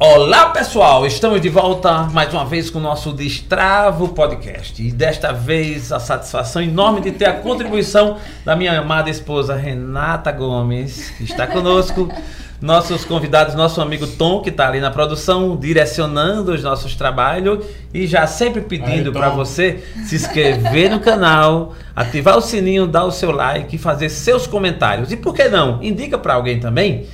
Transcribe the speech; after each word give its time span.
Olá 0.00 0.46
pessoal, 0.46 1.06
estamos 1.06 1.40
de 1.40 1.48
volta 1.48 2.08
mais 2.12 2.34
uma 2.34 2.44
vez 2.44 2.68
com 2.68 2.80
o 2.80 2.82
nosso 2.82 3.12
Destravo 3.12 4.08
Podcast 4.08 4.82
e 4.82 4.90
desta 4.90 5.32
vez 5.32 5.92
a 5.92 6.00
satisfação 6.00 6.60
enorme 6.60 7.00
de 7.00 7.12
ter 7.12 7.26
a 7.26 7.34
contribuição 7.34 8.16
da 8.44 8.56
minha 8.56 8.76
amada 8.76 9.08
esposa 9.08 9.54
Renata 9.54 10.32
Gomes, 10.32 11.10
que 11.10 11.22
está 11.22 11.46
conosco, 11.46 12.12
nossos 12.60 13.04
convidados, 13.04 13.54
nosso 13.54 13.80
amigo 13.80 14.04
Tom, 14.04 14.42
que 14.42 14.50
está 14.50 14.66
ali 14.66 14.80
na 14.80 14.90
produção, 14.90 15.56
direcionando 15.56 16.52
os 16.52 16.62
nossos 16.64 16.96
trabalhos 16.96 17.64
e 17.92 18.04
já 18.04 18.26
sempre 18.26 18.62
pedindo 18.62 19.12
para 19.12 19.28
você 19.28 19.84
se 20.06 20.16
inscrever 20.16 20.90
no 20.90 20.98
canal, 20.98 21.72
ativar 21.94 22.36
o 22.36 22.40
sininho, 22.40 22.88
dar 22.88 23.04
o 23.04 23.12
seu 23.12 23.30
like 23.30 23.76
e 23.76 23.78
fazer 23.78 24.08
seus 24.08 24.44
comentários. 24.44 25.12
E 25.12 25.16
por 25.16 25.32
que 25.32 25.48
não? 25.48 25.80
Indica 25.80 26.18
para 26.18 26.34
alguém 26.34 26.58
também. 26.58 27.06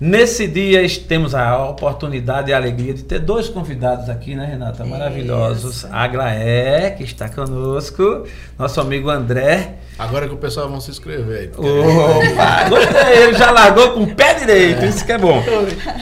Nesse 0.00 0.46
dia 0.46 0.86
temos 1.08 1.34
a 1.34 1.66
oportunidade 1.66 2.50
e 2.50 2.54
a 2.54 2.56
alegria 2.56 2.94
de 2.94 3.02
ter 3.02 3.18
dois 3.18 3.48
convidados 3.48 4.08
aqui, 4.08 4.36
né, 4.36 4.46
Renata? 4.46 4.84
Maravilhosos. 4.84 5.84
A 5.86 6.04
Aglaé, 6.04 6.90
que 6.90 7.02
está 7.02 7.28
conosco, 7.28 8.24
nosso 8.56 8.80
amigo 8.80 9.10
André. 9.10 9.74
Agora 9.98 10.28
que 10.28 10.34
o 10.34 10.36
pessoal 10.36 10.68
vão 10.68 10.80
se 10.80 10.92
inscrever. 10.92 11.50
Opa, 11.58 12.68
gostei, 12.68 13.22
ele 13.24 13.34
já 13.34 13.50
largou 13.50 13.90
com 13.90 14.04
o 14.04 14.14
pé 14.14 14.34
direito, 14.34 14.84
é. 14.84 14.88
isso 14.88 15.04
que 15.04 15.10
é 15.10 15.18
bom. 15.18 15.42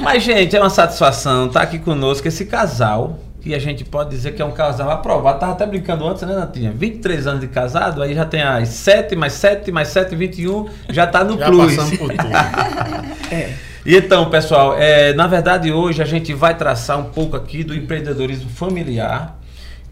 Mas, 0.02 0.22
gente, 0.22 0.54
é 0.54 0.60
uma 0.60 0.68
satisfação 0.68 1.46
estar 1.46 1.62
aqui 1.62 1.78
conosco 1.78 2.28
esse 2.28 2.44
casal, 2.44 3.18
que 3.40 3.54
a 3.54 3.58
gente 3.58 3.82
pode 3.82 4.10
dizer 4.10 4.32
que 4.32 4.42
é 4.42 4.44
um 4.44 4.52
casal 4.52 4.90
aprovado. 4.90 5.40
Tava 5.40 5.52
até 5.52 5.64
brincando 5.64 6.06
antes, 6.06 6.22
né, 6.24 6.34
Natinha? 6.34 6.70
23 6.70 7.26
anos 7.26 7.40
de 7.40 7.48
casado, 7.48 8.02
aí 8.02 8.14
já 8.14 8.26
tem 8.26 8.42
as 8.42 8.68
7 8.68 9.16
mais 9.16 9.32
7 9.32 9.72
mais 9.72 9.88
7, 9.88 10.14
21, 10.14 10.68
já 10.90 11.04
está 11.04 11.24
no 11.24 11.38
já 11.38 11.46
plus. 11.46 11.74
Passamos 11.74 11.96
por 11.96 12.10
tudo. 12.10 12.28
é. 13.32 13.65
Então, 13.88 14.28
pessoal, 14.28 14.76
é, 14.76 15.14
na 15.14 15.28
verdade 15.28 15.70
hoje 15.70 16.02
a 16.02 16.04
gente 16.04 16.34
vai 16.34 16.58
traçar 16.58 16.98
um 16.98 17.04
pouco 17.04 17.36
aqui 17.36 17.62
do 17.62 17.72
empreendedorismo 17.72 18.50
familiar, 18.50 19.38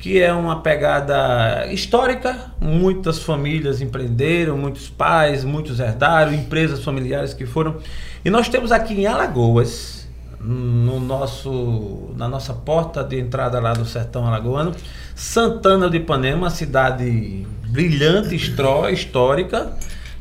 que 0.01 0.21
é 0.21 0.33
uma 0.33 0.63
pegada 0.63 1.65
histórica. 1.71 2.51
Muitas 2.61 3.21
famílias 3.21 3.81
empreenderam, 3.81 4.59
muitos 4.59 4.89
pais, 4.89 5.45
muitos 5.45 5.79
herdaram, 5.79 6.35
empresas 6.35 6.83
familiares 6.83 7.33
que 7.33 7.47
foram. 7.47 7.77
E 8.25 8.31
nós 8.31 8.49
temos 8.49 8.73
aqui 8.73 8.95
em 8.95 9.07
Alagoas, 9.07 10.09
no 10.41 10.99
nosso, 10.99 12.11
na 12.17 12.29
nossa 12.29 12.53
porta 12.53 13.05
de 13.05 13.21
entrada 13.21 13.61
lá 13.61 13.75
do 13.75 13.85
sertão 13.85 14.27
alagoano, 14.27 14.75
Santana 15.15 15.89
de 15.89 15.99
Ipanema, 15.99 16.51
cidade 16.51 17.47
brilhante, 17.69 18.35
histórica 18.35 19.73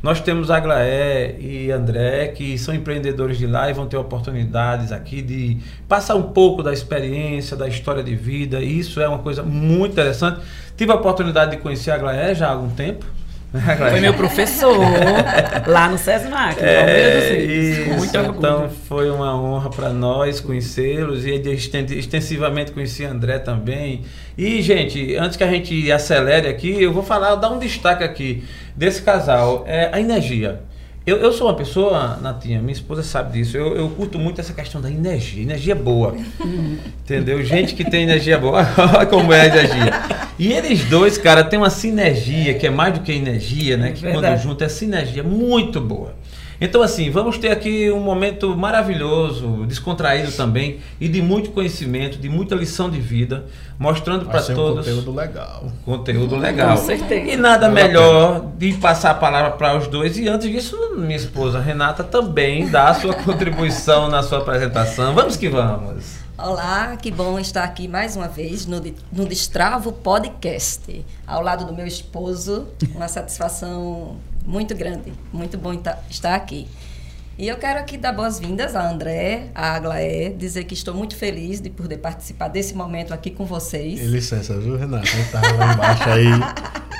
nós 0.04 0.20
temos 0.20 0.50
a 0.50 0.58
Aglaé 0.58 1.34
e 1.40 1.70
André, 1.70 2.28
que 2.28 2.58
são 2.58 2.74
empreendedores 2.74 3.38
de 3.38 3.46
lá 3.46 3.70
e 3.70 3.72
vão 3.72 3.86
ter 3.86 3.96
oportunidades 3.96 4.92
aqui 4.92 5.22
de 5.22 5.56
passar 5.88 6.14
um 6.14 6.24
pouco 6.24 6.62
da 6.62 6.74
experiência, 6.74 7.56
da 7.56 7.66
história 7.66 8.02
de 8.02 8.14
vida. 8.14 8.60
Isso 8.60 9.00
é 9.00 9.08
uma 9.08 9.20
coisa 9.20 9.42
muito 9.42 9.92
interessante. 9.92 10.42
Tive 10.76 10.92
a 10.92 10.96
oportunidade 10.96 11.52
de 11.52 11.56
conhecer 11.56 11.90
a 11.90 11.94
Aglaé 11.94 12.34
já 12.34 12.48
há 12.48 12.50
algum 12.50 12.68
tempo. 12.68 13.06
Foi 13.90 14.00
meu 14.00 14.14
professor 14.14 14.76
lá 15.66 15.88
no 15.88 15.96
SESMAC. 15.96 16.60
É, 16.60 17.38
isso, 17.38 17.90
Muito 17.90 18.16
então 18.16 18.68
foi 18.68 19.08
uma 19.08 19.40
honra 19.40 19.70
para 19.70 19.90
nós 19.90 20.40
conhecê-los 20.40 21.24
e 21.24 21.30
extensivamente 21.96 22.72
conheci 22.72 23.04
André 23.04 23.38
também. 23.38 24.02
E, 24.36 24.60
gente, 24.60 25.14
antes 25.16 25.36
que 25.36 25.44
a 25.44 25.48
gente 25.48 25.92
acelere 25.92 26.48
aqui, 26.48 26.82
eu 26.82 26.92
vou 26.92 27.04
falar, 27.04 27.36
dar 27.36 27.50
um 27.50 27.58
destaque 27.60 28.02
aqui 28.02 28.42
desse 28.76 29.02
casal. 29.02 29.64
É 29.68 29.88
a 29.92 30.00
energia. 30.00 30.60
Eu, 31.06 31.18
eu 31.18 31.32
sou 31.32 31.48
uma 31.48 31.54
pessoa, 31.54 32.18
Natinha, 32.22 32.62
minha 32.62 32.72
esposa 32.72 33.02
sabe 33.02 33.34
disso, 33.34 33.58
eu, 33.58 33.76
eu 33.76 33.90
curto 33.90 34.18
muito 34.18 34.40
essa 34.40 34.54
questão 34.54 34.80
da 34.80 34.90
energia, 34.90 35.42
energia 35.42 35.74
boa. 35.74 36.16
entendeu? 37.02 37.44
Gente 37.44 37.74
que 37.74 37.84
tem 37.84 38.04
energia 38.04 38.38
boa, 38.38 38.66
olha 38.96 39.04
como 39.04 39.30
é 39.30 39.42
a 39.42 39.46
energia. 39.46 39.92
E 40.38 40.50
eles 40.50 40.82
dois, 40.84 41.18
cara, 41.18 41.44
tem 41.44 41.58
uma 41.58 41.68
sinergia, 41.68 42.54
que 42.54 42.66
é 42.66 42.70
mais 42.70 42.94
do 42.94 43.00
que 43.00 43.12
energia, 43.12 43.76
né? 43.76 43.92
Que 43.92 44.10
quando 44.10 44.34
junto 44.38 44.64
é 44.64 44.68
sinergia 44.68 45.22
muito 45.22 45.78
boa. 45.78 46.14
Então, 46.60 46.82
assim, 46.82 47.10
vamos 47.10 47.38
ter 47.38 47.50
aqui 47.50 47.90
um 47.90 48.00
momento 48.00 48.56
maravilhoso, 48.56 49.66
descontraído 49.66 50.30
também, 50.32 50.80
e 51.00 51.08
de 51.08 51.20
muito 51.20 51.50
conhecimento, 51.50 52.18
de 52.18 52.28
muita 52.28 52.54
lição 52.54 52.88
de 52.88 53.00
vida, 53.00 53.46
mostrando 53.78 54.26
para 54.26 54.42
todos. 54.42 54.86
Um 54.86 54.90
conteúdo 54.90 55.12
legal. 55.12 55.72
Conteúdo 55.84 56.36
legal. 56.36 56.76
Com 56.76 56.84
certeza. 56.84 57.30
E 57.30 57.36
nada 57.36 57.68
vale 57.68 57.88
melhor 57.88 58.46
de 58.56 58.72
passar 58.74 59.10
a 59.10 59.14
palavra 59.14 59.52
para 59.52 59.76
os 59.76 59.88
dois. 59.88 60.16
E 60.16 60.28
antes 60.28 60.50
disso, 60.50 60.76
minha 60.96 61.16
esposa 61.16 61.60
Renata 61.60 62.04
também 62.04 62.68
dá 62.68 62.88
a 62.88 62.94
sua 62.94 63.14
contribuição 63.24 64.08
na 64.08 64.22
sua 64.22 64.38
apresentação. 64.38 65.14
Vamos 65.14 65.36
que 65.36 65.48
vamos. 65.48 66.24
Olá, 66.36 66.96
que 66.96 67.12
bom 67.12 67.38
estar 67.38 67.62
aqui 67.62 67.86
mais 67.86 68.16
uma 68.16 68.26
vez 68.26 68.66
no, 68.66 68.82
no 69.12 69.24
Destravo 69.24 69.92
Podcast, 69.92 71.04
ao 71.26 71.40
lado 71.40 71.64
do 71.64 71.72
meu 71.72 71.86
esposo. 71.86 72.66
Uma 72.94 73.06
satisfação 73.06 74.16
muito 74.44 74.74
grande, 74.74 75.12
muito 75.32 75.56
bom 75.58 75.72
estar 76.10 76.34
aqui. 76.34 76.68
E 77.36 77.48
eu 77.48 77.56
quero 77.56 77.80
aqui 77.80 77.96
dar 77.96 78.12
boas-vindas 78.12 78.76
a 78.76 78.88
André, 78.88 79.48
a 79.54 79.72
Aglaé, 79.74 80.28
dizer 80.28 80.64
que 80.64 80.74
estou 80.74 80.94
muito 80.94 81.16
feliz 81.16 81.60
de 81.60 81.68
poder 81.68 81.96
participar 81.98 82.46
desse 82.46 82.76
momento 82.76 83.12
aqui 83.12 83.28
com 83.30 83.44
vocês. 83.44 84.00
E 84.00 84.04
licença, 84.04 84.56
viu, 84.56 84.76
Renata? 84.76 85.08
Eu 85.12 85.20
estava 85.20 85.52
lá 85.52 85.72
embaixo 85.72 86.08
aí, 86.10 86.28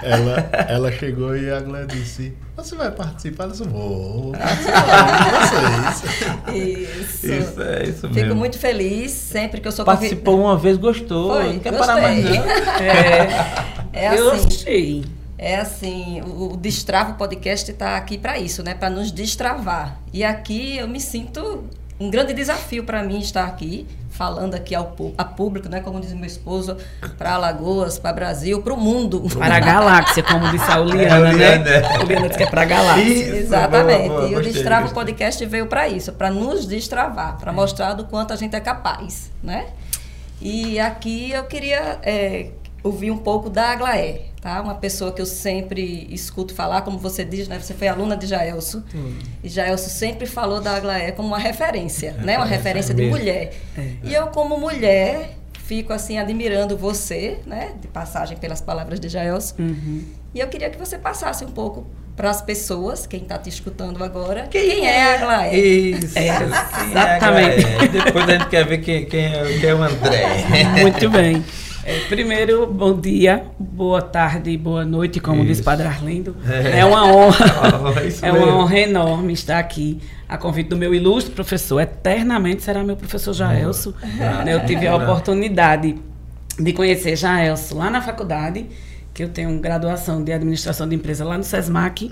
ela, 0.02 0.50
ela 0.68 0.90
chegou 0.90 1.36
e 1.36 1.48
a 1.48 1.58
Aglaé 1.58 1.86
disse, 1.86 2.34
você 2.56 2.74
vai 2.74 2.90
participar? 2.90 3.44
Eu 3.44 3.50
disse, 3.50 3.62
vou 3.62 4.32
participar 4.32 4.82
com 5.24 6.50
vocês. 6.50 6.52
Isso. 6.56 7.26
Isso, 7.26 7.62
é 7.62 7.82
isso 7.84 8.08
mesmo. 8.08 8.14
Fico 8.14 8.34
muito 8.34 8.58
feliz 8.58 9.12
sempre 9.12 9.60
que 9.60 9.68
eu 9.68 9.72
sou 9.72 9.84
Participou 9.84 10.40
uma 10.40 10.58
vez, 10.58 10.76
gostou, 10.76 11.34
Foi, 11.34 11.52
não 11.52 11.60
quer 11.60 11.70
gostei. 11.70 11.86
parar 11.94 12.02
mais 12.02 12.24
não. 12.24 12.44
É, 12.82 14.02
é 14.02 14.08
assim. 14.08 14.18
Eu 14.18 14.32
achei. 14.32 15.04
É 15.44 15.56
assim, 15.56 16.22
o, 16.22 16.54
o 16.54 16.56
Destrava 16.56 17.12
Podcast 17.12 17.70
está 17.70 17.98
aqui 17.98 18.16
para 18.16 18.38
isso, 18.38 18.62
né? 18.62 18.72
Para 18.72 18.88
nos 18.88 19.12
destravar. 19.12 19.98
E 20.10 20.24
aqui 20.24 20.78
eu 20.78 20.88
me 20.88 20.98
sinto 20.98 21.64
um 22.00 22.08
grande 22.08 22.32
desafio 22.32 22.82
para 22.82 23.02
mim 23.02 23.18
estar 23.18 23.44
aqui, 23.44 23.86
falando 24.08 24.54
aqui 24.54 24.74
ao 24.74 24.96
a 25.18 25.24
público, 25.26 25.68
né? 25.68 25.80
Como 25.82 26.00
diz 26.00 26.14
meu 26.14 26.24
esposo, 26.24 26.78
para 27.18 27.34
Alagoas, 27.34 27.98
para 27.98 28.14
Brasil, 28.14 28.62
para 28.62 28.72
o 28.72 28.76
mundo. 28.78 29.22
Para 29.36 29.56
a 29.56 29.60
galáxia, 29.60 30.22
como 30.22 30.50
disse 30.50 30.72
a 30.72 30.80
Uliana, 30.80 31.32
né? 31.34 31.56
A 31.94 32.02
Uliana 32.02 32.26
disse 32.26 32.38
que 32.38 32.44
é 32.44 32.50
para 32.50 32.62
a 32.62 32.64
galáxia. 32.64 33.04
Isso, 33.04 33.34
Exatamente. 33.34 34.08
Boa, 34.08 34.20
boa, 34.22 34.30
e 34.30 34.36
o 34.36 34.40
Destrava 34.42 34.88
Podcast 34.94 35.44
veio 35.44 35.66
para 35.66 35.86
isso, 35.86 36.10
para 36.14 36.30
nos 36.30 36.64
destravar, 36.64 37.36
para 37.36 37.52
mostrar 37.52 37.92
do 37.92 38.04
quanto 38.04 38.32
a 38.32 38.36
gente 38.36 38.56
é 38.56 38.60
capaz, 38.60 39.30
né? 39.42 39.66
E 40.40 40.80
aqui 40.80 41.32
eu 41.32 41.44
queria 41.44 41.98
é, 42.02 42.48
ouvir 42.84 43.10
um 43.10 43.18
pouco 43.18 43.50
da 43.50 43.72
Aglaé 43.72 44.26
tá? 44.44 44.60
Uma 44.60 44.74
pessoa 44.74 45.10
que 45.10 45.22
eu 45.22 45.26
sempre 45.26 46.06
escuto 46.10 46.54
falar, 46.54 46.82
como 46.82 46.98
você 46.98 47.24
diz, 47.24 47.48
né? 47.48 47.58
Você 47.58 47.72
foi 47.72 47.88
aluna 47.88 48.14
de 48.14 48.26
Jaelso. 48.26 48.84
Hum. 48.94 49.18
E 49.42 49.48
Jaelso 49.48 49.88
sempre 49.88 50.26
falou 50.26 50.60
da 50.60 50.76
Aglaé 50.76 51.12
como 51.12 51.28
uma 51.28 51.38
referência, 51.38 52.14
é, 52.18 52.22
né? 52.22 52.36
Uma 52.36 52.44
referência 52.44 52.92
é 52.92 52.94
de 52.94 53.06
mulher. 53.06 53.54
É. 53.76 53.92
E 54.02 54.12
eu, 54.12 54.26
como 54.26 54.58
mulher, 54.58 55.38
fico 55.64 55.94
assim 55.94 56.18
admirando 56.18 56.76
você, 56.76 57.38
né? 57.46 57.72
De 57.80 57.88
passagem 57.88 58.36
pelas 58.36 58.60
palavras 58.60 59.00
de 59.00 59.08
Jaelso. 59.08 59.54
Uhum. 59.58 60.04
E 60.34 60.40
eu 60.40 60.48
queria 60.48 60.68
que 60.68 60.78
você 60.78 60.98
passasse 60.98 61.42
um 61.42 61.50
pouco 61.50 61.86
para 62.14 62.28
as 62.28 62.42
pessoas, 62.42 63.06
quem 63.06 63.22
está 63.22 63.38
te 63.38 63.48
escutando 63.48 64.04
agora, 64.04 64.46
quem, 64.50 64.68
quem 64.68 64.86
é 64.86 65.02
a 65.04 65.14
Aglaé. 65.14 65.56
Isso, 65.56 66.18
é, 66.18 66.28
exatamente. 66.28 67.66
É 67.82 67.88
Depois 67.88 68.28
a 68.28 68.32
gente 68.32 68.48
quer 68.50 68.66
ver 68.66 68.78
quem, 68.78 69.06
quem, 69.06 69.24
é, 69.24 69.58
quem 69.58 69.70
é 69.70 69.74
o 69.74 69.82
André. 69.82 70.44
Muito 70.82 71.08
bem. 71.08 71.42
É, 71.86 72.00
primeiro, 72.08 72.66
bom 72.66 72.98
dia, 72.98 73.44
boa 73.58 74.00
tarde, 74.00 74.56
boa 74.56 74.86
noite, 74.86 75.20
como 75.20 75.42
Isso. 75.42 75.48
diz 75.48 75.60
Padre 75.60 75.86
Arlindo. 75.86 76.34
É, 76.48 76.78
é 76.78 76.84
uma 76.86 77.04
honra, 77.04 77.44
é 78.22 78.32
uma 78.32 78.56
honra 78.56 78.78
enorme 78.78 79.34
estar 79.34 79.58
aqui 79.58 80.00
a 80.26 80.38
convite 80.38 80.70
do 80.70 80.78
meu 80.78 80.94
ilustre 80.94 81.34
professor, 81.34 81.80
eternamente 81.80 82.62
será 82.62 82.82
meu 82.82 82.96
professor 82.96 83.34
Jaelso. 83.34 83.94
Eu 84.46 84.64
tive 84.64 84.86
a 84.86 84.96
oportunidade 84.96 85.96
de 86.58 86.72
conhecer 86.72 87.16
Jaelso 87.16 87.76
lá 87.76 87.90
na 87.90 88.00
faculdade, 88.00 88.64
que 89.12 89.22
eu 89.22 89.28
tenho 89.28 89.58
graduação 89.60 90.24
de 90.24 90.32
administração 90.32 90.88
de 90.88 90.96
empresa 90.96 91.22
lá 91.22 91.36
no 91.36 91.44
SESMAC, 91.44 92.10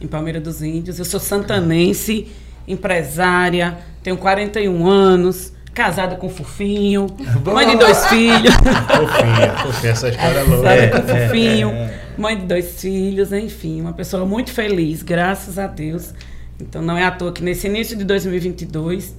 em 0.00 0.06
Palmeira 0.06 0.40
dos 0.40 0.62
Índios. 0.62 0.98
Eu 0.98 1.04
sou 1.04 1.20
santanense, 1.20 2.26
empresária, 2.66 3.76
tenho 4.02 4.16
41 4.16 4.86
anos 4.86 5.52
casada 5.74 6.16
com 6.16 6.28
fofinho, 6.28 7.06
Boa. 7.42 7.56
mãe 7.56 7.68
de 7.68 7.76
dois 7.76 8.06
filhos. 8.06 8.54
Fofinha, 8.54 9.52
fofinha, 9.62 9.92
essa 9.92 10.08
história 10.08 10.38
é 10.38 10.42
louca. 10.42 10.62
Casada 10.62 10.88
com 10.88 11.08
fofinho, 11.08 11.68
é, 11.70 11.72
é, 11.72 12.00
mãe 12.18 12.36
de 12.38 12.46
dois 12.46 12.80
filhos, 12.80 13.32
enfim, 13.32 13.80
uma 13.80 13.92
pessoa 13.92 14.24
muito 14.26 14.50
feliz, 14.52 15.02
graças 15.02 15.58
a 15.58 15.66
Deus. 15.66 16.12
Então 16.60 16.82
não 16.82 16.96
é 16.96 17.04
à 17.04 17.10
toa 17.10 17.32
que 17.32 17.42
nesse 17.42 17.66
início 17.66 17.96
de 17.96 18.04
2022, 18.04 19.14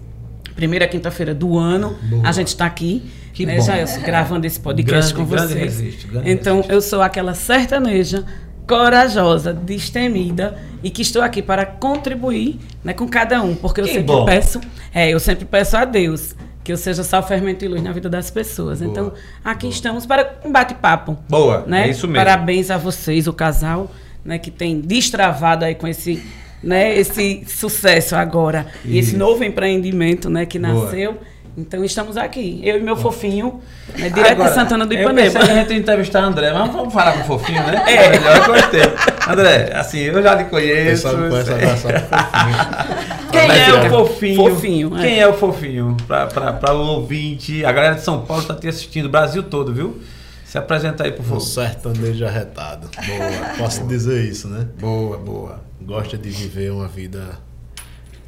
primeira 0.56 0.88
quinta-feira 0.88 1.33
do 1.33 1.57
ano, 1.57 1.98
Boa. 2.03 2.27
a 2.27 2.31
gente 2.31 2.48
está 2.50 2.65
aqui. 2.65 3.04
Que 3.33 3.45
né, 3.45 3.57
bom. 3.57 3.63
Já 3.63 3.80
eu 3.80 3.88
gravando 4.01 4.45
esse 4.45 4.59
podcast 4.59 5.13
grande, 5.13 5.30
com 5.30 5.36
grande 5.36 5.54
vocês. 5.54 5.80
Resiste, 5.80 6.07
então 6.25 6.57
resiste. 6.57 6.74
eu 6.74 6.81
sou 6.81 7.01
aquela 7.01 7.33
sertaneja 7.33 8.25
corajosa, 8.67 9.53
destemida 9.53 10.57
e 10.83 10.89
que 10.89 11.01
estou 11.01 11.21
aqui 11.21 11.41
para 11.41 11.65
contribuir 11.65 12.59
né, 12.83 12.93
com 12.93 13.07
cada 13.07 13.41
um, 13.41 13.55
porque 13.55 13.81
eu 13.81 13.85
que 13.85 13.91
sempre 13.91 14.07
bom. 14.07 14.25
peço, 14.25 14.61
é, 14.93 15.09
eu 15.09 15.19
sempre 15.19 15.45
peço 15.45 15.77
a 15.77 15.85
Deus 15.85 16.35
que 16.63 16.71
eu 16.71 16.77
seja 16.77 17.03
sal, 17.03 17.25
fermento 17.27 17.65
e 17.65 17.67
luz 17.67 17.81
na 17.81 17.91
vida 17.91 18.09
das 18.09 18.29
pessoas. 18.29 18.79
Boa, 18.79 18.91
então, 18.91 19.13
aqui 19.43 19.63
boa. 19.63 19.73
estamos 19.73 20.05
para 20.05 20.39
um 20.45 20.51
bate-papo. 20.51 21.17
Boa, 21.27 21.63
né? 21.65 21.87
é 21.87 21.89
isso 21.89 22.07
mesmo. 22.07 22.23
Parabéns 22.23 22.69
a 22.69 22.77
vocês, 22.77 23.27
o 23.27 23.33
casal, 23.33 23.91
né, 24.23 24.37
que 24.37 24.51
tem 24.51 24.79
destravado 24.79 25.65
aí 25.65 25.73
com 25.73 25.87
esse, 25.87 26.23
né, 26.61 26.95
esse 26.97 27.43
sucesso 27.47 28.15
agora 28.15 28.67
isso. 28.85 28.93
e 28.93 28.99
esse 28.99 29.17
novo 29.17 29.43
empreendimento, 29.43 30.29
né, 30.29 30.45
que 30.45 30.59
nasceu. 30.59 31.13
Boa. 31.13 31.31
Então 31.57 31.83
estamos 31.83 32.15
aqui, 32.15 32.62
eu 32.63 32.77
e 32.77 32.81
meu 32.81 32.95
fofinho, 32.95 33.62
né, 33.98 34.09
direto 34.09 34.31
Agora, 34.31 34.50
de 34.50 34.56
Santana 34.56 34.86
do 34.86 34.94
Ipanema. 34.94 35.27
Eu 35.27 35.33
pensei 35.33 35.51
a 35.51 35.56
gente 35.56 35.74
entrevistar 35.74 36.24
André, 36.24 36.53
mas 36.53 36.71
vamos 36.71 36.94
falar 36.94 37.13
com 37.13 37.19
o 37.19 37.24
fofinho, 37.25 37.62
né? 37.63 37.83
É, 37.88 38.09
melhor, 38.09 38.38
eu 38.38 38.53
gostei. 38.53 38.81
André, 39.27 39.71
assim, 39.74 40.00
eu 40.00 40.24
já 40.24 40.36
lhe 40.36 40.45
conheço. 40.45 41.09
Pessoal 41.09 41.30
conhece 41.30 41.51
a 41.51 42.00
fofinho. 42.00 43.12
Quem 43.31 43.51
é, 43.51 43.69
é 43.69 43.74
o 43.74 43.89
fofinho? 43.89 44.36
fofinho 44.36 44.98
é. 44.98 45.01
Quem 45.01 45.19
é 45.19 45.27
o 45.27 45.33
fofinho? 45.33 45.98
Para 46.07 46.74
o 46.74 46.88
ouvinte, 46.88 47.65
a 47.65 47.71
galera 47.71 47.95
de 47.95 48.01
São 48.01 48.21
Paulo 48.21 48.44
está 48.44 48.56
te 48.56 48.68
assistindo, 48.68 49.06
o 49.06 49.09
Brasil 49.09 49.44
todo, 49.44 49.74
viu? 49.74 50.01
Se 50.45 50.57
apresenta 50.57 51.06
aí, 51.06 51.12
por 51.12 51.24
favor. 51.24 51.38
Um 51.38 51.39
sertanejo 51.39 52.25
arretado. 52.25 52.89
Boa. 52.94 53.56
Posso 53.57 53.86
dizer 53.88 54.24
isso, 54.25 54.50
né? 54.50 54.68
Boa, 54.80 55.18
boa. 55.18 55.62
Gosta 55.81 56.18
de 56.18 56.30
viver 56.30 56.71
uma 56.71 56.88
vida 56.88 57.39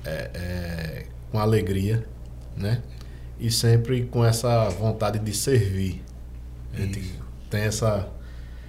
é, 0.05 0.29
é, 0.33 1.03
com 1.31 1.39
alegria, 1.39 2.05
né? 2.55 2.79
E 3.43 3.51
sempre 3.51 4.03
com 4.05 4.23
essa 4.23 4.69
vontade 4.69 5.19
de 5.19 5.33
servir. 5.33 6.01
A 6.73 6.77
gente 6.77 7.13
tem 7.49 7.63
essa, 7.63 8.07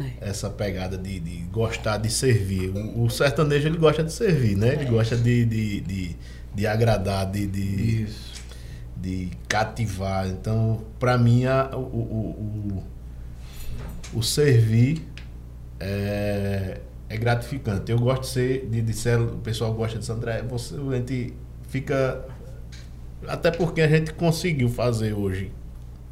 é. 0.01 0.29
essa 0.29 0.51
pegada 0.51 0.99
de, 0.99 1.21
de, 1.21 1.37
gostar 1.45 1.97
de 1.99 2.11
servir. 2.11 2.71
O, 2.71 3.05
o, 3.05 3.09
sertanejo 3.09 3.69
ele 3.69 3.79
gosta 3.79 4.03
de 4.03 4.13
servir, 4.13 4.57
né? 4.57 4.73
Ele 4.73 4.87
é. 4.87 4.91
gosta 4.91 5.17
de, 5.17 5.45
de, 5.45 5.81
de, 5.81 6.17
de, 6.53 6.67
agradar, 6.67 7.31
de, 7.31 7.47
de, 7.47 8.09
de 8.97 9.31
cativar. 9.47 10.27
Então, 10.27 10.83
para 10.99 11.17
mim, 11.17 11.45
a, 11.45 11.71
o, 11.73 11.79
o, 11.79 12.83
o, 14.13 14.19
o 14.19 14.23
servir 14.25 15.07
é, 15.79 16.81
é 17.09 17.17
gratificante. 17.17 17.93
Eu 17.93 18.01
gosto 18.01 18.23
de 18.23 18.29
ser, 18.29 18.69
de, 18.69 18.83
de 18.83 18.93
ser, 18.93 19.21
o 19.21 19.37
pessoal 19.37 19.73
gosta 19.73 20.01
de 20.01 20.11
André, 20.11 20.43
você, 20.43 20.75
a 20.75 20.97
gente 20.97 21.33
fica 21.69 22.25
até 23.29 23.51
porque 23.51 23.81
a 23.81 23.89
gente 23.89 24.13
conseguiu 24.13 24.69
fazer 24.69 25.13
hoje 25.13 25.51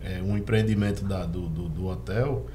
é, 0.03 0.21
um 0.23 0.37
empreendimento 0.37 1.05
da, 1.05 1.25
do, 1.25 1.49
do, 1.49 1.69
do, 1.69 1.87
hotel 1.87 2.47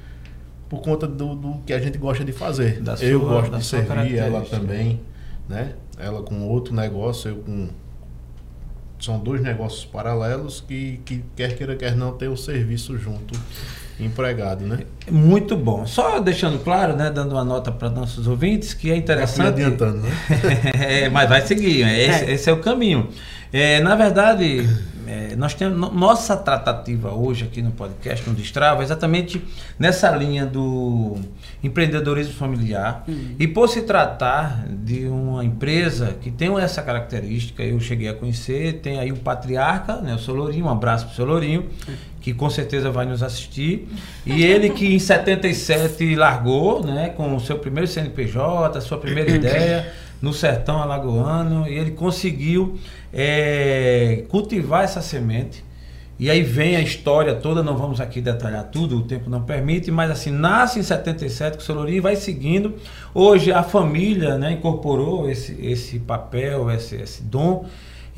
por 0.68 0.80
conta 0.80 1.06
do, 1.06 1.34
do, 1.34 1.58
que 1.66 1.72
a 1.72 1.78
gente 1.78 1.98
gosta 1.98 2.24
de 2.24 2.32
fazer. 2.32 2.80
Da 2.80 2.94
eu 2.94 3.20
sua, 3.20 3.28
gosto 3.28 3.56
de 3.56 3.64
servir, 3.64 4.16
ela 4.16 4.42
também, 4.42 5.00
né? 5.48 5.74
Ela 5.98 6.22
com 6.22 6.46
outro 6.46 6.74
negócio, 6.74 7.30
eu 7.30 7.36
com. 7.36 7.68
São 9.00 9.18
dois 9.20 9.40
negócios 9.40 9.84
paralelos 9.84 10.60
que, 10.60 11.00
que 11.04 11.24
quer 11.36 11.56
queira, 11.56 11.76
quer 11.76 11.94
não, 11.94 12.12
ter 12.12 12.26
o 12.26 12.36
serviço 12.36 12.98
junto 12.98 13.38
empregado, 14.00 14.64
né? 14.64 14.80
Muito 15.10 15.56
bom. 15.56 15.86
Só 15.86 16.20
deixando 16.20 16.62
claro, 16.62 16.94
né, 16.96 17.10
dando 17.10 17.32
uma 17.32 17.44
nota 17.44 17.72
para 17.72 17.90
nossos 17.90 18.26
ouvintes, 18.26 18.74
que 18.74 18.90
é 18.90 18.96
interessante. 18.96 19.40
me 19.40 19.48
adiantando, 19.48 19.98
né? 19.98 20.10
é, 20.78 21.08
mas 21.08 21.28
vai 21.28 21.40
seguir, 21.40 21.82
é, 21.82 22.06
esse, 22.06 22.24
é. 22.24 22.30
esse 22.32 22.50
é 22.50 22.52
o 22.52 22.60
caminho. 22.60 23.08
É, 23.52 23.80
na 23.80 23.94
verdade, 23.94 24.68
é, 25.06 25.34
nós 25.36 25.54
temos 25.54 25.90
nossa 25.94 26.36
tratativa 26.36 27.14
hoje 27.14 27.44
aqui 27.44 27.62
no 27.62 27.70
podcast, 27.70 28.28
no 28.28 28.36
Destrava, 28.36 28.82
é 28.82 28.84
exatamente 28.84 29.42
nessa 29.78 30.10
linha 30.10 30.44
do 30.44 31.16
empreendedorismo 31.64 32.34
familiar. 32.34 33.04
Uhum. 33.08 33.34
E 33.38 33.48
por 33.48 33.68
se 33.68 33.82
tratar 33.82 34.66
de 34.68 35.06
uma 35.06 35.42
empresa 35.42 36.14
que 36.20 36.30
tem 36.30 36.54
essa 36.58 36.82
característica, 36.82 37.62
eu 37.62 37.80
cheguei 37.80 38.10
a 38.10 38.14
conhecer, 38.14 38.80
tem 38.82 38.98
aí 38.98 39.10
o 39.10 39.16
patriarca, 39.16 39.96
né, 39.96 40.14
o 40.14 40.18
Solorinho, 40.18 40.66
um 40.66 40.70
abraço 40.70 41.06
para 41.06 41.12
o 41.14 41.16
Solorinho, 41.16 41.64
que 42.28 42.34
com 42.34 42.50
certeza 42.50 42.90
vai 42.90 43.06
nos 43.06 43.22
assistir. 43.22 43.88
E 44.26 44.44
ele 44.44 44.68
que 44.68 44.94
em 44.94 44.98
77 44.98 46.14
largou, 46.14 46.84
né, 46.84 47.08
com 47.08 47.34
o 47.34 47.40
seu 47.40 47.58
primeiro 47.58 47.88
CNPJ, 47.88 48.76
a 48.76 48.80
sua 48.82 48.98
primeira 48.98 49.30
ideia 49.30 49.90
no 50.20 50.34
sertão 50.34 50.82
alagoano, 50.82 51.66
e 51.66 51.78
ele 51.78 51.92
conseguiu 51.92 52.78
é, 53.12 54.24
cultivar 54.28 54.84
essa 54.84 55.00
semente. 55.00 55.64
E 56.18 56.28
aí 56.28 56.42
vem 56.42 56.76
a 56.76 56.80
história 56.80 57.34
toda, 57.34 57.62
não 57.62 57.76
vamos 57.76 58.00
aqui 58.00 58.20
detalhar 58.20 58.64
tudo, 58.64 58.98
o 58.98 59.02
tempo 59.02 59.30
não 59.30 59.42
permite, 59.42 59.90
mas 59.90 60.10
assim, 60.10 60.32
nasce 60.32 60.80
em 60.80 60.82
77 60.82 61.56
que 61.56 61.62
o 61.62 61.66
Solorim 61.66 62.00
vai 62.00 62.16
seguindo. 62.16 62.74
Hoje 63.14 63.52
a 63.52 63.62
família 63.62 64.36
né, 64.36 64.52
incorporou 64.52 65.30
esse, 65.30 65.56
esse 65.64 65.98
papel, 66.00 66.70
esse, 66.72 66.96
esse 66.96 67.22
dom. 67.22 67.64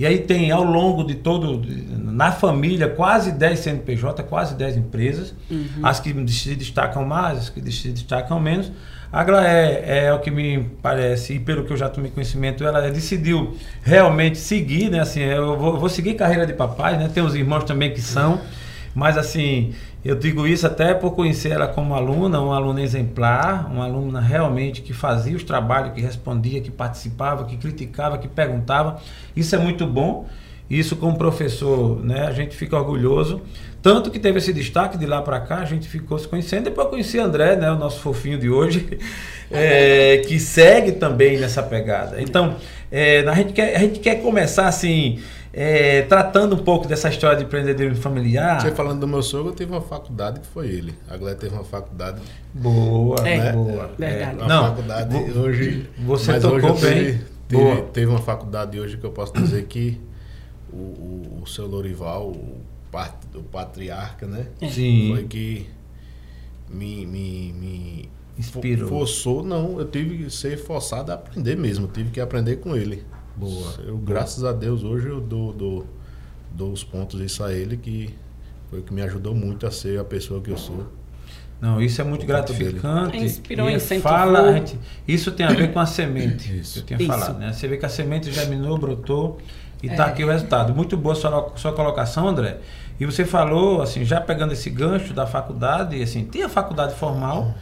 E 0.00 0.06
aí 0.06 0.16
tem 0.16 0.50
ao 0.50 0.64
longo 0.64 1.04
de 1.04 1.14
todo, 1.14 1.60
na 1.94 2.32
família, 2.32 2.88
quase 2.88 3.32
10 3.32 3.58
CNPJ, 3.58 4.22
quase 4.22 4.54
10 4.54 4.78
empresas. 4.78 5.34
Uhum. 5.50 5.66
As 5.82 6.00
que 6.00 6.14
se 6.32 6.56
destacam 6.56 7.04
mais, 7.04 7.38
as 7.38 7.48
que 7.50 7.70
se 7.70 7.90
destacam 7.90 8.40
menos. 8.40 8.72
A 9.12 9.22
Glaé 9.22 10.06
é 10.06 10.10
o 10.14 10.18
que 10.18 10.30
me 10.30 10.70
parece, 10.80 11.34
e 11.34 11.38
pelo 11.38 11.64
que 11.64 11.72
eu 11.74 11.76
já 11.76 11.90
tomei 11.90 12.10
conhecimento, 12.10 12.64
ela 12.64 12.90
decidiu 12.90 13.54
realmente 13.82 14.38
seguir, 14.38 14.88
né? 14.88 15.00
Assim, 15.00 15.20
eu 15.20 15.58
vou, 15.58 15.74
eu 15.74 15.78
vou 15.78 15.88
seguir 15.90 16.14
carreira 16.14 16.46
de 16.46 16.54
papai, 16.54 16.96
né? 16.96 17.10
Tem 17.12 17.22
os 17.22 17.34
irmãos 17.34 17.64
também 17.64 17.92
que 17.92 18.00
são, 18.00 18.40
mas 18.94 19.18
assim, 19.18 19.74
eu 20.04 20.14
digo 20.14 20.46
isso 20.46 20.66
até 20.66 20.94
por 20.94 21.12
conhecer 21.12 21.52
ela 21.52 21.68
como 21.68 21.94
aluna, 21.94 22.40
uma 22.40 22.56
aluna 22.56 22.80
exemplar, 22.80 23.70
uma 23.70 23.84
aluna 23.84 24.20
realmente 24.20 24.80
que 24.80 24.94
fazia 24.94 25.36
os 25.36 25.44
trabalhos, 25.44 25.92
que 25.92 26.00
respondia, 26.00 26.60
que 26.60 26.70
participava, 26.70 27.44
que 27.44 27.56
criticava, 27.56 28.16
que 28.16 28.26
perguntava. 28.26 29.00
Isso 29.36 29.54
é 29.54 29.58
muito 29.58 29.86
bom. 29.86 30.26
Isso 30.70 30.94
como 30.94 31.18
professor, 31.18 32.02
né, 32.02 32.28
a 32.28 32.32
gente 32.32 32.56
fica 32.56 32.76
orgulhoso. 32.76 33.42
Tanto 33.82 34.10
que 34.10 34.18
teve 34.18 34.38
esse 34.38 34.52
destaque 34.52 34.96
de 34.96 35.04
lá 35.04 35.20
para 35.20 35.40
cá, 35.40 35.56
a 35.56 35.64
gente 35.64 35.88
ficou 35.88 36.18
se 36.18 36.28
conhecendo. 36.28 36.64
Depois 36.64 36.84
eu 36.84 36.90
conheci 36.90 37.18
André, 37.18 37.56
né, 37.56 37.70
o 37.72 37.76
nosso 37.76 38.00
fofinho 38.00 38.38
de 38.38 38.48
hoje, 38.48 38.98
é, 39.50 40.18
que 40.18 40.38
segue 40.38 40.92
também 40.92 41.38
nessa 41.38 41.62
pegada. 41.62 42.22
Então, 42.22 42.56
é, 42.90 43.20
a, 43.20 43.34
gente 43.34 43.52
quer, 43.52 43.74
a 43.74 43.80
gente 43.80 43.98
quer 43.98 44.22
começar 44.22 44.68
assim, 44.68 45.18
é, 45.52 46.02
tratando 46.02 46.54
um 46.54 46.64
pouco 46.64 46.86
dessa 46.86 47.08
história 47.08 47.38
de 47.38 47.44
empreendedorismo 47.44 48.00
familiar. 48.00 48.60
Você 48.60 48.70
falando 48.70 49.00
do 49.00 49.08
meu 49.08 49.22
sogro, 49.22 49.50
eu 49.50 49.56
tive 49.56 49.72
uma 49.72 49.80
faculdade 49.80 50.40
que 50.40 50.46
foi 50.46 50.68
ele. 50.68 50.94
A 51.08 51.16
Glória 51.16 51.36
teve 51.36 51.54
uma 51.54 51.64
faculdade. 51.64 52.20
Boa, 52.54 53.26
é, 53.26 53.38
né? 53.38 53.52
boa. 53.52 53.90
Verdade. 53.98 54.36
Uma 54.36 54.46
Não, 54.46 54.62
faculdade 54.68 55.16
hoje. 55.16 55.90
Você 55.98 56.38
tocou 56.38 56.72
hoje 56.72 56.86
bem. 56.86 57.20
Teve, 57.48 57.82
teve, 57.92 58.06
uma 58.06 58.20
faculdade 58.20 58.78
hoje 58.78 58.96
que 58.96 59.04
eu 59.04 59.10
posso 59.10 59.32
dizer 59.32 59.64
que 59.66 60.00
o, 60.72 60.76
o, 60.76 61.40
o 61.42 61.46
seu 61.48 61.66
Lorival, 61.66 62.28
o 62.28 62.60
pat, 62.92 63.12
do 63.32 63.42
patriarca, 63.42 64.24
né? 64.26 64.46
É. 64.60 64.68
Sim. 64.68 65.12
Foi 65.12 65.24
que 65.24 65.66
me, 66.68 67.04
me, 67.06 67.52
me 67.54 68.08
inspirou. 68.38 68.88
Forçou, 68.88 69.42
não. 69.42 69.80
Eu 69.80 69.84
tive 69.84 70.18
que 70.18 70.30
ser 70.30 70.56
forçado 70.56 71.10
a 71.10 71.16
aprender 71.16 71.56
mesmo. 71.56 71.88
Tive 71.88 72.10
que 72.10 72.20
aprender 72.20 72.56
com 72.56 72.76
ele. 72.76 73.04
Boa. 73.40 73.74
Eu, 73.86 73.96
graças 73.96 74.44
a 74.44 74.52
Deus, 74.52 74.84
hoje 74.84 75.08
eu 75.08 75.20
dou, 75.20 75.52
dou, 75.52 75.86
dou 76.52 76.72
os 76.72 76.84
pontos 76.84 77.20
isso 77.20 77.42
a 77.42 77.52
ele, 77.52 77.76
que 77.76 78.14
foi 78.68 78.80
o 78.80 78.82
que 78.82 78.92
me 78.92 79.02
ajudou 79.02 79.34
muito 79.34 79.66
a 79.66 79.70
ser 79.70 79.98
a 79.98 80.04
pessoa 80.04 80.40
que 80.40 80.50
eu 80.50 80.58
sou. 80.58 80.86
Não, 81.60 81.80
isso 81.80 82.00
é 82.00 82.04
muito 82.04 82.24
gratificante. 82.24 83.16
Inspirou, 83.18 83.68
e 83.68 83.74
incentivou. 83.74 84.12
fala, 84.12 84.52
gente, 84.54 84.78
isso 85.06 85.30
tem 85.32 85.44
a 85.44 85.52
ver 85.52 85.72
com 85.72 85.80
a 85.80 85.86
semente, 85.86 86.58
isso. 86.58 86.78
eu 86.78 86.84
tinha 86.84 86.98
isso. 86.98 87.08
falado. 87.08 87.38
Né? 87.38 87.52
Você 87.52 87.68
vê 87.68 87.76
que 87.76 87.84
a 87.84 87.88
semente 87.88 88.32
germinou, 88.32 88.78
brotou 88.78 89.38
e 89.82 89.86
está 89.86 90.06
é. 90.06 90.08
aqui 90.08 90.24
o 90.24 90.28
resultado. 90.28 90.74
Muito 90.74 90.96
boa 90.96 91.14
sua, 91.14 91.52
sua 91.56 91.72
colocação, 91.72 92.28
André. 92.28 92.58
E 92.98 93.04
você 93.04 93.24
falou, 93.24 93.82
assim, 93.82 94.04
já 94.04 94.20
pegando 94.20 94.52
esse 94.52 94.68
gancho 94.70 95.12
da 95.12 95.26
faculdade, 95.26 96.02
assim, 96.02 96.24
tem 96.24 96.42
a 96.42 96.48
faculdade 96.48 96.94
formal, 96.94 97.54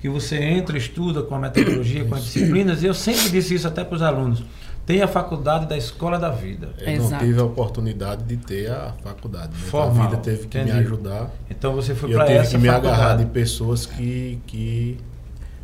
que 0.00 0.08
você 0.08 0.36
entra, 0.36 0.76
estuda 0.76 1.22
com 1.22 1.34
a 1.34 1.38
metodologia, 1.38 2.04
com 2.04 2.14
as 2.14 2.24
disciplinas, 2.24 2.82
e 2.82 2.86
eu 2.86 2.94
sempre 2.94 3.30
disse 3.30 3.54
isso 3.54 3.68
até 3.68 3.84
para 3.84 3.96
os 3.96 4.02
alunos. 4.02 4.44
Tem 4.90 5.02
a 5.02 5.08
faculdade 5.08 5.66
da 5.66 5.76
escola 5.76 6.18
da 6.18 6.30
vida. 6.30 6.70
Eu 6.80 6.88
Exato. 6.92 7.10
não 7.12 7.18
tive 7.18 7.40
a 7.40 7.44
oportunidade 7.44 8.24
de 8.24 8.36
ter 8.36 8.70
a 8.70 8.92
faculdade. 9.02 9.48
Né? 9.52 9.58
Formal, 9.70 10.06
a 10.06 10.10
vida 10.10 10.20
teve 10.22 10.46
que 10.48 10.58
entendi. 10.58 10.72
me 10.72 10.78
ajudar. 10.80 11.30
Então 11.48 11.74
você 11.74 11.94
foi 11.94 12.10
para 12.12 12.24
essa 12.24 12.32
Eu 12.32 12.42
tive 12.42 12.50
que 12.50 12.58
me 12.58 12.68
faculdade. 12.68 12.94
agarrar 13.00 13.16
de 13.18 13.26
pessoas 13.26 13.86
que, 13.86 14.38
que 14.46 14.98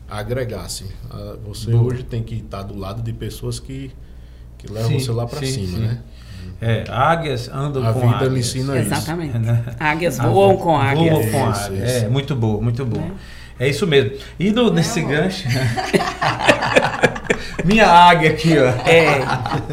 agregassem. 0.08 0.86
Ah, 1.10 1.36
Você 1.46 1.70
Boa. 1.70 1.84
hoje 1.92 2.02
tem 2.04 2.22
que 2.22 2.36
estar 2.36 2.62
do 2.62 2.78
lado 2.78 3.02
de 3.02 3.12
pessoas 3.12 3.58
que, 3.58 3.90
que 4.58 4.70
levam 4.72 4.90
Sim, 4.90 5.00
você 5.00 5.10
lá 5.12 5.26
para 5.26 5.40
cima, 5.44 5.66
sim. 5.66 5.78
né? 5.78 5.98
É, 6.60 6.84
águias 6.88 7.48
andam 7.52 7.86
A 7.86 7.92
com 7.92 8.00
vida 8.00 8.14
águias. 8.16 8.32
me 8.32 8.38
ensina 8.38 8.78
isso. 8.78 8.92
Exatamente. 8.94 9.34
Águias 9.78 10.16
voam 10.18 10.56
com 10.56 10.76
águias. 10.78 11.10
Voam 11.10 11.22
com 11.22 11.50
Isso, 11.50 11.64
águias. 11.66 11.90
isso. 11.96 12.04
É, 12.04 12.08
muito 12.08 12.34
bom, 12.36 12.62
muito 12.62 12.86
bom. 12.86 13.00
É, 13.00 13.10
isso 13.60 13.86
mesmo. 13.86 14.12
E 14.38 14.50
no, 14.50 14.70
nesse 14.70 15.00
gancho. 15.00 15.48
Minha 17.64 17.88
águia 17.88 18.30
aqui, 18.30 18.56
ó. 18.58 18.66
É, 18.88 19.22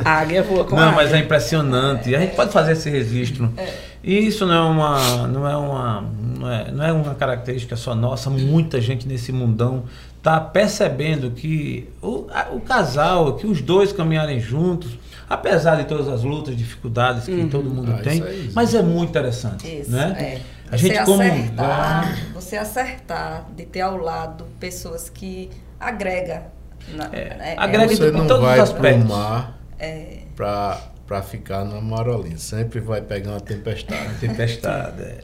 a 0.04 0.20
águia 0.20 0.42
voa 0.42 0.64
com 0.64 0.76
Não, 0.76 0.84
águia. 0.84 0.96
mas 0.96 1.14
é 1.14 1.20
impressionante. 1.20 2.16
A 2.16 2.20
gente 2.20 2.36
pode 2.36 2.52
fazer 2.52 2.72
esse 2.72 2.90
registro. 2.90 3.52
É. 3.58 3.94
E 4.04 4.18
isso 4.18 4.46
não 4.46 4.54
é 4.54 4.62
uma, 4.62 5.28
não 5.28 5.48
é 5.48 5.56
uma, 5.56 6.04
não 6.38 6.52
é, 6.52 6.72
não 6.72 6.86
é 6.86 6.92
uma 6.92 7.16
característica 7.16 7.76
só 7.76 7.96
nossa. 7.96 8.30
Muita 8.30 8.82
gente 8.82 9.08
nesse 9.08 9.32
mundão 9.32 9.84
está 10.18 10.40
percebendo 10.40 11.32
que 11.32 11.88
o, 12.02 12.28
a, 12.34 12.48
o 12.52 12.60
casal, 12.60 13.36
que 13.36 13.46
os 13.46 13.62
dois 13.62 13.94
caminharem 13.94 14.40
juntos, 14.40 14.92
apesar 15.30 15.78
de 15.78 15.86
todas 15.86 16.08
as 16.08 16.24
lutas, 16.24 16.56
dificuldades 16.56 17.26
que 17.26 17.32
uhum. 17.32 17.50
todo 17.50 17.70
mundo 17.70 17.94
ah, 17.98 18.02
tem, 18.02 18.22
é 18.22 18.50
mas 18.54 18.74
é 18.74 18.82
muito 18.82 19.10
interessante, 19.10 19.68
isso, 19.68 19.92
né? 19.92 20.16
É. 20.18 20.42
A 20.74 20.78
você 20.78 20.88
gente 20.88 20.98
acertar, 20.98 22.16
como 22.16 22.42
você 22.42 22.58
acertar 22.58 23.46
de 23.56 23.66
ter 23.66 23.82
ao 23.82 23.98
lado 23.98 24.46
pessoas 24.60 25.08
que 25.08 25.52
agrega, 25.80 26.48
na, 26.96 27.06
é, 27.12 27.38
né? 27.38 27.56
agrega 27.58 27.96
você 27.96 28.10
em 28.10 28.28
todos 28.28 28.44
os 28.44 28.60
aspectos. 28.60 29.06
Mar 29.06 29.60
é. 29.78 30.20
para 30.36 30.82
para 31.06 31.22
ficar 31.22 31.66
na 31.66 31.82
marolinha. 31.82 32.38
Sempre 32.38 32.80
vai 32.80 33.02
pegar 33.02 33.32
uma 33.32 33.40
tempestade. 33.40 34.06
Uma 34.06 34.14
tempestade. 34.20 35.04
É. 35.04 35.20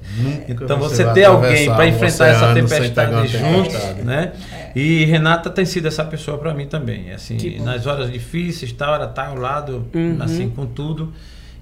então 0.47 0.77
você, 0.77 1.03
você 1.03 1.13
ter 1.13 1.23
alguém 1.23 1.65
para 1.67 1.87
enfrentar 1.87 2.27
essa 2.27 2.53
tempestade 2.53 3.27
junto, 3.29 4.03
né? 4.03 4.33
É. 4.53 4.71
E 4.75 5.05
Renata 5.05 5.49
tem 5.49 5.65
sido 5.65 5.87
essa 5.87 6.03
pessoa 6.03 6.37
para 6.37 6.53
mim 6.53 6.67
também. 6.67 7.11
Assim, 7.11 7.59
nas 7.61 7.87
horas 7.87 8.11
difíceis, 8.11 8.71
tal, 8.73 8.93
ela 8.93 9.07
tá 9.07 9.27
ao 9.27 9.35
lado, 9.35 9.87
uhum. 9.95 10.17
assim, 10.19 10.49
com 10.49 10.65
tudo. 10.65 11.13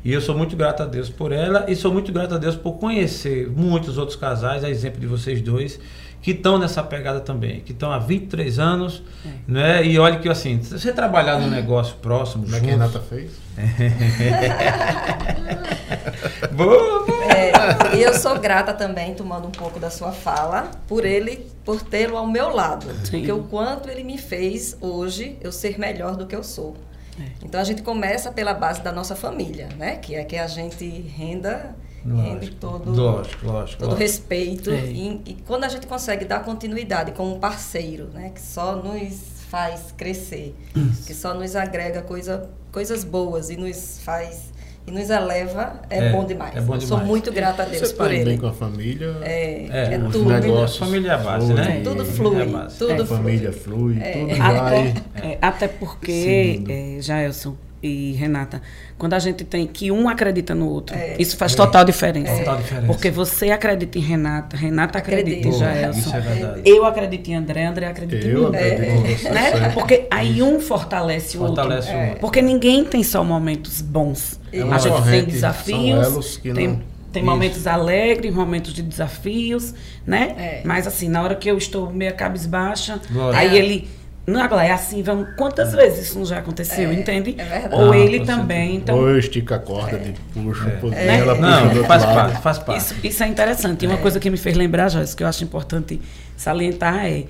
E 0.08 0.14
eu 0.14 0.22
sou 0.22 0.38
muito 0.38 0.56
grato 0.56 0.84
a 0.84 0.86
Deus 0.86 1.10
por 1.10 1.34
ela 1.34 1.66
e 1.68 1.76
sou 1.76 1.92
muito 1.92 2.14
grato 2.14 2.36
a 2.36 2.38
Deus 2.38 2.56
por 2.56 2.78
conhecer 2.78 3.52
muitos 3.52 3.98
outros 3.98 4.16
casais, 4.16 4.64
a 4.64 4.70
exemplo 4.70 5.02
de 5.02 5.06
vocês 5.06 5.42
dois 5.42 5.78
que 6.22 6.32
estão 6.32 6.58
nessa 6.58 6.82
pegada 6.82 7.20
também, 7.20 7.60
que 7.60 7.74
estão 7.74 7.92
há 7.92 8.00
23 8.00 8.58
anos, 8.58 9.04
é. 9.26 9.30
né? 9.46 9.86
E 9.86 10.00
olha 10.00 10.18
que 10.18 10.30
assim, 10.30 10.64
se 10.64 10.80
você 10.80 10.94
trabalhar 10.94 11.42
num 11.42 11.50
negócio 11.50 11.98
próximo, 11.98 12.46
como 12.46 12.56
é 12.56 12.62
que 12.62 12.68
a 12.68 12.70
Renata 12.70 13.02
fez? 13.02 13.32
boa, 16.56 17.06
boa. 17.06 17.24
É, 17.26 17.98
e 17.98 18.02
eu 18.02 18.14
sou 18.14 18.40
grata 18.40 18.74
também, 18.74 19.14
tomando 19.14 19.50
um 19.50 19.52
pouco 19.52 19.78
da 19.78 19.90
sua 19.90 20.14
fala, 20.14 20.72
por 20.88 21.06
ele, 21.06 21.46
por 21.66 21.82
tê-lo 21.82 22.16
ao 22.16 22.26
meu 22.26 22.56
lado, 22.56 22.86
Sim. 23.04 23.18
porque 23.18 23.32
o 23.34 23.44
quanto 23.44 23.90
ele 23.90 24.06
me 24.06 24.18
fez 24.18 24.78
hoje 24.80 25.36
eu 25.42 25.52
ser 25.52 25.78
melhor 25.78 26.16
do 26.16 26.26
que 26.26 26.36
eu 26.36 26.46
sou. 26.46 26.78
É. 27.20 27.24
Então 27.44 27.60
a 27.60 27.64
gente 27.64 27.82
começa 27.82 28.32
pela 28.32 28.54
base 28.54 28.82
da 28.82 28.92
nossa 28.92 29.16
família, 29.16 29.70
né? 29.78 29.98
Que 29.98 30.16
é 30.16 30.24
que 30.24 30.38
a 30.38 30.48
gente 30.48 30.86
renda 30.88 31.76
rende 32.16 32.52
todo, 32.52 32.92
lógico, 32.92 33.46
lógico, 33.46 33.80
todo 33.80 33.90
lógico. 33.90 34.02
respeito. 34.02 34.72
É. 34.72 34.86
E, 34.86 35.22
e, 35.26 35.38
quando 35.46 35.66
a 35.66 35.68
gente 35.68 35.88
consegue 35.88 36.26
dar 36.26 36.44
continuidade 36.44 37.12
com 37.12 37.34
um 37.34 37.40
parceiro, 37.40 38.06
né, 38.14 38.32
que 38.34 38.42
só 38.42 38.76
nos 38.76 39.44
faz 39.50 39.94
crescer, 39.96 40.56
Isso. 40.76 41.06
que 41.06 41.14
só 41.14 41.34
nos 41.34 41.56
agrega 41.56 42.02
coisa, 42.02 42.50
coisas 42.72 43.04
boas 43.04 43.50
e 43.50 43.58
nos 43.58 44.00
faz 44.00 44.54
e 44.88 44.92
nos 44.92 45.10
eleva, 45.10 45.82
é, 45.90 45.98
é 45.98 46.12
bom 46.14 46.24
demais. 46.24 46.56
É 46.56 46.62
bom 46.62 46.78
demais. 46.78 46.84
Sou 46.86 47.00
muito 47.00 47.30
grata 47.30 47.64
a 47.64 47.66
Deus 47.66 47.90
Você 47.90 47.94
por 47.94 48.10
ele. 48.10 48.24
bem 48.24 48.38
com 48.38 48.48
a 48.48 48.54
família. 48.54 49.18
É, 49.22 49.68
é, 49.70 49.94
é 49.96 50.00
tudo. 50.00 50.30
Negócios, 50.30 50.78
família 50.78 51.12
é 51.12 51.14
a 51.14 51.18
base, 51.18 51.48
flui, 51.48 51.56
né? 51.62 51.82
Tudo 51.84 52.06
flui. 52.06 52.42
É 52.42 52.68
tudo 52.80 53.04
a 53.04 53.06
família 53.06 53.52
flui, 53.52 54.00
é. 54.02 54.12
tudo 54.14 54.36
vai. 54.38 54.94
Até, 55.16 55.38
até 55.42 55.68
porque, 55.68 56.64
é, 56.70 57.02
Jaelson, 57.02 57.58
e 57.82 58.14
Renata, 58.14 58.62
quando 58.98 59.14
a 59.14 59.20
gente 59.20 59.44
tem 59.44 59.68
que 59.68 59.92
um 59.92 60.10
acredita 60.10 60.56
no 60.56 60.68
outro, 60.68 60.96
é, 60.96 61.16
isso 61.20 61.38
faz 61.38 61.54
é, 61.54 61.56
total, 61.56 61.86
diferença. 61.86 62.36
total 62.40 62.58
diferença. 62.58 62.88
Porque 62.88 63.12
você 63.12 63.52
acredita 63.52 63.98
em 64.00 64.02
Renata, 64.02 64.58
Renata 64.58 64.98
acredita 64.98 65.48
em 65.48 65.52
Jaelson. 65.52 66.16
É 66.16 66.62
eu 66.66 66.86
acredito 66.86 67.28
em 67.30 67.36
André, 67.36 67.66
André 67.66 67.86
acredita 67.86 68.26
eu 68.26 68.48
em 68.48 68.52
mim. 68.52 68.58
É. 68.58 69.32
Né? 69.32 69.70
Porque 69.74 70.08
aí 70.10 70.42
um 70.42 70.60
fortalece, 70.60 71.38
fortalece 71.38 71.92
o 71.92 71.96
outro. 71.96 72.06
outro. 72.08 72.20
Porque 72.20 72.42
ninguém 72.42 72.84
tem 72.84 73.04
só 73.04 73.24
momentos 73.24 73.82
bons. 73.82 74.40
a 74.52 74.78
gente 74.80 75.04
tem 75.04 75.24
desafios, 75.26 76.38
tem, 76.38 76.82
tem 77.12 77.24
momentos 77.24 77.68
alegres, 77.68 78.34
momentos 78.34 78.74
de 78.74 78.82
desafios, 78.82 79.74
né? 80.06 80.36
É. 80.38 80.62
Mas 80.66 80.88
assim, 80.88 81.10
na 81.10 81.22
hora 81.22 81.36
que 81.36 81.50
eu 81.50 81.58
estou 81.58 81.92
meio 81.92 82.16
cabisbaixa, 82.16 83.00
aí 83.34 83.56
ele 83.56 83.97
não, 84.28 84.42
agora 84.42 84.66
é 84.66 84.72
assim, 84.74 85.02
vamos. 85.02 85.30
Quantas 85.38 85.74
é. 85.74 85.78
vezes 85.78 86.08
isso 86.08 86.20
não 86.20 86.26
já 86.26 86.40
aconteceu, 86.40 86.90
é, 86.90 86.94
entende? 86.94 87.36
É 87.38 87.46
verdade. 87.46 87.82
Ou 87.82 87.94
ah, 87.94 87.98
ele 87.98 88.26
também. 88.26 88.76
Então, 88.76 88.98
Ou 88.98 89.10
eu 89.10 89.18
estico 89.18 89.54
a 89.54 89.60
corda, 89.60 89.96
é. 89.96 90.00
de 90.00 90.12
puxo, 90.34 90.68
é. 90.94 91.08
é. 91.08 91.20
ela 91.20 91.34
puxa 91.34 91.50
não, 91.50 91.74
do 91.74 91.84
faz 91.86 92.04
lado. 92.04 92.16
parte, 92.16 92.42
faz 92.42 92.60
parte. 92.60 92.78
Isso, 92.80 92.96
isso 93.02 93.24
é 93.24 93.28
interessante. 93.28 93.86
E 93.86 93.88
uma 93.88 93.98
é. 93.98 94.02
coisa 94.02 94.20
que 94.20 94.30
me 94.30 94.36
fez 94.36 94.58
lembrar, 94.58 94.90
Joyce, 94.90 95.16
que 95.16 95.24
eu 95.24 95.28
acho 95.28 95.46
importante 95.46 96.02
salientar 96.36 97.06
é, 97.06 97.24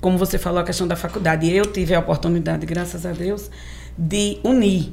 como 0.00 0.16
você 0.16 0.38
falou, 0.38 0.60
a 0.60 0.64
questão 0.64 0.86
da 0.86 0.94
faculdade. 0.94 1.52
Eu 1.52 1.66
tive 1.66 1.92
a 1.96 1.98
oportunidade, 1.98 2.64
graças 2.64 3.04
a 3.04 3.10
Deus, 3.10 3.50
de 3.98 4.38
unir 4.44 4.92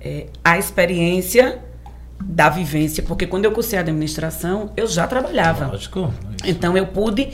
é, 0.00 0.28
a 0.42 0.58
experiência 0.58 1.58
da 2.18 2.48
vivência, 2.48 3.02
porque 3.02 3.26
quando 3.26 3.44
eu 3.44 3.52
cursei 3.52 3.78
a 3.78 3.82
administração, 3.82 4.72
eu 4.74 4.86
já 4.86 5.06
trabalhava. 5.06 5.66
Lógico. 5.66 6.12
Então 6.46 6.76
eu 6.76 6.86
pude 6.86 7.28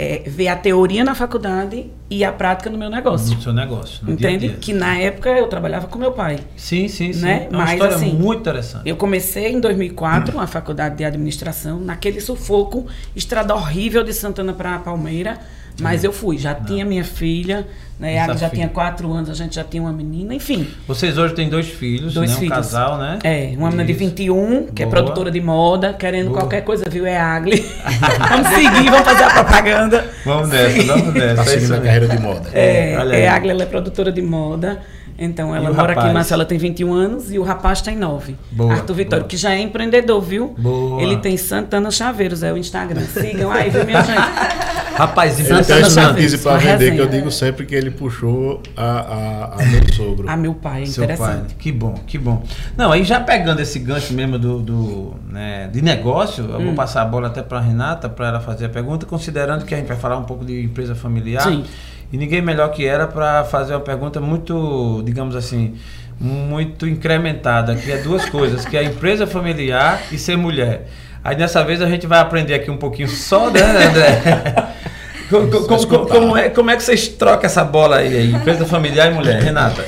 é, 0.00 0.22
ver 0.26 0.48
a 0.48 0.56
teoria 0.56 1.04
na 1.04 1.14
faculdade 1.14 1.90
e 2.08 2.24
a 2.24 2.32
prática 2.32 2.70
no 2.70 2.78
meu 2.78 2.88
negócio. 2.88 3.36
No 3.36 3.42
seu 3.42 3.52
negócio. 3.52 4.02
No 4.02 4.14
Entende? 4.14 4.48
Dia 4.48 4.56
-dia. 4.56 4.58
Que 4.58 4.72
na 4.72 4.96
época 4.96 5.28
eu 5.28 5.46
trabalhava 5.46 5.88
com 5.88 5.98
meu 5.98 6.12
pai. 6.12 6.38
Sim, 6.56 6.88
sim, 6.88 7.12
sim. 7.12 7.20
Né? 7.20 7.48
É 7.50 7.54
uma 7.54 7.64
Mas, 7.64 7.72
história 7.74 7.96
assim, 7.96 8.14
muito 8.14 8.40
interessante. 8.40 8.88
Eu 8.88 8.96
comecei 8.96 9.52
em 9.52 9.60
2004 9.60 10.40
a 10.40 10.46
faculdade 10.46 10.96
de 10.96 11.04
administração, 11.04 11.78
naquele 11.78 12.18
sufoco, 12.18 12.86
estrada 13.14 13.54
horrível 13.54 14.02
de 14.02 14.14
Santana 14.14 14.54
para 14.54 14.78
Palmeira. 14.78 15.38
Mas 15.80 16.04
eu 16.04 16.12
fui, 16.12 16.38
já 16.38 16.54
Não. 16.54 16.64
tinha 16.64 16.84
minha 16.84 17.04
filha, 17.04 17.66
né? 17.98 18.18
A 18.18 18.34
já 18.34 18.48
tinha 18.48 18.68
quatro 18.68 19.12
anos, 19.12 19.28
a 19.28 19.34
gente 19.34 19.54
já 19.54 19.62
tinha 19.64 19.82
uma 19.82 19.92
menina, 19.92 20.34
enfim. 20.34 20.66
Vocês 20.88 21.18
hoje 21.18 21.34
têm 21.34 21.48
dois 21.48 21.68
filhos, 21.68 22.14
dois 22.14 22.30
né? 22.30 22.36
filhos. 22.36 22.52
Um 22.52 22.56
casal, 22.56 22.98
né? 22.98 23.18
É, 23.22 23.52
uma 23.56 23.68
menina 23.68 23.84
de 23.84 23.92
21, 23.92 24.68
que 24.68 24.82
é 24.82 24.86
Boa. 24.86 24.98
é 24.98 25.00
produtora 25.00 25.30
de 25.30 25.40
moda, 25.40 25.92
querendo 25.92 26.28
Boa. 26.28 26.40
qualquer 26.40 26.62
coisa, 26.62 26.84
viu? 26.88 27.04
É 27.04 27.18
Agli. 27.18 27.60
vamos 28.28 28.48
seguir, 28.48 28.90
vamos 28.90 29.04
fazer 29.04 29.24
a 29.24 29.30
propaganda. 29.30 30.04
Vamos 30.24 30.48
nessa, 30.48 30.82
vamos 30.84 31.14
nessa. 31.14 31.34
Tá 31.36 31.44
seguindo 31.44 31.74
a 31.74 31.80
carreira 31.80 32.08
de 32.08 32.18
moda. 32.18 32.50
É, 32.54 32.92
é 32.92 33.28
Agli, 33.28 33.50
ela 33.50 33.62
é 33.62 33.66
produtora 33.66 34.10
de 34.10 34.22
moda. 34.22 34.80
Então, 35.22 35.54
ela 35.54 35.70
mora 35.70 35.88
rapaz? 35.88 36.06
aqui, 36.06 36.14
Marcela 36.14 36.46
tem 36.46 36.56
21 36.56 36.94
anos 36.94 37.30
e 37.30 37.38
o 37.38 37.42
rapaz 37.42 37.82
tem 37.82 37.94
9. 37.94 38.34
Boa, 38.50 38.72
Arthur 38.72 38.94
Vitório, 38.94 39.24
boa. 39.24 39.28
que 39.28 39.36
já 39.36 39.52
é 39.52 39.60
empreendedor, 39.60 40.22
viu? 40.22 40.54
Boa. 40.56 41.02
Ele 41.02 41.18
tem 41.18 41.36
Santana 41.36 41.90
Chaveiros, 41.90 42.42
é 42.42 42.50
o 42.50 42.56
Instagram. 42.56 43.02
Sigam 43.02 43.52
aí, 43.52 43.68
viu, 43.68 43.84
minha 43.84 44.02
gente? 44.02 44.16
Rapaz, 44.96 45.38
ele 45.38 45.48
Santana 45.48 45.82
tem 45.82 45.90
Chaveiros. 45.90 46.40
para 46.40 46.56
vender, 46.56 46.94
que 46.94 46.98
eu 46.98 47.06
digo 47.06 47.30
sempre 47.30 47.66
que 47.66 47.74
ele 47.74 47.90
puxou 47.90 48.62
a, 48.74 48.82
a, 48.82 49.62
a 49.62 49.66
meu 49.66 49.92
sogro. 49.92 50.30
a 50.30 50.36
meu 50.38 50.54
pai, 50.54 50.84
é 50.84 50.86
Seu 50.86 51.04
interessante. 51.04 51.54
Pai. 51.54 51.56
Que 51.58 51.70
bom, 51.70 51.94
que 52.06 52.16
bom. 52.16 52.42
Não, 52.74 52.90
aí 52.90 53.04
já 53.04 53.20
pegando 53.20 53.60
esse 53.60 53.78
gancho 53.78 54.14
mesmo 54.14 54.38
do, 54.38 54.58
do 54.60 55.14
né, 55.28 55.68
de 55.70 55.82
negócio, 55.82 56.44
eu 56.44 56.58
hum. 56.58 56.64
vou 56.64 56.74
passar 56.74 57.02
a 57.02 57.04
bola 57.04 57.26
até 57.26 57.42
para 57.42 57.58
a 57.58 57.60
Renata, 57.60 58.08
para 58.08 58.28
ela 58.28 58.40
fazer 58.40 58.64
a 58.64 58.68
pergunta, 58.70 59.04
considerando 59.04 59.66
que 59.66 59.74
a 59.74 59.76
gente 59.76 59.86
vai 59.86 59.98
falar 59.98 60.16
um 60.16 60.24
pouco 60.24 60.46
de 60.46 60.64
empresa 60.64 60.94
familiar. 60.94 61.42
Sim. 61.42 61.64
E 62.12 62.16
ninguém 62.16 62.42
melhor 62.42 62.70
que 62.70 62.86
ela 62.86 63.06
para 63.06 63.44
fazer 63.44 63.74
uma 63.74 63.80
pergunta 63.80 64.20
muito, 64.20 65.02
digamos 65.04 65.36
assim, 65.36 65.76
muito 66.18 66.86
incrementada, 66.86 67.74
que 67.76 67.90
é 67.90 67.98
duas 67.98 68.28
coisas, 68.28 68.64
que 68.64 68.76
é 68.76 68.80
a 68.80 68.84
empresa 68.84 69.26
familiar 69.26 70.02
e 70.12 70.18
ser 70.18 70.36
mulher. 70.36 70.88
Aí 71.22 71.36
dessa 71.36 71.62
vez 71.64 71.80
a 71.80 71.88
gente 71.88 72.06
vai 72.06 72.18
aprender 72.18 72.54
aqui 72.54 72.70
um 72.70 72.76
pouquinho 72.76 73.08
só, 73.08 73.50
né, 73.50 73.60
André? 73.62 74.22
como, 75.30 75.66
como, 75.66 76.06
como, 76.06 76.36
é, 76.36 76.48
como 76.50 76.70
é 76.70 76.76
que 76.76 76.82
vocês 76.82 77.08
trocam 77.08 77.46
essa 77.46 77.64
bola 77.64 77.96
aí, 77.98 78.32
empresa 78.32 78.66
familiar 78.66 79.10
e 79.10 79.14
mulher? 79.14 79.40
Renata. 79.42 79.84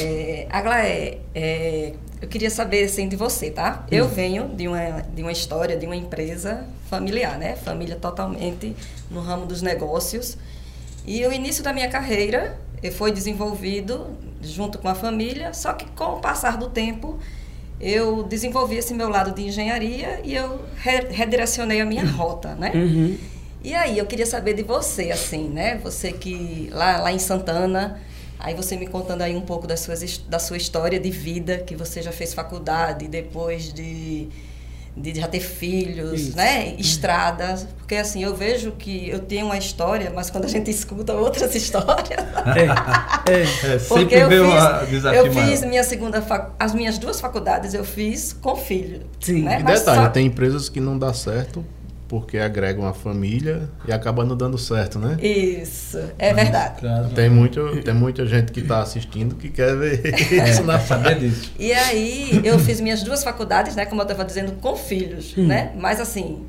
É, 0.00 0.46
Aglaé, 0.50 1.18
é, 1.34 1.92
eu 2.20 2.28
queria 2.28 2.50
saber 2.50 2.84
assim 2.84 3.08
de 3.08 3.16
você, 3.16 3.50
tá? 3.50 3.84
Eu 3.90 4.08
venho 4.08 4.48
de 4.48 4.68
uma, 4.68 5.02
de 5.14 5.22
uma 5.22 5.32
história 5.32 5.76
de 5.76 5.86
uma 5.86 5.96
empresa 5.96 6.64
familiar, 6.88 7.36
né? 7.38 7.56
Família 7.56 7.96
totalmente 7.96 8.74
no 9.10 9.20
ramo 9.20 9.44
dos 9.44 9.60
negócios. 9.60 10.38
E 11.06 11.24
o 11.26 11.32
início 11.32 11.62
da 11.62 11.72
minha 11.72 11.88
carreira 11.88 12.58
foi 12.92 13.12
desenvolvido 13.12 14.06
junto 14.40 14.78
com 14.78 14.88
a 14.88 14.94
família, 14.94 15.52
só 15.54 15.72
que 15.72 15.86
com 15.92 16.16
o 16.16 16.20
passar 16.20 16.56
do 16.56 16.68
tempo 16.68 17.18
eu 17.80 18.22
desenvolvi 18.22 18.76
esse 18.76 18.94
meu 18.94 19.08
lado 19.08 19.34
de 19.34 19.42
engenharia 19.42 20.20
e 20.22 20.34
eu 20.34 20.60
redirecionei 20.76 21.80
a 21.80 21.84
minha 21.84 22.04
rota, 22.04 22.54
né? 22.54 22.70
Uhum. 22.74 23.18
E 23.64 23.74
aí 23.74 23.98
eu 23.98 24.06
queria 24.06 24.26
saber 24.26 24.54
de 24.54 24.62
você, 24.62 25.10
assim, 25.10 25.48
né? 25.48 25.78
Você 25.78 26.12
que 26.12 26.68
lá, 26.72 26.98
lá 27.00 27.12
em 27.12 27.18
Santana, 27.18 28.00
aí 28.38 28.54
você 28.54 28.76
me 28.76 28.86
contando 28.86 29.22
aí 29.22 29.36
um 29.36 29.40
pouco 29.40 29.66
das 29.66 29.80
suas, 29.80 30.18
da 30.18 30.38
sua 30.38 30.56
história 30.56 30.98
de 30.98 31.10
vida, 31.10 31.58
que 31.58 31.76
você 31.76 32.02
já 32.02 32.10
fez 32.12 32.34
faculdade, 32.34 33.06
depois 33.08 33.72
de 33.72 34.28
de 34.96 35.18
já 35.18 35.26
ter 35.26 35.40
filhos, 35.40 36.20
Isso. 36.20 36.36
né? 36.36 36.74
Estradas. 36.78 37.66
Porque 37.78 37.94
assim, 37.94 38.22
eu 38.22 38.34
vejo 38.34 38.72
que 38.72 39.08
eu 39.08 39.20
tenho 39.20 39.46
uma 39.46 39.56
história, 39.56 40.12
mas 40.14 40.28
quando 40.30 40.44
a 40.44 40.48
gente 40.48 40.70
escuta 40.70 41.14
outras 41.14 41.54
histórias. 41.56 42.20
É, 43.26 43.32
é, 43.32 43.74
é 43.74 43.78
sempre 43.78 44.18
eu 44.18 44.28
fiz, 44.28 44.40
uma 44.40 44.84
desafio 44.84 45.26
Eu 45.26 45.32
fiz 45.32 45.64
minha 45.64 45.84
segunda 45.84 46.20
fac... 46.20 46.52
as 46.58 46.74
minhas 46.74 46.98
duas 46.98 47.20
faculdades 47.20 47.74
eu 47.74 47.84
fiz 47.84 48.32
com 48.32 48.54
filho. 48.54 49.06
Sim. 49.20 49.42
Né? 49.42 49.60
E 49.60 49.62
detalhe, 49.62 50.02
só... 50.02 50.08
tem 50.08 50.26
empresas 50.26 50.68
que 50.68 50.80
não 50.80 50.98
dá 50.98 51.12
certo 51.14 51.64
porque 52.12 52.36
agregam 52.36 52.86
a 52.86 52.92
família 52.92 53.70
e 53.88 53.92
acaba 53.92 54.22
não 54.22 54.36
dando 54.36 54.58
certo, 54.58 54.98
né? 54.98 55.16
Isso, 55.18 55.98
é 56.18 56.34
verdade. 56.34 56.82
Tem, 57.14 57.30
muito, 57.30 57.80
tem 57.80 57.94
muita 57.94 58.26
gente 58.26 58.52
que 58.52 58.60
está 58.60 58.82
assistindo 58.82 59.34
que 59.34 59.48
quer 59.48 59.74
ver 59.74 60.02
é, 60.30 60.50
isso 60.50 60.62
na 60.62 60.78
saber 60.78 61.18
disso. 61.18 61.50
E 61.58 61.72
aí 61.72 62.42
eu 62.44 62.58
fiz 62.58 62.82
minhas 62.82 63.02
duas 63.02 63.24
faculdades, 63.24 63.74
né? 63.74 63.86
Como 63.86 64.02
eu 64.02 64.02
estava 64.02 64.26
dizendo, 64.26 64.52
com 64.60 64.76
filhos, 64.76 65.34
hum. 65.38 65.46
né? 65.46 65.72
Mas 65.74 66.00
assim, 66.00 66.44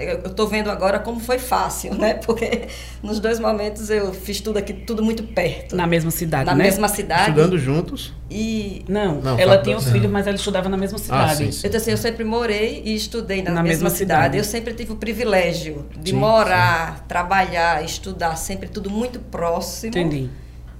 eu 0.00 0.30
estou 0.30 0.48
vendo 0.48 0.70
agora 0.70 0.98
como 0.98 1.20
foi 1.20 1.38
fácil, 1.38 1.94
né? 1.94 2.14
Porque 2.24 2.68
nos 3.02 3.20
dois 3.20 3.38
momentos 3.38 3.90
eu 3.90 4.12
fiz 4.12 4.40
tudo 4.40 4.58
aqui, 4.58 4.72
tudo 4.72 5.02
muito 5.02 5.22
perto. 5.22 5.76
Na 5.76 5.86
mesma 5.86 6.10
cidade, 6.10 6.46
na 6.46 6.54
né? 6.54 6.64
mesma 6.64 6.88
cidade. 6.88 7.30
Estudando 7.30 7.58
juntos? 7.58 8.12
E 8.30 8.84
não, 8.88 9.20
não 9.20 9.38
ela 9.38 9.58
tinha 9.58 9.76
os 9.76 9.90
filhos, 9.90 10.10
mas 10.10 10.26
ela 10.26 10.36
estudava 10.36 10.68
na 10.68 10.76
mesma 10.76 10.96
ah, 10.96 11.02
cidade. 11.02 11.32
Ah, 11.32 11.34
sim, 11.34 11.52
sim. 11.52 11.66
Então, 11.66 11.80
assim, 11.80 11.90
eu 11.90 11.96
sempre 11.96 12.24
morei 12.24 12.82
e 12.84 12.94
estudei 12.94 13.42
na, 13.42 13.50
na 13.50 13.62
mesma, 13.62 13.84
mesma 13.84 13.90
cidade. 13.90 14.22
cidade. 14.22 14.38
Eu 14.38 14.44
sempre 14.44 14.74
tive 14.74 14.92
o 14.92 14.96
privilégio 14.96 15.86
de 15.98 16.10
sim, 16.10 16.16
morar, 16.16 17.04
trabalhar, 17.08 17.84
estudar, 17.84 18.36
sempre 18.36 18.68
tudo 18.68 18.88
muito 18.88 19.18
próximo. 19.18 19.90
Entendi. 19.90 20.30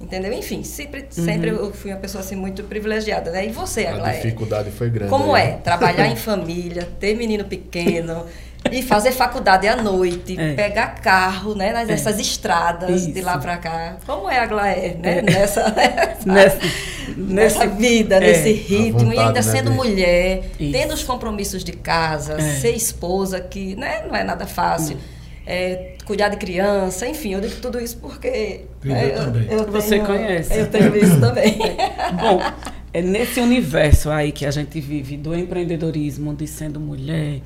Entendeu? 0.00 0.33
Enfim, 0.33 0.65
sempre, 0.65 1.07
sempre 1.11 1.50
uhum. 1.50 1.67
eu 1.67 1.73
fui 1.75 1.93
uma 1.93 1.99
pessoa 1.99 2.25
assim 2.25 2.35
muito 2.35 2.62
privilegiada, 2.65 3.31
né? 3.31 3.47
E 3.47 3.50
você, 3.50 3.85
Aglaé? 3.85 4.12
A 4.12 4.23
dificuldade 4.23 4.71
foi 4.71 4.89
grande. 4.89 5.11
Como 5.11 5.35
aí. 5.35 5.49
é? 5.49 5.53
Trabalhar 5.53 6.07
em 6.07 6.17
família, 6.17 6.89
ter 6.99 7.15
menino 7.15 7.45
pequeno, 7.45 8.25
e 8.71 8.83
fazer 8.83 9.12
faculdade 9.12 9.67
à 9.67 9.76
noite, 9.76 10.38
é. 10.38 10.55
pegar 10.55 10.88
carro, 11.00 11.55
né, 11.55 11.73
nessas 11.85 12.19
é. 12.19 12.21
estradas 12.21 13.02
Isso. 13.02 13.12
de 13.12 13.21
lá 13.21 13.38
para 13.38 13.57
cá. 13.57 13.97
Como 14.07 14.29
é 14.29 14.38
a 14.38 14.47
Glaé, 14.47 14.97
né? 15.00 15.19
É. 15.19 15.23
Nessa, 15.40 15.75
nessa, 16.26 16.59
nessa, 17.17 17.67
vida, 17.67 18.17
é. 18.17 18.21
nesse 18.21 18.52
ritmo, 18.52 19.00
vontade, 19.00 19.17
e 19.17 19.19
ainda 19.19 19.33
né, 19.33 19.43
sendo 19.43 19.71
mulher, 19.71 20.43
Isso. 20.59 20.73
tendo 20.73 20.95
os 20.95 21.02
compromissos 21.02 21.64
de 21.64 21.73
casa, 21.73 22.35
é. 22.35 22.61
ser 22.61 22.73
esposa, 22.73 23.40
que 23.40 23.75
né, 23.76 24.05
não 24.07 24.14
é 24.14 24.23
nada 24.23 24.47
fácil. 24.47 24.99
É, 25.47 25.95
cuidar 26.05 26.29
de 26.29 26.37
criança, 26.37 27.09
enfim, 27.09 27.33
eu 27.35 27.40
digo 27.40 27.57
tudo 27.57 27.81
isso 27.81 27.97
porque 27.97 28.67
né, 28.85 29.12
eu, 29.50 29.59
eu 29.59 29.73
Você 29.73 29.90
tenho, 29.90 30.07
conhece. 30.07 30.57
Eu 30.57 30.67
tenho 30.69 30.97
isso 30.97 31.19
também. 31.19 31.59
Bom, 32.21 32.40
é 32.93 33.02
nesse 33.02 33.40
universo 33.40 34.11
aí 34.11 34.31
que 34.31 34.45
a 34.45 34.50
gente 34.50 34.81
vive 34.81 35.17
do 35.17 35.35
empreendedorismo, 35.35 36.35
de 36.35 36.47
sendo 36.47 36.79
mulher, 36.79 37.40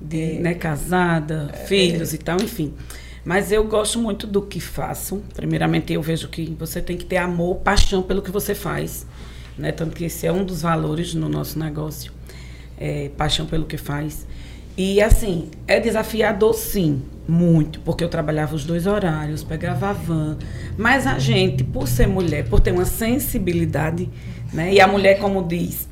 de 0.00 0.38
né, 0.38 0.54
casada, 0.54 1.50
é, 1.52 1.56
filhos 1.66 2.12
é. 2.12 2.16
e 2.16 2.18
tal, 2.18 2.40
enfim. 2.40 2.72
Mas 3.24 3.52
eu 3.52 3.64
gosto 3.64 3.98
muito 3.98 4.26
do 4.26 4.40
que 4.42 4.60
faço. 4.60 5.22
Primeiramente, 5.34 5.92
eu 5.92 6.00
vejo 6.00 6.28
que 6.28 6.56
você 6.58 6.80
tem 6.80 6.96
que 6.96 7.04
ter 7.04 7.18
amor, 7.18 7.56
paixão 7.56 8.02
pelo 8.02 8.22
que 8.22 8.30
você 8.30 8.54
faz. 8.54 9.06
Né? 9.58 9.72
Tanto 9.72 9.94
que 9.94 10.04
esse 10.04 10.26
é 10.26 10.32
um 10.32 10.44
dos 10.44 10.62
valores 10.62 11.12
no 11.14 11.28
nosso 11.28 11.58
negócio. 11.58 12.12
É, 12.78 13.10
paixão 13.16 13.44
pelo 13.44 13.66
que 13.66 13.76
faz. 13.76 14.26
E 14.76 15.02
assim, 15.02 15.50
é 15.66 15.78
desafiador 15.78 16.54
sim, 16.54 17.02
muito, 17.28 17.80
porque 17.80 18.02
eu 18.02 18.08
trabalhava 18.08 18.54
os 18.54 18.64
dois 18.64 18.86
horários, 18.86 19.44
pegava 19.44 19.90
a 19.90 19.92
van. 19.92 20.38
Mas 20.78 21.06
a 21.06 21.18
gente, 21.18 21.62
por 21.62 21.86
ser 21.86 22.06
mulher, 22.06 22.48
por 22.48 22.60
ter 22.60 22.72
uma 22.72 22.86
sensibilidade, 22.86 24.08
né? 24.50 24.72
E 24.72 24.80
a 24.80 24.86
mulher, 24.86 25.18
como 25.18 25.46
diz, 25.46 25.86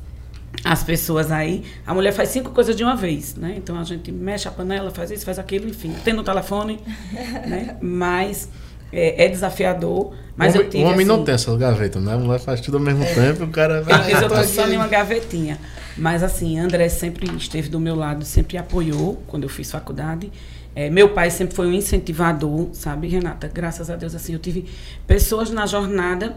as 0.63 0.83
pessoas 0.83 1.31
aí, 1.31 1.63
a 1.85 1.93
mulher 1.93 2.11
faz 2.11 2.29
cinco 2.29 2.51
coisas 2.51 2.75
de 2.75 2.83
uma 2.83 2.95
vez, 2.95 3.35
né? 3.35 3.55
Então 3.57 3.79
a 3.79 3.83
gente 3.83 4.11
mexe 4.11 4.47
a 4.47 4.51
panela, 4.51 4.91
faz 4.91 5.09
isso, 5.11 5.25
faz 5.25 5.39
aquilo, 5.39 5.67
enfim, 5.67 5.93
tem 6.03 6.13
no 6.13 6.23
telefone, 6.23 6.79
né? 7.47 7.77
Mas 7.81 8.49
é, 8.91 9.25
é 9.25 9.27
desafiador. 9.29 10.13
Mas 10.35 10.53
o 10.53 10.57
homem, 10.57 10.65
eu 10.65 10.69
tive, 10.69 10.83
o 10.83 10.87
homem 10.87 10.99
assim, 10.99 11.07
não 11.07 11.23
tem 11.23 11.35
essas 11.35 11.57
gavetas, 11.57 12.03
né? 12.03 12.13
A 12.13 12.17
mulher 12.17 12.39
faz 12.39 12.61
tudo 12.61 12.77
ao 12.77 12.83
mesmo 12.83 13.03
é. 13.03 13.13
tempo, 13.13 13.45
o 13.45 13.49
cara 13.49 13.81
vai. 13.81 14.13
eu 14.13 14.27
tô 14.27 14.43
só 14.43 14.67
em 14.67 14.75
uma 14.75 14.87
gavetinha. 14.87 15.57
Mas 15.97 16.23
assim, 16.23 16.59
André 16.59 16.87
sempre 16.89 17.29
esteve 17.35 17.69
do 17.69 17.79
meu 17.79 17.95
lado, 17.95 18.23
sempre 18.23 18.57
apoiou 18.57 19.21
quando 19.27 19.43
eu 19.43 19.49
fiz 19.49 19.71
faculdade. 19.71 20.31
É, 20.75 20.89
meu 20.89 21.09
pai 21.09 21.29
sempre 21.29 21.55
foi 21.55 21.67
um 21.67 21.73
incentivador, 21.73 22.69
sabe, 22.73 23.07
Renata? 23.07 23.49
Graças 23.53 23.89
a 23.89 23.95
Deus, 23.95 24.15
assim, 24.15 24.33
eu 24.33 24.39
tive 24.39 24.65
pessoas 25.05 25.49
na 25.49 25.65
jornada 25.65 26.35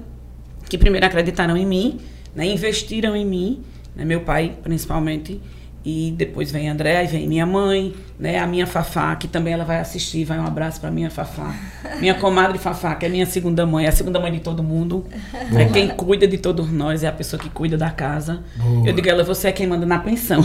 que 0.68 0.78
primeiro 0.78 1.06
acreditaram 1.06 1.56
em 1.56 1.66
mim, 1.66 2.00
né, 2.34 2.46
investiram 2.46 3.14
em 3.14 3.26
mim 3.26 3.62
né? 3.94 4.04
Meu 4.04 4.20
pai, 4.20 4.56
principalmente, 4.62 5.40
e 5.84 6.14
depois 6.16 6.50
vem 6.50 6.68
André, 6.68 7.04
vem 7.06 7.28
minha 7.28 7.46
mãe, 7.46 7.94
né? 8.22 8.38
A 8.38 8.46
minha 8.46 8.68
Fafá, 8.68 9.16
que 9.16 9.26
também 9.26 9.52
ela 9.52 9.64
vai 9.64 9.80
assistir, 9.80 10.24
vai 10.24 10.38
um 10.38 10.46
abraço 10.46 10.80
para 10.80 10.92
minha 10.92 11.10
Fafá. 11.10 11.52
Minha 11.98 12.14
comadre 12.14 12.56
Fafá, 12.56 12.94
que 12.94 13.04
é 13.04 13.08
minha 13.08 13.26
segunda 13.26 13.66
mãe, 13.66 13.84
é 13.86 13.88
a 13.88 13.92
segunda 13.92 14.20
mãe 14.20 14.30
de 14.30 14.38
todo 14.38 14.62
mundo. 14.62 15.04
É 15.56 15.64
quem 15.64 15.88
cuida 15.88 16.24
de 16.28 16.38
todos 16.38 16.70
nós, 16.70 17.02
é 17.02 17.08
a 17.08 17.12
pessoa 17.12 17.42
que 17.42 17.50
cuida 17.50 17.76
da 17.76 17.90
casa. 17.90 18.44
Boa. 18.54 18.86
Eu 18.88 18.92
digo 18.92 19.08
ela, 19.08 19.24
você 19.24 19.48
é 19.48 19.52
quem 19.52 19.66
manda 19.66 19.84
na 19.84 19.98
pensão. 19.98 20.40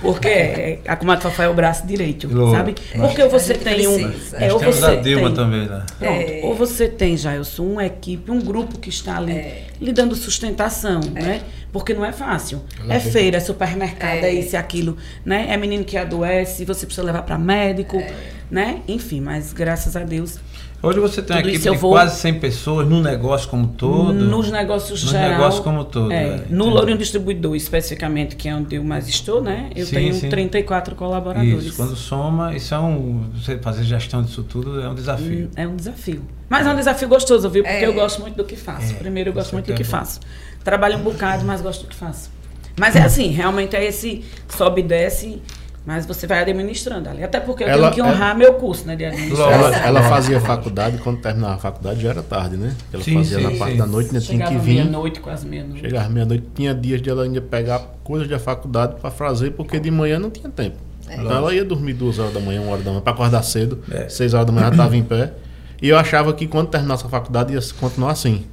Porque 0.00 0.78
a 0.86 0.94
comadre 0.94 1.24
Fafá 1.24 1.42
é 1.42 1.48
o 1.48 1.54
braço 1.54 1.84
direito, 1.84 2.28
Boa. 2.28 2.56
sabe? 2.56 2.76
Porque 2.94 3.24
você 3.26 3.54
tem 3.54 3.88
um. 3.88 4.12
É, 4.34 4.52
ou 4.52 4.60
você 4.60 4.84
a 4.84 4.94
Dilma 4.94 5.26
tem, 5.26 5.36
também, 5.36 5.66
né? 5.66 5.84
Pronto, 5.98 6.20
é. 6.20 6.40
Ou 6.44 6.54
você 6.54 6.88
tem, 6.88 7.16
Jailson, 7.16 7.64
uma 7.64 7.84
equipe, 7.84 8.30
um 8.30 8.40
grupo 8.40 8.78
que 8.78 8.88
está 8.88 9.16
ali 9.16 9.32
é. 9.32 9.66
lhe 9.80 9.92
dando 9.92 10.14
sustentação, 10.14 11.00
é. 11.16 11.22
né? 11.22 11.42
Porque 11.72 11.94
não 11.94 12.04
é 12.04 12.12
fácil. 12.12 12.62
Ela 12.84 12.94
é 12.94 13.00
feira, 13.00 13.38
é 13.38 13.40
supermercado, 13.40 14.24
é. 14.24 14.28
é 14.28 14.34
isso 14.34 14.54
e 14.54 14.56
aquilo, 14.56 14.96
né? 15.24 15.46
É 15.48 15.56
menino 15.56 15.84
que 15.84 15.96
adoece, 15.96 16.64
você 16.64 16.86
precisa 16.92 17.06
levar 17.06 17.22
para 17.22 17.38
médico, 17.38 17.96
é. 17.96 18.14
né? 18.50 18.82
Enfim, 18.86 19.20
mas 19.20 19.52
graças 19.52 19.96
a 19.96 20.04
Deus. 20.04 20.38
Hoje 20.82 20.98
você 20.98 21.22
tem 21.22 21.36
uma 21.36 21.48
equipe 21.48 21.70
de 21.70 21.76
vou... 21.76 21.92
quase 21.92 22.18
100 22.18 22.40
pessoas 22.40 22.88
no 22.88 23.00
negócio 23.00 23.48
como 23.48 23.68
todo. 23.68 24.12
Nos 24.12 24.50
negócios 24.50 25.00
Nos 25.00 25.12
geral. 25.12 25.30
negócios 25.30 25.62
como 25.62 25.84
todo. 25.84 26.10
É, 26.10 26.24
é. 26.24 26.44
No 26.50 26.68
Lourinho 26.68 26.98
Distribuidor, 26.98 27.54
especificamente, 27.54 28.34
que 28.34 28.48
é 28.48 28.54
onde 28.54 28.74
eu 28.74 28.82
mais 28.82 29.08
estou, 29.08 29.40
né? 29.40 29.70
Eu 29.76 29.86
sim, 29.86 29.94
tenho 29.94 30.14
sim. 30.14 30.28
34 30.28 30.96
colaboradores. 30.96 31.66
Isso, 31.66 31.76
quando 31.76 31.94
soma, 31.94 32.54
isso 32.56 32.74
é 32.74 32.78
um. 32.80 33.30
Você 33.32 33.58
fazer 33.58 33.84
gestão 33.84 34.24
disso 34.24 34.42
tudo 34.42 34.80
é 34.80 34.88
um 34.88 34.94
desafio. 34.94 35.46
Hum, 35.46 35.50
é 35.54 35.68
um 35.68 35.76
desafio. 35.76 36.24
Mas 36.48 36.66
é 36.66 36.70
um 36.70 36.76
desafio 36.76 37.08
gostoso, 37.08 37.48
viu? 37.48 37.62
Porque 37.62 37.84
é. 37.84 37.86
eu 37.86 37.94
gosto 37.94 38.20
muito 38.20 38.34
do 38.34 38.44
que 38.44 38.56
faço. 38.56 38.92
É, 38.92 38.96
Primeiro, 38.96 39.30
eu 39.30 39.34
gosto 39.34 39.52
muito 39.52 39.66
do 39.66 39.74
que 39.74 39.84
faço. 39.84 40.18
Trabalho 40.64 40.98
um 40.98 41.02
bocado, 41.02 41.44
mas 41.44 41.60
gosto 41.60 41.82
do 41.82 41.88
que 41.88 41.96
faço. 41.96 42.28
Mas 42.76 42.96
é 42.96 43.02
assim, 43.02 43.28
realmente 43.28 43.76
é 43.76 43.84
esse 43.84 44.24
sobe 44.48 44.80
e 44.80 44.84
desce, 44.84 45.40
mas 45.84 46.06
você 46.06 46.26
vai 46.26 46.40
administrando 46.40 47.08
ali. 47.08 47.24
Até 47.24 47.40
porque 47.40 47.64
eu 47.64 47.68
ela, 47.68 47.90
tenho 47.90 47.94
que 47.94 48.02
honrar 48.02 48.30
ela, 48.30 48.38
meu 48.38 48.54
curso 48.54 48.86
né, 48.86 48.94
de 48.94 49.04
administração. 49.04 49.50
Ela, 49.52 49.76
ela 49.78 50.02
fazia 50.02 50.40
faculdade, 50.40 50.98
quando 50.98 51.20
terminava 51.20 51.54
a 51.54 51.58
faculdade 51.58 52.00
já 52.00 52.10
era 52.10 52.22
tarde, 52.22 52.56
né? 52.56 52.74
Ela 52.92 53.02
sim, 53.02 53.14
fazia 53.14 53.38
sim, 53.38 53.44
na 53.44 53.50
parte 53.58 53.72
sim. 53.72 53.78
da 53.78 53.86
noite, 53.86 54.14
né? 54.14 54.20
Tinha 54.20 54.46
que 54.46 54.56
vir. 54.58 54.74
meia-noite, 54.74 55.20
quase 55.20 55.46
meia-noite. 55.46 55.80
Chegava 55.80 56.08
meia-noite, 56.08 56.44
tinha 56.54 56.74
dias 56.74 57.02
de 57.02 57.10
ela 57.10 57.24
ainda 57.24 57.40
pegar 57.40 57.80
coisas 58.04 58.28
da 58.28 58.38
faculdade 58.38 58.94
para 59.00 59.10
fazer, 59.10 59.50
porque 59.52 59.80
de 59.80 59.90
manhã 59.90 60.18
não 60.18 60.30
tinha 60.30 60.48
tempo. 60.48 60.76
É. 61.08 61.14
Então 61.14 61.32
ela 61.32 61.52
ia 61.52 61.64
dormir 61.64 61.94
duas 61.94 62.18
horas 62.18 62.32
da 62.32 62.40
manhã, 62.40 62.60
uma 62.60 62.72
hora 62.72 62.82
da 62.82 62.90
manhã, 62.90 63.02
para 63.02 63.12
acordar 63.12 63.42
cedo. 63.42 63.80
É. 63.90 64.08
Seis 64.08 64.34
horas 64.34 64.46
da 64.46 64.52
manhã 64.52 64.66
ela 64.66 64.74
estava 64.74 64.96
em 64.96 65.02
pé. 65.02 65.32
E 65.80 65.88
eu 65.88 65.98
achava 65.98 66.32
que 66.32 66.46
quando 66.46 66.68
terminasse 66.68 67.04
a 67.04 67.08
faculdade 67.08 67.52
ia 67.52 67.60
continuar 67.78 68.12
assim. 68.12 68.44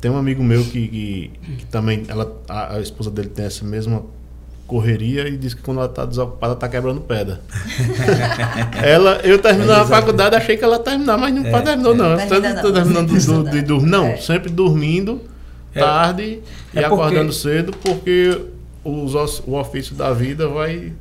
Tem 0.00 0.10
um 0.10 0.16
amigo 0.16 0.42
meu 0.42 0.62
que, 0.62 0.88
que, 0.88 1.30
que 1.58 1.66
também, 1.66 2.04
ela, 2.08 2.40
a, 2.48 2.76
a, 2.76 2.80
esposa 2.80 3.10
dele 3.10 3.28
tem 3.28 3.46
essa 3.46 3.64
mesma 3.64 4.04
correria 4.66 5.28
e 5.28 5.36
diz 5.36 5.54
que 5.54 5.62
quando 5.62 5.78
ela 5.78 5.88
está 5.88 6.04
desocupada 6.04 6.54
está 6.54 6.68
quebrando 6.68 7.00
pedra. 7.00 7.40
ela, 8.82 9.20
eu 9.22 9.38
terminei 9.38 9.74
é, 9.74 9.78
a 9.80 9.84
faculdade, 9.84 10.34
achei 10.36 10.56
que 10.56 10.64
ela 10.64 10.78
terminar, 10.78 11.16
mas 11.16 11.34
não 11.34 11.46
é, 11.46 11.62
terminou 11.62 11.92
é. 11.92 11.96
não. 11.96 12.16
Estou 12.16 12.72
terminando 12.72 13.08
de, 13.08 13.50
de, 13.50 13.62
dormir, 13.62 13.90
não, 13.90 14.06
é. 14.06 14.16
sempre 14.16 14.50
dormindo 14.50 15.20
é. 15.74 15.80
tarde 15.80 16.40
e 16.74 16.78
acordando 16.78 17.32
cedo 17.32 17.72
porque 17.82 18.40
os, 18.84 19.14
o 19.46 19.54
ofício 19.54 19.94
da 19.94 20.12
vida 20.12 20.48
vai 20.48 20.92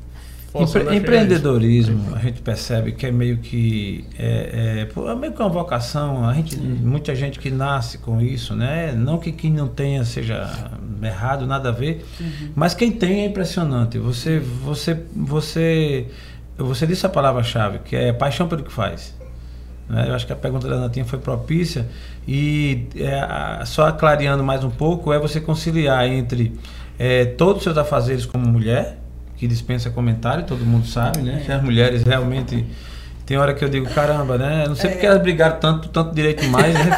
Empre 0.63 0.95
empreendedorismo, 0.95 2.15
a 2.15 2.19
gente 2.19 2.41
percebe 2.41 2.93
que 2.93 3.05
é 3.05 3.11
meio 3.11 3.37
que 3.37 4.05
é, 4.17 4.87
é, 4.95 5.11
é 5.11 5.15
meio 5.15 5.33
que 5.33 5.41
uma 5.41 5.49
vocação. 5.49 6.27
A 6.27 6.33
gente, 6.33 6.57
muita 6.57 7.13
gente 7.13 7.39
que 7.39 7.51
nasce 7.51 7.97
com 7.97 8.21
isso, 8.21 8.55
né? 8.55 8.93
Não 8.93 9.17
que 9.17 9.31
quem 9.31 9.51
não 9.51 9.67
tenha 9.67 10.05
seja 10.05 10.69
errado, 11.03 11.45
nada 11.45 11.69
a 11.69 11.71
ver, 11.71 12.05
uhum. 12.19 12.51
mas 12.55 12.73
quem 12.73 12.91
tem 12.91 13.21
é 13.21 13.25
impressionante. 13.25 13.97
Você, 13.99 14.39
você, 14.39 14.97
você, 15.15 16.07
você 16.57 16.87
disse 16.87 17.05
a 17.05 17.09
palavra-chave, 17.09 17.79
que 17.79 17.95
é 17.95 18.13
paixão 18.13 18.47
pelo 18.47 18.63
que 18.63 18.71
faz. 18.71 19.13
Né? 19.89 20.05
Eu 20.07 20.15
acho 20.15 20.25
que 20.25 20.33
a 20.33 20.35
pergunta 20.35 20.67
da 20.67 20.79
Natinha 20.79 21.05
foi 21.05 21.19
propícia 21.19 21.87
e 22.27 22.87
é, 22.95 23.65
só 23.65 23.91
clareando 23.91 24.43
mais 24.43 24.63
um 24.63 24.71
pouco 24.71 25.13
é 25.13 25.19
você 25.19 25.39
conciliar 25.39 26.07
entre 26.07 26.57
é, 26.97 27.25
todos 27.25 27.57
os 27.57 27.63
seus 27.63 27.77
afazeres 27.77 28.25
como 28.25 28.47
mulher 28.47 29.04
que 29.37 29.47
dispensa 29.47 29.89
comentário, 29.89 30.45
todo 30.45 30.65
mundo 30.65 30.87
sabe, 30.87 31.21
né? 31.21 31.43
Que 31.45 31.51
as 31.51 31.61
mulheres 31.61 32.03
realmente. 32.03 32.65
Tem 33.25 33.37
hora 33.37 33.55
que 33.55 33.65
eu 33.65 33.69
digo, 33.69 33.89
caramba, 33.89 34.37
né? 34.37 34.65
Não 34.67 34.75
sei 34.75 34.91
é. 34.91 34.93
porque 34.93 35.05
elas 35.07 35.19
brigaram 35.19 35.57
tanto, 35.59 35.89
tanto 35.89 36.13
direito 36.13 36.45
mais, 36.45 36.75
né? 36.75 36.91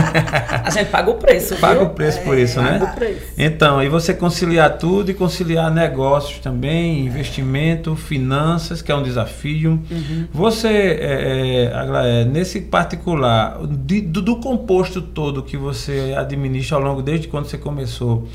A 0.64 0.70
gente 0.70 0.88
paga 0.88 1.10
o 1.10 1.14
preço. 1.16 1.56
Paga 1.56 1.82
o 1.82 1.90
preço 1.90 2.22
por 2.22 2.38
isso, 2.38 2.58
né? 2.62 2.78
Paga 2.78 2.84
o 2.92 2.94
preço. 2.94 3.20
Então, 3.36 3.82
e 3.82 3.88
você 3.90 4.14
conciliar 4.14 4.78
tudo 4.78 5.10
e 5.10 5.14
conciliar 5.14 5.70
negócios 5.70 6.38
também, 6.38 7.04
investimento, 7.04 7.94
finanças, 7.96 8.80
que 8.80 8.90
é 8.90 8.94
um 8.94 9.02
desafio. 9.02 9.72
Uhum. 9.90 10.26
Você, 10.32 10.68
é, 10.68 11.70
é, 11.70 12.20
é, 12.22 12.24
nesse 12.24 12.62
particular, 12.62 13.58
de, 13.66 14.00
do, 14.00 14.22
do 14.22 14.36
composto 14.36 15.02
todo 15.02 15.42
que 15.42 15.58
você 15.58 16.14
administra 16.16 16.78
ao 16.78 16.82
longo, 16.82 17.02
desde 17.02 17.28
quando 17.28 17.44
você 17.44 17.58
começou, 17.58 18.26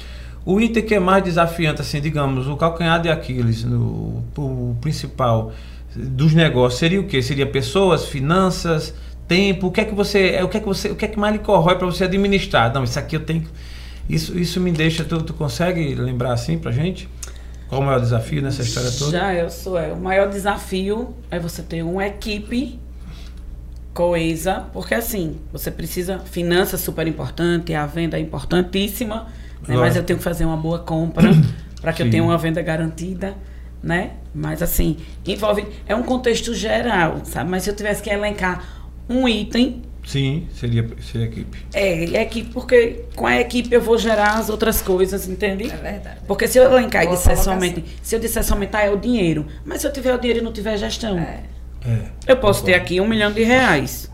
o 0.46 0.60
item 0.60 0.84
que 0.84 0.96
é 0.96 1.00
mais 1.00 1.24
desafiante, 1.24 1.82
assim, 1.82 2.00
digamos, 2.02 2.48
o 2.48 2.56
calcanhar 2.56 3.02
de 3.02 3.10
Aquiles, 3.10 3.64
no, 3.64 4.24
o 4.38 4.76
principal 4.82 5.52
dos 5.96 6.34
negócios, 6.34 6.80
seria 6.80 7.00
o 7.00 7.04
quê? 7.06 7.22
Seria 7.22 7.46
pessoas, 7.46 8.06
finanças, 8.06 8.94
tempo? 9.28 9.68
O 9.68 9.72
que 9.72 9.82
é 9.82 9.86
que 9.86 9.94
você, 9.94 10.42
o 10.42 10.48
que 10.48 10.58
é 10.58 10.60
que 10.60 10.66
você, 10.66 10.90
o 10.90 10.96
que 10.96 11.06
é 11.06 11.08
que 11.08 11.20
mais 11.20 11.34
lhe 11.34 11.40
corrói 11.40 11.76
para 11.76 11.86
você 11.86 12.04
administrar? 12.04 12.74
Não, 12.74 12.84
isso 12.84 12.98
aqui 12.98 13.16
eu 13.16 13.22
tenho 13.22 13.44
isso, 14.10 14.38
isso 14.38 14.60
me 14.60 14.72
deixa. 14.72 15.06
Tu, 15.06 15.22
tu 15.22 15.34
consegue 15.34 15.94
lembrar 15.94 16.34
assim 16.34 16.58
pra 16.58 16.72
gente? 16.72 17.08
Qual 17.68 17.80
o 17.82 17.86
maior 17.86 18.00
desafio 18.00 18.42
nessa 18.42 18.64
história 18.64 18.90
toda? 18.92 19.12
Já 19.12 19.34
eu 19.36 19.50
sou. 19.52 19.78
É. 19.78 19.94
O 19.94 19.98
maior 19.98 20.28
desafio 20.28 21.14
é 21.30 21.40
você 21.40 21.62
ter 21.62 21.84
uma 21.84 22.08
equipe 22.08 22.80
coesa, 23.94 24.66
porque 24.74 24.96
assim, 24.96 25.38
você 25.52 25.70
precisa, 25.70 26.20
finanças 26.20 26.82
super 26.82 27.06
importante, 27.06 27.74
a 27.74 27.86
venda 27.86 28.18
é 28.18 28.22
importantíssima, 28.22 29.28
né? 29.76 29.82
mas 29.82 29.96
eu 29.96 30.04
tenho 30.04 30.18
que 30.18 30.24
fazer 30.24 30.46
uma 30.46 30.58
boa 30.58 30.80
compra 30.80 31.30
para 31.82 31.94
que 31.94 32.00
Sim. 32.00 32.08
eu 32.08 32.12
tenha 32.12 32.24
uma 32.24 32.38
venda 32.38 32.62
garantida, 32.62 33.36
né? 33.82 34.12
Mas 34.34 34.62
assim, 34.62 34.98
envolve, 35.26 35.66
é 35.88 35.96
um 35.96 36.04
contexto 36.04 36.54
geral, 36.54 37.22
sabe? 37.24 37.50
Mas 37.50 37.64
se 37.64 37.70
eu 37.70 37.76
tivesse 37.76 38.02
que 38.02 38.10
elencar 38.10 38.64
um 39.08 39.28
item, 39.28 39.84
Sim, 40.06 40.48
seria, 40.54 40.88
seria 41.02 41.28
equipe. 41.28 41.66
É, 41.74 42.04
equipe, 42.22 42.52
porque 42.52 43.06
com 43.16 43.28
a 43.28 43.40
equipe 43.40 43.74
eu 43.74 43.82
vou 43.82 43.98
gerar 43.98 44.40
as 44.40 44.50
outras 44.50 44.82
coisas, 44.82 45.28
entende? 45.28 45.66
É 45.66 45.76
verdade. 45.76 46.22
Porque 46.28 46.48
se 46.48 46.58
eu 46.58 46.64
elencar 46.64 47.04
Boa 47.04 47.14
e 47.14 47.18
disser 47.18 47.38
somente, 47.38 47.84
se 48.02 48.16
eu 48.16 48.20
disser 48.20 48.44
somente, 48.44 48.76
ah, 48.76 48.86
é 48.86 48.90
o 48.90 48.98
dinheiro, 48.98 49.46
mas 49.64 49.82
se 49.82 49.88
eu 49.88 49.94
tiver 49.94 50.16
o 50.16 50.18
dinheiro 50.18 50.40
e 50.40 50.44
não 50.44 50.52
tiver 50.52 50.78
gestão, 50.78 51.18
é. 51.20 51.44
É, 51.86 52.06
eu 52.28 52.38
posso 52.38 52.64
ter 52.64 52.74
aqui 52.74 53.00
um 53.00 53.08
milhão 53.08 53.32
de 53.32 53.44
reais. 53.44 54.10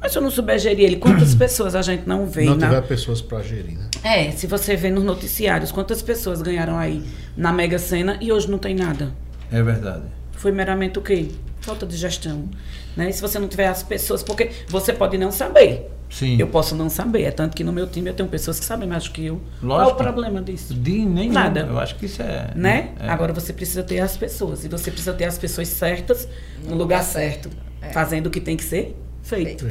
Mas 0.00 0.12
se 0.12 0.18
eu 0.18 0.22
não 0.22 0.30
souber 0.30 0.58
gerir 0.58 0.84
ele, 0.84 0.96
quantas 0.96 1.34
pessoas 1.36 1.74
a 1.74 1.82
gente 1.82 2.06
não 2.06 2.26
vê? 2.26 2.44
Não 2.44 2.56
na... 2.56 2.68
tiver 2.68 2.82
pessoas 2.82 3.20
para 3.20 3.42
gerir, 3.42 3.78
né? 3.78 3.88
É, 4.02 4.30
se 4.30 4.46
você 4.46 4.76
vê 4.76 4.90
nos 4.90 5.04
noticiários, 5.04 5.72
quantas 5.72 6.02
pessoas 6.02 6.42
ganharam 6.42 6.78
aí 6.78 7.02
na 7.36 7.52
Mega 7.52 7.78
Sena 7.78 8.18
e 8.20 8.30
hoje 8.32 8.50
não 8.50 8.58
tem 8.58 8.74
nada. 8.74 9.12
É 9.50 9.62
verdade. 9.62 10.04
Foi 10.32 10.52
meramente 10.52 10.98
o 10.98 11.02
quê? 11.02 11.28
Falta 11.60 11.86
de 11.86 11.96
gestão. 11.96 12.48
Né? 12.96 13.10
E 13.10 13.12
se 13.12 13.20
você 13.20 13.38
não 13.38 13.48
tiver 13.48 13.66
as 13.66 13.82
pessoas, 13.82 14.22
porque 14.22 14.50
você 14.68 14.92
pode 14.92 15.18
não 15.18 15.32
saber. 15.32 15.90
Sim. 16.08 16.36
Eu 16.38 16.46
posso 16.46 16.76
não 16.76 16.88
saber. 16.88 17.22
É 17.22 17.30
tanto 17.30 17.56
que 17.56 17.64
no 17.64 17.72
meu 17.72 17.86
time 17.86 18.10
eu 18.10 18.14
tenho 18.14 18.28
pessoas 18.28 18.60
que 18.60 18.64
sabem 18.64 18.88
mais 18.88 19.04
do 19.04 19.10
que 19.10 19.26
eu. 19.26 19.40
Lógico. 19.60 19.66
Qual 19.66 19.82
é 19.82 19.92
o 19.92 19.96
problema 19.96 20.40
disso? 20.40 20.72
De 20.72 21.04
nenhum. 21.04 21.32
Nada. 21.32 21.60
Eu 21.60 21.78
acho 21.78 21.96
que 21.96 22.06
isso 22.06 22.22
é. 22.22 22.52
Né? 22.54 22.90
É. 23.00 23.08
Agora 23.08 23.32
você 23.32 23.52
precisa 23.52 23.82
ter 23.82 23.98
as 23.98 24.16
pessoas. 24.16 24.64
E 24.64 24.68
você 24.68 24.90
precisa 24.90 25.12
ter 25.12 25.24
as 25.24 25.36
pessoas 25.36 25.66
certas 25.68 26.28
no 26.64 26.76
lugar 26.76 27.02
certo. 27.02 27.50
É. 27.82 27.92
Fazendo 27.92 28.28
o 28.28 28.30
que 28.30 28.40
tem 28.40 28.56
que 28.56 28.64
ser 28.64 28.96
Feito. 29.26 29.66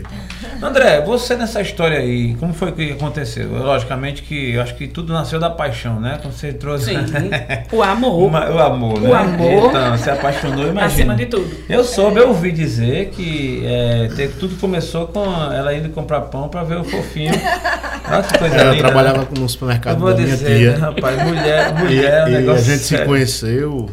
André, 0.61 0.99
você 0.99 1.33
nessa 1.37 1.61
história 1.61 1.97
aí, 1.97 2.35
como 2.35 2.53
foi 2.53 2.73
que 2.73 2.91
aconteceu? 2.91 3.49
Logicamente 3.53 4.21
que 4.21 4.51
eu 4.51 4.61
acho 4.61 4.75
que 4.75 4.85
tudo 4.85 5.13
nasceu 5.13 5.39
da 5.39 5.49
paixão, 5.49 5.97
né? 5.97 6.19
Quando 6.21 6.33
você 6.33 6.51
trouxe. 6.51 6.91
Sim. 6.93 7.05
o 7.71 7.81
amor. 7.81 8.27
Uma, 8.27 8.49
o 8.51 8.59
amor, 8.59 8.99
né? 8.99 9.09
O 9.09 9.15
amor. 9.15 9.69
Então, 9.69 9.97
se 9.97 10.09
apaixonou, 10.09 10.67
imagina. 10.67 10.85
Acima 10.85 11.15
de 11.15 11.27
tudo. 11.27 11.49
Eu 11.69 11.85
soube, 11.85 12.19
eu 12.19 12.27
ouvi 12.27 12.51
dizer 12.51 13.11
que 13.11 13.63
é, 13.65 14.27
tudo 14.37 14.57
começou 14.57 15.07
com 15.07 15.23
ela 15.23 15.73
indo 15.73 15.87
comprar 15.87 16.19
pão 16.21 16.49
para 16.49 16.61
ver 16.63 16.75
o 16.75 16.83
fofinho. 16.83 17.31
Olha 18.11 18.23
que 18.23 18.37
coisa 18.37 18.55
ela 18.55 18.71
linda. 18.71 18.83
Né? 18.83 18.89
trabalhava 18.89 19.19
né? 19.19 19.27
no 19.39 19.47
supermercado 19.47 19.93
eu 19.93 19.99
vou 20.01 20.09
da 20.13 20.21
dizer, 20.21 20.49
minha 20.49 20.57
tia. 20.57 20.71
Né, 20.73 20.77
rapaz, 20.79 21.23
mulher, 21.23 21.73
mulher, 21.75 22.27
e, 22.27 22.31
e 22.45 22.49
a 22.49 22.57
gente 22.57 22.79
sério. 22.79 22.79
se 22.79 23.05
conheceu 23.05 23.89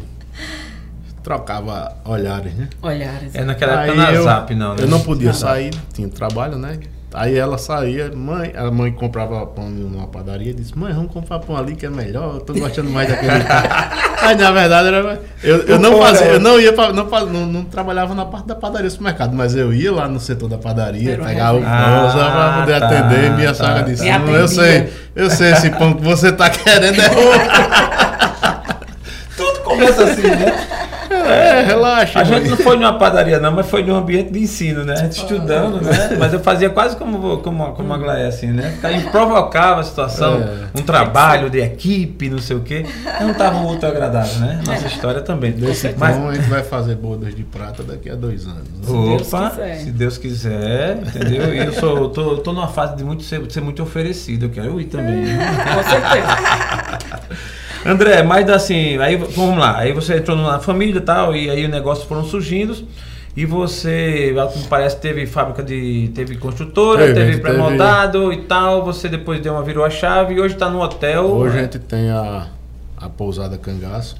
trocava 1.23 1.95
olhares, 2.05 2.53
né? 2.53 2.69
Olhares. 2.81 3.33
É 3.33 3.43
naquela 3.43 3.83
época 3.83 3.97
na 3.97 4.11
eu, 4.11 4.23
Zap, 4.23 4.53
não, 4.53 4.75
né? 4.75 4.83
Eu 4.83 4.87
não 4.87 4.99
podia 4.99 5.27
não, 5.27 5.33
sair, 5.33 5.71
tinha 5.93 6.09
trabalho, 6.09 6.57
né? 6.57 6.77
Aí 7.13 7.37
ela 7.37 7.59
saía, 7.59 8.11
mãe, 8.11 8.53
a 8.55 8.71
mãe 8.71 8.91
comprava 8.91 9.45
pão 9.45 9.69
numa 9.69 10.07
padaria 10.07 10.49
e 10.49 10.53
disse, 10.53 10.75
mãe, 10.75 10.91
vamos 10.91 11.11
comprar 11.11 11.37
pão 11.39 11.55
ali 11.55 11.75
que 11.75 11.85
é 11.85 11.89
melhor, 11.89 12.35
eu 12.35 12.41
tô 12.41 12.53
gostando 12.53 12.89
mais 12.89 13.07
daquele. 13.07 13.31
Aí 14.19 14.35
na 14.35 14.51
verdade 14.51 14.87
era. 14.87 15.21
Eu, 15.43 15.57
eu 15.59 15.77
não 15.79 15.99
fazia, 15.99 16.25
eu 16.27 16.39
não 16.39 16.59
ia 16.59 16.73
pra, 16.73 16.91
não, 16.91 17.05
não, 17.05 17.45
não, 17.45 17.63
trabalhava 17.65 18.15
na 18.15 18.25
parte 18.25 18.47
da 18.47 18.55
padaria 18.55 18.87
do 18.87 18.91
supermercado, 18.91 19.35
mas 19.35 19.55
eu 19.55 19.71
ia 19.71 19.91
lá 19.91 20.07
no 20.07 20.19
setor 20.19 20.49
da 20.49 20.57
padaria, 20.57 21.19
pegava 21.19 21.59
o 21.59 21.61
pão 21.61 21.69
ah, 21.69 22.09
só 22.11 22.31
pra 22.31 22.61
poder 22.61 22.79
tá, 22.79 22.87
atender, 22.87 23.31
minha 23.33 23.53
tá. 23.53 23.53
sogra 23.53 23.83
disse, 23.83 24.09
não, 24.09 24.35
eu 24.35 24.47
sei, 24.47 24.91
eu 25.15 25.29
sei 25.29 25.51
esse 25.51 25.69
pão 25.69 25.93
que 25.93 26.03
você 26.03 26.31
tá 26.31 26.49
querendo 26.49 26.99
é 26.99 27.09
Tudo 29.37 29.59
começa 29.59 30.03
assim, 30.03 30.21
né? 30.23 30.72
É, 31.25 31.63
relaxa. 31.63 32.19
A 32.19 32.23
gente 32.23 32.49
não 32.49 32.57
foi 32.57 32.75
numa 32.75 32.97
padaria, 32.97 33.39
não, 33.39 33.51
mas 33.51 33.69
foi 33.69 33.83
num 33.83 33.95
ambiente 33.95 34.31
de 34.31 34.39
ensino, 34.39 34.83
né? 34.83 34.93
A 34.93 35.03
gente 35.03 35.17
estudando, 35.17 35.81
né? 35.81 36.15
Mas 36.19 36.33
eu 36.33 36.39
fazia 36.39 36.69
quase 36.69 36.95
como, 36.95 37.37
como, 37.39 37.73
como 37.73 37.93
a 37.93 37.97
Glaé, 37.97 38.27
assim, 38.27 38.47
né? 38.47 38.77
Aí 38.83 39.01
provocava 39.09 39.81
a 39.81 39.83
situação, 39.83 40.41
é. 40.41 40.79
um 40.79 40.83
trabalho 40.83 41.49
de 41.49 41.59
equipe, 41.59 42.29
não 42.29 42.39
sei 42.39 42.55
o 42.55 42.61
quê. 42.61 42.85
Não 43.19 43.31
estava 43.31 43.59
muito 43.59 43.85
agradável, 43.85 44.39
né? 44.39 44.61
Nossa 44.65 44.87
história 44.87 45.21
também. 45.21 45.51
Desse 45.51 45.93
mas, 45.97 46.17
a 46.17 46.33
gente 46.33 46.49
vai 46.49 46.63
fazer 46.63 46.95
bodas 46.95 47.35
de 47.35 47.43
prata 47.43 47.83
daqui 47.83 48.09
a 48.09 48.15
dois 48.15 48.45
anos. 48.45 48.67
Né? 48.69 49.15
Opa, 49.15 49.51
se 49.79 49.91
Deus 49.91 50.17
quiser, 50.17 50.97
entendeu? 50.97 51.53
E 51.53 51.57
eu 51.59 51.73
sou, 51.73 52.09
tô, 52.09 52.37
tô 52.37 52.53
numa 52.53 52.67
fase 52.67 52.95
de 52.95 53.03
muito 53.03 53.23
ser, 53.23 53.41
de 53.41 53.53
ser 53.53 53.61
muito 53.61 53.81
oferecido, 53.83 54.45
eu 54.45 54.49
quero 54.49 54.79
ir 54.79 54.85
também. 54.85 55.23
Com 55.23 55.83
certeza. 55.89 57.53
André, 57.85 58.23
mas 58.23 58.49
assim, 58.49 58.97
aí 58.97 59.15
vamos 59.15 59.57
lá, 59.57 59.77
aí 59.77 59.91
você 59.91 60.17
entrou 60.17 60.37
na 60.37 60.59
família 60.59 60.97
e 60.97 61.01
tal, 61.01 61.35
e 61.35 61.49
aí 61.49 61.65
o 61.65 61.69
negócio 61.69 62.07
foram 62.07 62.23
surgindo. 62.23 62.75
E 63.35 63.47
você, 63.47 64.31
como 64.53 64.67
parece, 64.67 64.97
teve 64.97 65.25
fábrica 65.25 65.63
de. 65.63 66.11
teve 66.13 66.37
construtora, 66.37 67.07
teve, 67.07 67.13
teve 67.13 67.37
pré-moldado 67.39 68.29
teve... 68.29 68.43
e 68.43 68.45
tal. 68.45 68.85
Você 68.85 69.09
depois 69.09 69.41
deu 69.41 69.53
uma 69.53 69.63
virou 69.63 69.83
a 69.83 69.89
chave 69.89 70.35
e 70.35 70.39
hoje 70.39 70.53
está 70.53 70.69
no 70.69 70.79
hotel. 70.79 71.25
Hoje 71.25 71.57
a 71.57 71.61
gente 71.63 71.79
tem 71.79 72.11
a, 72.11 72.47
a 72.95 73.09
pousada 73.09 73.57
Cangaço. 73.57 74.17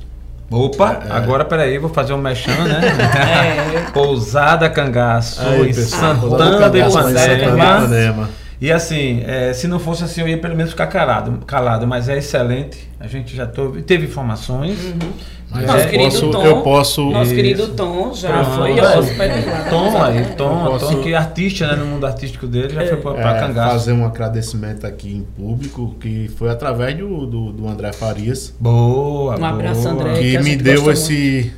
Opa, 0.50 1.02
é, 1.08 1.12
agora 1.12 1.46
peraí, 1.46 1.78
vou 1.78 1.90
fazer 1.90 2.14
um 2.14 2.18
mechan, 2.18 2.52
né? 2.64 2.82
é. 3.88 3.92
Pousada 3.92 4.68
Cangaço, 4.70 5.42
aí, 5.42 5.70
em 5.70 5.74
Santana 5.74 6.70
do 6.70 6.78
Ipanema. 6.78 8.30
E 8.64 8.72
assim, 8.72 9.22
é, 9.28 9.52
se 9.52 9.68
não 9.68 9.78
fosse 9.78 10.06
assim, 10.06 10.22
eu 10.22 10.28
ia 10.30 10.38
pelo 10.38 10.56
menos 10.56 10.72
ficar 10.72 10.88
calado, 10.88 11.46
calado 11.46 11.86
mas 11.86 12.08
é 12.08 12.18
excelente. 12.18 12.90
A 12.98 13.08
gente 13.08 13.36
já 13.36 13.46
teve, 13.46 13.82
teve 13.82 14.06
informações. 14.06 14.82
Uhum. 14.86 15.12
Mas 15.52 15.68
nosso 15.68 15.90
querido 15.90 16.10
posso, 16.10 16.32
Tom, 16.32 16.46
eu 16.46 16.62
posso. 16.62 17.10
Nosso 17.10 17.26
isso. 17.26 17.36
querido 17.36 17.68
Tom 17.74 18.14
já 18.14 18.30
Pronto. 18.30 18.52
foi 18.52 18.80
hóspede 18.80 19.46
Tom 19.70 20.02
aí, 20.02 20.26
Tom, 20.38 20.66
posso, 20.66 20.96
Tom 20.96 21.04
que 21.04 21.14
é 21.14 21.18
artista, 21.18 21.68
né, 21.68 21.76
no 21.76 21.86
mundo 21.88 22.06
artístico 22.06 22.48
dele, 22.48 22.74
já 22.74 22.84
é, 22.84 22.88
foi 22.88 22.98
para 22.98 23.38
é, 23.38 23.40
Cangaço. 23.42 23.72
Fazer 23.72 23.92
um 23.92 24.06
agradecimento 24.06 24.88
aqui 24.88 25.14
em 25.14 25.24
público, 25.24 25.96
que 26.00 26.32
foi 26.38 26.50
através 26.50 26.98
do, 26.98 27.28
do, 27.28 27.52
do 27.52 27.68
André 27.68 27.92
Farias. 27.92 28.56
Boa, 28.58 29.38
Um 29.38 29.44
abraço, 29.44 29.90
André. 29.90 30.14
Que, 30.14 30.38
que 30.38 30.40
me 30.40 30.56
deu 30.56 30.90
esse. 30.90 31.52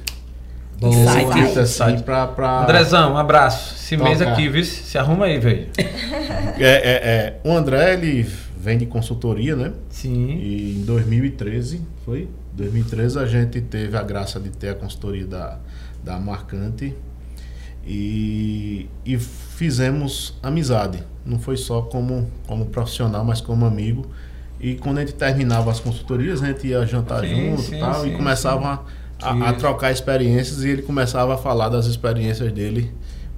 Insight. 0.81 1.59
Assim, 1.59 1.99
pra, 1.99 2.27
pra... 2.27 2.63
Andrezão, 2.63 3.13
um 3.13 3.17
abraço. 3.17 3.75
Esse 3.75 3.97
mês 3.97 4.21
aqui, 4.21 4.49
viu? 4.49 4.63
Se 4.63 4.97
arruma 4.97 5.25
aí, 5.25 5.39
velho. 5.39 5.67
é, 5.77 6.63
é, 6.63 6.93
é, 7.03 7.39
o 7.43 7.51
André, 7.51 7.93
ele 7.93 8.29
vem 8.57 8.77
de 8.77 8.85
consultoria, 8.85 9.55
né? 9.55 9.73
Sim. 9.89 10.37
E 10.37 10.77
em 10.77 10.85
2013, 10.85 11.81
foi? 12.03 12.27
2013 12.53 13.19
a 13.19 13.25
gente 13.25 13.61
teve 13.61 13.95
a 13.95 14.01
graça 14.01 14.39
de 14.39 14.49
ter 14.49 14.69
a 14.69 14.75
consultoria 14.75 15.25
da, 15.25 15.59
da 16.03 16.17
Marcante 16.17 16.95
e, 17.85 18.89
e 19.05 19.17
fizemos 19.17 20.37
amizade. 20.41 21.03
Não 21.25 21.37
foi 21.37 21.57
só 21.57 21.81
como, 21.81 22.29
como 22.47 22.65
profissional, 22.65 23.23
mas 23.23 23.41
como 23.41 23.65
amigo. 23.65 24.05
E 24.59 24.75
quando 24.75 24.97
a 24.97 25.01
gente 25.01 25.13
terminava 25.13 25.69
as 25.69 25.79
consultorias, 25.79 26.41
a 26.41 26.47
gente 26.47 26.67
ia 26.67 26.85
jantar 26.85 27.21
sim, 27.21 27.49
junto 27.49 27.61
sim, 27.61 27.79
tal, 27.79 28.01
sim, 28.01 28.13
e 28.13 28.17
começava 28.17 28.83
a, 29.21 29.49
a, 29.49 29.53
trocar 29.53 29.91
experiências 29.91 30.63
e 30.63 30.69
ele 30.69 30.81
começava 30.81 31.33
a 31.33 31.37
falar 31.37 31.69
das 31.69 31.85
experiências 31.85 32.51
dele 32.51 32.91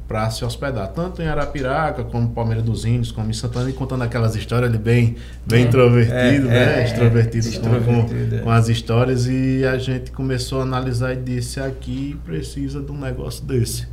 para 0.07 0.29
se 0.29 0.45
hospedar, 0.45 0.87
tanto 0.87 1.21
em 1.21 1.27
Arapiraca, 1.27 2.01
como 2.05 2.29
Palmeira 2.29 2.61
dos 2.61 2.85
Índios, 2.85 3.11
como 3.11 3.29
em 3.29 3.33
Santana, 3.33 3.69
e 3.69 3.73
contando 3.73 4.03
aquelas 4.03 4.35
histórias, 4.35 4.69
ele 4.69 4.79
bem, 4.79 5.17
bem 5.45 5.63
é, 5.63 5.67
introvertido, 5.67 6.47
é, 6.47 6.51
né? 6.51 6.79
É, 6.79 6.85
extrovertido, 6.85 7.47
extrovertido 7.49 8.37
com, 8.37 8.43
com, 8.43 8.49
as 8.49 8.69
histórias, 8.69 9.27
e 9.27 9.65
a 9.65 9.77
gente 9.77 10.11
começou 10.11 10.61
a 10.61 10.63
analisar 10.63 11.11
e 11.11 11.17
disse, 11.17 11.59
aqui 11.59 12.17
precisa 12.23 12.81
de 12.81 12.89
um 12.89 12.97
negócio 12.97 13.43
desse. 13.43 13.85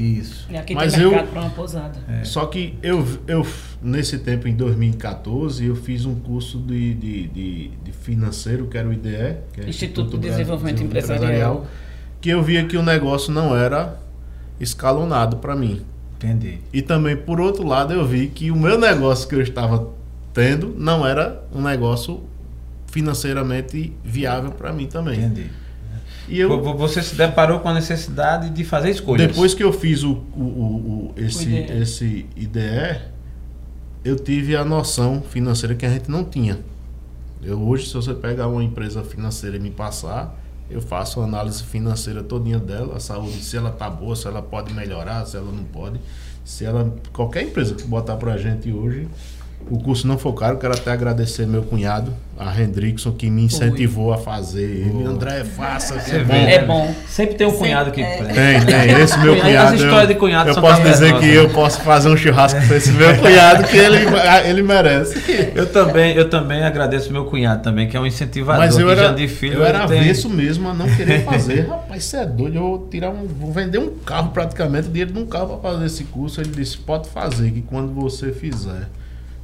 Isso. 0.00 0.46
E 0.50 0.56
aqui 0.56 0.74
Mas 0.74 0.94
tem 0.94 1.06
mercado 1.06 1.28
para 1.28 1.40
uma 1.42 1.50
pousada. 1.50 1.98
É. 2.08 2.24
Só 2.24 2.46
que 2.46 2.78
eu, 2.82 3.06
eu, 3.26 3.46
nesse 3.82 4.18
tempo, 4.18 4.48
em 4.48 4.54
2014, 4.54 5.66
eu 5.66 5.76
fiz 5.76 6.06
um 6.06 6.14
curso 6.14 6.58
de, 6.58 6.94
de, 6.94 7.28
de, 7.28 7.68
de 7.68 7.92
financeiro, 7.92 8.66
que 8.66 8.78
era 8.78 8.88
o 8.88 8.92
IDE, 8.92 9.10
que 9.52 9.60
é 9.60 9.68
Instituto, 9.68 9.68
Instituto 9.68 10.18
de 10.18 10.28
Desenvolvimento, 10.28 10.76
Desenvolvimento 10.76 10.82
Empresarial, 10.82 11.24
Empresarial, 11.26 11.66
que 12.20 12.30
eu 12.30 12.42
via 12.42 12.64
que 12.64 12.76
o 12.76 12.82
negócio 12.82 13.32
não 13.32 13.54
era 13.54 14.00
escalonado 14.58 15.36
para 15.36 15.54
mim. 15.54 15.82
Entendi. 16.16 16.58
E 16.72 16.82
também, 16.82 17.16
por 17.16 17.40
outro 17.40 17.66
lado, 17.66 17.92
eu 17.92 18.06
vi 18.06 18.28
que 18.28 18.50
o 18.50 18.56
meu 18.56 18.78
negócio 18.78 19.28
que 19.28 19.34
eu 19.34 19.40
estava 19.40 19.88
tendo 20.32 20.74
não 20.78 21.06
era 21.06 21.42
um 21.54 21.62
negócio 21.62 22.22
financeiramente 22.90 23.92
viável 24.04 24.50
para 24.50 24.72
mim 24.72 24.86
também. 24.86 25.18
Entendi. 25.18 25.50
E 26.30 26.38
eu, 26.38 26.62
você 26.76 27.02
se 27.02 27.16
deparou 27.16 27.58
com 27.58 27.68
a 27.68 27.74
necessidade 27.74 28.50
de 28.50 28.64
fazer 28.64 28.90
escolhas. 28.90 29.26
Depois 29.26 29.52
que 29.52 29.64
eu 29.64 29.72
fiz 29.72 30.04
o, 30.04 30.12
o, 30.34 30.42
o 30.42 31.14
esse, 31.16 31.44
o 31.44 31.50
IDE. 31.50 31.72
esse 31.82 32.26
IDE, 32.36 33.00
eu 34.04 34.16
tive 34.16 34.54
a 34.54 34.64
noção 34.64 35.20
financeira 35.20 35.74
que 35.74 35.84
a 35.84 35.90
gente 35.90 36.08
não 36.08 36.24
tinha. 36.24 36.58
Eu 37.42 37.60
hoje, 37.60 37.86
se 37.86 37.94
você 37.94 38.14
pegar 38.14 38.46
uma 38.46 38.62
empresa 38.62 39.02
financeira 39.02 39.56
e 39.56 39.60
me 39.60 39.70
passar, 39.70 40.38
eu 40.70 40.80
faço 40.80 41.18
uma 41.18 41.26
análise 41.26 41.64
financeira 41.64 42.22
todinha 42.22 42.58
dela, 42.58 42.96
a 42.96 43.00
saúde, 43.00 43.42
se 43.42 43.56
ela 43.56 43.72
tá 43.72 43.90
boa, 43.90 44.14
se 44.14 44.28
ela 44.28 44.40
pode 44.40 44.72
melhorar, 44.72 45.26
se 45.26 45.36
ela 45.36 45.50
não 45.50 45.64
pode. 45.64 46.00
Se 46.44 46.64
ela. 46.64 46.94
Qualquer 47.12 47.42
empresa 47.42 47.74
que 47.74 47.82
botar 47.82 48.16
pra 48.16 48.36
gente 48.38 48.70
hoje, 48.70 49.08
o 49.68 49.78
curso 49.78 50.06
não 50.06 50.18
for 50.18 50.32
caro, 50.32 50.58
quero 50.58 50.74
até 50.74 50.90
agradecer 50.90 51.46
meu 51.46 51.62
cunhado, 51.62 52.12
a 52.36 52.58
Hendrickson, 52.58 53.12
que 53.12 53.30
me 53.30 53.44
incentivou 53.44 54.06
Oi. 54.06 54.14
a 54.14 54.18
fazer. 54.18 54.62
Ele, 54.62 55.04
André, 55.04 55.44
faça, 55.44 55.98
que 55.98 56.16
é 56.16 56.24
bom. 56.24 56.34
É 56.34 56.64
bom. 56.64 56.94
Sempre 57.06 57.34
tem 57.34 57.46
um 57.46 57.52
cunhado 57.52 57.92
que. 57.92 58.00
É. 58.00 58.16
Tem, 58.16 58.64
tem. 58.64 59.00
Esse 59.00 59.18
meu 59.18 59.36
cunhado. 59.38 59.74
As 59.74 59.80
histórias 59.80 60.08
de 60.08 60.14
cunhado 60.14 60.50
Eu 60.50 60.60
posso 60.60 60.82
dizer 60.82 61.18
que 61.18 61.28
eu 61.28 61.50
posso 61.50 61.80
fazer 61.82 62.08
um 62.08 62.16
churrasco 62.16 62.66
com 62.66 62.74
esse 62.74 62.90
meu 62.92 63.14
cunhado, 63.18 63.64
que 63.64 63.76
ele, 63.76 63.98
ele 64.44 64.62
merece. 64.62 65.52
Eu 65.54 65.66
também, 65.66 66.16
eu 66.16 66.30
também 66.30 66.64
agradeço 66.64 67.12
meu 67.12 67.26
cunhado 67.26 67.62
também, 67.62 67.88
que 67.88 67.96
é 67.96 68.00
um 68.00 68.06
incentivador. 68.06 68.64
Mas 68.64 68.78
eu 68.78 68.90
era, 68.90 69.14
filho, 69.28 69.58
eu 69.58 69.64
era 69.64 69.86
tem... 69.86 70.00
avesso 70.00 70.30
mesmo 70.30 70.68
a 70.68 70.74
não 70.74 70.88
querer 70.96 71.22
fazer. 71.26 71.68
Rapaz, 71.68 72.04
você 72.04 72.16
é 72.16 72.26
doido, 72.26 72.56
eu 72.56 72.62
vou 72.62 72.88
tirar 72.90 73.10
um. 73.10 73.26
Vou 73.26 73.52
vender 73.52 73.78
um 73.78 73.90
carro 73.98 74.30
praticamente, 74.30 74.88
dinheiro 74.88 75.12
de 75.12 75.18
um 75.18 75.26
carro 75.26 75.58
para 75.58 75.72
fazer 75.72 75.86
esse 75.86 76.04
curso. 76.04 76.40
Ele 76.40 76.50
disse, 76.50 76.78
pode 76.78 77.08
fazer, 77.08 77.50
que 77.50 77.60
quando 77.60 77.92
você 77.92 78.32
fizer 78.32 78.88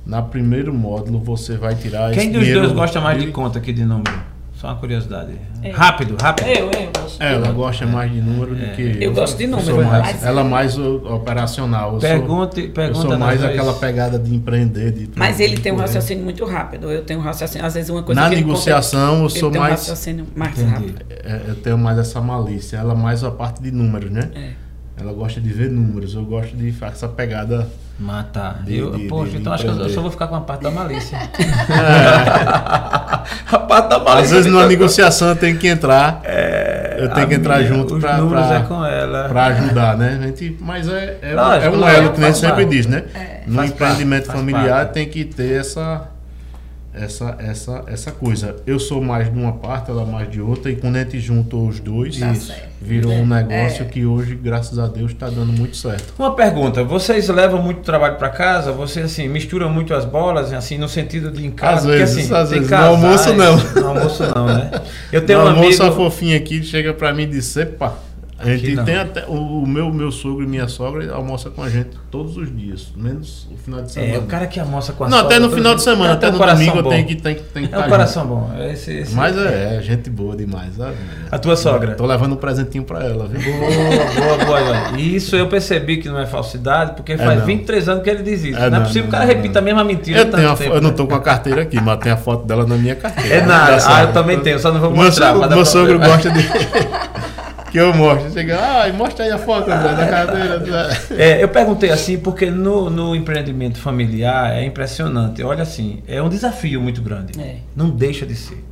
na 0.07 0.23
primeiro 0.23 0.73
módulo 0.73 1.19
você 1.19 1.57
vai 1.57 1.75
tirar 1.75 2.13
Quem 2.13 2.31
dos 2.31 2.47
dois 2.47 2.73
gosta 2.73 3.01
mais 3.01 3.21
de 3.21 3.33
conta 3.33 3.61
que 3.61 3.73
de 3.73 3.85
número? 3.85 4.37
Só 4.55 4.69
uma 4.69 4.77
curiosidade. 4.77 5.33
É. 5.63 5.71
Rápido, 5.71 6.17
rápido. 6.19 6.47
Eu, 6.49 6.71
eu 6.71 6.91
gosto. 6.99 7.23
Ela 7.23 7.53
gosta 7.53 7.85
mais 7.85 8.11
de 8.11 8.23
número 8.23 8.55
do 8.55 8.65
é. 8.65 8.69
que 8.69 8.81
eu. 8.81 8.93
Eu 9.03 9.13
gosto 9.13 9.37
de 9.37 9.47
número. 9.47 9.85
Mais, 9.85 10.25
ela 10.25 10.45
mais 10.45 10.79
operacional. 10.79 11.95
Eu 11.95 12.01
pergunte, 12.01 12.63
sou, 12.63 12.71
pergunta 12.71 12.99
eu 12.99 13.11
sou 13.11 13.19
mais 13.19 13.45
aquela 13.45 13.75
pegada 13.75 14.19
de 14.19 14.35
empreender. 14.35 14.93
De 14.93 15.11
Mas 15.15 15.41
ele 15.41 15.59
tem 15.59 15.73
um 15.73 15.77
raciocínio 15.77 16.25
muito 16.25 16.43
rápido. 16.47 16.91
Eu 16.91 17.05
tenho 17.05 17.21
um 17.21 17.23
raciocínio, 17.23 17.67
às 17.67 17.75
vezes 17.75 17.91
uma 17.91 18.03
coisa 18.03 18.19
Na 18.19 18.31
negociação 18.31 19.25
eu 19.25 19.29
sou 19.29 19.51
mais. 19.51 19.75
Um 19.75 19.77
raciocínio 19.77 20.27
mais 20.35 20.63
rápido. 20.63 21.05
É, 21.11 21.43
eu 21.49 21.57
tenho 21.57 21.77
mais 21.77 21.99
essa 21.99 22.21
malícia. 22.23 22.79
Ela 22.79 22.95
mais 22.95 23.23
a 23.23 23.31
parte 23.31 23.61
de 23.63 23.71
números, 23.71 24.11
né? 24.11 24.31
É. 24.35 24.51
Ela 24.99 25.13
gosta 25.13 25.39
de 25.39 25.51
ver 25.51 25.71
números. 25.71 26.15
Eu 26.15 26.25
gosto 26.25 26.57
de 26.57 26.73
fazer 26.73 26.95
essa 26.95 27.09
pegada 27.09 27.69
Matar. 27.99 28.63
De, 28.63 28.77
eu, 28.77 28.91
de, 28.91 29.09
poxa, 29.09 29.31
de, 29.31 29.39
então 29.39 29.53
acho 29.53 29.65
que 29.65 29.71
eu 29.71 29.89
só 29.89 30.03
vou 30.03 30.11
ficar 30.11 30.27
com 30.27 30.37
a 30.37 30.41
parte 30.43 30.63
da 30.63 30.71
malícia. 30.71 31.19
a 33.51 33.59
parte 33.59 33.89
da 33.89 33.99
malícia. 33.99 34.23
Às 34.23 34.31
vezes 34.31 34.53
numa 34.53 34.67
negociação 34.67 35.29
eu 35.29 35.37
tenho 35.37 35.57
que 35.57 35.67
entrar. 35.67 36.21
É, 36.23 36.97
eu 36.99 37.09
tenho 37.09 37.27
que 37.27 37.35
entrar 37.35 37.59
minha, 37.59 37.69
junto 37.69 37.99
para 37.99 38.19
é 38.87 39.55
ajudar, 39.55 39.97
né? 39.97 40.19
A 40.21 40.27
gente, 40.27 40.59
mas 40.61 40.89
é, 40.89 41.19
é, 41.23 41.35
Lógico, 41.35 41.75
é 41.75 41.79
um 41.79 41.89
elo 41.89 42.13
que 42.13 42.23
a 42.23 42.27
gente 42.27 42.39
sempre 42.39 42.65
diz, 42.67 42.87
né? 42.87 43.05
É. 43.15 43.41
No 43.47 43.57
faz 43.57 43.71
empreendimento 43.71 44.27
parte, 44.27 44.39
familiar 44.39 44.87
tem 44.93 45.09
que 45.09 45.25
ter 45.25 45.61
essa 45.61 46.16
essa, 46.97 47.37
essa, 47.39 47.85
essa 47.87 48.13
coisa. 48.13 48.57
Eu 48.67 48.79
sou 48.79 49.03
mais 49.03 49.33
de 49.33 49.39
uma 49.39 49.53
parte, 49.53 49.91
ela 49.91 50.05
mais 50.05 50.31
de 50.31 50.41
outra, 50.41 50.71
e 50.71 50.77
quando 50.77 50.97
a 50.97 51.01
gente 51.01 51.21
juntou 51.21 51.69
os 51.69 51.79
dois, 51.79 52.19
tá 52.19 52.33
virou 52.81 53.13
um 53.13 53.27
negócio 53.27 53.83
é. 53.83 53.85
que 53.85 54.05
hoje, 54.07 54.35
graças 54.35 54.79
a 54.79 54.87
Deus, 54.87 55.13
está 55.13 55.29
dando 55.29 55.53
muito 55.53 55.77
certo. 55.77 56.15
Uma 56.19 56.35
pergunta: 56.35 56.83
vocês 56.83 57.29
levam 57.29 57.63
muito 57.63 57.81
trabalho 57.81 58.17
para 58.17 58.31
casa? 58.31 58.73
Vocês 58.73 59.07
assim, 59.07 59.29
misturam 59.29 59.69
muito 59.69 59.95
as 59.95 60.05
bolas, 60.05 60.53
assim, 60.53 60.79
no 60.79 60.89
sentido 60.89 61.31
de 61.31 61.47
em 61.47 61.51
casa? 61.51 61.91
Às 61.91 61.99
vezes, 61.99 62.25
assim, 62.25 62.35
às 62.35 62.51
vezes. 62.51 62.69
Casais, 62.69 63.01
no 63.01 63.07
almoço 63.07 63.35
não. 63.35 63.83
No 63.83 63.89
almoço 63.89 64.23
não, 64.35 64.47
né? 64.47 64.71
Eu 65.13 65.25
tenho 65.27 65.41
no 65.41 65.45
um 65.45 65.49
almoço, 65.49 65.83
amigo... 65.83 66.03
a 66.03 66.05
fofinha 66.05 66.37
aqui 66.37 66.63
chega 66.63 66.93
para 66.95 67.13
mim 67.13 67.25
e 67.25 67.27
diz: 67.27 67.57
Epa, 67.57 68.06
a 68.39 68.55
gente 68.55 68.85
tem 68.85 68.97
até. 68.97 69.25
O, 69.27 69.63
o, 69.63 69.67
meu, 69.67 69.91
meu 69.91 70.13
sogro 70.13 70.45
e 70.45 70.47
minha 70.47 70.69
sogra 70.69 71.11
almoça 71.13 71.49
com 71.49 71.63
a 71.63 71.71
gente 71.71 71.91
todos 72.11 72.37
os 72.37 72.55
dias, 72.55 72.89
menos 72.95 73.49
o 73.51 73.57
final 73.57 73.83
de 73.83 73.93
semana. 73.93 74.15
É, 74.15 74.19
o 74.19 74.23
cara 74.23 74.47
que 74.47 74.61
almoça 74.61 74.93
com 74.93 75.05
a 75.05 75.09
Não, 75.09 75.19
sogra, 75.19 75.37
até 75.37 75.47
no 75.47 75.51
final 75.51 75.75
de 75.75 75.83
semana, 75.83 76.13
até 76.13 76.31
no 76.31 76.39
domingo 76.39 76.83
bom. 76.83 76.91
tem 76.91 77.05
que, 77.05 77.15
tem, 77.17 77.35
tem 77.35 77.67
que 77.67 77.75
É 77.75 77.79
um 77.79 77.89
coração 77.89 78.27
bom. 78.27 78.51
Esse, 78.71 78.93
esse 78.93 79.15
Mas 79.15 79.37
é, 79.39 79.77
é, 79.77 79.83
gente 79.83 80.11
boa 80.11 80.37
demais. 80.37 80.77
Sabe? 80.77 80.97
A 81.31 81.39
tua 81.39 81.57
sogra? 81.57 81.95
Tô 81.95 82.05
levando 82.05 82.35
um 82.35 82.37
presentinho 82.37 82.85
pra 82.85 83.05
ela, 83.05 83.27
viu? 83.27 83.41
Boa, 83.41 84.37
boa, 84.37 84.45
boa. 84.45 85.01
Isso 85.01 85.35
eu 85.35 85.49
percebi 85.49 85.97
que 85.97 86.09
não 86.09 86.19
é 86.19 86.27
falsidade, 86.27 86.93
porque 86.95 87.13
é 87.13 87.19
faz 87.19 87.39
não. 87.39 87.47
23 87.47 87.89
anos 87.89 88.03
que 88.03 88.11
ele 88.11 88.23
diz 88.23 88.45
isso. 88.45 88.59
É 88.59 88.69
não, 88.69 88.79
é 88.79 88.81
possível 88.83 89.03
que 89.05 89.09
o 89.09 89.13
cara 89.13 89.25
repita 89.25 89.61
a 89.61 89.63
mesma 89.63 89.83
mentira. 89.83 90.21
Eu, 90.21 90.31
tenho 90.31 90.57
tempo, 90.57 90.75
eu 90.75 90.81
não 90.83 90.91
né? 90.91 90.97
tô 90.97 91.07
com 91.07 91.15
a 91.15 91.21
carteira 91.21 91.63
aqui, 91.63 91.81
mas 91.81 91.99
tem 92.01 92.13
a 92.13 92.17
foto 92.19 92.45
dela 92.45 92.67
na 92.67 92.77
minha 92.77 92.97
carteira. 92.97 93.35
É 93.35 93.41
nada. 93.47 93.79
Ah, 93.87 94.03
eu 94.03 94.13
também 94.13 94.39
tenho, 94.41 94.59
só 94.59 94.71
não 94.71 94.81
vou 94.81 94.91
mostrar. 94.91 95.35
Meu 95.49 95.65
sogro 95.65 95.99
gosta 95.99 96.31
de. 96.31 96.47
que 97.71 97.79
eu 97.79 97.95
mostro. 97.95 98.31
Chega, 98.33 98.59
ah, 98.59 98.93
mostra 98.93 99.25
aí 99.25 99.31
a 99.31 99.39
foto 99.39 99.71
André, 99.71 99.95
da 99.95 100.07
cadeira. 100.07 100.97
É, 101.17 101.43
eu 101.43 101.49
perguntei 101.49 101.91
assim, 101.91 102.19
porque 102.19 102.51
no, 102.51 102.91
no 102.91 103.15
empreendimento 103.15 103.79
familiar 103.79 104.53
é 104.55 104.65
impressionante. 104.65 105.43
Olha 105.43 105.63
assim, 105.63 106.03
é 106.07 106.23
um 106.23 106.29
desafio 106.29 106.81
muito 106.81 107.01
grande. 107.03 107.41
É. 107.41 107.57
Não 107.75 107.91
deixa 107.91 108.27
de 108.27 108.35
ser. 108.35 108.65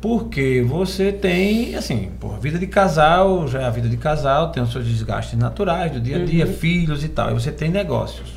Porque 0.00 0.64
você 0.66 1.12
tem, 1.12 1.74
assim, 1.74 2.10
pô, 2.18 2.32
a 2.32 2.38
vida 2.38 2.58
de 2.58 2.66
casal, 2.66 3.46
já 3.46 3.60
é 3.60 3.64
a 3.64 3.70
vida 3.70 3.88
de 3.88 3.98
casal, 3.98 4.50
tem 4.50 4.62
os 4.62 4.72
seus 4.72 4.86
desgastes 4.86 5.38
naturais 5.38 5.92
do 5.92 6.00
dia 6.00 6.16
a 6.16 6.24
dia, 6.24 6.46
uhum. 6.46 6.52
filhos 6.54 7.04
e 7.04 7.08
tal. 7.08 7.30
E 7.30 7.34
você 7.34 7.52
tem 7.52 7.70
negócios. 7.70 8.30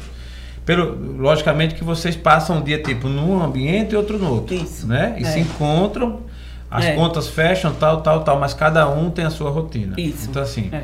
Pelo, 0.66 1.18
logicamente 1.18 1.76
que 1.76 1.84
vocês 1.84 2.16
passam 2.16 2.58
um 2.58 2.62
dia 2.62 2.82
tipo 2.82 3.08
num 3.08 3.42
ambiente 3.42 3.94
e 3.94 3.96
outro 3.96 4.18
no 4.18 4.30
outro. 4.30 4.56
Isso. 4.56 4.88
Né? 4.88 5.16
E 5.18 5.24
é. 5.24 5.26
se 5.26 5.40
encontram 5.40 6.22
as 6.74 6.86
é. 6.86 6.96
contas 6.96 7.28
fecham, 7.28 7.72
tal, 7.72 8.02
tal, 8.02 8.24
tal, 8.24 8.40
mas 8.40 8.52
cada 8.52 8.90
um 8.90 9.12
tem 9.12 9.24
a 9.24 9.30
sua 9.30 9.52
rotina. 9.52 9.94
Isso. 9.96 10.28
Então, 10.28 10.42
assim. 10.42 10.72
É. 10.72 10.84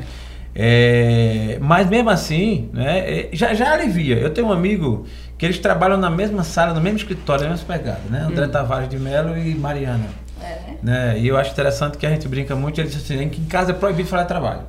É, 0.54 1.58
mas 1.60 1.88
mesmo 1.88 2.10
assim, 2.10 2.68
né, 2.72 2.98
é, 2.98 3.28
já, 3.32 3.54
já 3.54 3.72
alivia. 3.72 4.16
Eu 4.16 4.30
tenho 4.30 4.48
um 4.48 4.52
amigo 4.52 5.06
que 5.36 5.44
eles 5.44 5.58
trabalham 5.58 5.96
na 5.96 6.10
mesma 6.10 6.44
sala, 6.44 6.74
no 6.74 6.80
mesmo 6.80 6.98
escritório, 6.98 7.44
na 7.44 7.50
mesma 7.50 7.66
pegada, 7.66 8.00
né? 8.08 8.26
André 8.28 8.46
hum. 8.46 8.50
Tavares 8.50 8.88
de 8.88 8.98
Melo 8.98 9.36
e 9.36 9.54
Mariana. 9.54 10.06
É. 10.40 10.74
Né? 10.82 11.18
E 11.18 11.26
eu 11.26 11.36
acho 11.36 11.50
interessante 11.50 11.98
que 11.98 12.06
a 12.06 12.10
gente 12.10 12.26
brinca 12.28 12.54
muito, 12.54 12.80
ele 12.80 12.88
diz 12.88 12.98
assim, 12.98 13.28
que 13.28 13.40
em 13.40 13.46
casa 13.46 13.70
é 13.70 13.74
proibido 13.74 14.08
falar 14.08 14.22
de 14.22 14.28
trabalho. 14.28 14.62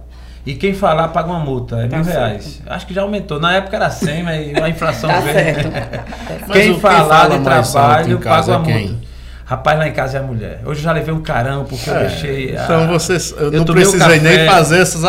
E 0.44 0.56
quem 0.56 0.74
falar 0.74 1.08
paga 1.10 1.30
uma 1.30 1.40
multa, 1.40 1.78
é 1.78 1.88
tá 1.88 1.98
mil 1.98 2.06
certo. 2.06 2.18
reais. 2.18 2.62
Acho 2.66 2.88
que 2.88 2.94
já 2.96 3.04
aumentou. 3.04 3.40
Na 3.40 3.54
época 3.54 3.76
era 3.76 3.92
100, 3.92 4.24
mas 4.24 4.56
a 4.56 4.70
inflação 4.70 5.10
tá 5.10 5.20
veio. 5.20 5.36
Certo. 5.36 6.52
quem, 6.52 6.80
falar 6.80 7.08
fala 7.08 7.38
de 7.38 7.44
trabalho 7.44 8.20
paga 8.20 8.58
uma 8.58 8.60
multa. 8.60 9.11
Rapaz, 9.52 9.78
lá 9.78 9.86
em 9.86 9.92
casa 9.92 10.18
é 10.18 10.22
a 10.22 10.24
mulher. 10.24 10.62
Hoje 10.66 10.80
eu 10.80 10.84
já 10.86 10.94
levei 10.94 11.14
um 11.14 11.22
carão 11.22 11.66
porque 11.66 11.90
é, 11.90 11.94
eu 11.94 12.00
deixei. 12.08 12.52
Então 12.54 12.84
a... 12.84 12.88
vocês. 12.88 13.32
Eu, 13.32 13.52
eu 13.52 13.52
não 13.52 13.66
precisei 13.66 14.22
nem 14.22 14.46
fazer 14.48 14.80
essas, 14.80 15.04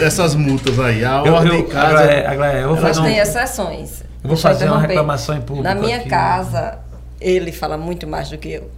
essas 0.00 0.36
multas 0.36 0.78
aí. 0.78 1.04
A 1.04 1.24
eu, 1.26 1.34
ordem 1.34 1.54
eu, 1.54 1.58
em 1.58 1.66
casa. 1.66 2.04
eu 2.04 2.68
vou 2.68 2.76
fazer 2.76 3.02
tem 3.02 3.18
um... 3.18 3.22
exceções. 3.22 4.04
Eu 4.22 4.28
vou 4.28 4.36
fazer 4.36 4.66
uma 4.66 4.78
reclamação 4.78 5.36
em 5.36 5.40
público. 5.40 5.64
Na 5.64 5.74
minha 5.74 5.96
aqui, 5.96 6.08
casa, 6.08 6.78
ele 7.20 7.50
fala 7.50 7.76
muito 7.76 8.06
mais 8.06 8.30
do 8.30 8.38
que 8.38 8.52
eu. 8.52 8.70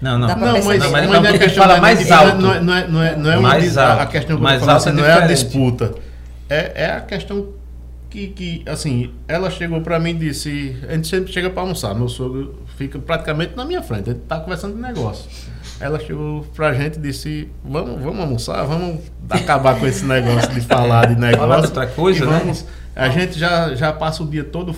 Não, 0.00 0.16
não. 0.16 0.28
Não, 0.28 0.36
mas, 0.36 0.64
não, 0.64 0.90
mas, 0.92 1.08
não, 1.08 1.26
é 1.26 1.38
questão 1.38 1.64
fala 1.64 1.80
mais 1.80 2.12
alto. 2.12 2.36
Não 2.36 2.54
é, 2.54 2.60
não 2.60 2.76
é, 2.76 2.86
não 2.86 3.02
é, 3.02 3.16
não 3.16 3.32
é 3.32 3.36
mais 3.40 3.76
alto. 3.76 4.02
a 4.02 4.06
questão 4.06 4.36
que 4.36 4.42
mais 4.44 4.62
alto 4.62 4.76
assim, 4.76 4.90
é 4.90 4.92
não 4.92 5.04
é 5.04 5.12
a 5.12 5.26
disputa. 5.26 5.92
É, 6.48 6.72
é 6.84 6.90
a 6.92 7.00
questão 7.00 7.48
que, 8.08 8.28
que, 8.28 8.62
assim, 8.66 9.10
ela 9.26 9.50
chegou 9.50 9.80
para 9.80 9.98
mim 9.98 10.10
e 10.10 10.14
disse: 10.14 10.76
a 10.88 10.92
gente 10.94 11.08
sempre 11.08 11.32
chega 11.32 11.50
para 11.50 11.62
almoçar. 11.62 11.96
Meu 11.96 12.08
sogro 12.08 12.61
fica 12.76 12.98
praticamente 12.98 13.54
na 13.56 13.64
minha 13.64 13.82
frente, 13.82 14.10
a 14.10 14.12
gente 14.12 14.24
tá 14.24 14.40
conversando 14.40 14.74
de 14.74 14.80
negócio. 14.80 15.30
Ela 15.80 15.98
chegou 15.98 16.44
pra 16.54 16.72
gente 16.72 16.98
e 16.98 17.00
disse: 17.00 17.48
vamos, 17.64 18.00
vamos 18.02 18.20
almoçar, 18.20 18.64
vamos 18.64 19.00
acabar 19.28 19.78
com 19.78 19.86
esse 19.86 20.04
negócio 20.04 20.52
de 20.52 20.60
falar 20.60 21.06
de 21.08 21.20
negócio. 21.20 21.40
Falar 21.40 21.60
de 21.60 21.66
outra 21.66 21.86
coisa, 21.86 22.24
né? 22.24 22.38
vamos, 22.38 22.62
né? 22.62 22.68
A 22.94 23.08
gente 23.08 23.38
já, 23.38 23.74
já 23.74 23.92
passa 23.92 24.22
o 24.22 24.26
dia 24.26 24.44
todo 24.44 24.74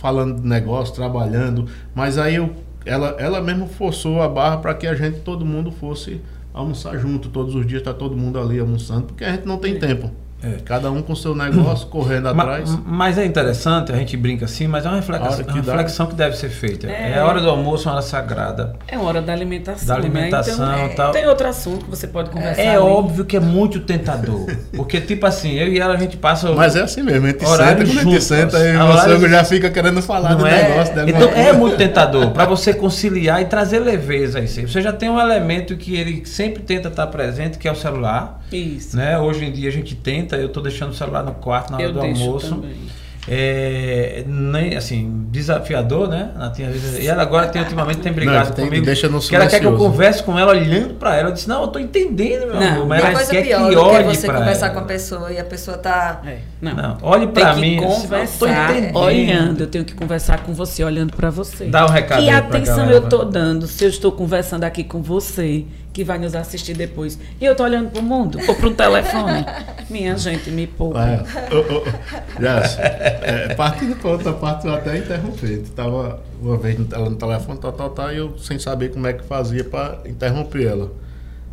falando 0.00 0.40
de 0.40 0.48
negócio, 0.48 0.94
trabalhando, 0.94 1.68
mas 1.94 2.16
aí 2.16 2.36
eu, 2.36 2.56
ela, 2.86 3.14
ela 3.18 3.40
mesmo 3.40 3.68
forçou 3.68 4.22
a 4.22 4.28
barra 4.28 4.56
para 4.56 4.74
que 4.74 4.86
a 4.86 4.94
gente, 4.94 5.20
todo 5.20 5.44
mundo, 5.44 5.70
fosse 5.70 6.20
almoçar 6.54 6.96
junto. 6.98 7.28
Todos 7.28 7.54
os 7.54 7.66
dias 7.66 7.82
tá 7.82 7.92
todo 7.92 8.16
mundo 8.16 8.40
ali 8.40 8.58
almoçando, 8.58 9.06
porque 9.08 9.24
a 9.24 9.32
gente 9.32 9.46
não 9.46 9.58
tem 9.58 9.78
tempo. 9.78 10.10
É. 10.42 10.56
Cada 10.64 10.90
um 10.90 11.02
com 11.02 11.14
seu 11.14 11.34
negócio, 11.34 11.86
correndo 11.88 12.28
atrás. 12.28 12.78
Mas 12.84 13.18
é 13.18 13.24
interessante, 13.24 13.92
a 13.92 13.96
gente 13.96 14.16
brinca 14.16 14.46
assim, 14.46 14.66
mas 14.66 14.84
é 14.84 14.88
uma 14.88 14.96
reflexão, 14.96 15.44
que, 15.44 15.52
uma 15.52 15.62
reflexão 15.62 16.06
que 16.06 16.14
deve 16.14 16.36
ser 16.36 16.48
feita. 16.48 16.86
É. 16.86 17.12
é. 17.12 17.18
a 17.18 17.26
hora 17.26 17.40
do 17.40 17.50
almoço, 17.50 17.88
uma 17.88 17.94
hora 17.94 18.02
sagrada. 18.02 18.76
É 18.88 18.96
uma 18.96 19.08
hora 19.08 19.22
da 19.22 19.32
alimentação. 19.32 19.86
Da 19.86 19.94
alimentação 19.94 20.66
né? 20.66 20.84
então, 20.84 20.96
tal. 20.96 21.12
Tem 21.12 21.26
outro 21.26 21.46
assunto 21.46 21.84
que 21.84 21.90
você 21.90 22.06
pode 22.06 22.30
conversar. 22.30 22.62
É 22.62 22.70
ali. 22.70 22.78
óbvio 22.78 23.24
que 23.24 23.36
é 23.36 23.40
muito 23.40 23.80
tentador. 23.80 24.46
Porque, 24.74 25.00
tipo 25.00 25.26
assim, 25.26 25.52
eu 25.52 25.68
e 25.68 25.78
ela 25.78 25.94
a 25.94 25.98
gente 25.98 26.16
passa. 26.16 26.50
Mas 26.52 26.76
é 26.76 26.82
assim 26.82 27.02
mesmo, 27.02 27.26
a 27.26 27.30
gente 27.30 27.46
senta, 27.46 27.74
quando 27.74 27.80
a 27.80 27.84
gente 27.84 28.20
senta, 28.22 28.58
e 28.58 28.76
o 28.76 28.98
sogro 28.98 29.28
já 29.28 29.44
fica 29.44 29.70
querendo 29.70 30.00
falar 30.02 30.34
do 30.34 30.46
é? 30.46 30.68
negócio 30.68 30.94
dela. 30.94 31.10
Então 31.10 31.28
é 31.30 31.52
muito 31.52 31.76
tentador 31.76 32.30
para 32.30 32.46
você 32.46 32.72
conciliar 32.72 33.42
e 33.42 33.44
trazer 33.44 33.78
leveza 33.80 34.38
aí. 34.38 34.48
Você 34.48 34.80
já 34.80 34.92
tem 34.92 35.10
um 35.10 35.20
elemento 35.20 35.76
que 35.76 35.96
ele 35.96 36.24
sempre 36.24 36.62
tenta 36.62 36.88
estar 36.88 37.06
presente, 37.08 37.58
que 37.58 37.68
é 37.68 37.72
o 37.72 37.76
celular. 37.76 38.40
Isso. 38.52 38.96
Né? 38.96 39.18
Hoje 39.18 39.44
em 39.44 39.52
dia 39.52 39.68
a 39.68 39.72
gente 39.72 39.94
tenta, 39.94 40.29
eu 40.36 40.46
estou 40.46 40.62
deixando 40.62 40.90
o 40.90 40.94
celular 40.94 41.22
no 41.22 41.34
quarto 41.34 41.70
na 41.70 41.78
hora 41.78 41.86
eu 41.86 41.92
do 41.92 42.00
almoço. 42.00 42.54
Também. 42.54 43.00
É, 43.28 44.24
nem, 44.26 44.76
assim, 44.76 45.26
desafiador, 45.30 46.08
né? 46.08 46.30
Ela 46.34 46.50
tinha, 46.50 46.70
e 46.98 47.06
ela 47.06 47.22
agora 47.22 47.48
tem, 47.48 47.60
ultimamente 47.62 48.00
tem 48.00 48.12
brigado 48.12 48.48
não, 48.48 48.54
tem, 48.56 48.64
comigo. 48.64 48.84
Deixa 48.84 49.08
no 49.08 49.20
que 49.20 49.36
ela 49.36 49.46
quer 49.46 49.60
que 49.60 49.66
eu 49.66 49.76
converse 49.76 50.22
com 50.22 50.38
ela 50.38 50.52
olhando 50.52 50.94
para 50.94 51.16
ela. 51.16 51.28
Eu 51.28 51.34
disse, 51.34 51.48
não, 51.48 51.62
eu 51.62 51.68
tô 51.68 51.78
entendendo, 51.78 52.46
meu 52.46 52.56
não, 52.56 52.72
amor. 52.72 52.86
Mas 52.86 53.04
ela 53.04 53.24
quer 53.26 53.42
pior 53.44 53.70
que 53.70 53.76
olhe 53.76 54.04
você 54.04 54.26
conversar 54.26 54.66
ela. 54.66 54.74
com 54.74 54.80
a 54.80 54.84
pessoa 54.84 55.32
e 55.32 55.38
a 55.38 55.44
pessoa 55.44 55.76
tá. 55.76 56.22
É, 56.24 56.38
não. 56.60 56.74
não, 56.74 56.98
olhe 57.02 57.26
para 57.26 57.54
mim. 57.56 57.76
Conversar, 57.76 58.70
assim, 58.70 58.96
olhando, 58.96 59.60
eu 59.60 59.66
tenho 59.66 59.84
que 59.84 59.94
conversar 59.94 60.42
com 60.42 60.54
você, 60.54 60.82
olhando 60.82 61.14
para 61.14 61.28
você. 61.30 61.66
Dá 61.66 61.84
um 61.84 61.90
recado. 61.90 62.22
Que 62.22 62.30
atenção 62.30 62.90
eu 62.90 63.02
tô 63.08 63.24
dando 63.24 63.66
se 63.66 63.84
eu 63.84 63.90
estou 63.90 64.12
conversando 64.12 64.64
aqui 64.64 64.82
com 64.82 65.02
você, 65.02 65.66
que 65.92 66.04
vai 66.04 66.18
nos 66.18 66.34
assistir 66.34 66.74
depois. 66.74 67.18
E 67.40 67.44
eu 67.44 67.54
tô 67.54 67.64
olhando 67.64 67.90
pro 67.90 68.02
mundo 68.02 68.38
ou 68.46 68.54
pro 68.54 68.72
telefone. 68.72 69.44
Minha 69.90 70.16
gente, 70.16 70.50
me 70.50 70.66
poupa. 70.66 71.04
É, 71.04 71.22
oh, 71.52 71.82
oh, 71.82 72.42
yes. 72.42 72.78
é, 72.78 73.54
partindo 73.54 73.96
para 73.96 74.10
outra 74.10 74.32
parte, 74.32 74.66
eu 74.66 74.74
até 74.74 74.98
interromper. 74.98 75.62
Tava 75.74 76.22
uma 76.40 76.56
vez 76.56 76.78
ela 76.92 77.10
no 77.10 77.16
telefone, 77.16 77.58
tal, 77.58 77.72
tal, 77.72 77.90
tal, 77.90 78.12
e 78.12 78.18
eu 78.18 78.38
sem 78.38 78.58
saber 78.58 78.92
como 78.92 79.06
é 79.06 79.12
que 79.12 79.24
fazia 79.24 79.64
para 79.64 79.98
interromper 80.06 80.66
ela. 80.66 80.92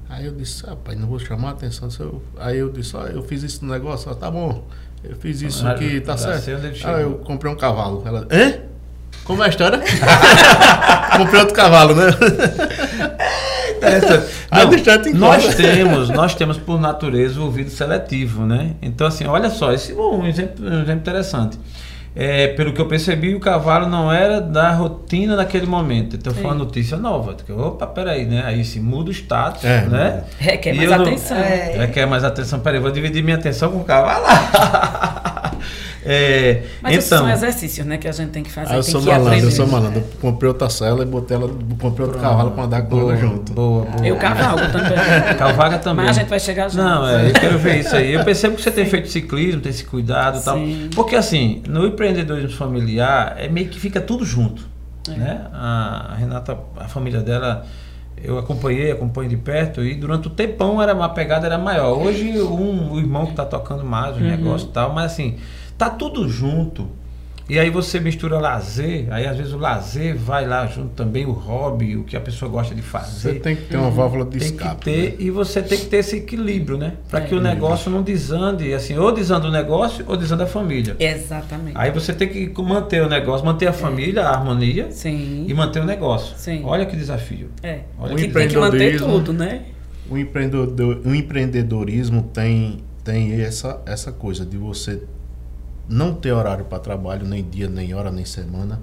Aí 0.09 0.25
eu 0.25 0.31
disse, 0.31 0.65
rapaz, 0.65 0.97
não 0.97 1.07
vou 1.07 1.19
chamar 1.19 1.49
a 1.49 1.51
atenção. 1.51 1.89
Eu... 1.99 2.21
Aí 2.37 2.57
eu 2.57 2.71
disse, 2.71 2.95
ah, 2.95 3.09
eu 3.13 3.23
fiz 3.23 3.43
isso 3.43 3.65
no 3.65 3.73
negócio, 3.73 4.07
ela, 4.07 4.17
tá 4.17 4.31
bom, 4.31 4.65
eu 5.03 5.15
fiz 5.15 5.41
isso 5.41 5.67
aqui, 5.67 5.99
tá 5.99 6.15
certo. 6.15 6.49
Aí 6.87 7.01
eu 7.01 7.15
comprei 7.19 7.51
um 7.51 7.55
cavalo. 7.55 8.03
Ela, 8.05 8.27
hã? 8.31 8.67
Como 9.23 9.43
é 9.43 9.47
a 9.47 9.49
história? 9.49 9.79
comprei 11.17 11.39
outro 11.41 11.55
cavalo, 11.55 11.93
né? 11.95 12.05
Não, 15.13 15.27
nós 15.27 15.55
temos, 15.55 16.09
nós 16.09 16.35
temos 16.35 16.57
por 16.57 16.79
natureza 16.79 17.39
o 17.39 17.45
ouvido 17.45 17.69
seletivo, 17.69 18.45
né? 18.45 18.71
Então 18.81 19.07
assim, 19.07 19.25
olha 19.25 19.49
só, 19.49 19.73
esse 19.73 19.91
é 19.91 19.95
um 19.95 20.25
exemplo, 20.25 20.65
um 20.65 20.81
exemplo 20.81 20.93
interessante. 20.93 21.57
É, 22.19 22.47
pelo 22.47 22.73
que 22.73 22.81
eu 22.81 22.87
percebi, 22.87 23.35
o 23.35 23.39
cavalo 23.39 23.87
não 23.87 24.11
era 24.11 24.41
da 24.41 24.71
rotina 24.71 25.35
naquele 25.35 25.67
momento. 25.67 26.15
Então 26.15 26.33
foi 26.33 26.45
uma 26.45 26.55
notícia 26.55 26.97
nova. 26.97 27.37
Opa, 27.49 27.85
peraí, 27.85 28.25
né? 28.25 28.41
Aí 28.43 28.65
se 28.65 28.79
muda 28.79 29.11
o 29.11 29.13
status, 29.13 29.63
é, 29.63 29.85
né? 29.85 30.23
Requer 30.39 30.73
mais 30.73 30.91
atenção. 30.91 31.37
Não, 31.37 31.43
é. 31.43 31.77
Requer 31.77 32.05
mais 32.07 32.23
atenção. 32.23 32.59
Peraí, 32.59 32.79
vou 32.79 32.89
dividir 32.89 33.23
minha 33.23 33.37
atenção 33.37 33.71
com 33.71 33.77
o 33.77 33.83
cavalo. 33.83 34.25
É, 36.09 36.63
Mas 36.81 36.93
então, 36.93 36.99
esses 36.99 37.09
são 37.09 37.29
exercícios, 37.29 37.85
né, 37.85 37.97
que 37.97 38.07
a 38.07 38.13
gente 38.13 38.29
tem 38.29 38.41
que 38.41 38.49
fazer. 38.49 38.71
Ah, 38.71 38.77
eu 38.77 38.83
sou 38.83 39.01
malandro, 39.01 39.27
aprender. 39.27 39.45
eu 39.45 39.51
sou 39.51 39.67
malandro. 39.67 39.99
Eu 39.99 40.07
comprei 40.21 40.47
outra 40.47 40.69
cela 40.69 41.03
e 41.03 41.05
botei 41.05 41.35
ela, 41.35 41.49
comprei 41.79 42.05
outro 42.05 42.21
cavalo 42.21 42.51
para 42.51 42.63
andar 42.63 42.81
com 42.83 42.97
ela 42.97 43.17
junto. 43.17 43.51
Boa, 43.51 43.83
boa. 43.83 44.07
Eu 44.07 44.15
cavalgo 44.15 44.61
também. 44.71 45.35
Cavalga 45.37 45.79
também. 45.79 46.05
Mas 46.05 46.17
a 46.17 46.21
gente 46.21 46.29
vai 46.29 46.39
chegar 46.39 46.69
junto. 46.69 46.81
Não, 46.81 47.05
é, 47.05 47.29
eu 47.29 47.33
quero 47.33 47.57
ver 47.57 47.79
isso 47.81 47.93
aí. 47.93 48.13
Eu 48.13 48.23
percebo 48.23 48.55
que 48.55 48.61
você 48.61 48.69
Sim. 48.69 48.75
tem 48.77 48.85
feito 48.85 49.09
ciclismo, 49.09 49.59
tem 49.59 49.69
esse 49.69 49.83
cuidado 49.83 50.39
e 50.39 50.41
tal. 50.41 50.57
Porque 50.95 51.17
assim, 51.17 51.61
no 51.67 51.85
empreendedorismo 51.85 52.55
familiar, 52.57 53.35
é 53.37 53.49
meio 53.49 53.67
que 53.67 53.77
fica 53.77 53.99
tudo 53.99 54.23
junto. 54.23 54.65
É. 55.09 55.11
Né? 55.11 55.41
A 55.51 56.15
Renata, 56.17 56.57
a 56.77 56.87
família 56.87 57.19
dela 57.19 57.65
eu 58.23 58.37
acompanhei, 58.37 58.91
acompanho 58.91 59.29
de 59.29 59.37
perto 59.37 59.83
e 59.83 59.93
durante 59.93 60.27
o 60.27 60.29
tempão 60.31 60.81
era 60.81 60.93
uma 60.93 61.09
pegada 61.09 61.45
era 61.45 61.57
maior. 61.57 61.97
Hoje 61.97 62.41
um, 62.41 62.93
o 62.93 62.97
irmão 62.97 63.25
que 63.25 63.31
está 63.31 63.45
tocando 63.45 63.83
mais 63.83 64.15
o 64.15 64.19
uhum. 64.19 64.27
negócio 64.27 64.69
e 64.69 64.71
tal, 64.71 64.93
mas 64.93 65.11
assim, 65.11 65.37
Tá 65.77 65.89
tudo 65.89 66.27
junto. 66.27 66.89
E 67.49 67.57
aí 67.57 67.69
você 67.69 67.97
mistura 67.97 68.39
lazer, 68.39 69.07
aí 69.09 69.25
às 69.25 69.37
vezes 69.37 69.53
o 69.53 69.57
lazer 69.57 70.17
vai 70.17 70.45
lá 70.45 70.67
junto 70.67 70.89
também, 70.89 71.25
o 71.25 71.31
hobby, 71.31 71.95
o 71.95 72.03
que 72.03 72.17
a 72.17 72.19
pessoa 72.19 72.51
gosta 72.51 72.75
de 72.75 72.81
fazer. 72.81 73.35
Você 73.35 73.39
tem 73.39 73.55
que 73.55 73.61
ter 73.63 73.77
uma 73.77 73.89
válvula 73.89 74.25
de 74.25 74.37
tem 74.37 74.49
escape. 74.49 74.75
Que 74.75 74.83
ter, 74.83 75.09
né? 75.11 75.15
E 75.19 75.31
você 75.31 75.61
tem 75.61 75.77
que 75.77 75.85
ter 75.85 75.97
esse 75.97 76.17
equilíbrio, 76.17 76.77
né? 76.77 76.95
Para 77.09 77.21
é. 77.21 77.25
que 77.25 77.33
o 77.33 77.39
negócio 77.39 77.89
não 77.89 78.01
desande, 78.01 78.73
assim, 78.73 78.97
ou 78.97 79.13
desanda 79.13 79.47
o 79.47 79.51
negócio 79.51 80.03
ou 80.09 80.17
desanda 80.17 80.43
a 80.43 80.47
família. 80.47 80.97
Exatamente. 80.99 81.77
Aí 81.77 81.89
você 81.89 82.11
tem 82.11 82.27
que 82.27 82.61
manter 82.61 83.01
o 83.01 83.07
negócio, 83.07 83.45
manter 83.45 83.67
a 83.67 83.69
é. 83.69 83.73
família, 83.73 84.23
a 84.23 84.31
harmonia 84.31 84.91
Sim. 84.91 85.45
e 85.47 85.53
manter 85.53 85.79
o 85.81 85.85
negócio. 85.85 86.35
Sim. 86.37 86.63
Olha 86.65 86.85
que 86.85 86.97
desafio. 86.97 87.49
É. 87.63 87.79
Olha 87.97 88.13
o 88.13 88.17
que 88.17 88.27
tem 88.27 88.49
que 88.49 88.57
manter 88.57 88.97
tudo, 88.97 89.31
né? 89.31 89.61
O, 90.09 90.17
empreendedor, 90.17 91.01
o 91.05 91.15
empreendedorismo 91.15 92.23
tem, 92.23 92.83
tem 93.05 93.41
essa, 93.41 93.81
essa 93.85 94.11
coisa 94.11 94.45
de 94.45 94.57
você 94.57 95.01
não 95.87 96.13
ter 96.13 96.31
horário 96.31 96.65
para 96.65 96.79
trabalho, 96.79 97.25
nem 97.25 97.43
dia, 97.43 97.67
nem 97.67 97.93
hora, 97.93 98.11
nem 98.11 98.25
semana, 98.25 98.81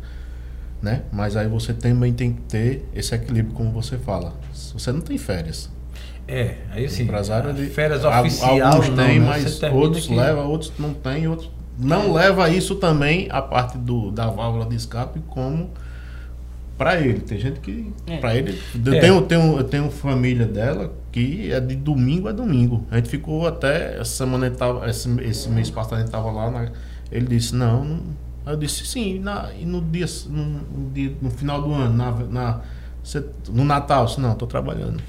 né? 0.81 1.03
Mas 1.12 1.37
aí 1.37 1.49
você 1.49 1.73
também 1.73 2.12
tem 2.12 2.33
que 2.33 2.40
ter 2.43 2.88
esse 2.95 3.14
equilíbrio, 3.14 3.55
como 3.55 3.71
você 3.71 3.99
fala. 3.99 4.35
Você 4.53 4.93
não 4.93 5.01
tem 5.01 5.19
férias. 5.19 5.71
É, 6.27 6.57
aí 6.71 6.88
sim. 6.88 7.03
Empresário 7.03 7.53
de, 7.53 7.67
férias 7.67 8.05
oficiais. 8.05 8.62
Alguns 8.62 8.88
têm, 8.88 9.21
né? 9.21 9.27
mas 9.27 9.62
outros 9.64 10.07
que... 10.07 10.14
levam, 10.14 10.49
outros 10.49 10.73
não 10.79 10.95
têm, 10.95 11.29
outros 11.29 11.51
não 11.79 12.19
é. 12.19 12.23
leva 12.23 12.49
isso 12.49 12.77
também 12.77 13.29
a 13.31 13.43
parte 13.43 13.77
do, 13.77 14.11
da 14.11 14.29
válvula 14.29 14.64
de 14.64 14.77
escape 14.77 15.21
como 15.29 15.71
para 16.79 17.01
ele. 17.01 17.21
Tem 17.21 17.38
gente 17.38 17.61
que 17.61 17.93
é. 18.07 18.19
para 18.19 18.35
ele 18.35 18.59
eu, 18.85 18.95
é. 18.95 19.01
tenho, 19.01 19.23
tenho, 19.23 19.57
eu 19.59 19.64
tenho 19.64 19.90
família 19.90 20.47
dela 20.47 20.93
que 21.12 21.53
é 21.53 21.61
de 21.61 21.77
domingo 21.77 22.29
a 22.29 22.33
domingo. 22.33 22.87
A 22.90 22.97
gente 22.97 23.09
ficou 23.09 23.47
até 23.47 23.95
essa 23.95 24.25
semana 24.25 24.51
tava, 24.51 24.88
esse, 24.88 25.09
esse 25.21 25.49
mês 25.49 25.71
passado 25.71 25.97
a 25.97 26.01
gente 26.01 26.11
tava 26.11 26.31
lá 26.31 26.51
na 26.51 26.71
ele 27.11 27.27
disse, 27.27 27.55
não, 27.55 27.85
não. 27.85 28.01
eu 28.47 28.57
disse, 28.57 28.87
sim, 28.87 29.19
na, 29.19 29.51
e 29.59 29.64
no 29.64 29.81
dia, 29.81 30.07
no, 30.29 30.45
no, 30.45 30.90
dia, 30.93 31.12
no 31.21 31.31
final 31.31 31.62
do 31.62 31.73
ano, 31.73 31.95
na, 31.97 32.11
na, 32.11 32.61
no 33.49 33.64
Natal, 33.64 34.07
disse, 34.07 34.21
não, 34.21 34.33
estou 34.33 34.49
trabalhando. 34.49 35.01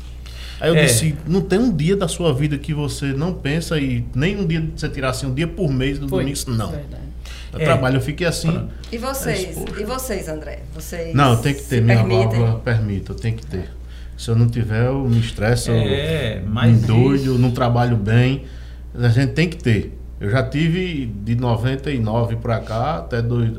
Aí 0.60 0.70
eu 0.70 0.76
é. 0.76 0.86
disse, 0.86 1.16
não 1.28 1.42
tem 1.42 1.60
um 1.60 1.76
dia 1.76 1.96
da 1.96 2.08
sua 2.08 2.34
vida 2.34 2.58
que 2.58 2.74
você 2.74 3.08
não 3.08 3.34
pensa 3.34 3.78
e 3.78 4.06
nem 4.16 4.38
um 4.38 4.46
dia 4.46 4.62
de 4.62 4.80
você 4.80 4.88
tirar 4.88 5.10
assim, 5.10 5.26
um 5.26 5.34
dia 5.34 5.48
por 5.48 5.72
mês 5.72 6.00
do 6.00 6.08
Foi. 6.08 6.24
domingo, 6.24 6.52
não. 6.52 6.72
Verdade. 6.72 7.04
Eu 7.52 7.62
é. 7.62 7.64
trabalho, 7.64 7.98
eu 7.98 8.02
fiquei 8.02 8.28
assim. 8.28 8.68
E 8.92 8.98
vocês? 8.98 9.58
e 9.78 9.84
vocês, 9.84 10.28
André? 10.28 10.64
Vocês 10.74 11.14
não, 11.16 11.38
tem 11.38 11.54
que 11.54 11.64
ter, 11.64 11.82
minha 11.82 11.98
permitem? 11.98 12.28
válvula 12.28 12.60
permite, 12.60 13.10
eu 13.10 13.16
tenho 13.16 13.36
que 13.36 13.46
ter. 13.46 13.70
Se 14.18 14.30
eu 14.30 14.36
não 14.36 14.50
tiver, 14.50 14.86
eu 14.86 15.08
me 15.08 15.20
estresso, 15.20 15.72
é, 15.72 16.42
eu 16.44 16.50
me 16.50 16.74
doido, 16.80 17.32
isso. 17.32 17.38
não 17.38 17.52
trabalho 17.52 17.98
bem. 17.98 18.46
A 18.94 19.10
gente 19.10 19.34
tem 19.34 19.50
que 19.50 19.58
ter. 19.58 19.95
Eu 20.20 20.30
já 20.30 20.42
tive 20.44 21.06
de 21.06 21.36
99 21.36 22.38
para 22.38 22.60
cá, 22.60 22.98
até 22.98 23.22
dois, 23.22 23.52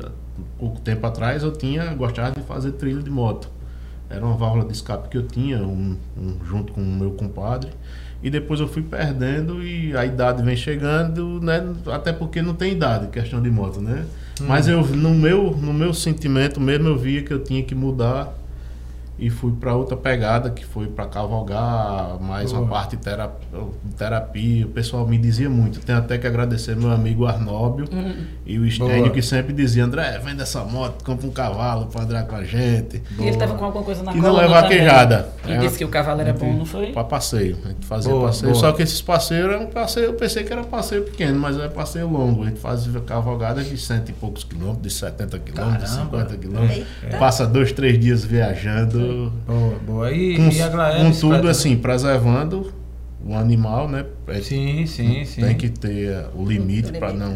pouco 0.57 0.79
tempo 0.81 1.05
atrás, 1.05 1.43
eu 1.43 1.51
tinha 1.51 1.93
gostado 1.93 2.39
de 2.39 2.45
fazer 2.45 2.73
trilha 2.73 3.01
de 3.01 3.09
moto. 3.09 3.49
Era 4.09 4.25
uma 4.25 4.35
válvula 4.35 4.65
de 4.65 4.73
escape 4.73 5.09
que 5.09 5.17
eu 5.17 5.27
tinha, 5.27 5.59
um, 5.59 5.97
um, 6.17 6.37
junto 6.45 6.73
com 6.73 6.81
o 6.81 6.85
meu 6.85 7.11
compadre. 7.11 7.71
E 8.23 8.29
depois 8.29 8.59
eu 8.59 8.67
fui 8.67 8.81
perdendo 8.81 9.61
e 9.61 9.95
a 9.95 10.05
idade 10.05 10.41
vem 10.41 10.55
chegando, 10.55 11.39
né? 11.41 11.63
Até 11.87 12.11
porque 12.11 12.41
não 12.41 12.55
tem 12.55 12.71
idade, 12.71 13.07
questão 13.07 13.41
de 13.41 13.51
moto, 13.51 13.79
né? 13.79 14.05
Hum. 14.41 14.45
Mas 14.47 14.67
eu, 14.67 14.81
no, 14.83 15.11
meu, 15.11 15.51
no 15.51 15.73
meu 15.73 15.93
sentimento 15.93 16.59
mesmo, 16.59 16.87
eu 16.87 16.97
via 16.97 17.21
que 17.21 17.31
eu 17.31 17.43
tinha 17.43 17.61
que 17.61 17.75
mudar 17.75 18.33
e 19.19 19.29
fui 19.31 19.51
para 19.51 19.75
outra 19.75 19.97
pegada 19.97 20.51
que 20.51 20.63
foi 20.63 20.85
para 20.87 21.07
cavalgar 21.07 22.19
mais 22.21 22.51
uma 22.51 22.67
parte 22.67 22.95
de 22.95 23.03
terapia, 23.03 23.47
terapia, 23.97 24.65
o 24.65 24.69
pessoal 24.69 25.07
me 25.07 25.17
dizia 25.17 25.49
muito. 25.49 25.79
Tenho 25.79 25.97
até 25.97 26.17
que 26.19 26.27
agradecer 26.27 26.75
meu 26.75 26.91
amigo 26.91 27.25
Arnóbio 27.25 27.87
uhum. 27.91 28.15
e 28.45 28.59
o 28.59 28.65
Estênio 28.65 29.11
que 29.11 29.21
sempre 29.23 29.53
dizia 29.53 29.83
André 29.83 30.19
vende 30.23 30.41
essa 30.41 30.63
moto 30.63 31.03
compra 31.03 31.25
um 31.25 31.31
cavalo 31.31 31.87
para 31.87 32.03
andar 32.03 32.27
com 32.27 32.35
a 32.35 32.43
gente. 32.43 32.97
E 33.11 33.13
Boa. 33.15 33.29
ele 33.29 33.37
tava 33.37 33.55
com 33.55 33.65
alguma 33.65 33.83
coisa 33.83 34.03
na 34.03 34.11
que 34.11 34.19
não 34.19 34.39
é 34.39 34.47
vaquejada 34.47 35.29
e 35.47 35.51
é, 35.51 35.57
disse 35.57 35.79
que 35.79 35.85
o 35.85 35.89
cavalo 35.89 36.21
era 36.21 36.33
bom 36.33 36.53
não 36.53 36.65
foi? 36.65 36.91
Para 36.91 37.03
passeio. 37.03 37.57
A 37.65 37.69
gente 37.69 37.85
fazia 37.87 38.11
Boa. 38.11 38.27
passeio. 38.27 38.51
Boa. 38.51 38.61
só 38.61 38.71
que 38.71 38.83
esses 38.83 39.01
passeios 39.01 39.51
eram 39.51 39.65
passeio 39.65 40.05
eu 40.07 40.13
pensei 40.13 40.43
que 40.43 40.53
era 40.53 40.63
passeio 40.63 41.03
pequeno 41.03 41.39
mas 41.39 41.57
é 41.57 41.67
passeio 41.67 42.07
longo. 42.07 42.43
A 42.43 42.45
gente 42.45 42.59
fazia 42.59 42.99
cavalgada 43.01 43.63
de 43.63 43.77
cento 43.77 44.09
e 44.09 44.13
poucos 44.13 44.43
quilômetros 44.43 44.83
de 44.83 44.91
70 44.91 45.39
quilômetros 45.39 45.89
de 45.89 45.95
50 45.97 46.37
quilômetros. 46.37 46.85
Passa 47.17 47.47
dois 47.47 47.71
três 47.71 47.99
dias 47.99 48.23
viajando 48.23 49.06
Boa, 49.45 49.73
boa. 49.85 50.11
E, 50.11 50.35
com, 50.35 50.49
e 50.49 50.61
a 50.61 50.69
com 50.69 51.11
tudo 51.11 51.49
assim, 51.49 51.77
preservando 51.77 52.71
o 53.25 53.35
animal, 53.35 53.89
né? 53.89 54.05
É, 54.27 54.41
sim, 54.41 54.85
sim, 54.85 55.25
sim. 55.25 55.41
Tem 55.41 55.55
que 55.55 55.69
ter 55.69 56.25
o 56.35 56.45
limite 56.45 56.91
para 56.93 57.13
não 57.13 57.35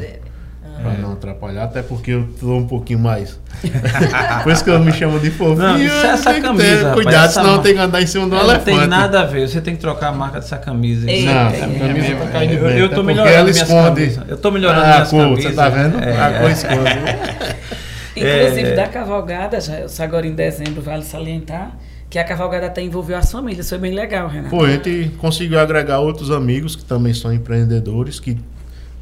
para 0.82 0.94
não 0.94 1.14
atrapalhar, 1.14 1.66
até 1.66 1.82
porque 1.82 2.12
eu 2.12 2.28
tô 2.40 2.56
um 2.56 2.66
pouquinho 2.66 3.00
mais. 3.00 3.40
Por 4.44 4.52
isso 4.52 4.64
que 4.64 4.70
eu 4.70 4.80
me 4.80 4.92
chamo 4.92 5.20
de 5.20 5.30
fofinho. 5.30 5.58
Não, 5.58 5.78
é 5.78 6.08
essa 6.08 6.34
camisa. 6.40 6.86
Ter, 6.86 6.94
cuidado, 6.94 7.26
essa 7.26 7.42
senão 7.42 7.62
tem 7.62 7.74
que 7.74 7.80
andar 7.80 8.02
em 8.02 8.08
cima 8.08 8.26
do 8.26 8.36
não 8.36 8.44
elefante. 8.44 8.72
Não 8.72 8.80
tem 8.80 8.88
nada 8.88 9.22
a 9.22 9.26
ver, 9.26 9.48
você 9.48 9.62
tem 9.62 9.76
que 9.76 9.82
trocar 9.82 10.08
a 10.08 10.12
marca 10.12 10.40
dessa 10.40 10.58
camisa. 10.58 11.10
Ei, 11.10 11.26
não, 11.26 11.48
essa 11.48 11.68
camisa 11.68 12.16
tá 12.16 12.28
caindo 12.28 12.62
bem. 12.62 12.78
Eu, 12.78 12.86
eu 12.86 12.90
tô 12.90 13.04
melhorando 13.04 13.36
ela 13.36 13.50
esconde. 13.50 14.20
Eu 14.28 14.38
tô 14.38 14.52
melhorando 14.52 14.82
ah, 14.82 14.88
minhas 14.88 15.10
cor, 15.10 15.20
camisas. 15.24 15.44
Você 15.44 15.56
tá 15.56 15.70
vendo? 15.70 16.00
É, 16.00 16.20
a 16.20 16.40
cor 16.40 16.52
esconde. 16.52 17.52
Inclusive, 18.22 18.70
é, 18.70 18.76
da 18.76 18.88
cavalgada, 18.88 19.60
já, 19.60 19.86
agora 20.04 20.28
em 20.28 20.34
dezembro, 20.34 20.82
vale 20.82 21.04
salientar, 21.04 21.78
que 22.10 22.20
a 22.20 22.24
cavalgada 22.24 22.68
até 22.68 22.82
envolveu 22.82 23.18
as 23.18 23.32
famílias. 23.32 23.70
Foi 23.70 23.78
bem 23.78 23.94
legal, 23.94 24.28
Renato. 24.28 24.50
Foi, 24.50 24.70
a 24.70 24.74
gente 24.74 25.12
conseguiu 25.18 25.60
agregar 25.60 26.00
outros 26.00 26.32
amigos 26.32 26.76
que 26.76 26.84
também 26.84 27.14
são 27.14 27.34
empreendedores, 27.34 28.20
que 28.20 28.38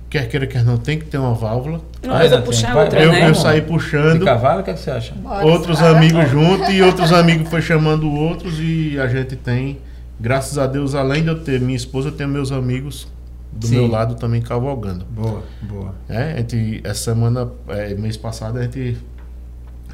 quer 0.10 0.28
queira, 0.28 0.48
quer 0.48 0.64
não, 0.64 0.78
tem 0.78 0.98
que 0.98 1.06
ter 1.06 1.18
uma 1.18 1.34
válvula. 1.34 1.82
Uma 2.04 2.20
coisa 2.20 2.42
puxar 2.42 2.76
outra, 2.76 3.00
eu, 3.00 3.12
né? 3.12 3.30
Eu 3.30 3.36
saí 3.36 3.62
puxando. 3.62 4.20
De 4.20 4.26
cavalo, 4.26 4.62
o 4.62 4.64
que, 4.64 4.72
é 4.72 4.74
que 4.74 4.80
você 4.80 4.92
acha? 4.92 5.14
Outros 5.44 5.82
amigos 5.82 6.30
juntos 6.30 6.70
e 6.70 6.82
outros 6.82 7.14
amigos 7.14 7.50
foi 7.50 7.62
chamando 7.62 8.12
outros 8.12 8.60
e 8.60 9.00
a 9.00 9.08
gente 9.08 9.36
tem, 9.36 9.78
graças 10.20 10.58
a 10.58 10.66
Deus, 10.66 10.96
além 10.96 11.24
de 11.24 11.30
eu 11.30 11.40
ter 11.40 11.60
minha 11.60 11.78
esposa, 11.78 12.10
eu 12.10 12.14
tenho 12.14 12.30
meus 12.30 12.52
amigos 12.52 13.08
do 13.52 13.68
Sim. 13.68 13.76
meu 13.76 13.88
lado 13.88 14.16
também 14.16 14.42
cavalgando. 14.42 15.06
Boa, 15.06 15.44
boa. 15.62 15.96
É, 16.08 16.34
a 16.34 16.38
gente, 16.38 16.82
essa 16.84 17.12
semana, 17.12 17.52
é, 17.68 17.94
mês 17.96 18.16
passado, 18.16 18.60
a 18.60 18.64
gente 18.64 18.98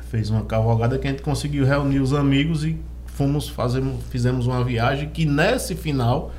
fez 0.10 0.30
uma 0.30 0.44
cavalgada 0.44 0.98
que 0.98 1.08
a 1.08 1.12
gente 1.12 1.24
conseguiu 1.24 1.66
reunir 1.66 2.00
os 2.00 2.14
amigos 2.14 2.64
e 2.64 2.78
fomos 3.06 3.48
fazer, 3.48 3.82
fizemos 4.10 4.46
uma 4.46 4.64
viagem 4.64 5.10
que 5.10 5.26
nesse 5.26 5.76
final 5.76 6.32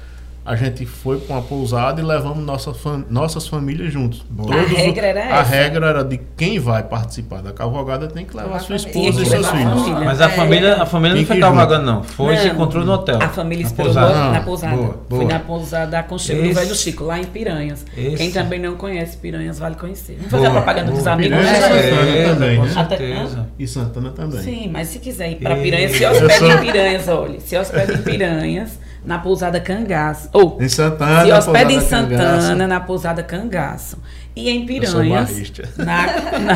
a 0.47 0.55
gente 0.55 0.87
foi 0.87 1.19
para 1.19 1.37
uma 1.37 1.43
pousada 1.43 2.01
e 2.01 2.05
levamos 2.05 2.39
nossa 2.45 2.73
fam 2.73 3.05
nossas 3.11 3.49
famílias 3.49 3.93
juntos. 3.93 4.25
Todos 4.37 4.53
a 4.53 4.63
regra 4.63 5.07
era 5.09 5.21
A 5.25 5.41
essa. 5.41 5.51
regra 5.51 5.87
era 5.89 6.05
de 6.05 6.21
quem 6.37 6.59
vai 6.61 6.85
participar 6.85 7.43
da 7.43 7.53
cavalgada 7.53 8.07
tem 8.07 8.25
que 8.25 8.37
levar 8.37 8.61
sua 8.61 8.77
esposa 8.77 9.23
e 9.23 9.27
seus 9.27 9.45
a 9.45 9.51
filhos. 9.51 9.73
família. 9.83 10.01
Mas 10.05 10.21
a 10.21 10.27
É. 10.27 10.29
família, 10.29 10.83
a 10.83 10.87
família 10.87 11.15
Tem 11.17 11.23
não 11.23 11.29
foi 11.29 11.39
cavalgando, 11.41 11.85
não. 11.87 12.03
Foi 12.05 12.35
e 12.35 12.39
se 12.39 12.47
encontrou 12.49 12.85
no 12.85 12.93
hotel. 12.93 13.19
A 13.21 13.29
família 13.29 13.65
na 13.65 13.69
esperou 13.71 13.93
pousada. 13.93 14.15
na, 14.15 14.31
na 14.31 14.41
pousada. 14.43 14.77
boa, 14.77 14.99
Foi 15.09 15.19
boa. 15.19 15.33
na 15.33 15.41
pousada 15.41 15.99
Aconchego 15.99 16.43
do 16.43 16.47
Esse- 16.49 16.61
Velho 16.61 16.75
Chico, 16.77 17.05
lá 17.05 17.19
em 17.19 17.25
Piranhas. 17.25 17.85
Esse- 17.97 18.17
Quem 18.17 18.31
também 18.31 18.61
não 18.61 18.77
conhece 18.77 19.17
Piranhas, 19.17 19.59
vale 19.59 19.75
conhecer. 19.75 20.15
Vamos 20.17 20.31
fazer 20.31 20.47
a 20.47 20.51
propaganda 20.51 20.91
dos 20.93 21.01
boa. 21.03 21.13
amigos. 21.15 21.39
Piranhas 21.39 21.61
né? 21.61 21.67
é 21.67 21.91
Santana 21.91 22.35
também, 22.35 22.57
com 22.59 22.65
né? 22.65 22.71
certeza. 22.73 23.49
E 23.59 23.67
Santana 23.67 24.11
também. 24.11 24.43
Sim, 24.43 24.71
mas 24.73 24.89
se 24.89 24.99
quiser 25.01 25.33
ir 25.33 25.37
para 25.37 25.57
Piranhas, 25.57 25.91
se 25.93 26.07
hospede 26.07 26.45
em 26.45 26.59
Piranhas, 26.59 27.09
olha. 27.09 27.41
Se 27.41 27.57
hospede 27.57 27.93
em 27.95 28.03
Piranhas, 28.03 28.79
na 29.07 29.19
pousada 29.19 29.61
Cangaço. 29.61 30.29
Ou, 30.33 30.59
Em 30.61 30.69
Santana, 30.69 31.25
se 31.25 31.33
hospede 31.33 31.75
em 31.75 31.81
Santana, 31.81 32.19
Cangaço. 32.41 32.57
na 32.69 32.81
pousada 32.81 33.23
Cangaço. 33.23 33.97
E 34.35 34.51
em 34.51 34.67
Piranhas, 34.67 35.51
na, 35.79 36.07
na, 36.39 36.55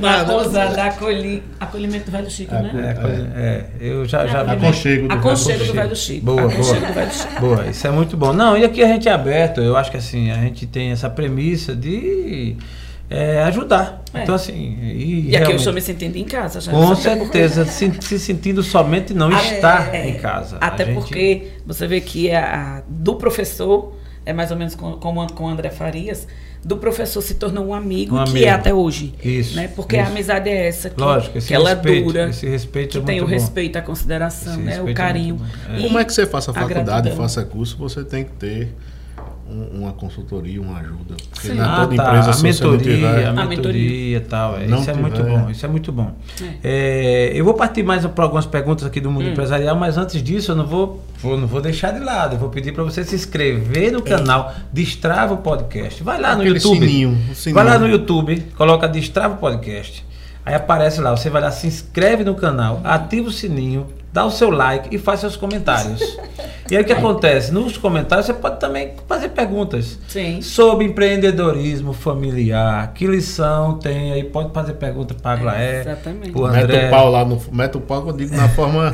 na 0.00 0.24
pousada 0.24 0.84
acolhi, 0.86 1.40
Acolhimento 1.60 2.06
do 2.06 2.10
Velho 2.10 2.28
Chico, 2.28 2.52
Ah, 2.52 2.62
né? 2.62 2.90
É, 2.90 2.94
coisa- 3.00 3.28
é, 3.36 3.64
eu 3.80 4.04
já, 4.06 4.26
já 4.26 4.42
vi. 4.42 4.50
Aconchego 4.50 5.06
do 5.08 5.14
Aconchego 5.14 5.64
do. 5.66 5.72
Velho 5.72 5.94
Chico. 5.96 6.24
Boa, 6.26 6.40
Aconchego 6.42 6.80
boa. 6.80 6.86
do 6.88 6.94
Velho 6.94 7.12
Chico. 7.12 7.40
Boa, 7.40 7.66
isso 7.66 7.86
é 7.86 7.90
muito 7.92 8.16
bom. 8.16 8.32
Não, 8.32 8.58
e 8.58 8.64
aqui 8.64 8.82
a 8.82 8.88
gente 8.88 9.08
é 9.08 9.12
aberto, 9.12 9.60
eu 9.60 9.76
acho 9.76 9.90
que 9.92 9.96
assim, 9.98 10.32
a 10.32 10.36
gente 10.36 10.66
tem 10.66 10.90
essa 10.90 11.08
premissa 11.08 11.76
de 11.76 12.56
é, 13.08 13.42
ajudar. 13.44 14.02
É. 14.12 14.22
Então, 14.22 14.34
assim. 14.34 14.78
E, 14.82 15.30
E 15.30 15.36
aqui 15.36 15.52
eu 15.52 15.56
estou 15.56 15.72
me 15.72 15.80
sentindo 15.80 16.16
em 16.16 16.24
casa 16.24 16.60
já. 16.60 16.72
Com 16.72 16.94
certeza, 16.96 17.64
se, 17.64 17.92
se 18.00 18.18
sentindo 18.18 18.62
somente 18.62 19.14
não 19.14 19.28
Ah, 19.30 19.42
estar 19.44 19.94
é, 19.94 20.08
em 20.08 20.14
casa. 20.14 20.56
Até 20.60 20.82
A 20.82 20.86
gente- 20.86 20.96
porque 20.96 21.48
você 21.66 21.86
vê 21.86 22.00
que 22.00 22.30
a, 22.30 22.78
a- 22.78 22.82
do 22.88 23.16
professor, 23.16 23.94
é 24.24 24.32
mais 24.32 24.50
ou 24.50 24.56
menos 24.56 24.74
com- 24.74 24.92
como 24.94 25.26
com 25.32 25.44
o 25.44 25.48
André 25.48 25.70
Farias, 25.70 26.26
do 26.64 26.78
professor 26.78 27.22
se 27.22 27.34
tornou 27.34 27.66
um 27.68 27.74
amigo, 27.74 28.16
Um 28.18 28.24
que 28.24 28.30
amigo. 28.30 28.46
é 28.46 28.50
até 28.50 28.74
hoje. 28.74 29.14
Isso, 29.22 29.54
Né? 29.54 29.68
Porque 29.76 29.96
a 29.96 30.02
isso. 30.02 30.10
amizade 30.10 30.48
é 30.50 30.66
essa, 30.66 30.90
que, 30.90 31.00
Lógico, 31.00 31.38
esse 31.38 31.46
que 31.46 31.54
ela 31.54 31.70
respeito, 31.74 32.04
dura, 32.06 32.28
esse 32.28 32.48
respeito 32.48 32.90
que 32.90 32.98
é 32.98 33.00
tem 33.02 33.20
o 33.20 33.24
bom. 33.24 33.30
respeito, 33.30 33.76
a 33.78 33.82
consideração, 33.82 34.54
Esse 34.54 34.62
né? 34.62 34.82
o 34.82 34.88
é 34.88 34.92
carinho. 34.94 35.40
Como 35.80 35.96
é 35.96 36.04
que 36.04 36.12
você 36.12 36.26
faça 36.26 36.50
a 36.50 36.54
faculdade, 36.54 37.12
faça 37.12 37.44
curso, 37.44 37.76
você 37.78 38.02
tem 38.02 38.24
que 38.24 38.32
ter 38.32 38.74
um- 39.50 39.80
uma 39.82 39.92
consultoria, 39.92 40.60
uma 40.60 40.78
ajuda. 40.78 41.14
Porque 41.30 41.48
Sim. 41.48 41.58
é 41.58 41.62
Ah, 41.62 41.76
toda 41.80 41.96
tá. 41.96 42.08
empresa, 42.18 42.30
a 42.38 42.42
mentoria, 42.42 42.78
tiver... 42.96 43.26
a 43.26 43.30
A 43.30 43.44
mentoria 43.46 44.16
e 44.16 44.20
tal. 44.20 44.56
é, 44.58 44.64
isso 44.66 44.90
é 44.90 44.94
muito 44.94 45.16
tiver. 45.16 45.30
bom, 45.38 45.50
isso 45.50 45.66
é 45.66 45.68
muito 45.68 45.92
bom. 45.92 46.12
É, 46.62 47.32
eu 47.34 47.44
vou 47.44 47.54
partir 47.54 47.82
mais 47.82 48.04
para 48.06 48.24
algumas 48.24 48.46
perguntas 48.46 48.84
aqui 48.84 49.00
do 49.00 49.08
Hum. 49.08 49.12
mundo 49.12 49.28
empresarial, 49.28 49.76
mas 49.76 49.96
antes 49.96 50.22
disso 50.22 50.52
eu 50.52 50.56
não 50.56 50.66
vou, 50.66 51.04
vou- 51.20 51.38
não 51.38 51.46
vou 51.46 51.60
deixar 51.60 51.92
de 51.92 52.00
lado. 52.00 52.34
Eu 52.34 52.38
vou 52.38 52.48
pedir 52.50 52.72
para 52.72 52.82
você 52.84 53.04
se 53.04 53.14
inscrever 53.14 53.92
no 53.92 54.02
canal 54.02 54.54
Destrava 54.72 55.34
o 55.34 55.38
Podcast. 55.38 56.02
Vai 56.02 56.20
lá 56.20 56.34
no 56.34 56.40
Aquele 56.42 56.56
YouTube. 56.56 56.78
sininho, 56.80 57.18
o 57.30 57.34
sininho. 57.34 57.54
Vai 57.54 57.64
lá 57.64 57.78
no 57.78 57.88
YouTube, 57.88 58.40
coloca 58.56 58.88
Destrava 58.88 59.34
o 59.34 59.38
Podcast. 59.38 60.04
Aí 60.44 60.54
aparece 60.54 61.00
lá, 61.00 61.10
você 61.10 61.28
vai 61.28 61.42
lá, 61.42 61.50
se 61.50 61.66
inscreve 61.66 62.22
no 62.22 62.34
canal, 62.36 62.80
ativa 62.84 63.28
o 63.28 63.32
sininho, 63.32 63.86
dá 64.16 64.24
o 64.24 64.30
seu 64.30 64.48
like 64.50 64.88
e 64.94 64.98
faz 64.98 65.20
seus 65.20 65.36
comentários. 65.36 66.00
e 66.70 66.74
aí 66.76 66.82
o 66.82 66.86
que 66.86 66.92
acontece? 66.92 67.52
Nos 67.52 67.76
comentários 67.76 68.24
você 68.24 68.32
pode 68.32 68.58
também 68.58 68.92
fazer 69.06 69.28
perguntas 69.28 69.98
Sim. 70.08 70.40
sobre 70.40 70.86
empreendedorismo 70.86 71.92
familiar. 71.92 72.92
Que 72.94 73.06
lição 73.06 73.74
tem 73.78 74.12
aí? 74.12 74.24
Pode 74.24 74.54
fazer 74.54 74.72
pergunta 74.72 75.12
para 75.14 75.32
a 75.32 75.36
Glaé, 75.36 75.80
Exatamente. 75.82 76.32
pro 76.32 76.48
Mete 76.50 76.62
André. 76.64 76.86
o 76.86 76.90
pau 76.90 77.10
lá 77.10 77.24
no. 77.26 77.38
Mete 77.52 77.76
o 77.76 77.80
pau 77.80 78.02
que 78.04 78.08
eu 78.08 78.16
digo 78.16 78.34
na 78.34 78.48
forma. 78.48 78.90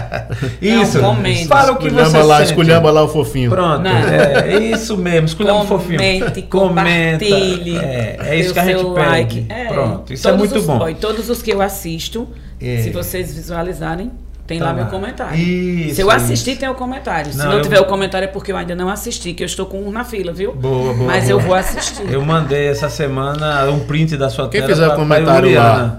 Isso. 0.62 0.98
Não, 1.00 1.14
comente. 1.14 1.46
Fala 1.46 1.72
o 1.72 1.76
que 1.76 1.90
você 1.90 2.22
lá, 2.22 2.38
sente. 2.38 2.50
esculhamba 2.50 2.90
lá 2.90 3.02
o 3.02 3.08
fofinho. 3.08 3.50
Pronto, 3.50 3.82
Não. 3.82 3.90
é 3.90 4.58
isso 4.70 4.96
mesmo, 4.96 5.26
escolhemos 5.26 5.68
fofinho. 5.68 5.98
Comente, 5.98 6.42
compartilhe. 6.42 7.76
É, 7.76 8.16
é 8.20 8.36
isso 8.40 8.52
que 8.54 8.58
a 8.60 8.62
o 8.62 8.66
gente 8.66 8.78
seu 8.80 8.94
pede. 8.94 9.06
like. 9.08 9.46
É, 9.50 9.64
Pronto, 9.66 10.12
isso 10.12 10.26
é 10.26 10.30
todos 10.30 10.46
muito 10.50 10.58
os- 10.60 10.66
bom. 10.66 10.88
e 10.88 10.94
todos 10.94 11.28
os 11.28 11.42
que 11.42 11.50
eu 11.52 11.60
assisto, 11.60 12.26
É. 12.60 12.78
se 12.82 12.90
vocês 12.90 13.34
visualizarem, 13.34 14.10
tem 14.46 14.58
Tá 14.58 14.66
lá 14.66 14.72
meu 14.74 14.84
lá. 14.84 14.90
comentário. 14.90 15.36
Isso, 15.38 15.94
se 15.96 16.00
eu 16.02 16.10
assistir, 16.10 16.50
isso. 16.52 16.60
tem 16.60 16.68
o 16.68 16.74
comentário. 16.74 17.32
Se 17.32 17.38
Não, 17.38 17.46
não, 17.46 17.52
eu- 17.54 17.62
tiver 17.62 17.80
o 17.80 17.84
comentário 17.86 18.24
é 18.26 18.28
porque 18.28 18.52
eu 18.52 18.56
ainda 18.56 18.74
não 18.74 18.88
assisti, 18.88 19.32
que 19.32 19.42
eu 19.42 19.46
estou 19.46 19.66
com 19.66 19.80
um 19.82 19.90
na 19.90 20.04
fila, 20.04 20.32
viu? 20.32 20.52
Boa, 20.52 20.92
boa. 20.94 21.06
Mas 21.06 21.24
boa. 21.24 21.32
eu 21.32 21.40
vou 21.40 21.54
assistir. 21.54 22.10
Eu 22.12 22.22
mandei 22.24 22.66
essa 22.68 22.88
semana 22.88 23.64
um 23.70 23.80
print 23.80 24.16
da 24.16 24.28
sua 24.28 24.48
Quem 24.48 24.60
tela. 24.60 24.72
fizer 24.72 24.86
pra- 24.86 24.96
comentário 24.96 25.54
lá. 25.54 25.98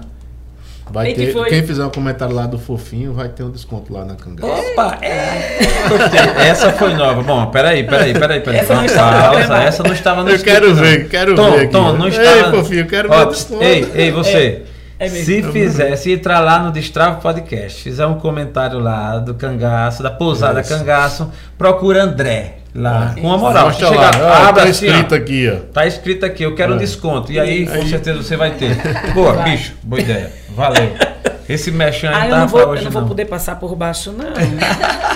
Vai 0.88 1.08
Ei, 1.08 1.14
que 1.14 1.26
ter, 1.26 1.32
foi? 1.32 1.48
quem 1.48 1.66
fizer 1.66 1.84
um 1.84 1.90
comentário 1.90 2.32
lá 2.32 2.46
do 2.46 2.60
fofinho 2.60 3.12
vai 3.12 3.28
ter 3.28 3.42
um 3.42 3.50
desconto 3.50 3.92
lá 3.92 4.04
na 4.04 4.14
cangada. 4.14 4.46
Opa! 4.46 4.96
É. 5.02 5.58
Essa 6.48 6.70
foi 6.72 6.94
nova. 6.94 7.22
Bom, 7.24 7.46
peraí, 7.46 7.82
peraí, 7.82 8.12
peraí, 8.12 8.40
peraí. 8.40 8.60
Essa 8.60 8.72
não 8.74 8.80
Uma 8.82 8.86
estava 8.86 9.10
pausa. 9.10 9.30
programada. 9.30 9.64
Essa 9.64 9.82
não 9.82 9.92
estava 9.92 10.22
no 10.22 10.30
Eu 10.30 10.36
script, 10.36 10.60
quero 10.60 10.68
não. 10.74 10.82
ver, 10.82 11.08
quero 11.08 11.34
Tom, 11.34 11.50
ver 11.50 11.60
aqui. 11.62 11.72
Tom, 11.72 11.92
não 11.94 12.06
Ei, 12.06 12.12
estava... 12.12 12.56
fofinho, 12.56 12.80
eu 12.80 12.86
quero 12.86 13.10
Ó, 13.12 13.18
ver 13.18 13.26
desconto. 13.32 13.64
Ei, 13.64 13.92
ei, 13.96 14.10
você. 14.12 14.62
É 14.98 15.08
mesmo. 15.10 15.24
se 15.26 15.42
fizer, 15.52 15.96
se 15.96 16.12
entrar 16.12 16.40
lá 16.40 16.58
no 16.58 16.72
Destrava 16.72 17.16
Podcast, 17.20 17.82
fizer 17.82 18.06
um 18.06 18.14
comentário 18.18 18.78
lá 18.78 19.18
do 19.18 19.34
Cangaço, 19.34 20.02
da 20.02 20.10
pousada 20.10 20.60
Isso. 20.62 20.70
Cangaço, 20.70 21.30
procura 21.58 22.02
André 22.02 22.58
lá, 22.74 23.14
com 23.20 23.30
a 23.32 23.36
moral. 23.36 23.66
Mostra 23.66 23.88
Chega, 23.88 24.00
lá, 24.00 24.10
ó, 24.22 24.48
abre 24.48 24.62
tá 24.64 24.68
assim, 24.70 24.86
ó. 24.88 24.90
escrito 24.92 25.14
aqui, 25.14 25.50
ó. 25.50 25.56
Tá 25.72 25.86
escrito 25.86 26.24
aqui, 26.24 26.42
eu 26.44 26.54
quero 26.54 26.72
um 26.72 26.76
É. 26.76 26.78
desconto. 26.78 27.30
E 27.30 27.38
aí, 27.38 27.66
com 27.66 27.74
Aí- 27.74 27.88
certeza 27.90 28.22
você 28.22 28.36
vai 28.36 28.52
ter. 28.52 28.74
Boa, 29.12 29.34
Vai. 29.34 29.50
bicho, 29.50 29.74
boa 29.82 30.00
ideia. 30.00 30.32
Valeu. 30.54 30.90
Esse 31.48 31.70
mexão 31.70 32.10
aí 32.10 32.16
Ah, 32.16 32.20
tava 32.30 32.36
não 32.40 32.48
pra 32.48 32.60
vou, 32.64 32.68
hoje, 32.70 32.80
eu 32.82 32.84
não 32.86 32.90
vou 32.92 33.00
não. 33.02 33.08
poder 33.08 33.24
passar 33.26 33.56
por 33.56 33.76
baixo, 33.76 34.12
não. 34.12 34.24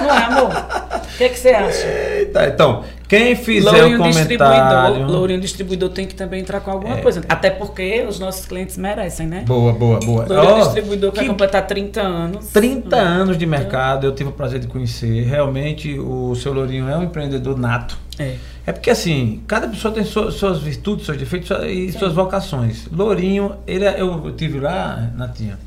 não 0.07 0.15
é, 0.15 0.25
amor? 0.25 0.51
O 0.51 1.17
que, 1.19 1.25
é 1.25 1.29
que 1.29 1.39
você 1.39 1.49
acha? 1.51 1.87
Eita, 1.87 2.47
então, 2.47 2.85
quem 3.11 3.35
fizer 3.35 3.71
Lourinho 3.71 4.01
o 4.01 4.05
distribuidor, 4.05 4.47
comentário... 4.47 5.07
Lourinho 5.07 5.41
distribuidor 5.41 5.89
tem 5.91 6.07
que 6.07 6.15
também 6.15 6.41
entrar 6.41 6.61
com 6.61 6.71
alguma 6.71 6.97
É. 6.99 7.03
coisa. 7.03 7.23
Até 7.29 7.51
porque 7.51 8.05
os 8.09 8.19
nossos 8.21 8.47
clientes 8.47 8.79
merecem, 8.79 9.27
né? 9.27 9.43
Boa, 9.47 9.73
boa, 9.73 9.99
boa. 9.99 10.25
Lourinho 10.27 10.55
Ó, 10.55 10.61
distribuidor 10.63 11.11
que 11.11 11.19
vai 11.19 11.27
completar 11.27 11.67
30 11.67 12.01
anos. 12.01 12.47
30 12.49 12.97
anos 12.97 13.37
de 13.37 13.45
mercado, 13.45 14.07
eu 14.07 14.15
tive 14.15 14.31
o 14.31 14.33
prazer 14.33 14.61
de 14.61 14.69
conhecer. 14.69 15.25
Realmente, 15.25 15.99
o 15.99 16.35
seu 16.37 16.53
Lourinho 16.53 16.89
é 16.89 16.97
um 16.97 17.03
empreendedor 17.03 17.59
nato. 17.59 17.99
É. 18.19 18.37
É 18.67 18.73
porque 18.73 18.91
assim, 18.91 19.43
cada 19.49 19.67
pessoa 19.67 19.93
tem 19.93 20.05
su- 20.05 20.31
suas 20.31 20.61
virtudes, 20.61 21.05
seus 21.07 21.19
defeitos 21.19 21.51
e 21.67 21.91
suas 21.91 22.13
vocações. 22.13 22.87
Lourinho, 22.93 23.57
ele 23.67 23.85
é- 23.85 24.01
eu 24.01 24.31
tive 24.37 24.61
lá, 24.61 25.11
Natinha. 25.17 25.59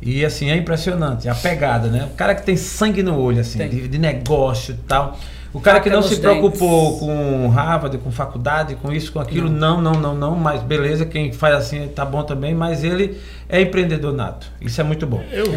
E 0.00 0.24
assim, 0.24 0.50
é 0.50 0.56
impressionante, 0.56 1.28
a 1.28 1.34
pegada, 1.34 1.86
né? 1.88 2.08
O 2.12 2.16
cara 2.16 2.34
que 2.34 2.42
tem 2.42 2.56
sangue 2.56 3.04
no 3.04 3.16
olho, 3.16 3.40
assim, 3.40 3.58
de, 3.68 3.86
de 3.86 3.98
negócio 3.98 4.74
e 4.74 4.78
tal. 4.88 5.16
O 5.52 5.60
cara 5.60 5.80
que 5.80 5.90
não 5.90 6.02
se 6.02 6.16
preocupou 6.16 6.92
dentes. 6.92 7.00
com 7.00 7.48
Harvard, 7.50 7.98
com 7.98 8.10
faculdade, 8.10 8.74
com 8.76 8.90
isso, 8.92 9.12
com 9.12 9.20
aquilo, 9.20 9.50
não, 9.50 9.80
não, 9.82 9.92
não, 9.92 10.14
não, 10.14 10.34
mas 10.36 10.62
beleza, 10.62 11.04
quem 11.04 11.32
faz 11.32 11.54
assim 11.54 11.88
tá 11.88 12.04
bom 12.04 12.22
também, 12.22 12.54
mas 12.54 12.82
ele 12.82 13.18
é 13.48 13.60
empreendedor 13.60 14.12
nato. 14.14 14.46
Isso 14.60 14.80
é 14.80 14.84
muito 14.84 15.06
bom. 15.06 15.22
Eu, 15.30 15.54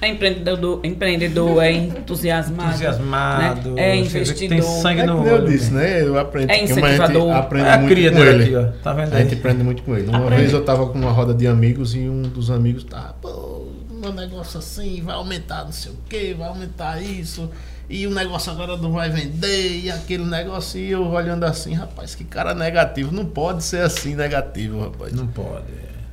É 0.00 0.08
empreendedor, 0.08 0.80
empreendedor, 0.84 1.62
é 1.62 1.72
entusiasmado. 1.72 2.70
Entusiasmado, 2.70 3.70
né? 3.72 4.00
É 4.00 4.04
você 4.04 4.20
vê 4.24 4.32
que 4.32 4.48
tem 4.48 4.58
investidor. 4.58 4.80
sangue 4.82 5.00
é 5.00 5.06
no 5.06 5.16
como 5.16 5.28
eu 5.28 5.34
olho. 5.34 5.48
disse, 5.48 5.72
né? 5.72 6.02
Eu 6.02 6.18
aprendi. 6.18 6.52
É 6.52 6.56
como 6.58 6.62
a 6.62 6.66
gente 6.66 6.72
incentivador. 6.80 7.32
aprende 7.36 7.66
É 7.68 7.72
a 7.72 7.78
muito 7.78 7.90
cria 7.94 8.10
com 8.12 8.18
ele. 8.18 8.42
aqui, 8.44 8.56
ó. 8.56 8.82
Tá 8.82 8.92
vendo 8.92 9.14
A 9.14 9.20
gente 9.20 9.34
aprende 9.34 9.62
muito 9.64 9.82
com 9.82 9.96
ele. 9.96 10.08
Uma 10.08 10.18
Aprende. 10.18 10.36
vez 10.42 10.52
eu 10.52 10.64
tava 10.64 10.86
com 10.86 10.98
uma 10.98 11.10
roda 11.12 11.32
de 11.34 11.46
amigos 11.46 11.94
e 11.94 12.00
um 12.00 12.22
dos 12.22 12.50
amigos 12.50 12.84
tá, 12.84 13.14
pô, 13.20 13.66
um 14.04 14.12
negócio 14.12 14.58
assim, 14.58 15.00
vai 15.04 15.14
aumentar 15.14 15.64
não 15.64 15.72
sei 15.72 15.92
o 15.92 15.96
que, 16.08 16.34
vai 16.34 16.48
aumentar 16.48 17.00
isso, 17.00 17.48
e 17.88 18.06
o 18.06 18.10
negócio 18.10 18.50
agora 18.50 18.76
não 18.76 18.92
vai 18.92 19.10
vender, 19.10 19.80
e 19.80 19.90
aquele 19.90 20.24
negócio, 20.24 20.80
e 20.80 20.90
eu 20.90 21.06
olhando 21.06 21.44
assim, 21.44 21.74
rapaz, 21.74 22.14
que 22.14 22.24
cara 22.24 22.54
negativo, 22.54 23.12
não 23.12 23.24
pode 23.24 23.64
ser 23.64 23.82
assim 23.82 24.14
negativo, 24.14 24.80
rapaz. 24.80 25.12
Não 25.12 25.26
pode. 25.26 25.64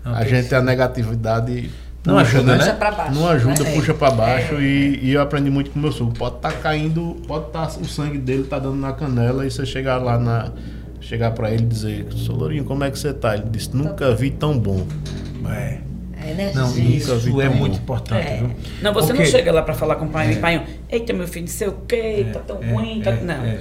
Não 0.04 0.14
a 0.14 0.20
tem 0.20 0.30
gente, 0.30 0.56
a 0.56 0.62
negatividade 0.62 1.70
Não 2.06 2.18
ajuda, 2.18 2.56
né? 2.56 2.58
Puxa 2.58 2.74
pra 2.74 2.92
baixo. 2.92 3.14
Não 3.16 3.28
ajuda, 3.28 3.64
né? 3.64 3.74
puxa 3.74 3.94
pra 3.94 4.12
baixo 4.12 4.56
É. 4.56 4.62
e, 4.62 5.00
e 5.04 5.12
eu 5.14 5.22
aprendi 5.22 5.50
muito 5.50 5.72
com 5.72 5.80
o 5.80 5.82
meu 5.82 5.92
sogro. 5.92 6.14
Pode 6.18 6.38
estar 6.38 6.54
caindo, 6.54 7.18
pode 7.28 7.48
estar 7.48 7.68
o 7.80 7.86
sangue 7.86 8.18
dele 8.18 8.44
tá 8.44 8.58
dando 8.60 8.78
na 8.78 8.94
canela 8.94 9.46
e 9.46 9.52
você 9.52 9.66
chegar 9.66 9.98
lá 9.98 10.18
na 10.18 10.52
chegar 11.02 11.32
pra 11.32 11.52
ele 11.52 11.64
e 11.64 11.68
dizer, 11.68 12.08
Solorinho, 12.12 12.64
como 12.66 12.84
é 12.84 12.92
que 12.92 13.00
você 13.00 13.14
tá? 13.14 13.36
Ele 13.36 13.46
disse, 13.50 13.76
nunca 13.76 14.14
vi 14.14 14.32
tão 14.32 14.58
bom. 14.58 14.86
É. 15.50 15.80
É 16.22 16.32
energia. 16.32 16.62
Não, 16.62 16.78
isso 16.78 17.42
é 17.42 17.50
bom. 17.50 17.56
muito 17.56 17.78
importante, 17.78 18.28
É. 18.28 18.38
viu? 18.38 18.52
Não, 18.82 18.94
você 18.94 19.08
Porque- 19.08 19.24
não 19.24 19.30
chega 19.30 19.52
lá 19.52 19.62
pra 19.62 19.74
falar 19.74 19.96
com 19.96 20.06
o 20.06 20.10
pai 20.10 20.34
e 20.34 20.36
pai, 20.38 20.66
eita 20.90 21.14
meu 21.14 21.28
filho, 21.28 21.46
não 21.46 21.52
sei 21.54 21.68
o 21.68 21.78
quê, 21.88 22.26
tá 22.34 22.40
tão 22.40 22.62
é, 22.62 22.72
ruim, 22.72 23.02
tá... 23.02 23.12
é, 23.12 23.22
não. 23.22 23.58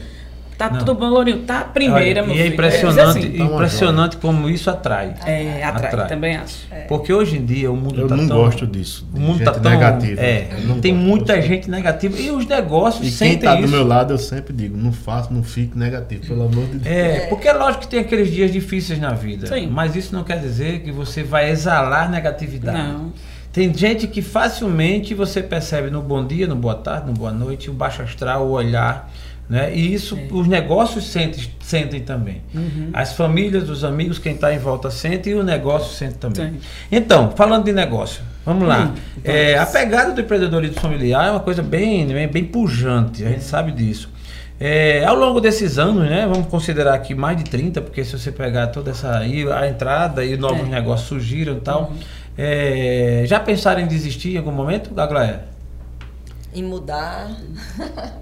É. 0.59 0.69
Tá 0.69 0.71
Não. 0.71 0.79
tudo 0.81 0.95
bom, 0.95 1.09
Lourinho, 1.09 1.39
tá 1.45 1.61
a 1.61 1.65
primeira, 1.65 2.21
Olha, 2.23 2.27
meu 2.27 2.35
e 2.37 2.41
é 2.41 2.43
filho. 2.43 2.55
impressionante, 2.55 3.19
assim. 3.19 3.33
Tá 3.37 3.45
uma 3.45 3.55
impressionante 3.55 4.17
como 4.17 4.51
isso 4.51 4.69
atrai. 4.69 5.15
É, 5.25 5.63
atrai, 5.63 5.87
Atrai. 5.87 6.09
também 6.09 6.37
acho. 6.37 6.67
Porque 6.89 7.13
hoje 7.13 7.37
em 7.37 7.45
dia 7.45 7.71
o 7.71 7.77
mundo 7.77 8.01
Eu 8.01 8.09
tá 8.09 8.17
não 8.17 8.27
tão, 8.27 8.37
gosto 8.39 8.67
disso. 8.67 9.07
O 9.15 9.21
mundo 9.21 9.37
gente 9.39 9.45
tá 9.45 9.53
tão 9.53 9.71
negativa. 9.71 10.21
É, 10.21 10.49
tem 10.83 10.95
gosto 10.95 11.07
muita 11.07 11.37
disso. 11.37 11.49
gente 11.49 11.71
negativa 11.71 12.19
e 12.21 12.31
os 12.33 12.45
negócios 12.47 13.01
E 13.07 13.11
quem 13.11 13.11
sentem 13.13 13.49
tá 13.49 13.55
do 13.55 13.63
isso. 13.63 13.71
meu 13.73 13.87
lado, 13.87 14.13
eu 14.13 14.19
sempre 14.19 14.53
digo, 14.53 14.77
não 14.77 14.93
faça, 14.93 15.33
não 15.33 15.43
fique 15.45 15.79
negativo, 15.79 16.27
pelo 16.27 16.43
amor 16.47 16.65
de 16.67 16.79
Deus. 16.79 16.87
É, 16.87 17.27
porque 17.29 17.47
é 17.47 17.53
lógico 17.53 17.83
que 17.85 17.89
tem 17.89 18.01
aqueles 18.01 18.29
dias 18.31 18.51
difíceis 18.51 18.99
na 18.99 19.13
vida, 19.13 19.47
Sim. 19.47 19.69
mas 19.69 19.95
isso 19.95 20.13
não 20.15 20.25
quer 20.25 20.41
dizer 20.41 20.81
que 20.81 20.91
você 20.91 21.23
vai 21.23 21.51
exalar 21.51 22.11
negatividade. 22.11 22.77
Não. 22.77 23.13
Tem 23.53 23.73
gente 23.73 24.07
que 24.07 24.21
facilmente 24.23 25.15
você 25.15 25.43
percebe 25.43 25.91
no 25.91 26.03
bom 26.03 26.25
dia, 26.27 26.47
no 26.47 26.55
boa 26.55 26.75
tarde, 26.75 27.07
no 27.07 27.13
boa 27.13 27.33
noite, 27.33 27.71
o 27.71 27.73
baixo 27.73 28.03
astral, 28.03 28.47
o 28.47 28.51
olhar. 28.51 29.11
Né? 29.49 29.75
E 29.75 29.95
isso 29.95 30.15
É. 30.15 30.29
os 30.31 30.47
negócios 30.47 31.07
sentem, 31.07 31.45
sentem 31.61 32.01
também. 32.01 32.43
Uhum. 32.55 32.91
As 32.93 33.15
famílias, 33.15 33.71
os 33.71 33.83
amigos, 33.83 34.19
quem 34.19 34.35
está 34.35 34.53
em 34.53 34.59
volta 34.59 34.91
sente 34.91 35.31
e 35.31 35.35
o 35.35 35.43
negócio 35.43 35.95
sente 35.97 36.17
também. 36.17 36.51
Sim. 36.53 36.59
Então, 36.93 37.31
falando 37.35 37.65
de 37.65 37.73
negócio, 37.73 38.21
vamos 38.45 38.69
lá. 38.69 38.93
Hum, 38.95 38.95
É, 39.25 39.55
vamos. 39.55 39.69
a 39.71 39.73
pegada 39.79 40.13
do 40.13 40.21
empreendedorismo 40.21 40.79
familiar 40.81 41.29
é 41.29 41.31
uma 41.31 41.41
coisa 41.41 41.63
bem, 41.63 42.07
bem, 42.07 42.29
bem 42.29 42.45
pujante, 42.45 43.25
a 43.25 43.31
gente 43.31 43.45
sabe 43.45 43.73
disso. 43.73 44.11
É, 44.61 45.05
ao 45.05 45.15
longo 45.17 45.41
desses 45.41 45.79
anos, 45.79 46.03
né, 46.11 46.29
vamos 46.31 46.49
considerar 46.49 46.93
aqui 46.93 47.15
mais 47.15 47.37
de 47.39 47.45
30, 47.45 47.81
porque 47.81 48.05
se 48.05 48.19
você 48.19 48.31
pegar 48.31 48.67
toda 48.67 48.91
essa 48.91 49.17
aí, 49.17 49.51
a 49.51 49.67
entrada 49.69 50.25
e 50.27 50.37
novos 50.37 50.59
É. 50.59 50.63
Uhum. 50.65 50.69
negócios 50.69 51.09
surgiram 51.09 51.57
e 51.57 51.61
tal, 51.61 51.93
é, 52.37 53.23
já 53.27 53.41
pensaram 53.41 53.81
em 53.81 53.87
desistir 53.87 54.35
em 54.35 54.39
algum 54.39 54.53
momento, 54.53 54.91
Aglaé? 55.01 55.41
Em 56.55 56.63
mudar. 56.65 57.31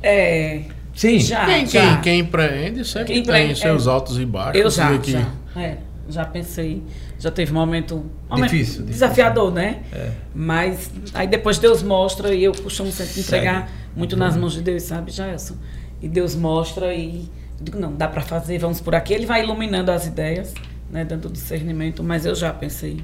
É, 0.03 0.61
Sim. 0.97 1.21
já, 1.21 1.45
Quem, 1.45 1.67
já. 1.67 1.81
quem, 1.81 2.01
quem 2.01 2.21
empreende 2.21 2.85
sempre 2.85 3.13
Quem 3.13 3.23
tem 3.23 3.55
seus 3.55 3.87
é. 3.87 3.91
altos 3.91 4.19
e 4.19 4.25
baixos. 4.25 4.61
Eu 4.61 4.71
já, 4.71 4.99
que 4.99 5.13
já, 5.13 5.31
é, 5.55 5.77
já 6.09 6.25
pensei, 6.25 6.83
já 7.19 7.31
teve 7.31 7.53
momento, 7.53 8.11
momento 8.29 8.51
Difícil, 8.51 8.83
desafiador, 8.83 9.53
né? 9.53 9.83
É. 9.93 10.11
Mas 10.35 10.91
aí 11.13 11.27
depois 11.27 11.59
Deus 11.59 11.83
mostra 11.83 12.35
e 12.35 12.43
eu 12.43 12.53
costumo 12.53 12.91
sempre 12.91 13.21
entregar 13.21 13.71
muito 13.95 14.17
nas 14.17 14.37
mãos 14.39 14.55
de 14.55 14.63
Deus, 14.63 14.85
sabe, 14.85 15.11
Jailson? 15.13 15.57
E 16.01 16.09
Deus 16.09 16.35
mostra 16.35 16.95
e 16.95 17.29
eu 17.59 17.65
digo, 17.65 17.79
não, 17.79 17.95
dá 17.95 18.09
para 18.09 18.23
fazer, 18.23 18.59
vamos 18.59 18.81
por 18.81 18.95
aqui. 18.95 19.13
Ele 19.13 19.27
vai 19.27 19.43
iluminando 19.43 19.91
as 19.91 20.07
ideias, 20.07 20.55
né, 20.91 21.05
dando 21.05 21.29
discernimento, 21.29 22.03
mas 22.03 22.25
eu 22.25 22.35
já 22.35 22.53
pensei 22.55 23.03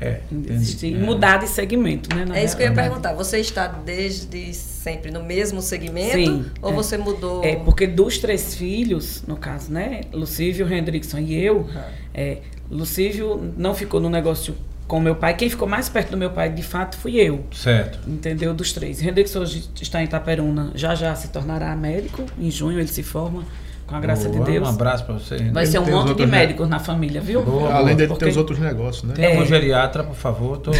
É, 0.00 0.20
entendi. 0.30 0.86
em 0.88 0.94
É. 0.94 0.98
mudar 0.98 1.38
de 1.38 1.48
segmento, 1.48 2.14
né? 2.14 2.24
na 2.24 2.36
É 2.36 2.44
isso 2.44 2.56
que 2.56 2.62
eu 2.62 2.66
ia 2.66 2.72
perguntar. 2.72 3.12
Você 3.14 3.38
está 3.38 3.66
desde 3.68 4.52
sempre 4.52 5.10
no 5.10 5.22
mesmo 5.22 5.62
segmento? 5.62 6.16
Sim, 6.16 6.46
Ou 6.60 6.70
é. 6.70 6.74
você 6.74 6.98
mudou? 6.98 7.42
É, 7.44 7.56
porque 7.56 7.86
dos 7.86 8.18
três 8.18 8.54
filhos, 8.54 9.22
no 9.26 9.36
caso, 9.36 9.72
né? 9.72 10.02
Lucívio, 10.12 10.70
Hendrickson 10.72 11.18
e 11.18 11.34
eu, 11.34 11.68
é, 12.12 12.38
Lucívio 12.70 13.52
não 13.56 13.74
ficou 13.74 14.00
no 14.00 14.10
negócio 14.10 14.54
com 14.86 15.00
meu 15.00 15.14
pai. 15.16 15.34
Quem 15.34 15.48
ficou 15.48 15.66
mais 15.66 15.88
perto 15.88 16.10
do 16.10 16.16
meu 16.16 16.30
pai, 16.30 16.50
de 16.50 16.62
fato, 16.62 16.96
fui 16.96 17.16
eu. 17.16 17.44
Certo. 17.52 17.98
Entendeu? 18.06 18.52
Dos 18.52 18.72
três. 18.72 19.02
Hendrickson 19.02 19.40
hoje 19.40 19.68
está 19.80 20.02
em 20.02 20.04
Itaperuna. 20.04 20.72
Já 20.74 20.94
já 20.94 21.14
se 21.14 21.28
tornará 21.28 21.74
médico. 21.74 22.24
Em 22.38 22.50
junho 22.50 22.78
ele 22.78 22.88
se 22.88 23.02
forma, 23.02 23.44
com 23.86 23.96
a 23.96 24.00
graça 24.00 24.28
Boa, 24.28 24.44
de 24.44 24.52
Deus. 24.52 24.66
Um 24.66 24.70
abraço 24.70 25.04
para 25.04 25.14
você. 25.14 25.36
Vai 25.52 25.64
Ele 25.64 25.70
ser 25.72 25.78
um 25.78 25.84
tem 25.84 25.94
monte 25.94 26.14
de 26.14 26.26
médicos 26.26 26.68
na 26.68 26.78
família, 26.78 27.20
viu? 27.20 27.42
Boa, 27.42 27.72
Além 27.74 27.94
dele 27.94 28.08
Porque- 28.08 28.24
ter 28.24 28.30
os 28.30 28.36
outros 28.36 28.58
negócios, 28.58 29.04
né? 29.04 29.14
Tem 29.14 29.26
algum 29.26 29.42
É. 29.42 29.46
geriatra, 29.46 30.02
por 30.02 30.14
favor? 30.16 30.56
Tô... 30.58 30.70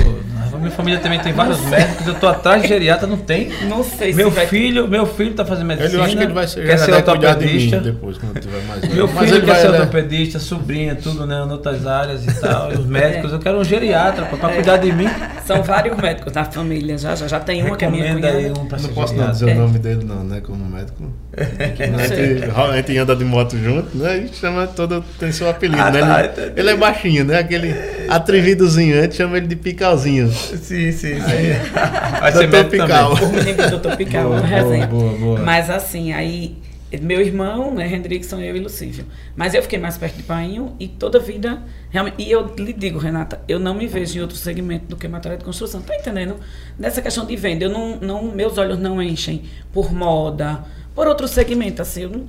Minha 0.59 0.71
família 0.71 1.01
também 1.01 1.19
tem 1.21 1.33
vários 1.33 1.61
médicos, 1.67 2.07
eu 2.07 2.15
tô 2.15 2.27
atrás 2.29 2.63
de 2.63 2.69
geriatra, 2.69 3.07
não 3.07 3.19
tem. 3.19 3.51
Não 3.69 3.83
sei 3.85 4.13
Meu 4.15 4.31
se 4.31 4.37
vai 4.37 4.47
filho, 4.47 4.89
meu 4.89 5.05
filho 5.05 5.35
tá 5.35 5.45
fazendo 5.45 5.67
medicina. 5.67 5.91
Ele, 5.91 5.99
eu 5.99 6.05
acho 6.05 6.17
que 6.17 6.23
ele 6.23 6.33
vai 6.33 6.47
ser, 6.47 6.67
quer 6.67 6.79
ser 6.79 6.91
vai 6.93 7.03
cuidar 7.03 7.19
de 7.19 7.27
ortopedista. 7.27 7.81
depois, 7.81 8.17
quando 8.19 8.41
tiver 8.41 8.63
mais. 8.67 8.89
Meu 8.95 9.07
Mas 9.09 9.19
filho 9.25 9.37
ele 9.37 9.47
quer 9.47 9.53
vai, 9.53 9.61
ser 9.61 9.71
né? 9.73 9.79
ortopedista, 9.81 10.39
sobrinha, 10.39 10.95
tudo, 10.95 11.27
né? 11.27 11.45
Em 11.47 11.51
outras 11.51 11.87
áreas 11.87 12.25
e 12.27 12.41
tal. 12.41 12.73
E 12.73 12.77
os 12.77 12.87
médicos, 12.87 13.33
eu 13.33 13.39
quero 13.39 13.59
um 13.59 13.65
geriatra 13.65 14.25
pra, 14.27 14.39
pra 14.39 14.49
cuidar 14.51 14.77
de 14.79 14.93
mim. 14.93 15.09
São 15.45 15.63
vários 15.63 15.97
médicos 15.99 16.33
da 16.33 16.45
família. 16.45 16.97
Já 16.97 17.15
já, 17.15 17.29
já 17.29 17.41
tem 17.41 17.63
uma 17.63 17.77
que 17.77 17.85
é 17.85 17.91
minha 17.91 18.05
Recomenda 18.05 18.29
cunhada. 18.33 18.47
aí 18.55 18.63
um 18.63 18.67
pra 18.67 18.79
Não 18.79 18.89
posso 18.91 19.15
não 19.15 19.31
dizer 19.31 19.51
É. 19.51 19.55
o 19.55 19.59
nome 19.59 19.79
dele, 19.79 20.05
não, 20.05 20.25
né? 20.25 20.41
Como 20.41 20.65
médico. 20.65 21.13
A 21.37 22.77
gente, 22.77 22.94
gente 22.95 23.03
anda 23.03 23.17
de 23.17 23.25
moto 23.25 23.57
junto, 23.59 23.97
né? 23.97 24.19
E 24.19 24.35
chama 24.35 24.67
todo. 24.67 25.05
Tem 25.19 25.31
seu 25.33 25.49
apelido, 25.49 25.81
Ah, 25.81 25.91
né? 25.91 26.01
tá, 26.01 26.43
Ele, 26.43 26.53
ele 26.57 26.71
é 26.71 26.77
baixinho, 26.77 27.25
né? 27.25 27.39
Aquele 27.39 27.75
atrevidozinho, 28.09 28.99
a 28.99 29.03
gente 29.03 29.17
chama 29.17 29.37
ele 29.37 29.47
de 29.47 29.57
picalzinho. 29.57 30.31
Sim, 30.31 30.93
sim, 30.93 30.93
sim. 30.93 31.21
Vai 32.21 32.33
ser 32.33 32.47
Doutor 32.49 32.71
Pical. 32.71 33.15
também. 33.17 33.29
O 33.29 33.33
menino 33.45 33.63
do 33.63 33.71
Doutor 33.71 33.97
Pical, 33.97 34.25
Boa, 34.29 34.37
boa, 34.41 34.47
resenha. 34.47 34.87
boa, 34.87 35.13
boa. 35.19 35.41
Mas 35.41 35.69
assim, 35.71 36.13
aí, 36.13 36.57
meu 37.03 37.21
irmão, 37.21 37.75
né, 37.75 37.87
Hendrickson, 37.93 38.41
eu 38.41 38.57
e 38.57 38.61
Lucívio. 38.61 39.05
Mas 39.37 39.53
eu 39.55 39.63
fiquei 39.63 39.79
mais 39.79 39.99
perto 39.99 40.17
de 40.17 40.23
Painho 40.23 40.75
e 40.79 40.87
toda 40.89 41.19
a 41.19 41.21
vida, 41.21 41.63
realmente. 41.91 42.17
E 42.23 42.31
eu 42.31 42.55
lhe 42.59 42.73
digo, 42.73 42.99
Renata, 42.99 43.41
eu 43.49 43.59
não 43.59 43.75
me 43.75 43.87
vejo 43.87 44.19
em 44.19 44.23
outro 44.23 44.37
segmento 44.37 44.87
do 44.87 44.97
que 44.97 45.09
material 45.09 45.39
de 45.39 45.45
construção. 45.45 45.83
Tá 45.83 45.95
entendendo? 45.97 46.37
Nessa 46.79 47.03
questão 47.03 47.27
de 47.27 47.35
venda, 47.37 47.65
eu 47.65 47.71
não, 47.71 47.97
não, 47.97 48.23
meus 48.25 48.57
olhos 48.59 48.79
não 48.79 49.03
enchem 49.03 49.43
por 49.73 49.93
moda, 49.93 50.61
por 50.95 51.09
outro 51.09 51.27
segmento, 51.27 51.83
assim. 51.83 52.03
Eu 52.03 52.11
não, 52.11 52.25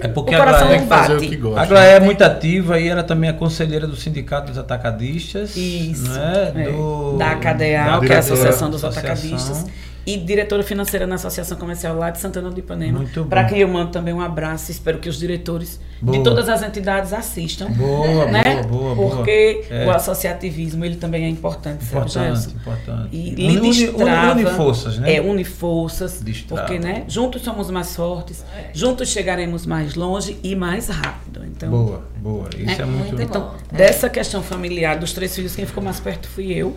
É 0.00 0.08
porque 0.08 0.34
o 0.34 0.38
coração 0.38 0.68
a 0.68 1.16
que 1.20 1.36
gosta. 1.36 1.60
A 1.60 1.66
Glória 1.66 1.86
é 1.86 2.00
muito 2.00 2.22
ativa 2.22 2.78
e 2.78 2.88
ela 2.88 3.02
também 3.02 3.30
é 3.30 3.32
conselheira 3.32 3.86
do 3.86 3.96
Sindicato 3.96 4.48
dos 4.48 4.58
Atacadistas. 4.58 5.56
Isso. 5.56 6.08
Né? 6.10 6.52
é. 6.54 6.62
Do, 6.70 7.16
da 7.16 7.32
ACADEAL, 7.32 8.00
da 8.00 8.06
que 8.06 8.12
é 8.12 8.16
a 8.16 8.18
Associação 8.18 8.70
dos 8.70 8.84
associação. 8.84 9.12
Atacadistas. 9.12 9.66
E 10.06 10.16
diretora 10.16 10.62
financeira 10.62 11.04
na 11.04 11.16
Associação 11.16 11.58
Comercial 11.58 11.96
lá 11.96 12.10
de 12.10 12.20
Santana 12.20 12.48
do 12.48 12.60
Ipanema. 12.60 12.98
Muito 13.00 13.24
bom. 13.24 13.28
Para 13.28 13.42
quem 13.44 13.58
eu 13.58 13.66
mando 13.66 13.90
também 13.90 14.14
um 14.14 14.20
abraço. 14.20 14.70
Espero 14.70 14.98
que 14.98 15.08
os 15.08 15.18
diretores 15.18 15.80
Boa. 16.00 16.16
de 16.16 16.22
todas 16.22 16.48
as 16.48 16.62
entidades 16.62 17.12
assistam. 17.12 17.66
Boa, 17.72 18.26
né? 18.26 18.62
boa, 18.62 18.62
boa, 18.62 18.94
boa. 18.94 19.16
Porque 19.16 19.64
É. 19.68 19.84
o 19.84 19.90
associativismo 19.90 20.84
ele 20.84 20.94
também 20.94 21.24
é 21.24 21.28
importante, 21.28 21.82
sabe, 21.82 21.96
Importante, 22.06 22.24
Gelson? 22.26 22.50
importante. 22.50 23.08
E 23.16 23.48
uni- 23.48 23.70
destrava. 23.72 24.32
Une 24.40 24.46
forças, 24.50 24.98
né? 24.98 25.14
É, 25.16 25.20
une 25.20 25.42
forças. 25.44 26.20
Destrava. 26.20 26.62
Porque, 26.68 26.78
né? 26.78 27.02
Juntos 27.08 27.42
somos 27.42 27.68
mais 27.68 27.96
fortes. 27.96 28.44
Juntos 28.72 29.08
chegaremos 29.08 29.66
mais 29.66 29.96
longe 29.96 30.38
e 30.40 30.54
mais 30.54 30.86
rápido. 30.88 31.44
Então, 31.44 31.68
Boa, 31.68 32.04
boa. 32.18 32.48
Isso 32.56 32.80
é, 32.80 32.84
É, 32.84 32.86
muito, 32.86 33.06
muito 33.08 33.22
então, 33.22 33.40
bom. 33.42 33.54
É. 33.72 33.76
dessa 33.76 34.08
questão 34.08 34.40
familiar 34.40 34.98
dos 35.00 35.12
três 35.12 35.34
filhos, 35.34 35.56
quem 35.56 35.66
ficou 35.66 35.82
mais 35.82 35.98
perto 35.98 36.28
fui 36.28 36.52
eu, 36.52 36.76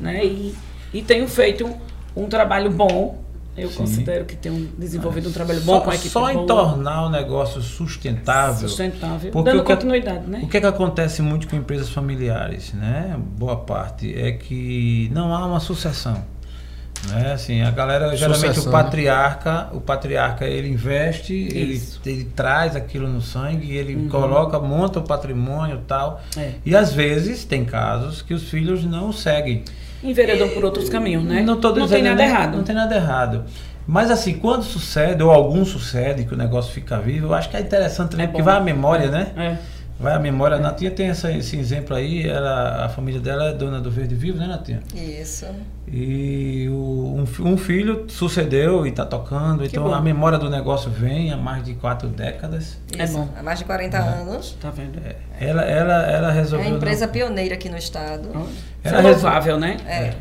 né? 0.00 0.24
E, 0.24 0.54
e 0.94 1.02
tenho 1.02 1.28
feito 1.28 1.68
um, 2.16 2.24
um 2.24 2.28
trabalho 2.28 2.70
bom. 2.70 3.18
Eu 3.56 3.68
Sim. 3.68 3.78
considero 3.78 4.24
que 4.24 4.36
tenho 4.36 4.68
desenvolvido 4.78 5.28
um 5.28 5.32
trabalho 5.32 5.60
bom 5.62 5.74
só, 5.74 5.80
com 5.80 5.90
a 5.90 5.94
equipe 5.94 6.08
Só 6.08 6.30
em 6.30 6.34
boa, 6.34 6.46
tornar 6.46 7.06
o 7.06 7.10
negócio 7.10 7.60
sustentável. 7.60 8.68
sustentável, 8.68 9.30
Porque 9.32 9.50
dando 9.50 9.64
que- 9.64 9.72
continuidade, 9.74 10.26
né? 10.28 10.40
O 10.44 10.48
que, 10.48 10.56
é 10.56 10.60
que 10.60 10.66
acontece 10.66 11.20
muito 11.20 11.48
com 11.48 11.56
empresas 11.56 11.90
familiares, 11.90 12.72
né? 12.72 13.16
Boa 13.36 13.56
parte 13.56 14.14
é 14.18 14.32
que 14.32 15.10
não 15.12 15.34
há 15.34 15.44
uma 15.44 15.60
sucessão. 15.60 16.24
Né? 17.08 17.32
Assim, 17.32 17.60
a 17.62 17.70
galera, 17.70 18.14
geralmente 18.16 18.46
Sucessão, 18.48 18.72
o 18.72 18.76
né? 18.76 18.82
patriarca, 18.82 19.68
o 19.72 19.80
patriarca 19.80 20.44
ele 20.46 20.68
investe, 20.68 21.32
ele, 21.34 21.82
ele 22.06 22.24
traz 22.24 22.76
aquilo 22.76 23.08
no 23.08 23.20
sangue, 23.22 23.74
ele 23.74 23.96
Uhum. 23.96 24.08
coloca, 24.08 24.58
monta 24.60 25.00
o 25.00 25.02
patrimônio 25.02 25.76
e 25.76 25.86
tal. 25.86 26.20
É. 26.36 26.52
E 26.64 26.76
às 26.76 26.92
vezes 26.92 27.44
tem 27.44 27.64
casos 27.64 28.22
que 28.22 28.32
os 28.32 28.48
filhos 28.48 28.84
não 28.84 29.12
seguem. 29.12 29.64
Enveredam 30.02 30.48
por 30.48 30.64
outros 30.64 30.88
caminhos, 30.88 31.24
né? 31.24 31.42
Não, 31.42 31.60
tô 31.60 31.72
tem 31.72 31.82
dizendo 31.84 32.04
nada 32.04 32.16
nem- 32.16 32.26
errado. 32.26 32.56
Não 32.56 32.64
tem 32.64 32.74
nada 32.74 32.94
errado. 32.94 33.44
Mas 33.86 34.10
assim, 34.10 34.34
quando 34.34 34.62
sucede, 34.62 35.22
ou 35.22 35.30
algum 35.30 35.64
sucede, 35.64 36.24
que 36.24 36.32
o 36.34 36.36
negócio 36.36 36.72
fica 36.72 36.98
vivo, 36.98 37.26
eu 37.28 37.34
acho 37.34 37.48
que 37.50 37.56
é 37.56 37.60
interessante 37.60 38.10
também, 38.10 38.24
É 38.24 38.28
porque 38.28 38.42
vai 38.42 38.56
a 38.56 38.60
memória, 38.60 39.10
né? 39.10 39.28
É. 39.36 39.56
Vai 40.00 40.14
a 40.14 40.18
memória. 40.18 40.56
A 40.56 40.60
Natinha 40.60 40.90
tem 40.90 41.08
essa- 41.10 41.30
esse 41.30 41.56
exemplo 41.58 41.94
aí, 41.94 42.26
ela, 42.26 42.86
a 42.86 42.88
família 42.88 43.20
dela 43.20 43.50
é 43.50 43.52
dona 43.52 43.80
do 43.80 43.90
Verde 43.90 44.14
Vivo, 44.14 44.38
né, 44.38 44.46
Natinha? 44.46 44.80
Isso. 44.94 45.44
E 45.86 46.66
o- 46.70 47.16
um, 47.42 47.48
um 47.52 47.56
filho 47.56 48.06
sucedeu 48.08 48.86
e 48.86 48.90
está 48.90 49.04
tocando, 49.04 49.64
então 49.64 49.84
bom. 49.84 49.92
a 49.94 50.00
memória 50.00 50.38
do 50.38 50.48
negócio 50.48 50.90
vem 50.90 51.32
há 51.32 51.36
mais 51.36 51.62
de 51.64 51.74
quatro 51.74 52.08
décadas. 52.08 52.78
É 52.96 53.04
Isso. 53.04 53.12
bom. 53.18 53.28
Há 53.38 53.42
mais 53.42 53.58
de 53.58 53.64
40 53.66 53.98
anos. 53.98 54.56
Tá 54.60 54.70
vendo? 54.70 54.98
É, 55.04 55.16
Ela, 55.38 55.62
ela, 55.62 55.94
ela 56.10 56.30
É 56.30 56.34
resolveu. 56.34 56.66
a 56.66 56.70
empresa 56.76 57.06
não- 57.06 57.12
pioneira 57.12 57.54
aqui 57.54 57.68
no 57.68 57.76
estado. 57.76 58.28
Ela 58.82 58.98
é 58.98 59.02
louvável, 59.02 59.58
né? 59.58 59.76
É. 59.86 59.96
É, 59.98 60.14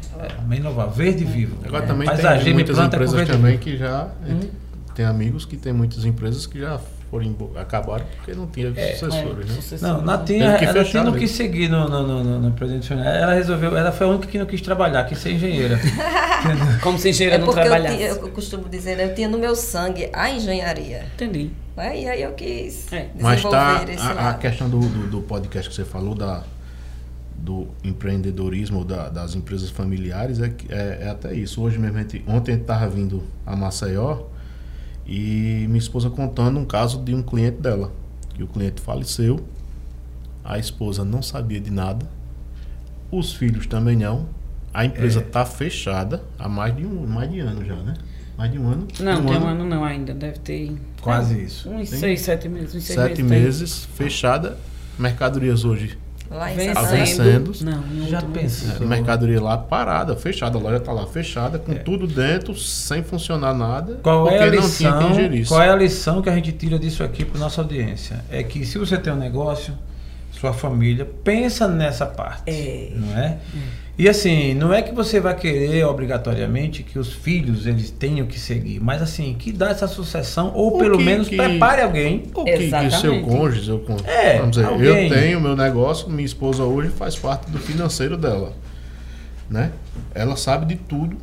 bem 0.43 0.59
inovável. 0.59 0.91
Verde 0.91 1.23
Vivo. 1.23 1.57
Agora 1.65 1.83
É, 1.83 1.87
também 1.87 2.07
tem 2.43 2.53
muitas 2.53 2.77
empresas 2.77 3.27
também 3.27 3.57
que 3.57 3.77
já. 3.77 4.07
gente 4.27 4.51
Tem 4.95 5.05
amigos 5.05 5.45
que 5.45 5.55
tem 5.55 5.71
muitas 5.71 6.03
empresas 6.03 6.45
que 6.45 6.59
já 6.59 6.77
foram 7.09 7.35
acabaram 7.55 8.05
porque 8.17 8.33
não 8.33 8.47
tinha 8.47 8.73
sucessores, 8.73 9.47
né? 9.47 9.55
sucessor. 9.55 9.87
Não, 9.87 10.01
Natinha, 10.01 10.45
Teve 10.45 10.57
que 10.59 10.65
ela 10.65 10.73
fechar 10.85 11.03
não 11.03 11.13
quis 11.13 11.31
seguir 11.31 11.69
no, 11.69 11.87
no, 11.89 12.07
no, 12.07 12.23
no, 12.23 12.39
no 12.39 12.51
familiar. 12.51 13.15
Ela 13.15 13.33
resolveu, 13.33 13.75
ela 13.77 13.91
foi 13.91 14.07
a 14.07 14.09
única 14.09 14.27
que 14.27 14.37
não 14.37 14.45
quis 14.45 14.61
trabalhar, 14.61 15.03
quis 15.05 15.17
ser 15.19 15.31
engenheira. 15.33 15.79
Como 16.81 16.97
se 16.97 17.09
engenheira 17.09 17.35
É 17.35 17.39
não 17.39 17.47
eu, 17.47 17.53
trabalhasse. 17.53 17.97
tinha- 17.97 18.09
eu 18.09 18.29
costumo 18.29 18.69
dizer, 18.69 18.95
né, 18.95 19.05
eu 19.05 19.15
tinha 19.15 19.27
no 19.27 19.37
meu 19.37 19.55
sangue 19.55 20.09
a 20.13 20.29
engenharia. 20.29 21.05
Entendi. 21.15 21.49
Né? 21.75 22.01
E 22.01 22.07
aí 22.09 22.21
eu 22.21 22.33
quis 22.33 22.91
É. 22.93 23.07
desenvolver 23.13 23.21
Mas 23.23 23.41
tá 23.43 23.85
esse 23.87 24.01
a, 24.03 24.29
a 24.29 24.33
questão 24.35 24.69
do, 24.69 24.79
do, 24.79 25.07
do 25.09 25.21
podcast 25.21 25.69
que 25.69 25.75
você 25.75 25.85
falou 25.85 26.13
da 26.15 26.43
do 27.41 27.67
empreendedorismo 27.85 28.83
da- 28.83 29.07
das 29.07 29.33
empresas 29.33 29.69
familiares 29.69 30.41
é, 30.41 30.51
é, 30.69 30.99
é 31.03 31.09
até 31.09 31.33
isso. 31.33 31.61
Hoje 31.61 31.79
mesmo, 31.79 31.97
gente- 31.97 32.21
ontem 32.27 32.51
a 32.51 32.55
gente 32.55 32.63
estava 32.63 32.87
vindo 32.89 33.23
a 33.45 33.55
Maceió 33.55 34.23
e 35.11 35.65
minha 35.67 35.79
esposa 35.79 36.07
contando 36.07 36.59
um 36.59 36.65
caso 36.65 37.01
de 37.01 37.15
um 37.15 37.23
cliente 37.23 37.57
dela. 37.59 37.91
Que 38.35 38.43
o 38.43 38.47
cliente 38.47 38.79
faleceu, 38.79 39.39
a 40.45 40.59
esposa 40.59 41.03
não 41.03 41.21
sabia 41.23 41.59
de 41.59 41.71
nada, 41.71 42.07
os 43.11 43.33
filhos 43.33 43.65
também 43.65 43.97
não. 43.97 44.27
A 44.71 44.85
empresa 44.85 45.19
está 45.19 45.43
fechada 45.43 46.23
há 46.37 46.47
mais 46.47 46.75
de 46.75 46.85
um 46.85 47.07
mais 47.07 47.29
de 47.31 47.39
ano 47.39 47.65
já, 47.65 47.75
né? 47.77 47.95
Mais 48.37 48.51
de 48.51 48.59
um 48.59 48.67
ano. 48.67 48.87
Não, 48.99 49.19
um 49.19 49.25
tem 49.25 49.37
um 49.39 49.47
ano 49.47 49.65
não 49.65 49.83
ainda. 49.83 50.13
Deve 50.13 50.37
ter. 50.39 50.77
Quase 51.01 51.43
isso. 51.43 51.67
Uns 51.67 51.89
Tem 51.89 51.99
seis, 51.99 52.21
sete 52.21 52.47
meses. 52.47 52.75
Uns 52.75 52.83
seis 52.83 52.99
sete 52.99 53.23
meses. 53.23 53.61
meses 53.61 53.85
fechada. 53.95 54.57
Mercadorias 54.97 55.65
hoje 55.65 55.97
Lá 56.29 56.51
em 56.51 56.55
Vencendo. 56.55 57.51
Não, 57.61 57.83
em 57.91 58.07
Já 58.07 58.21
pensou? 58.21 58.83
É, 58.83 58.85
mercadoria 58.85 59.41
lá 59.41 59.57
parada, 59.57 60.15
fechada, 60.15 60.57
a 60.57 60.61
loja 60.61 60.79
tá 60.79 60.91
lá 60.91 61.07
fechada, 61.07 61.57
É. 61.57 61.59
com 61.59 61.73
tudo 61.83 62.05
dentro, 62.05 62.55
sem 62.55 63.01
funcionar 63.03 63.53
nada. 63.53 63.99
Qual 64.03 64.27
é, 64.29 64.37
a 64.37 64.43
porque 64.43 64.57
não 64.59 64.69
tinha 64.69 64.91
quem 64.91 64.99
lição, 65.09 65.13
gerisse. 65.15 65.49
qual 65.49 65.61
é 65.61 65.69
a 65.69 65.75
lição 65.75 66.21
que 66.21 66.29
a 66.29 66.35
gente 66.35 66.51
tira 66.51 66.77
disso 66.77 67.03
aqui 67.03 67.25
para 67.25 67.39
nossa 67.39 67.61
audiência? 67.61 68.23
É 68.29 68.43
que 68.43 68.63
se 68.65 68.77
você 68.77 68.97
tem 68.97 69.11
um 69.11 69.17
negócio, 69.17 69.73
sua 70.31 70.53
família, 70.53 71.03
pensa 71.23 71.67
nessa 71.67 72.05
parte. 72.05 72.43
É. 72.45 72.91
Não 72.95 73.17
é? 73.17 73.37
E 73.99 74.07
assim, 74.07 74.53
não 74.53 74.73
é 74.73 74.81
que 74.81 74.95
você 74.95 75.19
vai 75.19 75.35
querer 75.35 75.83
obrigatoriamente 75.83 76.83
que 76.83 76.97
os 76.97 77.11
filhos 77.11 77.67
eles 77.67 77.91
tenham 77.91 78.25
que 78.25 78.39
seguir, 78.39 78.79
mas 78.79 79.01
assim, 79.01 79.35
que 79.37 79.51
dá 79.51 79.71
essa 79.71 79.89
sucessão, 79.89 80.53
ou 80.55 80.77
O 80.77 80.79
pelo 80.79 80.97
que- 80.97 81.03
menos 81.03 81.27
que- 81.27 81.35
prepare 81.35 81.81
alguém. 81.81 82.23
O 82.33 82.45
que, 82.45 82.69
que 82.69 82.91
seu 82.91 83.21
cônjuge, 83.21 83.69
eu, 83.69 83.79
con- 83.79 83.97
É, 84.05 84.37
vamos 84.37 84.51
dizer, 84.55 84.67
alguém. 84.67 85.09
eu 85.09 85.13
tenho 85.13 85.41
meu 85.41 85.53
negócio, 85.53 86.09
minha 86.09 86.25
esposa 86.25 86.63
hoje 86.63 86.87
faz 86.91 87.17
parte 87.17 87.51
do 87.51 87.59
financeiro 87.59 88.15
dela, 88.15 88.53
né? 89.49 89.73
Ela 90.15 90.37
sabe 90.37 90.65
de 90.65 90.75
tudo, 90.77 91.17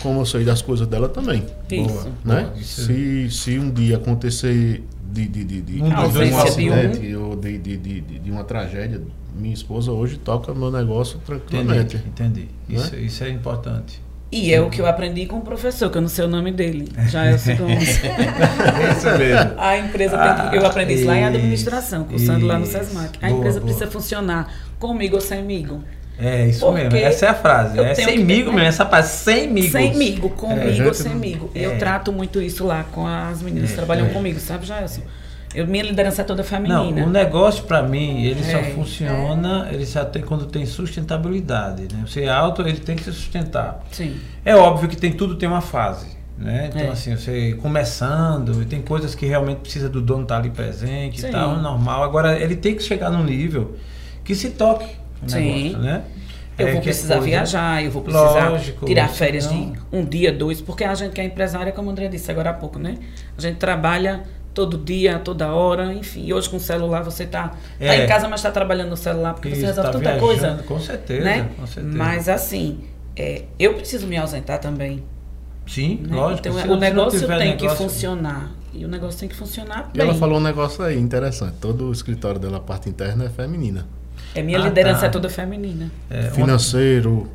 como 0.00 0.20
eu 0.22 0.24
sei 0.24 0.44
das 0.44 0.62
coisas 0.62 0.86
dela 0.86 1.10
também, 1.10 1.44
Isso. 1.70 2.08
né? 2.24 2.44
Boa, 2.48 2.52
isso. 2.58 2.86
Se, 2.86 3.30
se 3.30 3.58
um 3.58 3.70
dia 3.70 3.96
acontecer 3.96 4.82
de, 5.12 5.28
de, 5.28 5.44
de, 5.44 5.60
de, 5.60 5.82
Um 5.82 5.88
um 5.88 5.88
um. 5.90 6.38
acidente 6.38 7.14
ou 7.16 7.36
de, 7.36 7.58
de, 7.58 7.76
de, 7.76 8.00
de, 8.00 8.18
de 8.18 8.30
uma 8.30 8.44
tragédia, 8.44 9.02
minha 9.34 9.52
esposa 9.54 9.90
hoje 9.92 10.16
toca 10.18 10.54
meu 10.54 10.70
negócio 10.70 11.18
tranquilamente. 11.24 11.96
Entendi, 11.96 12.08
entendi. 12.08 12.48
Né? 12.68 12.76
Isso, 12.76 12.96
isso 12.96 13.24
é 13.24 13.28
importante. 13.30 14.02
E 14.32 14.52
é 14.52 14.60
o 14.60 14.68
que 14.68 14.80
eu 14.80 14.86
aprendi 14.86 15.26
com 15.26 15.36
o 15.36 15.40
professor, 15.42 15.88
que 15.90 15.96
eu 15.98 16.02
não 16.02 16.08
sei 16.08 16.24
o 16.24 16.28
nome 16.28 16.50
dele. 16.50 16.88
Já 17.08 17.24
é 17.24 17.34
o 17.34 17.38
segundo. 17.38 17.70
isso 17.80 19.18
mesmo. 19.18 19.52
A 19.58 19.78
empresa 19.78 20.18
tem 20.18 20.50
que. 20.50 20.56
Eu 20.56 20.66
aprendi 20.66 20.94
isso 20.94 21.06
lá 21.06 21.16
em 21.16 21.24
Ah, 21.24 21.28
administração, 21.28 22.04
cursando 22.04 22.46
lá 22.46 22.58
no 22.58 22.64
isso. 22.64 22.72
SESMAC. 22.72 23.18
A 23.22 23.28
Boa, 23.28 23.38
empresa 23.38 23.60
boa. 23.60 23.70
precisa 23.72 23.90
funcionar 23.90 24.52
comigo 24.78 25.14
ou 25.14 25.20
semigo. 25.20 25.82
É, 26.18 26.46
isso 26.48 26.64
Porque 26.64 26.84
mesmo. 26.84 26.96
Essa 26.96 27.26
é 27.26 27.28
a 27.28 27.34
frase. 27.34 27.78
É 27.78 27.88
que 27.94 28.02
semigo 28.04 28.52
mesmo. 28.52 28.68
Essa 28.68 28.84
parte, 28.84 29.08
semigo. 29.08 29.70
Semigo, 29.70 30.26
É, 30.26 30.30
comigo 30.30 30.72
gente, 30.72 30.86
ou 30.88 30.94
semigo. 30.94 31.50
É. 31.54 31.66
eu 31.66 31.78
trato 31.78 32.12
muito 32.12 32.40
isso 32.40 32.64
lá 32.64 32.84
com 32.84 33.06
as 33.06 33.42
meninas 33.42 33.70
que 33.70 33.76
trabalham 33.76 34.06
é. 34.06 34.10
comigo, 34.10 34.38
sabe, 34.40 34.66
Jailson? 34.66 35.02
Eu, 35.54 35.66
minha 35.66 35.84
liderança 35.84 36.22
é 36.22 36.24
toda 36.24 36.42
Não, 36.42 36.48
feminina. 36.48 37.06
o 37.06 37.10
negócio 37.10 37.64
para 37.64 37.82
mim, 37.82 38.24
ele 38.24 38.42
só 38.42 38.58
É. 38.58 38.64
funciona, 38.64 39.68
ele 39.70 39.86
só 39.86 40.04
tem 40.04 40.20
quando 40.22 40.46
tem 40.46 40.66
sustentabilidade, 40.66 41.82
né? 41.92 42.04
Você 42.06 42.22
é 42.24 42.28
alto, 42.28 42.62
ele 42.62 42.78
tem 42.80 42.96
que 42.96 43.04
se 43.04 43.12
sustentar. 43.12 43.84
Sim. 43.92 44.16
É 44.44 44.54
óbvio 44.56 44.88
que 44.88 44.96
tem 44.96 45.12
tudo 45.12 45.36
tem 45.36 45.48
uma 45.48 45.60
fase, 45.60 46.06
né? 46.36 46.70
Então 46.72 46.82
É. 46.82 46.88
assim, 46.88 47.16
você 47.16 47.52
começando, 47.62 48.64
tem 48.66 48.82
coisas 48.82 49.14
que 49.14 49.26
realmente 49.26 49.58
precisa 49.58 49.88
do 49.88 50.00
dono 50.00 50.22
estar 50.24 50.38
ali 50.38 50.50
presente 50.50 51.20
Sim. 51.20 51.28
e 51.28 51.30
tal, 51.30 51.56
é 51.56 51.60
normal. 51.60 52.02
Agora 52.02 52.38
ele 52.38 52.56
tem 52.56 52.74
que 52.74 52.82
chegar 52.82 53.10
num 53.10 53.22
nível 53.24 53.76
que 54.24 54.34
se 54.34 54.50
toque 54.50 54.86
o 55.24 55.28
Sim. 55.30 55.40
negócio, 55.70 55.78
né? 55.78 56.02
Eu 56.56 56.68
É, 56.68 56.70
vou 56.70 56.80
é 56.80 56.82
precisar 56.84 57.14
coisa- 57.14 57.28
viajar, 57.28 57.82
eu 57.84 57.90
vou 57.90 58.02
precisar 58.02 58.48
Lógico, 58.50 58.86
tirar 58.86 59.08
férias 59.08 59.44
senão- 59.44 59.72
de 59.72 59.78
um 59.92 60.04
dia, 60.04 60.32
dois, 60.32 60.60
porque 60.60 60.84
a 60.84 60.94
gente 60.94 61.12
que 61.12 61.20
é 61.20 61.24
empresária, 61.24 61.72
como 61.72 61.88
o 61.88 61.90
André 61.90 62.06
disse 62.08 62.30
agora 62.30 62.50
há 62.50 62.52
pouco, 62.54 62.78
né? 62.78 62.96
A 63.36 63.40
gente 63.40 63.56
trabalha 63.56 64.22
todo 64.54 64.78
dia, 64.78 65.18
toda 65.18 65.52
hora, 65.52 65.92
enfim. 65.92 66.24
E 66.26 66.32
hoje 66.32 66.48
com 66.48 66.56
o 66.56 66.60
celular 66.60 67.02
você 67.02 67.26
tá, 67.26 67.48
tá 67.48 67.56
É. 67.80 68.04
em 68.04 68.06
casa, 68.06 68.28
mas 68.28 68.40
está 68.40 68.50
trabalhando 68.52 68.90
no 68.90 68.96
celular, 68.96 69.34
porque 69.34 69.48
você 69.50 69.56
Isso, 69.56 69.66
resolve 69.66 69.90
tá 69.90 69.98
tanta 69.98 70.10
viajando, 70.18 70.26
coisa. 70.26 70.64
Com 70.66 70.80
certeza, 70.80 71.24
né? 71.24 71.48
com 71.58 71.66
certeza. 71.66 71.96
Mas 71.96 72.28
assim, 72.28 72.80
é, 73.16 73.42
eu 73.58 73.74
preciso 73.74 74.06
me 74.06 74.16
ausentar 74.16 74.58
também. 74.60 75.02
Sim, 75.66 76.00
né? 76.08 76.14
lógico. 76.16 76.48
Então 76.48 76.60
é, 76.60 76.64
o 76.66 76.76
negócio 76.76 77.26
tem 77.26 77.56
que 77.56 77.62
negócio- 77.64 77.76
funcionar. 77.84 78.50
E 78.72 78.84
o 78.84 78.88
negócio 78.88 79.20
tem 79.20 79.28
que 79.28 79.36
funcionar 79.36 79.88
E 79.94 79.98
bem. 79.98 80.06
ela 80.08 80.18
falou 80.18 80.38
um 80.38 80.42
negócio 80.42 80.82
aí 80.84 80.98
interessante. 80.98 81.54
Todo 81.60 81.88
o 81.88 81.92
escritório 81.92 82.40
dela, 82.40 82.56
a 82.56 82.60
parte 82.60 82.88
interna, 82.88 83.24
é 83.24 83.28
feminina. 83.28 83.86
É 84.34 84.42
minha 84.42 84.58
Ah, 84.58 84.62
liderança 84.62 85.02
tá. 85.02 85.06
é 85.06 85.08
toda 85.10 85.28
feminina. 85.30 85.90
É, 86.10 86.22
Financeiro, 86.30 87.30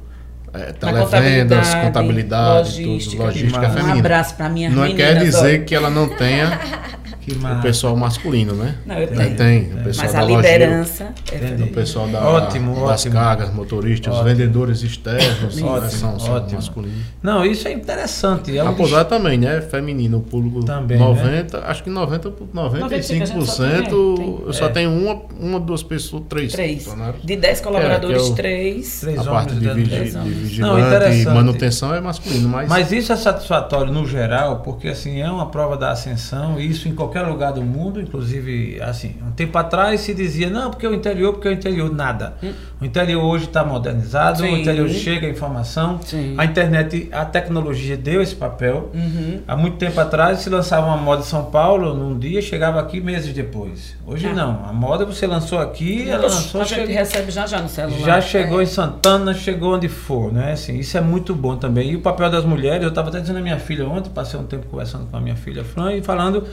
é, 0.53 0.73
televendas, 0.73 1.73
contabilidade, 1.73 1.85
contabilidade, 1.85 2.83
logística. 2.85 3.15
tudo, 3.17 3.25
logística 3.27 3.65
é 3.65 3.67
Um 3.67 3.71
Um 3.71 3.73
feminina. 3.73 3.99
abraço 3.99 4.35
para 4.35 4.49
minha 4.49 4.69
Não 4.69 4.83
é 4.83 4.87
menina. 4.89 5.05
quer 5.13 5.19
dizer 5.19 5.63
que 5.65 5.73
ela 5.73 5.89
não 5.89 6.09
tenha 6.09 6.57
que 6.57 7.08
o 7.33 7.61
pessoal 7.61 7.95
masculino, 7.95 8.53
né? 8.53 8.75
Não, 8.85 8.95
eu 8.95 9.07
Ela 9.07 9.15
tenho. 9.23 9.35
tem. 9.35 9.61
O 9.73 9.83
pessoal 9.83 10.05
Mas 10.05 10.13
da 10.13 10.19
a 10.19 10.25
liderança 10.25 11.03
é 11.31 11.63
o 11.63 11.67
pessoal 11.67 12.07
da, 12.07 12.19
Ótimo, 12.27 12.73
das 12.87 13.01
ótimo. 13.01 13.13
cargas, 13.13 13.53
motoristas, 13.53 14.13
os 14.13 14.19
Ótimo. 14.19 14.35
vendedores 14.35 14.81
externos 14.83 15.55
né, 15.55 15.67
Ótimo, 15.67 15.89
são, 15.91 16.19
são 16.19 16.33
ótimo. 16.35 16.55
masculinos. 16.55 16.97
Não, 17.21 17.45
isso 17.45 17.67
é 17.67 17.71
interessante. 17.73 18.57
É 18.57 18.63
um 18.63 18.69
A 18.69 18.73
pousada 18.73 19.05
também, 19.05 19.37
né? 19.37 19.61
Feminino, 19.61 20.17
o 20.17 20.21
público 20.21 20.63
Também, 20.63 20.97
90, 20.97 21.59
acho 21.65 21.83
que 21.83 21.89
90, 21.89 22.31
por 22.31 22.47
95% 22.47 24.15
tem, 24.15 24.39
eu 24.45 24.53
só 24.53 24.65
É. 24.65 24.69
tenho 24.69 24.91
uma, 24.91 25.21
uma, 25.39 25.59
duas 25.59 25.83
pessoas, 25.83 26.23
três, 26.29 26.51
Três. 26.51 26.83
funcionários. 26.83 27.21
De 27.23 27.35
dez 27.35 27.61
colaboradores, 27.61 28.21
que 28.23 28.27
é 28.29 28.31
o- 28.31 28.35
três. 28.35 28.99
Três 29.01 29.19
A 29.19 29.23
parte 29.23 29.53
homens 29.53 29.59
de, 29.75 29.83
vigi- 29.83 30.11
de 30.11 30.29
vigilante 30.29 31.21
e 31.21 31.25
manutenção 31.25 31.93
é 31.93 32.01
masculino, 32.01 32.49
mas, 32.49 32.69
Mas 32.69 32.91
isso 32.91 33.11
é 33.11 33.15
satisfatório 33.15 33.91
no 33.91 34.05
geral, 34.07 34.59
porque 34.59 34.87
assim 34.89 35.19
é 35.21 35.29
uma 35.29 35.47
prova 35.47 35.77
da 35.77 35.91
ascensão, 35.91 36.59
e 36.59 36.69
isso 36.69 36.87
em 36.87 36.93
qualquer 36.95 37.18
lugar 37.27 37.51
do 37.53 37.61
mundo, 37.61 37.99
inclusive 37.99 38.79
assim, 38.81 39.15
um 39.25 39.31
tempo 39.31 39.57
atrás 39.57 40.01
se 40.01 40.13
dizia, 40.13 40.49
não, 40.49 40.69
porque 40.69 40.85
o 40.85 40.93
interior, 40.93 41.33
porque 41.33 41.47
o 41.49 41.51
interior, 41.51 41.93
nada. 41.93 42.35
O 42.79 42.85
interior 42.85 43.23
hoje 43.23 43.45
está 43.45 43.63
modernizado, 43.63 44.43
o 44.43 44.45
Sim. 44.45 44.61
interior 44.61 44.87
chega 44.89 45.27
a 45.27 45.29
informação, 45.29 45.99
Sim. 46.03 46.35
a 46.37 46.45
internet, 46.45 47.09
a 47.11 47.25
tecnologia 47.25 47.97
deu 47.97 48.21
esse 48.21 48.35
papel. 48.35 48.91
Uhum. 48.93 49.39
Há 49.47 49.57
muito 49.57 49.77
tempo 49.77 49.99
atrás 49.99 50.39
se 50.39 50.49
lançava 50.49 50.87
uma 50.87 50.97
moda 50.97 51.21
em 51.21 51.25
São 51.25 51.45
Paulo, 51.45 51.93
num 51.93 52.17
dia 52.17 52.41
chegava 52.41 52.79
aqui 52.79 53.01
meses 53.01 53.33
depois. 53.33 53.95
Hoje 54.05 54.27
Ah. 54.27 54.33
não, 54.33 54.65
a 54.67 54.71
moda 54.73 55.05
você 55.05 55.25
lançou 55.27 55.59
aqui, 55.59 56.09
ela 56.09 56.23
lançou, 56.23 56.61
a 56.61 56.63
gente 56.63 56.79
chegou- 56.79 56.95
recebe 56.95 57.31
já 57.31 57.45
já 57.47 57.61
no 57.61 57.69
celular. 57.69 57.99
já 58.05 58.21
chegou 58.21 58.61
em 58.61 58.65
Santana, 58.65 59.33
chegou 59.33 59.75
onde 59.75 59.87
for, 59.89 60.31
né? 60.31 60.53
Assim, 60.53 60.77
isso 60.77 60.97
é 60.97 61.01
muito 61.01 61.33
bom 61.35 61.55
também. 61.57 61.91
E 61.91 61.95
o 61.95 62.01
papel 62.01 62.29
das 62.29 62.45
mulheres, 62.45 62.83
eu 62.83 62.89
estava 62.89 63.09
até 63.09 63.19
dizendo 63.19 63.39
à 63.39 63.41
minha 63.41 63.59
filha 63.59 63.87
ontem, 63.87 64.09
passei 64.09 64.39
um 64.39 64.43
tempo 64.43 64.67
conversando 64.67 65.05
com 65.07 65.17
a 65.17 65.21
minha 65.21 65.35
filha 65.35 65.63
Fran 65.63 65.93
e 65.93 66.01
falando 66.01 66.43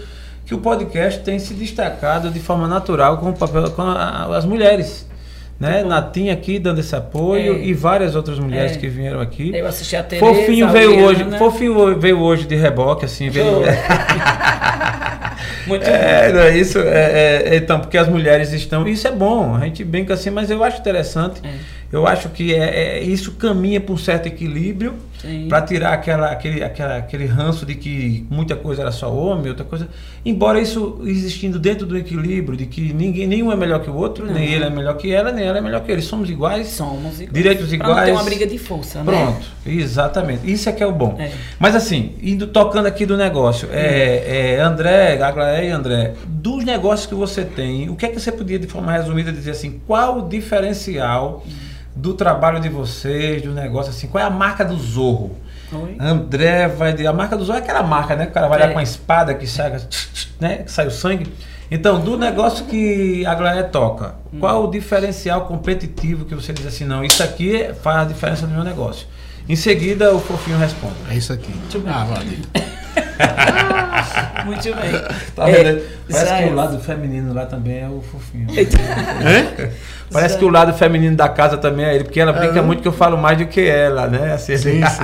que 0.46 0.54
o 0.54 0.58
podcast 0.58 1.20
tem 1.20 1.38
se 1.38 1.52
destacado 1.52 2.30
de 2.30 2.40
forma 2.40 2.66
natural 2.66 3.18
com 3.18 3.28
o 3.30 3.32
papel 3.34 3.70
com 3.72 3.82
a- 3.82 4.34
as 4.36 4.46
mulheres. 4.46 5.06
Né? 5.58 5.82
Natinha 5.82 6.34
aqui 6.34 6.58
dando 6.58 6.80
esse 6.80 6.94
apoio 6.94 7.54
É. 7.56 7.60
e 7.60 7.72
várias 7.74 8.14
outras 8.14 8.38
mulheres 8.38 8.72
É. 8.72 8.76
que 8.78 8.88
vieram 8.88 9.20
aqui. 9.20 9.54
Eu 9.54 9.66
assisti 9.66 9.96
a 9.96 10.02
Tereza, 10.02 10.26
Fofinho 10.26 10.66
a 10.66 10.70
veio 10.70 11.00
hoje, 11.02 11.24
Fofinho 11.38 11.98
veio 11.98 12.20
hoje 12.20 12.46
de 12.46 12.54
reboque, 12.56 13.06
assim, 13.06 13.28
veio. 13.30 13.62
Muito 15.66 15.84
É, 15.84 16.32
não 16.32 16.40
é 16.40 16.56
isso. 16.56 16.78
É, 16.78 17.42
é, 17.48 17.56
então, 17.56 17.80
porque 17.80 17.98
as 17.98 18.08
mulheres 18.08 18.52
estão. 18.52 18.86
Isso 18.86 19.08
é 19.08 19.10
bom, 19.10 19.56
a 19.56 19.60
gente 19.64 19.82
brinca 19.84 20.14
assim, 20.14 20.30
mas 20.30 20.48
eu 20.50 20.62
acho 20.62 20.78
interessante. 20.78 21.40
Eu 21.92 22.06
acho 22.06 22.28
que 22.30 22.52
é, 22.54 22.98
é- 22.98 23.02
isso 23.02 23.32
caminha 23.32 23.80
para 23.80 23.94
um 23.94 23.98
certo 23.98 24.26
equilíbrio 24.26 24.94
para 25.48 25.62
tirar 25.62 25.92
aquela, 25.92 26.30
aquele, 26.30 26.62
aquela, 26.62 26.96
aquele 26.98 27.24
ranço 27.26 27.66
de 27.66 27.74
que 27.74 28.24
muita 28.30 28.54
coisa 28.54 28.82
era 28.82 28.92
só 28.92 29.12
homem, 29.12 29.48
outra 29.48 29.64
coisa. 29.64 29.88
Embora 30.24 30.60
isso 30.60 31.00
existindo 31.04 31.58
dentro 31.58 31.84
do 31.86 31.96
equilíbrio, 31.96 32.56
de 32.56 32.66
que 32.66 32.92
ninguém, 32.92 33.26
nenhum 33.26 33.50
é 33.50 33.56
melhor 33.56 33.80
que 33.80 33.90
o 33.90 33.94
outro, 33.94 34.24
Não. 34.26 34.34
nem 34.34 34.52
ele 34.52 34.64
é 34.64 34.70
melhor 34.70 34.96
que 34.96 35.12
ela, 35.12 35.32
nem 35.32 35.44
ela 35.46 35.58
é 35.58 35.60
melhor 35.60 35.80
que 35.82 35.90
ele. 35.90 36.02
Somos 36.02 36.28
iguais. 36.30 36.68
Somos 36.68 37.14
iguais. 37.20 37.32
Direitos 37.32 37.66
Pra 37.68 37.78
não 37.78 37.92
iguais. 37.92 38.06
ter 38.06 38.12
uma 38.12 38.22
briga 38.24 38.46
de 38.46 38.58
força, 38.58 39.02
né? 39.02 39.04
Pronto, 39.04 39.46
exatamente. 39.64 40.50
Isso 40.50 40.68
é 40.68 40.72
que 40.72 40.82
é 40.82 40.86
o 40.86 40.92
bom. 40.92 41.16
É. 41.18 41.30
Mas 41.58 41.74
assim, 41.74 42.14
indo 42.22 42.46
tocando 42.48 42.86
aqui 42.86 43.04
do 43.06 43.16
negócio, 43.16 43.68
é, 43.72 44.54
é, 44.56 44.60
André, 44.60 45.20
Aglaé 45.20 45.68
e 45.68 45.70
André, 45.70 46.12
dos 46.26 46.64
negócios 46.64 47.06
que 47.06 47.14
você 47.14 47.44
tem, 47.44 47.88
o 47.88 47.96
que 47.96 48.06
é 48.06 48.08
que 48.10 48.20
você 48.20 48.30
podia, 48.30 48.58
de 48.58 48.66
forma 48.66 48.92
resumida, 48.92 49.32
dizer 49.32 49.52
assim, 49.52 49.80
qual 49.86 50.18
o 50.20 50.28
diferencial 50.28 51.44
do 51.96 52.14
trabalho 52.14 52.60
de 52.60 52.68
vocês, 52.68 53.42
do 53.42 53.52
negócio, 53.52 53.90
assim, 53.90 54.06
qual 54.06 54.22
é 54.22 54.26
a 54.26 54.30
marca 54.30 54.64
do 54.64 54.76
Zorro? 54.76 55.36
Oi? 55.72 55.96
André 55.98 56.68
vai. 56.68 56.94
A 57.06 57.12
marca 57.12 57.36
do 57.36 57.44
Zorro 57.44 57.58
é 57.58 57.62
aquela 57.62 57.82
marca, 57.82 58.14
né? 58.14 58.26
Que 58.26 58.30
o 58.30 58.34
cara 58.34 58.46
vai 58.48 58.58
lá 58.60 58.66
É. 58.66 58.72
com 58.72 58.78
a 58.78 58.82
espada 58.82 59.34
que 59.34 59.46
sai, 59.46 59.80
né? 60.38 60.58
que 60.58 60.70
sai 60.70 60.86
o 60.86 60.90
sangue. 60.90 61.26
Então, 61.68 61.98
do 62.00 62.16
negócio 62.16 62.64
que 62.66 63.26
a 63.26 63.34
Glaé 63.34 63.64
toca, 63.64 64.14
Hum. 64.32 64.38
qual 64.38 64.64
o 64.64 64.70
diferencial 64.70 65.46
competitivo 65.46 66.24
que 66.24 66.34
você 66.34 66.52
diz 66.52 66.64
assim, 66.66 66.84
não, 66.84 67.02
isso 67.02 67.22
aqui 67.22 67.68
faz 67.82 68.02
a 68.02 68.04
diferença 68.04 68.46
no 68.46 68.54
meu 68.54 68.62
negócio? 68.62 69.06
Em 69.48 69.56
seguida, 69.56 70.14
o 70.14 70.20
fofinho 70.20 70.58
responde. 70.58 70.94
é 71.10 71.14
isso 71.16 71.32
aqui. 71.32 71.52
Ah, 71.86 72.04
Valdir. 72.04 72.38
Muito 74.44 74.62
bem. 74.62 74.92
Tá 75.34 75.50
É? 75.50 75.82
Parece 76.10 76.30
já 76.30 76.38
que 76.38 76.44
o 76.48 76.54
lado 76.54 76.78
feminino 76.80 77.34
lá 77.34 77.46
também 77.46 77.80
é 77.80 77.88
o 77.88 78.00
fofinho. 78.00 78.46
Hã? 78.54 79.68
Parece 80.12 80.34
Já- 80.34 80.38
que 80.38 80.44
o 80.44 80.48
lado 80.48 80.72
feminino 80.74 81.16
da 81.16 81.28
casa 81.28 81.56
também 81.58 81.84
é 81.84 81.94
ele, 81.94 82.04
porque 82.04 82.20
ela 82.20 82.32
brinca 82.32 82.58
É. 82.60 82.62
muito 82.62 82.80
que 82.82 82.88
eu 82.88 82.92
falo 82.92 83.16
mais 83.16 83.38
do 83.38 83.46
que 83.46 83.60
ela, 83.60 84.06
né? 84.06 84.34
Assim, 84.34 84.56
Sim, 84.56 84.80
sim. 84.86 85.02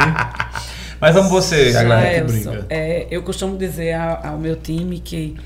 Mas 1.01 1.14
vamos 1.14 1.30
você, 1.30 1.74
Aglaé. 1.76 2.20
que 2.20 2.26
brinca. 2.32 2.66
é, 2.70 3.09
eu 3.11 3.22
costumo 3.22 3.59
dizer 3.59 3.95
ao, 3.95 4.24
ao 4.34 4.38
meu 4.38 4.55
time 4.55 5.01
que 5.01 5.36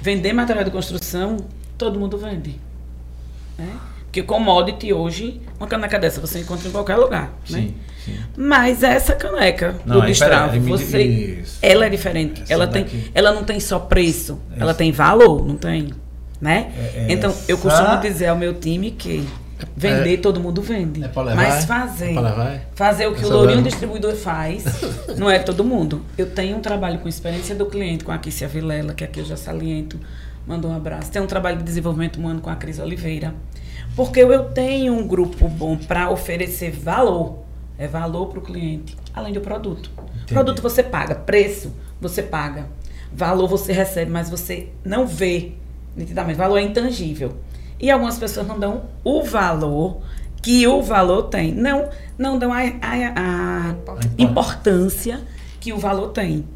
vender 0.00 0.32
material 0.32 0.64
de 0.64 0.70
construção, 0.70 1.36
todo 1.76 2.00
mundo 2.00 2.16
vende. 2.16 2.58
Né? 3.58 3.68
Porque 4.04 4.22
commodity 4.22 4.94
hoje, 4.94 5.42
uma 5.60 5.66
caneca 5.68 5.98
dessa 5.98 6.22
você 6.22 6.38
encontra 6.38 6.66
em 6.68 6.70
qualquer 6.70 6.96
lugar. 6.96 7.30
Né? 7.50 7.68
Sim. 8.04 8.16
Mas 8.36 8.82
essa 8.82 9.14
caneca 9.14 9.76
Não, 9.84 9.96
do 9.96 10.02
aí, 10.02 10.08
Destravo, 10.08 10.60
me- 10.60 10.70
você, 10.70 11.02
isso. 11.02 11.58
ela 11.62 11.86
é 11.86 11.88
diferente. 11.88 12.42
Essa 12.42 12.52
Ela, 12.52 12.66
tem, 12.66 12.86
ela 13.14 13.32
não 13.32 13.44
tem 13.44 13.58
só 13.60 13.78
preço, 13.78 14.38
ela 14.56 14.74
tem 14.74 14.92
valor, 14.92 15.46
não 15.46 15.56
tem? 15.56 15.90
Né? 16.40 16.72
É- 16.76 17.06
então, 17.08 17.34
eu 17.48 17.56
costumo 17.56 18.00
dizer 18.00 18.26
ao 18.26 18.36
meu 18.36 18.54
time 18.54 18.90
que 18.90 19.26
Vender, 19.76 20.18
todo 20.18 20.40
mundo 20.40 20.60
vende. 20.60 21.02
É 21.02 21.06
levar, 21.06 21.34
Mas 21.36 21.64
é? 21.64 21.66
fazer. 21.66 22.16
É 22.16 22.54
é? 22.54 22.60
Fazer 22.74 23.06
o 23.06 23.14
que 23.14 23.24
o 23.24 23.28
Lourinho. 23.28 23.62
Distribuidor 23.62 24.14
faz, 24.14 24.64
não 25.16 25.30
é 25.30 25.38
todo 25.38 25.64
mundo. 25.64 26.02
Eu 26.18 26.26
tenho 26.26 26.56
um 26.56 26.60
trabalho 26.60 26.98
com 26.98 27.08
experiência 27.08 27.54
do 27.54 27.66
cliente, 27.66 28.04
com 28.04 28.12
a 28.12 28.18
Kícia 28.18 28.48
Vilela, 28.48 28.92
que 28.94 29.04
aqui 29.04 29.20
eu 29.20 29.24
já 29.24 29.36
saliento. 29.36 29.98
Mando 30.46 30.68
um 30.68 30.76
abraço. 30.76 31.10
Tenho 31.10 31.24
um 31.24 31.28
trabalho 31.28 31.56
de 31.58 31.62
desenvolvimento 31.62 32.16
humano 32.16 32.40
com 32.40 32.50
a 32.50 32.56
Cris 32.56 32.78
Oliveira. 32.78 33.32
Porque 33.96 34.20
eu 34.20 34.44
tenho 34.44 34.92
um 34.92 35.06
grupo 35.06 35.48
bom 35.48 35.76
para 35.76 36.10
oferecer 36.10 36.70
valor. 36.70 37.44
É 37.78 37.86
valor 37.88 38.26
para 38.26 38.38
o 38.38 38.42
cliente, 38.42 38.96
além 39.12 39.32
do 39.32 39.40
produto. 39.40 39.90
Produto 40.28 40.62
você 40.62 40.82
paga, 40.82 41.14
preço 41.14 41.72
você 42.00 42.22
paga. 42.22 42.66
Valor 43.12 43.48
você 43.48 43.72
recebe, 43.72 44.10
mas 44.10 44.28
você 44.30 44.68
não 44.84 45.06
vê 45.06 45.52
nitidamente. 45.96 46.36
Valor 46.38 46.58
é 46.58 46.62
intangível. 46.62 47.34
E 47.80 47.90
algumas 47.90 48.18
pessoas 48.18 48.46
não 48.46 48.58
dão 48.58 48.84
o 49.02 49.22
valor 49.22 50.00
que 50.42 50.66
o 50.66 50.82
valor 50.82 51.24
tem. 51.24 51.52
Não, 51.52 51.88
não 52.18 52.38
dão 52.38 52.52
a, 52.52 52.60
a- 52.60 53.14
a 53.16 53.74
importância 54.18 55.20
que 55.60 55.72
o 55.72 55.78
valor 55.78 56.08
tem. 56.08 56.46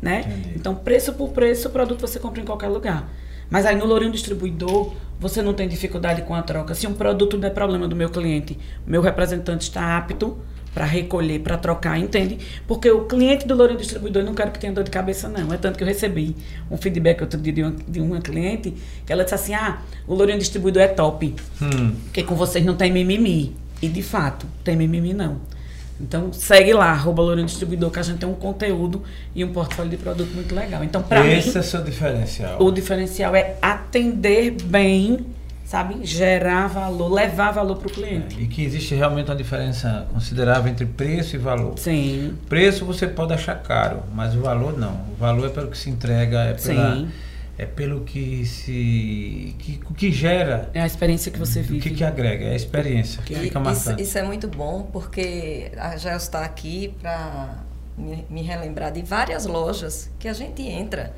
Né? 0.00 0.20
Entendi. 0.20 0.52
Então, 0.56 0.74
preço 0.74 1.12
por 1.14 1.30
preço, 1.30 1.68
o 1.68 1.70
produto 1.70 2.00
você 2.00 2.18
compra 2.20 2.40
em 2.40 2.44
qualquer 2.44 2.68
lugar. 2.68 3.08
Mas 3.50 3.66
aí 3.66 3.74
no 3.76 3.84
Lourinho 3.86 4.12
Distribuidor, 4.12 4.92
você 5.18 5.42
não 5.42 5.52
tem 5.54 5.66
dificuldade 5.68 6.22
com 6.22 6.34
a 6.34 6.42
troca. 6.42 6.74
Se 6.74 6.86
um 6.86 6.94
produto 6.94 7.36
não 7.38 7.48
é 7.48 7.50
problema 7.50 7.88
do 7.88 7.96
meu 7.96 8.08
cliente, 8.10 8.56
meu 8.86 9.00
representante 9.02 9.62
está 9.62 9.96
apto 9.96 10.36
para 10.78 10.86
recolher, 10.86 11.40
para 11.40 11.58
trocar, 11.58 11.98
entende? 11.98 12.38
Porque 12.64 12.88
o 12.88 13.06
cliente 13.06 13.44
do 13.44 13.52
Lourinho 13.56 13.80
Distribuidor 13.80 14.22
eu 14.22 14.26
não 14.26 14.32
quero 14.32 14.52
que 14.52 14.60
tenha 14.60 14.72
dor 14.72 14.84
de 14.84 14.92
cabeça, 14.92 15.28
não. 15.28 15.52
É 15.52 15.56
tanto 15.56 15.76
que 15.76 15.82
eu 15.82 15.88
recebi 15.88 16.36
um 16.70 16.76
feedback 16.76 17.20
outro 17.20 17.40
dia 17.40 17.52
de 17.52 17.62
uma, 17.64 17.74
de 17.88 18.00
uma 18.00 18.20
cliente 18.20 18.72
que 19.04 19.12
ela 19.12 19.24
disse 19.24 19.34
assim: 19.34 19.54
ah, 19.54 19.82
o 20.06 20.14
Lourinho 20.14 20.38
Distribuidor 20.38 20.80
é 20.80 20.86
top. 20.86 21.34
Hum. 21.60 21.96
Porque 22.04 22.22
com 22.22 22.36
vocês 22.36 22.64
não 22.64 22.76
tem 22.76 22.92
mimimi. 22.92 23.56
E 23.82 23.88
de 23.88 24.02
fato, 24.02 24.46
tem 24.62 24.76
mimimi 24.76 25.12
não. 25.12 25.40
Então 26.00 26.32
segue 26.32 26.72
lá, 26.72 26.92
arroba 26.92 27.22
Lourinho 27.22 27.48
Distribuidor, 27.48 27.90
que 27.90 27.98
a 27.98 28.02
gente 28.02 28.18
tem 28.18 28.28
um 28.28 28.34
conteúdo 28.34 29.02
e 29.34 29.44
um 29.44 29.52
portfólio 29.52 29.90
de 29.90 29.96
produto 29.96 30.32
muito 30.32 30.54
legal. 30.54 30.84
Então, 30.84 31.02
para 31.02 31.24
mim, 31.24 31.32
Esse 31.32 31.58
é 31.58 31.62
seu 31.62 31.82
diferencial. 31.82 32.62
o 32.62 32.70
diferencial 32.70 33.34
é 33.34 33.56
atender 33.60 34.52
bem, 34.62 35.26
sabe? 35.68 35.98
Gerar 36.02 36.66
valor, 36.66 37.12
levar 37.12 37.50
valor 37.50 37.76
para 37.76 37.88
o 37.88 37.90
cliente. 37.90 38.40
E 38.40 38.46
que 38.46 38.64
existe 38.64 38.94
realmente 38.94 39.30
uma 39.30 39.36
diferença 39.36 40.08
considerável 40.10 40.72
entre 40.72 40.86
preço 40.86 41.36
e 41.36 41.38
valor. 41.38 41.78
Sim, 41.78 42.38
Preço 42.48 42.86
você 42.86 43.06
pode 43.06 43.34
achar 43.34 43.62
caro, 43.62 44.02
mas 44.14 44.34
o 44.34 44.40
valor 44.40 44.78
não. 44.78 44.94
O 45.12 45.16
valor 45.18 45.46
é 45.46 45.50
pelo 45.50 45.68
que 45.68 45.76
se 45.76 45.90
entrega, 45.90 46.38
é, 46.38 46.54
pela, 46.54 46.96
Sim. 46.96 47.10
é 47.58 47.66
pelo 47.66 48.00
que 48.00 48.46
se. 48.46 49.54
que, 49.58 49.78
o 49.90 49.92
que 49.92 50.10
gera, 50.10 50.70
é 50.72 50.80
a 50.80 50.86
experiência 50.86 51.30
que 51.30 51.38
você 51.38 51.60
o 51.60 51.64
vive. 51.64 51.80
que, 51.80 51.90
que 51.96 52.02
agrega, 52.02 52.46
é 52.46 52.52
a 52.52 52.56
experiência 52.56 53.20
que 53.22 53.34
E 53.34 53.36
fica 53.36 53.60
isso, 53.70 53.94
isso 54.00 54.16
é 54.16 54.22
muito 54.22 54.48
bom, 54.48 54.88
porque 54.90 55.70
a 55.76 55.98
Jael 55.98 56.16
está 56.16 56.46
aqui 56.46 56.94
para 56.98 57.58
me, 57.94 58.24
me 58.30 58.40
relembrar 58.40 58.90
de 58.90 59.02
várias 59.02 59.44
lojas 59.44 60.10
que 60.18 60.28
a 60.28 60.32
gente 60.32 60.62
entra. 60.62 61.12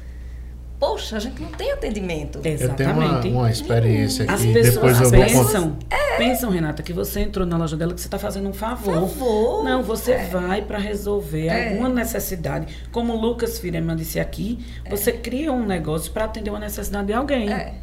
Poxa, 0.81 1.19
a 1.19 1.21
gente 1.21 1.41
não 1.43 1.51
tem 1.51 1.71
atendimento. 1.73 2.37
Eu 2.39 2.43
tenho 2.43 2.91
uma, 2.93 3.05
Exatamente. 3.05 3.29
uma 3.29 3.51
experiência 3.51 4.25
As 4.25 4.41
aqui, 4.41 4.53
pessoas 4.55 4.75
depois 4.75 5.01
eu 5.01 5.11
vou 5.11 5.21
contar. 5.21 5.27
pensam, 5.53 5.77
pensam, 6.17 6.51
Renata, 6.51 6.83
que 6.83 6.93
você 6.95 7.21
entrou 7.21 7.47
na 7.47 7.59
loja 7.59 7.77
dela 7.77 7.93
que 7.93 8.01
você 8.01 8.07
está 8.07 8.19
fazendo 8.19 8.49
um 8.49 8.53
favor. 8.55 8.95
Favor. 9.09 9.63
Não, 9.63 9.83
você 9.83 10.13
É. 10.13 10.25
vai 10.25 10.63
para 10.63 10.79
resolver 10.79 11.49
É. 11.49 11.69
alguma 11.69 11.91
necessidade. 11.91 12.67
Como 12.91 13.13
o 13.13 13.21
Lucas 13.21 13.59
Firman 13.59 13.95
disse 13.95 14.19
aqui, 14.19 14.59
você 14.89 15.13
cria 15.13 15.53
um 15.53 15.67
negócio 15.67 16.11
para 16.13 16.25
atender 16.25 16.49
uma 16.49 16.59
necessidade 16.59 17.09
de 17.09 17.13
alguém. 17.13 17.53
É. 17.53 17.75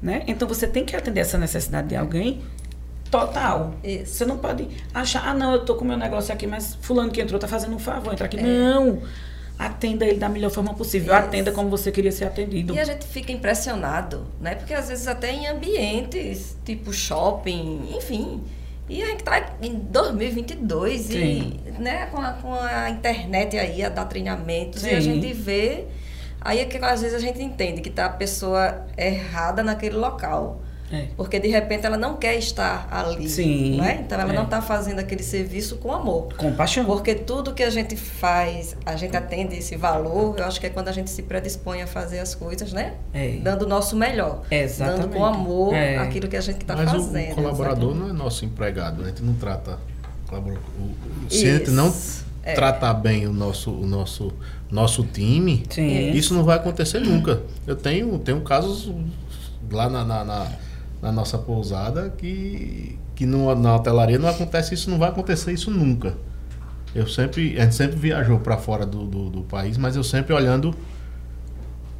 Né? 0.00 0.22
Então 0.26 0.48
você 0.48 0.66
tem 0.66 0.82
que 0.82 0.96
atender 0.96 1.20
essa 1.20 1.36
necessidade 1.36 1.88
de 1.88 1.96
alguém 1.96 2.40
total. 3.10 3.74
Isso. 3.84 4.14
Você 4.14 4.24
não 4.24 4.38
pode 4.38 4.66
achar, 4.94 5.28
ah, 5.28 5.34
não, 5.34 5.52
eu 5.52 5.58
tô 5.66 5.74
com 5.74 5.84
meu 5.84 5.98
negócio 5.98 6.32
aqui, 6.32 6.46
mas 6.46 6.78
fulano 6.80 7.10
que 7.10 7.20
entrou 7.20 7.38
tá 7.38 7.46
fazendo 7.46 7.74
um 7.74 7.78
favor, 7.78 8.14
entra 8.14 8.24
aqui. 8.24 8.40
Não! 8.40 8.98
Atenda 9.60 10.06
ele 10.06 10.18
da 10.18 10.26
melhor 10.26 10.50
forma 10.50 10.72
possível. 10.72 11.14
Atenda 11.14 11.52
como 11.52 11.68
você 11.68 11.92
queria 11.92 12.10
ser 12.10 12.24
atendido. 12.24 12.74
E 12.74 12.80
a 12.80 12.84
gente 12.84 13.06
fica 13.06 13.30
impressionado, 13.30 14.26
né? 14.40 14.54
Porque 14.54 14.72
às 14.72 14.88
vezes 14.88 15.06
até 15.06 15.30
em 15.30 15.46
ambientes, 15.46 16.56
tipo 16.64 16.90
shopping, 16.94 17.90
enfim. 17.94 18.42
E 18.88 19.02
a 19.02 19.06
gente 19.06 19.22
tá 19.22 19.54
em 19.60 19.74
2022 19.74 21.02
Sim. 21.02 21.60
e, 21.66 21.70
né, 21.78 22.06
com 22.06 22.18
a, 22.18 22.32
com 22.32 22.54
a 22.54 22.88
internet 22.88 23.58
aí 23.58 23.84
a 23.84 23.90
dar 23.90 24.06
treinamentos 24.06 24.82
e 24.82 24.88
a 24.88 25.00
Sim. 25.00 25.20
gente 25.20 25.32
vê, 25.34 25.84
aí 26.40 26.60
é 26.60 26.64
que 26.64 26.78
às 26.78 27.02
vezes 27.02 27.14
a 27.14 27.20
gente 27.20 27.42
entende 27.42 27.82
que 27.82 27.90
tá 27.90 28.06
a 28.06 28.10
pessoa 28.10 28.86
errada 28.96 29.62
naquele 29.62 29.96
local. 29.96 30.62
É. 30.92 31.06
Porque 31.16 31.38
de 31.38 31.48
repente 31.48 31.86
ela 31.86 31.96
não 31.96 32.16
quer 32.16 32.36
estar 32.36 32.88
ali. 32.90 33.28
Sim, 33.28 33.76
Né? 33.80 34.02
Então 34.04 34.18
ela 34.20 34.32
é. 34.32 34.34
não 34.36 34.42
está 34.44 34.60
fazendo 34.60 34.98
aquele 34.98 35.22
serviço 35.22 35.76
com 35.76 35.92
amor. 35.92 36.34
Compaixão. 36.36 36.84
Porque 36.84 37.14
tudo 37.14 37.54
que 37.54 37.62
a 37.62 37.70
gente 37.70 37.94
faz, 37.96 38.76
a 38.84 38.96
gente 38.96 39.16
atende 39.16 39.54
esse 39.56 39.76
valor, 39.76 40.36
eu 40.38 40.44
acho 40.44 40.58
que 40.60 40.66
é 40.66 40.70
quando 40.70 40.88
a 40.88 40.92
gente 40.92 41.08
se 41.10 41.22
predispõe 41.22 41.80
a 41.82 41.86
fazer 41.86 42.18
as 42.18 42.34
coisas, 42.34 42.72
né? 42.72 42.94
É. 43.14 43.38
Dando 43.42 43.66
o 43.66 43.68
nosso 43.68 43.94
melhor. 43.96 44.42
Exatamente. 44.50 45.02
Dando 45.02 45.12
com 45.14 45.24
amor 45.24 45.74
É. 45.74 45.96
aquilo 45.98 46.26
que 46.28 46.36
a 46.36 46.40
gente 46.40 46.60
está 46.62 46.74
Mas 46.74 46.92
o- 46.92 47.04
fazendo. 47.04 47.32
o 47.32 47.34
colaborador 47.36 47.94
não 47.94 48.08
é 48.08 48.12
nosso 48.12 48.44
empregado, 48.44 49.02
a 49.02 49.06
gente 49.06 49.22
não 49.22 49.34
trata. 49.34 49.78
Se 51.28 51.48
a 51.48 51.58
gente 51.58 51.70
não 51.70 51.92
é. 52.42 52.54
tratar 52.54 52.94
bem 52.94 53.26
o 53.26 53.32
nosso, 53.32 53.70
o 53.72 53.86
nosso, 53.86 54.32
nosso 54.70 55.02
time, 55.04 55.64
Sim. 55.70 56.10
isso 56.12 56.34
não 56.34 56.44
vai 56.44 56.56
acontecer 56.56 57.00
nunca. 57.00 57.42
Eu 57.66 57.76
tenho, 57.76 58.18
tenho 58.18 58.40
casos 58.42 58.92
lá 59.70 59.88
na, 59.88 60.04
na, 60.04 60.24
na- 60.24 60.52
na 61.02 61.10
nossa 61.10 61.38
pousada 61.38 62.10
que, 62.10 62.98
que 63.14 63.24
no, 63.26 63.54
na 63.54 63.74
hotelaria 63.76 64.18
não 64.18 64.28
acontece 64.28 64.74
isso, 64.74 64.90
não 64.90 64.98
vai 64.98 65.08
acontecer 65.08 65.52
isso 65.52 65.70
nunca. 65.70 66.14
Eu 66.94 67.06
sempre, 67.06 67.58
a 67.58 67.62
gente 67.64 67.74
sempre 67.74 67.96
viajou 67.96 68.38
para 68.40 68.56
fora 68.56 68.84
do, 68.84 69.06
do, 69.06 69.30
do 69.30 69.40
país, 69.42 69.76
mas 69.78 69.94
eu 69.96 70.02
sempre 70.04 70.34
olhando 70.34 70.74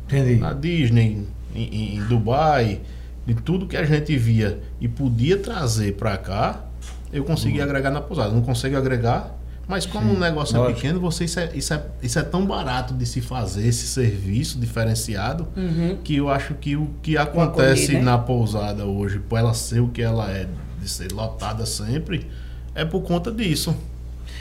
Entendi. 0.07 0.37
na 0.37 0.53
Disney, 0.53 1.27
em, 1.55 1.63
em- 1.63 1.97
em 1.97 2.05
Dubai, 2.05 2.81
de 3.27 3.35
tudo 3.35 3.67
que 3.67 3.77
a 3.77 3.85
gente 3.85 4.17
via 4.17 4.61
e 4.81 4.89
podia 4.89 5.37
trazer 5.39 5.95
para 5.95 6.17
cá, 6.17 6.65
eu 7.13 7.25
conseguia 7.25 7.63
agregar 7.65 7.91
na 7.91 8.01
pousada. 8.01 8.33
Não 8.33 8.43
consigo 8.43 8.77
agregar, 8.77 9.37
mas 9.71 9.87
como. 9.87 10.11
Sim, 10.11 10.17
o 10.17 10.21
negócio 10.21 10.63
é 10.65 10.73
pequeno, 10.75 11.01
você, 11.01 11.25
isso, 11.25 11.41
é, 11.41 11.51
isso, 11.55 11.73
é, 11.73 11.83
isso 12.03 12.19
é 12.19 12.23
tão 12.23 12.45
barato 12.45 12.93
de 12.93 13.07
se 13.07 13.21
fazer, 13.21 13.67
esse 13.67 13.87
serviço 13.87 14.59
diferenciado, 14.59 15.47
Uhum. 15.57 15.97
que 16.05 16.17
eu 16.17 16.29
acho 16.29 16.55
que 16.55 16.77
o 16.77 16.91
que 17.01 17.17
acontece 17.17 17.85
acolher, 17.85 17.99
né? 17.99 18.05
na 18.05 18.19
pousada 18.19 18.85
hoje, 18.85 19.19
por 19.21 19.39
ela 19.39 19.55
ser 19.55 19.81
o 19.81 19.89
que 19.89 20.03
ela 20.03 20.31
é, 20.31 20.47
de 20.83 20.89
ser 20.91 21.13
lotada 21.13 21.65
sempre, 21.65 22.27
é 22.75 22.85
por 22.85 23.01
conta 23.03 23.31
disso. 23.31 23.75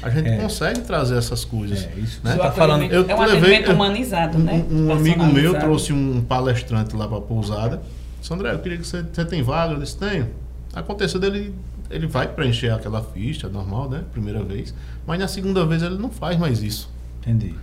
A 0.02 0.10
gente 0.10 0.30
É. 0.30 0.38
consegue 0.38 0.80
trazer 0.82 1.18
essas 1.18 1.44
coisas. 1.44 1.84
É, 1.84 2.00
isso 2.00 2.22
que 2.22 2.28
né? 2.28 2.36
tá 2.38 2.52
falando. 2.52 2.84
acolhimento- 2.84 3.12
é 3.12 3.16
um 3.16 3.20
levei- 3.20 3.36
atendimento 3.38 3.68
eu- 3.70 3.76
humanizado, 3.76 4.38
um, 4.38 4.42
né? 4.42 4.66
um 4.72 4.92
amigo 4.94 5.26
meu 5.26 5.54
trouxe 5.60 5.92
um 5.94 6.22
palestrante 6.22 6.96
lá 6.96 7.08
pra 7.08 7.20
pousada. 7.20 7.82
Disse, 8.22 8.34
André, 8.34 8.54
eu 8.54 8.60
queria 8.60 8.78
que 8.78 8.88
você, 8.88 9.04
você 9.04 9.26
tem 9.26 9.42
vaga? 9.44 9.74
Eu 9.74 9.80
disse, 9.80 9.98
tenho. 9.98 10.28
Aconteceu 10.74 11.20
dele, 11.20 11.54
ele 11.90 12.08
vai 12.08 12.28
preencher 12.28 12.70
aquela 12.70 13.04
ficha 13.04 13.50
normal, 13.50 13.90
né? 13.90 14.04
Primeira 14.12 14.44
vez. 14.44 14.74
Mas 15.08 15.20
na 15.20 15.28
segunda 15.28 15.66
vez 15.66 15.82
ele 15.82 15.98
não 15.98 16.10
faz 16.10 16.38
mais 16.38 16.62
isso. 16.62 16.90
Entendi. 17.20 17.56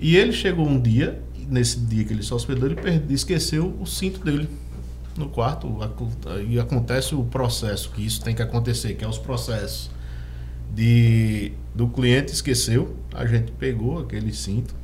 E 0.00 0.16
ele 0.16 0.32
chegou 0.32 0.66
um 0.66 0.80
dia, 0.80 1.20
nesse 1.48 1.78
dia 1.80 2.04
que 2.04 2.12
ele 2.12 2.22
se 2.22 2.32
hospedou, 2.32 2.66
ele 2.66 2.76
perde- 2.76 3.12
esqueceu 3.12 3.76
o 3.80 3.86
cinto 3.86 4.24
dele 4.24 4.48
no 5.16 5.28
quarto. 5.28 5.68
E 6.48 6.58
acontece 6.58 7.14
o 7.14 7.24
processo, 7.24 7.90
que 7.90 8.04
isso 8.04 8.22
tem 8.22 8.34
que 8.34 8.42
acontecer, 8.42 8.94
que 8.94 9.04
é 9.04 9.08
os 9.08 9.18
processos. 9.18 9.90
De, 10.74 11.52
do 11.74 11.88
cliente 11.88 12.32
esqueceu, 12.32 12.96
a 13.14 13.24
gente 13.24 13.52
pegou 13.52 13.98
aquele 14.00 14.32
cinto. 14.32 14.74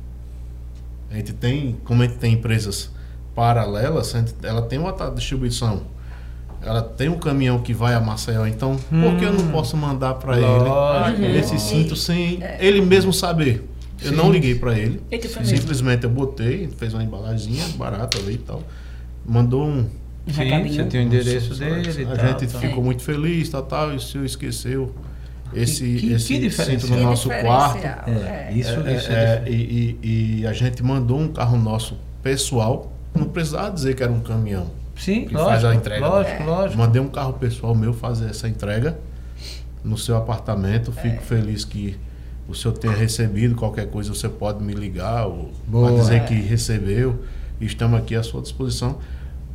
A 1.11 1.15
gente 1.15 1.33
tem, 1.33 1.77
como 1.83 2.01
a 2.01 2.07
gente 2.07 2.17
tem 2.17 2.33
empresas 2.33 2.89
paralelas, 3.35 4.15
ela 4.41 4.63
tem 4.63 4.79
uma 4.79 4.91
distribuição. 5.11 5.83
Ela 6.65 6.81
tem 6.81 7.09
um 7.09 7.17
caminhão 7.19 7.59
que 7.59 7.73
vai 7.73 7.93
a 7.93 7.99
Maceió, 7.99 8.45
então 8.47 8.77
por 8.89 9.17
que 9.17 9.25
eu 9.25 9.33
não 9.33 9.47
posso 9.49 9.75
mandar 9.75 10.13
para 10.15 10.37
ele 10.37 11.37
esse 11.37 11.59
cinto 11.59 11.95
sem 11.95 12.39
ele 12.59 12.81
mesmo 12.81 13.11
saber? 13.11 13.67
Eu 14.01 14.09
Sim. 14.11 14.15
não 14.15 14.31
liguei 14.31 14.55
para 14.55 14.77
ele. 14.77 15.01
Simplesmente 15.43 16.03
eu 16.03 16.09
botei, 16.09 16.69
fez 16.77 16.93
uma 16.93 17.03
embalaginha 17.03 17.63
barata 17.77 18.17
ali 18.17 18.33
e 18.33 18.37
tal. 18.37 18.61
Mandou 19.25 19.65
um. 19.65 19.85
Sim, 20.27 20.67
você 20.67 20.83
tem 20.85 21.01
o 21.01 21.03
endereço 21.03 21.53
um- 21.53 21.57
dele 21.57 22.01
e 22.01 22.03
A 22.03 22.15
tal, 22.15 22.27
gente 22.39 22.47
tal. 22.51 22.61
ficou 22.61 22.83
muito 22.83 23.01
feliz, 23.03 23.49
tal, 23.49 23.63
tal. 23.63 23.91
E 23.93 23.95
o 23.95 23.99
senhor 23.99 24.25
esqueceu 24.25 24.93
esse, 25.53 25.83
Que- 25.83 25.99
que- 25.99 26.13
esse 26.13 26.39
que 26.39 26.49
cinto 26.49 26.87
no 26.87 27.01
nosso 27.01 27.29
quarto. 27.29 27.75
diferencial, 27.75 28.03
É, 28.07 28.51
isso, 28.53 28.69
É, 28.69 28.95
isso 28.95 29.11
é, 29.11 29.13
é, 29.23 29.35
diferente. 29.39 29.51
e, 29.51 29.99
e- 30.03 30.39
e 30.41 30.47
a 30.47 30.53
gente 30.53 30.81
mandou 30.83 31.19
um 31.19 31.27
carro 31.27 31.57
nosso 31.57 31.97
pessoal. 32.21 32.91
Não 33.13 33.25
precisava 33.25 33.69
dizer 33.71 33.95
que 33.95 34.03
era 34.03 34.11
um 34.11 34.21
caminhão. 34.21 34.67
Sim, 35.03 35.25
que 35.25 35.33
lógico, 35.33 35.49
faz 35.51 35.65
a 35.65 35.75
entrega. 35.75 36.07
lógico, 36.07 36.43
lógico. 36.43 36.77
Mandei 36.77 37.01
um 37.01 37.09
carro 37.09 37.33
pessoal 37.33 37.73
meu 37.75 37.93
fazer 37.93 38.29
essa 38.29 38.47
entrega 38.47 38.97
no 39.83 39.97
seu 39.97 40.15
apartamento. 40.15 40.91
Fico 40.91 41.17
É. 41.17 41.19
feliz 41.19 41.65
que 41.65 41.97
o 42.47 42.53
senhor 42.53 42.77
tenha 42.77 42.93
recebido. 42.93 43.55
Qualquer 43.55 43.87
coisa 43.87 44.13
você 44.13 44.29
pode 44.29 44.63
me 44.63 44.73
ligar 44.73 45.25
ou 45.27 45.51
Boa. 45.67 45.91
dizer 45.99 46.15
É. 46.15 46.19
que 46.21 46.33
recebeu. 46.35 47.23
Estamos 47.59 47.99
aqui 47.99 48.15
à 48.15 48.23
sua 48.23 48.41
disposição. 48.41 48.97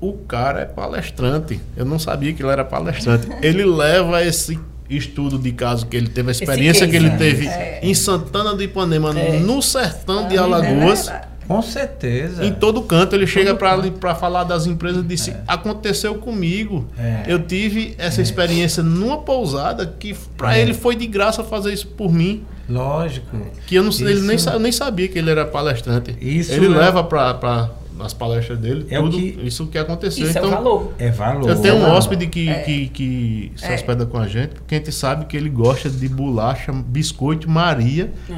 o 0.01 0.13
cara 0.13 0.61
é 0.61 0.65
palestrante. 0.65 1.61
Eu 1.77 1.85
não 1.85 1.99
sabia 1.99 2.33
que 2.33 2.41
ele 2.41 2.53
era 2.53 2.65
palestrante. 2.65 3.27
ele 3.43 3.65
leva 3.65 4.23
esse 4.25 4.57
estudo 4.89 5.37
de 5.39 5.51
caso 5.51 5.87
que 5.87 5.97
ele 5.97 6.09
teve, 6.09 6.29
a 6.29 6.33
experiência 6.33 6.87
que 6.87 6.95
ele 6.95 7.11
teve 7.11 7.49
é. 7.49 7.81
em 7.83 7.93
Santana 7.95 8.55
do 8.55 8.63
Ipanema, 8.63 9.11
é. 9.19 9.41
no 9.41 9.61
sertão 9.61 10.29
de 10.29 10.39
Alagoas. 10.39 11.11
Com 11.49 11.63
certeza. 11.63 12.45
Em 12.45 12.53
todo 12.53 12.83
canto 12.83 13.17
ele 13.17 13.27
chega 13.27 13.55
para 13.55 14.15
falar 14.15 14.45
das 14.45 14.67
empresas 14.67 15.03
e 15.03 15.07
disse: 15.07 15.31
é. 15.31 15.41
aconteceu 15.49 16.17
comigo. 16.17 16.87
É. 16.99 17.25
Eu 17.27 17.43
tive 17.43 17.95
essa 17.97 18.21
é. 18.21 18.23
experiência 18.23 18.83
numa 18.83 19.19
pousada 19.19 19.87
que 19.99 20.15
para 20.37 20.59
é. 20.59 20.61
ele 20.61 20.75
foi 20.75 20.95
de 20.95 21.07
graça 21.07 21.43
fazer 21.43 21.73
isso 21.73 21.87
por 21.89 22.13
mim. 22.13 22.45
Lógico. 22.69 23.35
Que 23.67 23.77
eu, 23.77 23.83
não, 23.83 23.89
isso... 23.89 24.07
ele 24.07 24.21
nem, 24.21 24.37
eu 24.53 24.59
nem 24.59 24.71
sabia 24.71 25.09
que 25.09 25.19
ele 25.19 25.31
era 25.31 25.47
palestrante. 25.47 26.15
Isso 26.21 26.53
ele 26.53 26.67
é 26.67 26.69
leva 26.69 27.03
para 27.03 27.71
nas 27.97 28.15
palestras 28.15 28.57
dele, 28.61 28.87
é 28.91 29.01
tudo 29.01 29.19
que, 29.19 29.41
isso 29.43 29.67
que 29.67 29.77
aconteceu. 29.77 30.29
Isso 30.29 30.39
então, 30.39 30.53
é 30.53 30.55
valor. 30.55 30.95
É 31.01 31.11
valor. 31.11 31.51
Eu 31.51 31.61
tenho 31.61 31.75
um 31.75 31.91
hóspede 31.91 32.29
que, 32.29 32.49
é. 32.49 32.61
que, 32.61 32.89
que 32.89 33.53
se 33.57 33.67
é. 33.67 33.75
hospeda 33.75 34.07
com 34.07 34.19
a 34.19 34.29
gente, 34.29 34.55
porque 34.55 34.77
a 34.77 34.79
gente 34.79 34.93
sabe 34.93 35.25
que 35.25 35.37
ele 35.37 35.51
gosta 35.51 35.91
de 35.91 36.09
bolacha, 36.09 36.73
biscoito, 36.73 37.51
Maria 37.51 38.13
é. 38.31 38.35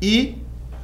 e 0.00 0.39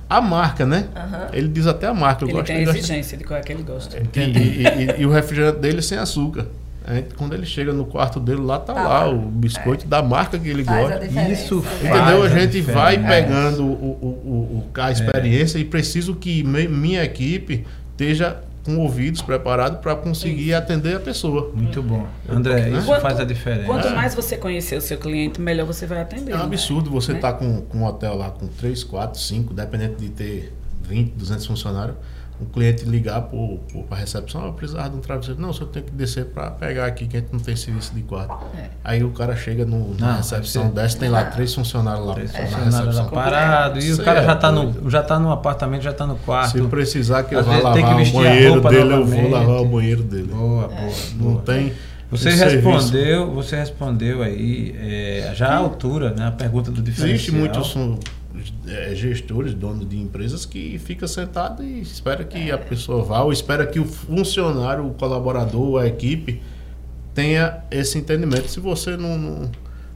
a 0.08 0.20
marca, 0.20 0.64
né? 0.64 0.88
Uhum. 0.94 1.28
Ele 1.32 1.48
diz 1.48 1.66
até 1.66 1.86
a 1.86 1.94
marca. 1.94 2.24
Eu 2.24 2.28
ele 2.28 2.36
gosto, 2.38 2.46
tem 2.46 2.56
a 2.56 2.62
exigência 2.62 3.18
de 3.18 3.24
qual 3.24 3.38
é 3.38 3.42
que 3.42 3.52
ele 3.52 3.62
gosta. 3.62 3.98
E, 3.98 4.20
e, 4.20 4.62
e, 4.62 5.00
e 5.00 5.06
o 5.06 5.10
refrigerante 5.10 5.58
dele 5.58 5.82
sem 5.82 5.98
açúcar. 5.98 6.46
Gente, 6.88 7.14
quando 7.14 7.34
ele 7.34 7.44
chega 7.44 7.72
no 7.72 7.84
quarto 7.84 8.20
dele, 8.20 8.40
lá 8.40 8.60
tá, 8.60 8.72
tá 8.72 8.82
lá 8.82 9.10
o 9.10 9.18
biscoito 9.18 9.84
é. 9.84 9.88
da 9.88 10.00
marca 10.02 10.38
que 10.38 10.48
ele 10.48 10.62
faz 10.62 10.88
gosta. 10.88 11.32
Isso 11.32 11.64
Entendeu? 11.78 12.22
A, 12.22 12.26
a 12.26 12.28
gente 12.28 12.60
vai 12.60 12.96
pegando 12.96 13.64
o, 13.64 13.66
o, 13.66 14.70
o, 14.76 14.80
a 14.80 14.92
experiência 14.92 15.58
é. 15.58 15.62
e 15.62 15.64
preciso 15.64 16.14
que 16.14 16.44
minha 16.44 17.02
equipe 17.02 17.66
esteja 17.90 18.40
com 18.66 18.78
ouvidos 18.78 19.22
preparados 19.22 19.78
para 19.78 19.94
conseguir 19.94 20.48
Isso. 20.48 20.58
atender 20.58 20.96
a 20.96 21.00
pessoa. 21.00 21.52
Muito 21.54 21.80
bom. 21.80 22.04
André, 22.28 22.70
isso 22.70 22.86
quanto, 22.86 23.00
faz 23.00 23.20
a 23.20 23.24
diferença. 23.24 23.64
Quanto 23.64 23.88
mais 23.90 24.12
você 24.12 24.36
conhecer 24.36 24.76
o 24.76 24.80
seu 24.80 24.98
cliente, 24.98 25.40
melhor 25.40 25.64
você 25.64 25.86
vai 25.86 26.00
atender. 26.00 26.32
É 26.32 26.34
um 26.34 26.38
né? 26.38 26.44
absurdo 26.44 26.90
você 26.90 27.12
estar 27.12 27.32
né? 27.32 27.38
tá 27.38 27.38
com, 27.38 27.62
com 27.62 27.78
um 27.78 27.84
hotel 27.84 28.16
lá 28.16 28.30
com 28.30 28.48
3, 28.48 28.82
4, 28.82 29.20
5, 29.20 29.54
dependente 29.54 29.94
de 29.94 30.08
ter 30.08 30.52
20, 30.82 31.12
200 31.12 31.46
funcionários 31.46 31.96
um 32.40 32.44
cliente 32.44 32.84
ligar 32.84 33.22
para 33.22 33.96
a 33.96 33.98
recepção, 33.98 34.44
eu 34.44 34.52
precisava 34.52 34.90
de 34.90 34.96
um 34.96 35.00
travesseiro. 35.00 35.40
Não, 35.40 35.52
só 35.52 35.64
tenho 35.64 35.86
que 35.86 35.92
descer 35.92 36.26
para 36.26 36.50
pegar 36.50 36.86
aqui, 36.86 37.06
que 37.06 37.16
a 37.16 37.20
gente 37.20 37.32
não 37.32 37.40
tem 37.40 37.56
serviço 37.56 37.94
de 37.94 38.02
quarto. 38.02 38.36
É. 38.56 38.68
Aí 38.84 39.02
o 39.02 39.10
cara 39.10 39.34
chega 39.34 39.64
no, 39.64 39.94
na 39.94 40.08
não, 40.08 40.16
recepção, 40.16 40.68
desce, 40.68 40.98
tem 40.98 41.08
lá 41.08 41.24
três 41.24 41.54
funcionários 41.54 42.06
lá. 42.06 42.14
Três 42.14 42.30
funcionários 42.30 42.96
lá 42.96 43.04
parado, 43.04 43.80
e 43.80 43.92
o 43.92 44.04
cara 44.04 44.22
já 44.22 44.34
está 44.34 44.52
no, 44.52 44.90
já 44.90 45.02
tá 45.02 45.18
no 45.18 45.32
apartamento, 45.32 45.82
já 45.82 45.90
está 45.90 46.06
no 46.06 46.16
quarto. 46.16 46.58
Se 46.58 46.68
precisar 46.68 47.22
que 47.22 47.34
eu 47.34 47.42
vá 47.42 47.58
lavar 47.58 48.00
o 48.00 48.12
banheiro 48.12 48.60
dele, 48.60 48.92
eu 48.92 49.06
vou 49.06 49.30
lavar 49.30 49.60
o 49.60 49.64
banheiro 49.64 50.02
dele. 50.02 50.28
Boa, 50.28 50.68
boa. 50.68 50.92
Não 51.14 51.32
boa. 51.32 51.42
tem... 51.42 51.72
Você 52.08 52.30
respondeu, 52.30 53.32
você 53.32 53.56
respondeu 53.56 54.22
aí 54.22 54.76
é, 54.78 55.32
já 55.34 55.48
a 55.48 55.56
altura, 55.56 56.10
né? 56.10 56.28
A 56.28 56.30
pergunta 56.30 56.70
do 56.70 56.80
diferencial. 56.80 57.14
Existe 57.14 57.32
muitos 57.32 57.74
é, 57.74 57.98
gestores, 58.94 59.54
donos 59.54 59.88
de 59.88 59.98
empresas 59.98 60.44
que 60.44 60.78
fica 60.78 61.06
sentado 61.08 61.62
e 61.62 61.80
espera 61.80 62.24
que 62.24 62.50
a 62.50 62.58
pessoa 62.58 63.04
vá 63.04 63.22
ou 63.22 63.32
espera 63.32 63.66
que 63.66 63.80
o 63.80 63.84
funcionário, 63.84 64.86
o 64.86 64.94
colaborador, 64.94 65.82
a 65.82 65.86
equipe 65.86 66.40
tenha 67.14 67.62
esse 67.70 67.98
entendimento. 67.98 68.48
Se 68.48 68.60
você 68.60 68.96
não, 68.96 69.16
não, 69.16 69.50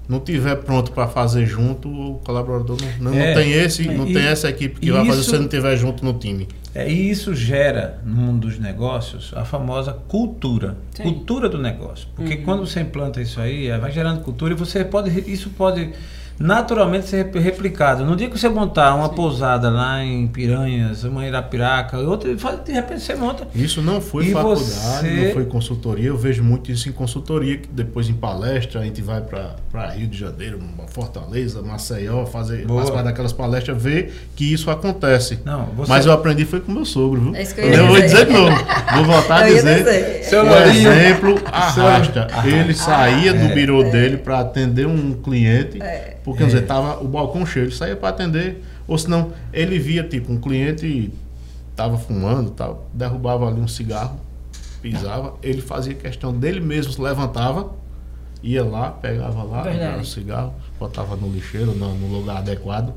não 0.08 0.20
tiver 0.20 0.56
pronto 0.56 0.90
para 0.92 1.06
fazer 1.06 1.46
junto, 1.46 1.88
o 1.88 2.14
colaborador 2.24 2.76
não, 2.80 3.12
não, 3.12 3.18
é, 3.18 3.34
não 3.34 3.42
tem 3.42 3.52
esse, 3.52 3.86
não 3.88 4.08
e, 4.08 4.14
tem 4.14 4.24
essa 4.24 4.48
equipe 4.48 4.80
que 4.80 4.90
vai 4.90 5.06
fazer 5.06 5.22
se 5.22 5.30
você 5.30 5.38
não 5.38 5.48
tiver 5.48 5.76
junto 5.76 6.04
no 6.04 6.14
time. 6.14 6.48
É, 6.74 6.90
e 6.90 7.10
isso 7.10 7.34
gera 7.34 8.00
no 8.04 8.14
mundo 8.14 8.46
dos 8.46 8.58
negócios 8.58 9.32
a 9.34 9.44
famosa 9.44 9.92
cultura, 9.92 10.76
Sim. 10.94 11.02
cultura 11.02 11.48
do 11.48 11.58
negócio. 11.58 12.08
Porque 12.14 12.36
uhum. 12.36 12.42
quando 12.44 12.66
você 12.66 12.80
implanta 12.80 13.20
isso 13.20 13.40
aí, 13.40 13.68
vai 13.78 13.90
gerando 13.90 14.22
cultura 14.22 14.54
e 14.54 14.56
você 14.56 14.84
pode, 14.84 15.10
isso 15.30 15.50
pode 15.50 15.92
naturalmente 16.40 17.06
ser 17.06 17.30
replicado. 17.34 18.02
No 18.02 18.16
dia 18.16 18.30
que 18.30 18.38
você 18.38 18.48
montar 18.48 18.94
uma 18.94 19.10
Sim. 19.10 19.14
pousada 19.14 19.68
lá 19.68 20.02
em 20.02 20.26
Piranhas, 20.26 21.04
uma 21.04 21.26
Irapiraca, 21.26 21.98
outra, 21.98 22.34
de 22.34 22.72
repente 22.72 23.00
você 23.02 23.14
monta. 23.14 23.46
Isso 23.54 23.82
não 23.82 24.00
foi 24.00 24.28
e 24.28 24.32
faculdade, 24.32 24.64
você... 24.64 25.26
não 25.26 25.32
foi 25.34 25.44
consultoria. 25.44 26.08
Eu 26.08 26.16
vejo 26.16 26.42
muito 26.42 26.72
isso 26.72 26.88
em 26.88 26.92
consultoria, 26.92 27.58
que 27.58 27.68
depois 27.68 28.08
em 28.08 28.14
palestra 28.14 28.80
a 28.80 28.84
gente 28.84 29.02
vai 29.02 29.20
para 29.20 29.90
Rio 29.90 30.08
de 30.08 30.18
Janeiro, 30.18 30.58
Fortaleza, 30.88 31.60
Maceió, 31.60 32.24
fazer 32.24 32.66
participar 32.66 33.02
daquelas 33.02 33.34
palestras, 33.34 33.80
ver 33.80 34.30
que 34.34 34.50
isso 34.50 34.70
acontece. 34.70 35.40
Não, 35.44 35.66
você... 35.66 35.92
Mas 35.92 36.06
eu 36.06 36.12
aprendi 36.12 36.46
foi 36.46 36.60
com 36.60 36.72
meu 36.72 36.86
sogro, 36.86 37.20
viu? 37.20 37.34
É 37.34 37.42
isso 37.42 37.54
que 37.54 37.60
eu, 37.60 37.66
eu 37.66 37.86
vou 37.86 38.00
dizer 38.00 38.26
de 38.26 38.32
novo. 38.32 38.56
Vou 38.94 39.04
voltar 39.04 39.42
a 39.42 39.46
dizer. 39.46 39.78
dizer. 39.78 40.24
Seu 40.24 40.44
o 40.44 40.56
exemplo 40.56 41.40
arrasta. 41.52 42.28
Ele 42.44 42.72
saía 42.72 43.34
do 43.34 43.44
é, 43.44 43.54
birô 43.54 43.82
é. 43.82 43.90
dele 43.90 44.16
para 44.16 44.40
atender 44.40 44.86
um 44.86 45.12
cliente. 45.12 45.82
É 45.82 46.16
porque, 46.24 46.42
é. 46.42 46.46
dizer, 46.46 46.66
tava 46.66 47.02
o 47.02 47.08
balcão 47.08 47.44
cheio, 47.46 47.66
ele 47.66 47.74
saía 47.74 47.96
para 47.96 48.08
atender, 48.10 48.62
ou 48.86 48.96
senão 48.98 49.32
ele 49.52 49.78
via, 49.78 50.02
tipo, 50.02 50.32
um 50.32 50.40
cliente 50.40 51.12
tava 51.74 51.96
fumando, 51.98 52.50
tal, 52.50 52.88
derrubava 52.92 53.48
ali 53.48 53.60
um 53.60 53.68
cigarro, 53.68 54.20
pisava, 54.82 55.34
ele 55.42 55.60
fazia 55.60 55.94
questão 55.94 56.32
dele 56.32 56.60
mesmo, 56.60 56.92
se 56.92 57.00
levantava, 57.00 57.72
ia 58.42 58.64
lá, 58.64 58.90
pegava 58.90 59.42
lá, 59.42 59.62
pegava 59.62 60.00
o 60.00 60.04
cigarro, 60.04 60.54
botava 60.78 61.16
no 61.16 61.28
lixeiro, 61.28 61.74
no, 61.74 61.94
no, 61.94 62.18
lugar 62.18 62.38
adequado, 62.38 62.92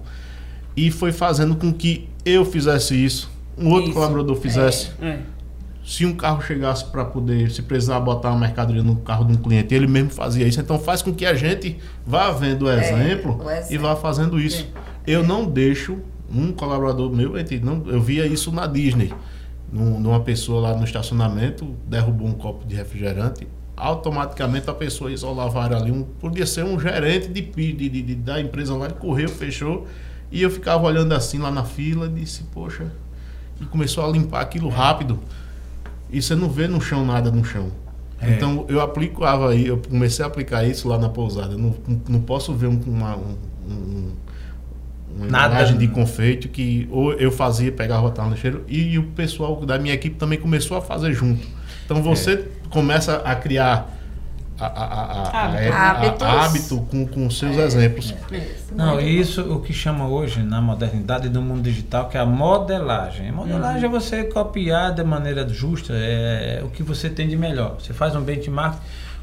e 0.76 0.91
foi 0.91 1.11
fazendo 1.11 1.55
com 1.55 1.71
que 1.71 2.09
eu 2.26 2.43
fizesse 2.43 2.93
isso, 2.95 3.30
um 3.57 3.69
outro 3.69 3.86
isso. 3.86 3.93
colaborador 3.93 4.36
fizesse. 4.36 4.91
É. 5.01 5.07
É 5.07 5.19
se 5.84 6.05
um 6.05 6.15
carro 6.15 6.41
chegasse 6.41 6.86
para 6.86 7.03
poder, 7.03 7.51
se 7.51 7.61
precisar 7.61 7.99
botar 7.99 8.29
uma 8.29 8.39
mercadoria 8.39 8.81
no 8.81 8.95
carro 8.95 9.25
de 9.25 9.34
um 9.34 9.36
cliente, 9.36 9.75
ele 9.75 9.86
mesmo 9.86 10.11
fazia 10.11 10.47
isso. 10.47 10.59
Então 10.59 10.79
faz 10.79 11.01
com 11.01 11.13
que 11.13 11.25
a 11.25 11.34
gente 11.34 11.77
vá 12.05 12.31
vendo 12.31 12.65
o 12.65 12.71
exemplo, 12.71 13.41
é, 13.41 13.45
o 13.45 13.51
exemplo. 13.51 13.73
e 13.73 13.77
vá 13.77 13.95
fazendo 13.95 14.39
isso. 14.39 14.65
É. 15.05 15.11
Eu 15.11 15.23
não 15.23 15.45
deixo 15.45 15.97
um 16.34 16.53
colaborador 16.53 17.11
meu, 17.11 17.34
não, 17.61 17.84
eu 17.88 18.01
via 18.01 18.25
isso 18.25 18.51
na 18.51 18.65
Disney. 18.65 19.13
Numa 19.71 20.21
pessoa 20.21 20.61
lá 20.61 20.77
no 20.77 20.84
estacionamento, 20.84 21.75
derrubou 21.88 22.27
um 22.27 22.34
copo 22.34 22.65
de 22.65 22.75
refrigerante, 22.75 23.47
automaticamente 23.75 24.69
a 24.69 24.73
pessoa 24.73 25.11
isolava 25.11 25.65
ali. 25.65 25.91
Um, 25.91 26.03
podia 26.03 26.45
ser 26.45 26.63
um 26.63 26.79
gerente 26.79 27.27
de, 27.27 27.41
de, 27.41 27.73
de, 27.73 28.01
de 28.01 28.15
da 28.15 28.39
empresa 28.39 28.75
lá, 28.75 28.86
ele 28.86 28.93
correu, 28.93 29.27
fechou, 29.27 29.86
e 30.31 30.41
eu 30.41 30.49
ficava 30.49 30.86
olhando 30.86 31.11
assim 31.13 31.39
lá 31.39 31.51
na 31.51 31.63
fila 31.63 32.05
e 32.05 32.09
disse, 32.09 32.43
poxa, 32.53 32.86
e 33.59 33.65
começou 33.65 34.05
a 34.05 34.07
limpar 34.07 34.41
aquilo 34.41 34.69
rápido 34.69 35.19
e 36.14 36.22
você 36.22 36.36
não 36.36 36.49
vê 36.49 36.68
no 36.68 36.80
chão 36.80 37.05
nada 37.05 37.32
no 37.32 37.43
chão. 37.43 37.72
É. 38.22 38.32
Então 38.32 38.66
eu 38.70 38.80
aplicava 38.80 39.49
aí, 39.49 39.68
eu 39.68 39.78
comecei 39.78 40.24
a 40.24 40.28
aplicar 40.28 40.64
isso 40.64 40.88
lá 40.88 40.97
na 40.97 41.09
pousada. 41.09 41.53
Eu 41.53 41.57
não, 41.57 41.76
não 42.07 42.22
posso 42.22 42.53
ver 42.53 42.68
uma, 42.68 43.18
um, 43.18 43.36
um, 43.68 44.11
uma 45.18 45.28
nada. 45.28 45.55
imagem 45.55 45.78
de 45.78 45.88
confeito 45.88 46.47
que 46.47 46.88
ou 46.91 47.14
eu 47.14 47.32
fazia, 47.32 47.72
pegava, 47.72 48.03
botava 48.03 48.30
no 48.30 48.38
cheiro, 48.38 48.64
e, 48.68 48.93
e, 48.93 48.99
o 48.99 49.03
pessoal 49.07 49.66
da 49.66 49.78
minha 49.78 49.93
equipe 49.93 50.16
também 50.16 50.39
começou 50.39 50.78
a 50.78 50.82
fazer 50.82 51.11
junto. 51.14 51.45
Então 51.84 52.01
você 52.01 52.34
é. 52.34 52.45
começa 52.70 53.18
a 53.18 53.36
criar 53.36 54.02
a, 54.66 55.47
a, 55.74 56.26
a, 56.26 56.45
hábito 56.45 56.82
com, 56.89 57.05
com 57.05 57.30
seus 57.30 57.57
é, 57.57 57.64
exemplos. 57.64 58.14
É. 58.32 58.47
Não, 58.76 58.99
isso 58.99 59.41
o 59.41 59.61
que 59.61 59.74
chama 59.74 60.07
hoje 60.07 60.41
na 60.41 60.61
modernidade 60.61 61.30
do 61.30 61.41
mundo 61.41 61.61
digital 61.61 62.09
que 62.09 62.18
é 62.18 62.20
a 62.20 62.26
modelagem. 62.26 63.30
A 63.30 63.34
modelagem 63.34 63.89
uhum. 63.89 63.95
é 63.95 63.99
você 63.99 64.24
copiar 64.24 64.93
de 64.93 65.03
maneira 65.03 65.47
justa 65.47 65.93
é, 65.95 66.61
o 66.64 66.70
que 66.70 66.84
você 66.84 67.09
tem 67.09 67.28
de 67.28 67.36
melhor. 67.36 67.78
Você 67.80 67.93
faz 67.93 68.16
um 68.16 68.22
benchmark, 68.22 68.78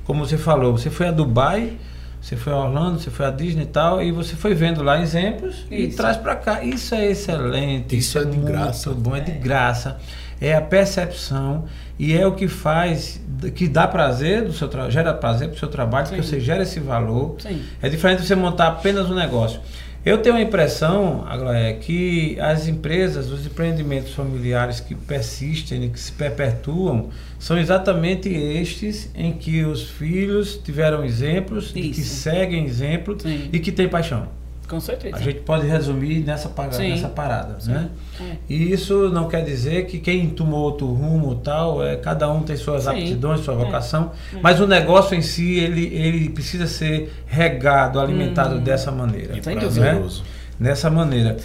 como 0.05 0.27
você 0.27 0.37
falou, 0.39 0.73
você 0.73 0.91
foi 0.91 1.09
a 1.09 1.13
Dubai, 1.13 1.77
você 2.21 2.37
foi 2.37 2.53
a 2.53 2.57
Orlando, 2.57 2.99
você 2.99 3.11
foi 3.11 3.27
a 3.27 3.31
Disney 3.31 3.63
e 3.63 3.67
tal, 3.67 4.03
e 4.03 4.13
você 4.13 4.37
foi 4.37 4.55
vendo 4.55 4.83
lá 4.83 5.01
exemplos 5.01 5.65
isso. 5.71 5.75
e 5.75 5.89
traz 5.93 6.17
para 6.17 6.37
cá. 6.37 6.63
Isso 6.63 6.95
é 6.95 7.07
excelente. 7.07 7.97
Isso, 7.97 8.19
isso 8.19 8.19
é, 8.19 8.23
é 8.23 8.25
de 8.25 8.37
graça. 8.37 8.91
bom, 8.91 9.17
é 9.17 9.21
de 9.21 9.33
graça. 9.33 9.99
É 10.41 10.55
a 10.55 10.61
percepção 10.61 11.67
e 11.99 12.17
é 12.17 12.27
o 12.27 12.33
que 12.33 12.49
faz, 12.49 13.21
que 13.55 13.69
dá 13.69 13.87
prazer 13.87 14.45
do 14.45 14.53
seu 14.53 14.69
trabalho, 14.69 14.91
gera 14.91 15.13
prazer 15.13 15.49
para 15.49 15.57
o 15.57 15.59
seu 15.59 15.69
trabalho, 15.69 16.07
Sim. 16.07 16.15
porque 16.15 16.27
você 16.27 16.41
gera 16.41 16.63
esse 16.63 16.81
valor. 16.81 17.37
Sim. 17.39 17.63
É 17.83 17.89
diferente 17.89 18.23
de 18.23 18.27
você 18.27 18.35
montar 18.35 18.69
apenas 18.69 19.11
um 19.11 19.15
negócio. 19.15 19.61
Eu 20.03 20.17
tenho 20.17 20.37
a 20.37 20.41
impressão, 20.41 21.27
é 21.55 21.75
que 21.75 22.41
as 22.41 22.67
empresas, 22.67 23.31
os 23.31 23.45
empreendimentos 23.45 24.15
familiares 24.15 24.81
que 24.81 24.95
persistem, 24.95 25.91
que 25.91 26.01
se 26.01 26.11
perpetuam, 26.13 27.11
são 27.39 27.59
exatamente 27.59 28.31
estes 28.31 29.11
em 29.15 29.33
que 29.33 29.63
os 29.63 29.91
filhos 29.91 30.57
tiveram 30.57 31.05
exemplos, 31.05 31.71
que 31.71 31.93
seguem 32.03 32.65
exemplos 32.65 33.25
e 33.53 33.59
que 33.59 33.71
têm 33.71 33.89
paixão. 33.91 34.40
Com 34.71 34.79
certeza. 34.79 35.17
A 35.17 35.19
gente 35.19 35.41
pode 35.41 35.67
resumir 35.67 36.21
nessa, 36.21 36.49
nessa 36.79 37.09
parada, 37.09 37.57
Sim. 37.59 37.73
né? 37.73 37.89
É. 38.21 38.37
E 38.49 38.73
isso 38.73 39.09
não 39.09 39.27
quer 39.27 39.43
dizer 39.43 39.87
que 39.87 39.99
quem 39.99 40.31
tomou 40.31 40.61
outro 40.61 40.87
rumo 40.87 41.35
tal, 41.35 41.85
é, 41.85 41.97
cada 41.97 42.31
um 42.31 42.43
tem 42.43 42.57
suas 42.57 42.85
Sim. 42.85 42.91
aptidões, 42.91 43.41
sua 43.41 43.55
é. 43.55 43.57
vocação, 43.57 44.13
é. 44.33 44.39
mas 44.41 44.61
o 44.61 44.69
negócio 44.69 45.17
em 45.17 45.23
si, 45.23 45.59
ele, 45.59 45.87
ele 45.93 46.29
precisa 46.29 46.69
ser 46.69 47.13
regado, 47.27 47.99
alimentado 47.99 48.55
hum. 48.55 48.61
dessa 48.61 48.93
maneira. 48.93 49.37
E 49.37 49.41
prazeroso. 49.41 50.23
Né? 50.23 50.29
nessa 50.61 50.91
maneira. 50.91 51.39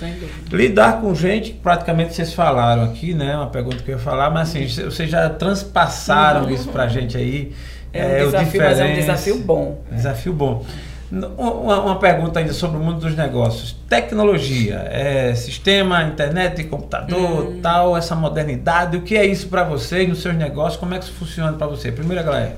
Lidar 0.51 0.99
com 0.99 1.15
gente, 1.15 1.53
praticamente 1.53 2.13
vocês 2.13 2.33
falaram 2.33 2.83
aqui, 2.83 3.13
né? 3.13 3.33
Uma 3.37 3.47
pergunta 3.47 3.77
que 3.77 3.89
eu 3.89 3.95
ia 3.95 4.01
falar, 4.01 4.29
mas 4.29 4.49
assim, 4.49 4.67
vocês 4.83 5.09
já 5.09 5.29
transpassaram 5.29 6.43
uhum. 6.43 6.49
isso 6.53 6.67
pra 6.67 6.89
gente 6.89 7.15
aí. 7.15 7.53
É, 7.93 8.19
é 8.19 8.23
um 8.23 8.25
desafio, 8.25 8.61
mas 8.61 8.79
é 8.79 8.85
um 8.85 8.93
desafio 8.93 9.39
bom. 9.39 9.81
Desafio 9.89 10.33
bom. 10.33 10.65
Uma, 11.11 11.81
uma, 11.81 11.99
pergunta 11.99 12.39
ainda 12.39 12.51
sobre 12.51 12.77
o 12.77 12.79
mundo 12.79 12.99
dos 12.99 13.15
negócios. 13.15 13.75
Tecnologia, 13.87 14.87
é, 14.89 15.35
sistema, 15.35 16.03
internet, 16.03 16.63
computador, 16.63 17.47
hum. 17.47 17.59
tal, 17.61 17.95
essa 17.95 18.15
modernidade. 18.15 18.97
O 18.97 19.01
que 19.01 19.15
é 19.15 19.25
isso 19.25 19.47
para 19.47 19.63
vocês 19.63 20.09
nos 20.09 20.21
seus 20.21 20.35
negócios? 20.35 20.77
Como 20.79 20.93
é 20.93 20.97
que 20.97 21.05
isso 21.05 21.13
funciona 21.13 21.53
para 21.53 21.67
você? 21.67 21.91
Primeira 21.91 22.23
galera. 22.23 22.57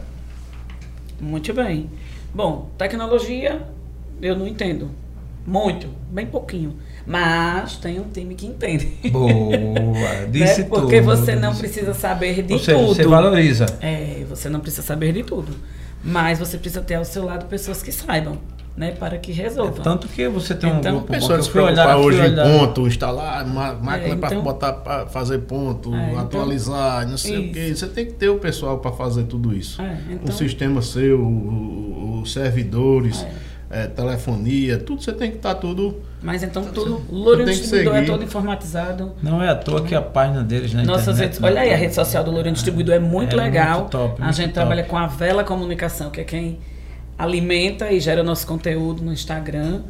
Muito 1.20 1.54
bem. 1.54 1.90
Bom, 2.34 2.70
tecnologia 2.78 3.62
eu 4.22 4.36
não 4.36 4.48
entendo. 4.48 4.90
Muito, 5.46 5.88
bem 6.12 6.26
pouquinho. 6.26 6.76
Mas 7.06 7.78
tem 7.78 8.00
um 8.02 8.10
time 8.10 8.36
que 8.36 8.46
entende. 8.46 8.86
Boa, 9.10 10.28
disse 10.30 10.64
né? 10.64 10.68
Porque 10.68 11.00
tudo, 11.00 11.06
você 11.06 11.36
não 11.36 11.56
precisa 11.56 11.94
saber 11.94 12.44
de 12.44 12.60
seja, 12.60 12.78
tudo. 12.78 12.96
Você 12.96 13.08
valoriza. 13.08 13.66
É, 13.80 14.26
você 14.30 14.50
não 14.50 14.60
precisa 14.60 14.82
saber 14.82 15.14
de 15.14 15.24
tudo. 15.24 15.54
Mas 16.08 16.40
você 16.40 16.58
precisa 16.58 16.82
ter 16.82 16.96
ao 16.96 17.06
seu 17.06 17.26
lado 17.26 17.46
pessoas 17.46 17.84
que 17.84 17.92
saibam. 17.92 18.38
Né, 18.76 18.92
para 18.92 19.18
que 19.18 19.32
resolvam. 19.32 19.80
É, 19.80 19.84
tanto 19.84 20.08
que 20.08 20.28
você 20.28 20.54
tem 20.54 20.72
um 20.72 20.78
então, 20.78 20.98
grupo 20.98 21.12
pessoas 21.12 21.48
que 21.48 21.54
preocupar 21.54 21.98
hoje 21.98 22.22
em 22.22 22.36
ponto, 22.36 22.88
instalar 22.88 23.44
máquina 23.48 23.98
é, 23.98 24.10
então, 24.10 24.20
para 24.20 24.40
botar 24.40 24.74
para 24.74 25.08
fazer 25.08 25.40
ponto, 25.40 25.92
é, 25.96 26.10
então, 26.12 26.20
atualizar, 26.20 27.10
não 27.10 27.18
sei 27.18 27.40
isso. 27.40 27.50
o 27.50 27.54
que. 27.54 27.76
Você 27.76 27.88
tem 27.88 28.06
que 28.06 28.14
ter 28.14 28.30
o 28.30 28.38
pessoal 28.38 28.78
para 28.78 28.92
fazer 28.92 29.24
tudo 29.24 29.52
isso. 29.52 29.82
É, 29.82 29.98
então, 30.12 30.32
o 30.32 30.38
sistema 30.38 30.84
seu, 30.84 31.20
os 32.22 32.32
servidores. 32.32 33.26
É 33.70 33.86
telefonia, 33.86 34.78
tudo 34.78 35.04
você 35.04 35.12
tem 35.12 35.30
que 35.30 35.38
estar 35.38 35.54
tá 35.54 35.60
tudo. 35.60 36.02
Mas 36.22 36.42
então 36.42 36.64
tudo, 36.64 37.06
o 37.10 37.16
Lourinho 37.16 37.48
Distribuidor 37.48 37.96
é 37.96 38.02
todo 38.04 38.24
informatizado. 38.24 39.12
Não 39.22 39.44
é 39.44 39.50
à 39.50 39.56
toa 39.56 39.82
que 39.84 39.94
a 39.94 40.02
página 40.02 40.42
deles 40.42 40.74
na 40.74 40.84
Nossas 40.84 41.18
internet, 41.18 41.34
redes, 41.34 41.44
olha 41.44 41.62
aí, 41.62 41.74
a 41.74 41.78
rede 41.78 41.94
social 41.94 42.24
do 42.24 42.32
Lourinho 42.32 42.54
Distribuidor 42.54 42.96
é 42.96 43.00
muito 43.00 43.38
é 43.38 43.44
legal. 43.44 43.80
Muito 43.80 43.92
top, 43.92 44.22
a 44.22 44.32
gente 44.32 44.46
top. 44.46 44.54
trabalha 44.54 44.84
com 44.84 44.98
a 44.98 45.08
Vela 45.08 45.44
Comunicação, 45.44 46.10
que 46.10 46.22
é 46.22 46.24
quem 46.24 46.60
alimenta 47.18 47.92
e 47.92 48.00
gera 48.00 48.24
nosso 48.24 48.48
conteúdo 48.48 49.04
no 49.04 49.12
Instagram. 49.12 49.82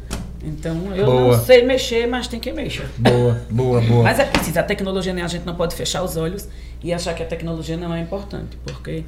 Então, 0.42 0.94
eu 0.94 1.06
boa. 1.06 1.36
não 1.36 1.44
sei 1.44 1.64
mexer, 1.64 2.06
mas 2.06 2.26
tem 2.28 2.40
que 2.40 2.52
mexer. 2.52 2.86
Boa, 2.96 3.40
boa, 3.50 3.80
boa. 3.80 4.02
Mas 4.04 4.18
é 4.18 4.24
preciso. 4.24 4.58
A 4.58 4.62
tecnologia, 4.62 5.12
né, 5.12 5.22
a 5.22 5.28
gente 5.28 5.44
não 5.44 5.54
pode 5.54 5.74
fechar 5.74 6.02
os 6.02 6.16
olhos 6.16 6.48
e 6.82 6.92
achar 6.92 7.14
que 7.14 7.22
a 7.22 7.26
tecnologia 7.26 7.76
não 7.76 7.92
é 7.92 8.00
importante, 8.00 8.56
porque 8.64 9.04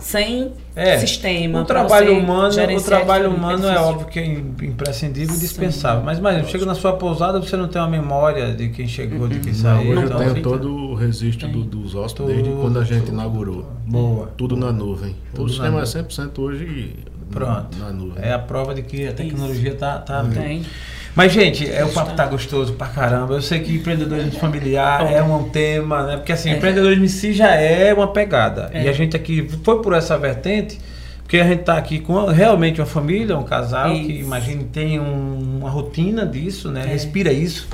sem 0.00 0.52
é, 0.76 0.98
sistema. 0.98 1.62
O 1.62 1.64
trabalho 1.64 2.18
humano, 2.18 2.54
o 2.76 2.82
trabalho 2.82 3.30
humano 3.30 3.66
é, 3.66 3.78
óbvio 3.78 4.06
que 4.06 4.18
é 4.18 4.26
imprescindível 4.26 5.34
e 5.34 5.38
dispensável. 5.38 6.02
Mas 6.02 6.18
imagina, 6.18 6.44
chega 6.44 6.66
na 6.66 6.74
sua 6.74 6.92
pousada, 6.94 7.40
você 7.40 7.56
não 7.56 7.68
tem 7.68 7.80
uma 7.80 7.88
memória 7.88 8.54
de 8.54 8.68
quem 8.68 8.86
chegou, 8.86 9.20
uhum. 9.20 9.28
de 9.28 9.40
quem 9.40 9.54
saiu. 9.54 9.94
Não, 9.94 10.04
então, 10.04 10.22
eu 10.22 10.32
tenho 10.32 10.42
todo 10.42 10.74
o 10.74 10.94
registro 10.94 11.48
do, 11.48 11.64
dos 11.64 11.94
hóspedes 11.94 12.34
desde 12.34 12.50
quando 12.60 12.78
a 12.78 12.84
gente 12.84 13.08
inaugurou. 13.08 13.66
Boa. 13.86 14.30
Tudo 14.36 14.56
na 14.56 14.72
nuvem. 14.72 15.16
Tudo 15.34 15.46
o 15.46 15.48
sistema 15.48 15.80
é 15.80 15.84
100% 15.84 16.38
hoje 16.38 16.94
Pronto. 17.30 17.78
Na, 17.78 17.92
nuvem. 17.92 18.24
É 18.24 18.32
a 18.32 18.38
prova 18.38 18.74
de 18.74 18.82
que 18.82 19.06
a 19.06 19.12
tecnologia 19.12 19.72
está 19.72 19.98
tá, 19.98 20.22
tá 20.22 20.30
Tem. 20.30 20.64
Mas, 21.18 21.32
gente, 21.32 21.68
é, 21.68 21.84
o 21.84 21.88
papo 21.88 22.12
tá 22.14 22.24
gostoso 22.26 22.74
pra 22.74 22.86
caramba. 22.86 23.34
Eu 23.34 23.42
sei 23.42 23.58
que 23.58 23.74
empreendedorismo 23.74 24.38
familiar 24.38 25.12
é 25.12 25.20
um 25.20 25.48
tema, 25.48 26.04
né? 26.04 26.16
Porque 26.16 26.30
assim, 26.30 26.48
é. 26.48 26.56
empreendedorismo 26.56 27.04
em 27.04 27.08
si 27.08 27.32
já 27.32 27.56
é 27.56 27.92
uma 27.92 28.06
pegada. 28.06 28.70
É. 28.72 28.84
E 28.84 28.88
a 28.88 28.92
gente 28.92 29.16
aqui 29.16 29.48
foi 29.64 29.82
por 29.82 29.94
essa 29.94 30.16
vertente, 30.16 30.78
porque 31.24 31.38
a 31.38 31.44
gente 31.44 31.64
tá 31.64 31.76
aqui 31.76 31.98
com 31.98 32.24
realmente 32.26 32.80
uma 32.80 32.86
família, 32.86 33.36
um 33.36 33.42
casal 33.42 33.92
isso. 33.92 34.06
que, 34.06 34.20
imagine, 34.20 34.62
tem 34.66 35.00
um, 35.00 35.58
uma 35.58 35.68
rotina 35.68 36.24
disso, 36.24 36.70
né? 36.70 36.82
É. 36.84 36.86
Respira 36.86 37.32
isso. 37.32 37.66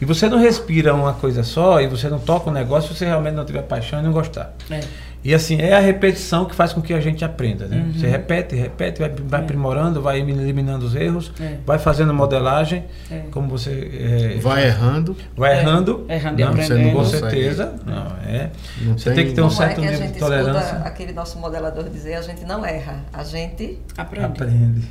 E 0.00 0.04
você 0.04 0.28
não 0.28 0.38
respira 0.38 0.92
uma 0.92 1.12
coisa 1.12 1.44
só 1.44 1.80
e 1.80 1.86
você 1.86 2.08
não 2.08 2.18
toca 2.18 2.50
um 2.50 2.52
negócio 2.52 2.92
se 2.92 2.98
você 2.98 3.04
realmente 3.04 3.34
não 3.34 3.44
tiver 3.44 3.62
paixão 3.62 4.00
e 4.00 4.02
não 4.02 4.10
gostar. 4.10 4.56
É. 4.68 4.80
E 5.24 5.32
assim, 5.32 5.60
é 5.60 5.72
a 5.72 5.78
repetição 5.78 6.44
que 6.44 6.54
faz 6.54 6.72
com 6.72 6.82
que 6.82 6.92
a 6.92 7.00
gente 7.00 7.24
aprenda, 7.24 7.66
né? 7.68 7.76
Uhum. 7.76 7.92
Você 7.92 8.08
repete, 8.08 8.56
repete, 8.56 9.00
vai, 9.00 9.10
vai 9.10 9.40
é. 9.40 9.44
aprimorando, 9.44 10.02
vai 10.02 10.18
eliminando 10.20 10.84
os 10.84 10.96
erros, 10.96 11.32
é. 11.40 11.58
vai 11.64 11.78
fazendo 11.78 12.12
modelagem, 12.12 12.84
é. 13.08 13.20
como 13.30 13.48
você... 13.48 14.34
É, 14.34 14.40
vai 14.40 14.66
errando. 14.66 15.16
Vai 15.36 15.60
errando. 15.60 16.04
É. 16.08 16.16
Errando 16.16 16.40
e 16.40 16.42
aprendendo. 16.42 16.92
Com 16.92 17.04
certeza. 17.04 17.74
Não, 17.86 18.06
é. 18.26 18.50
Não 18.80 18.98
você 18.98 19.10
tem, 19.10 19.14
tem 19.14 19.26
que 19.28 19.32
ter 19.34 19.42
um 19.42 19.50
certo 19.50 19.80
é 19.80 19.90
nível 19.90 20.06
de 20.08 20.18
tolerância. 20.18 20.78
aquele 20.78 21.12
nosso 21.12 21.38
modelador 21.38 21.88
dizer, 21.88 22.14
a 22.14 22.22
gente 22.22 22.44
não 22.44 22.66
erra, 22.66 23.04
a 23.12 23.22
gente... 23.22 23.78
Aprende. 23.96 24.26
Aprende. 24.26 24.88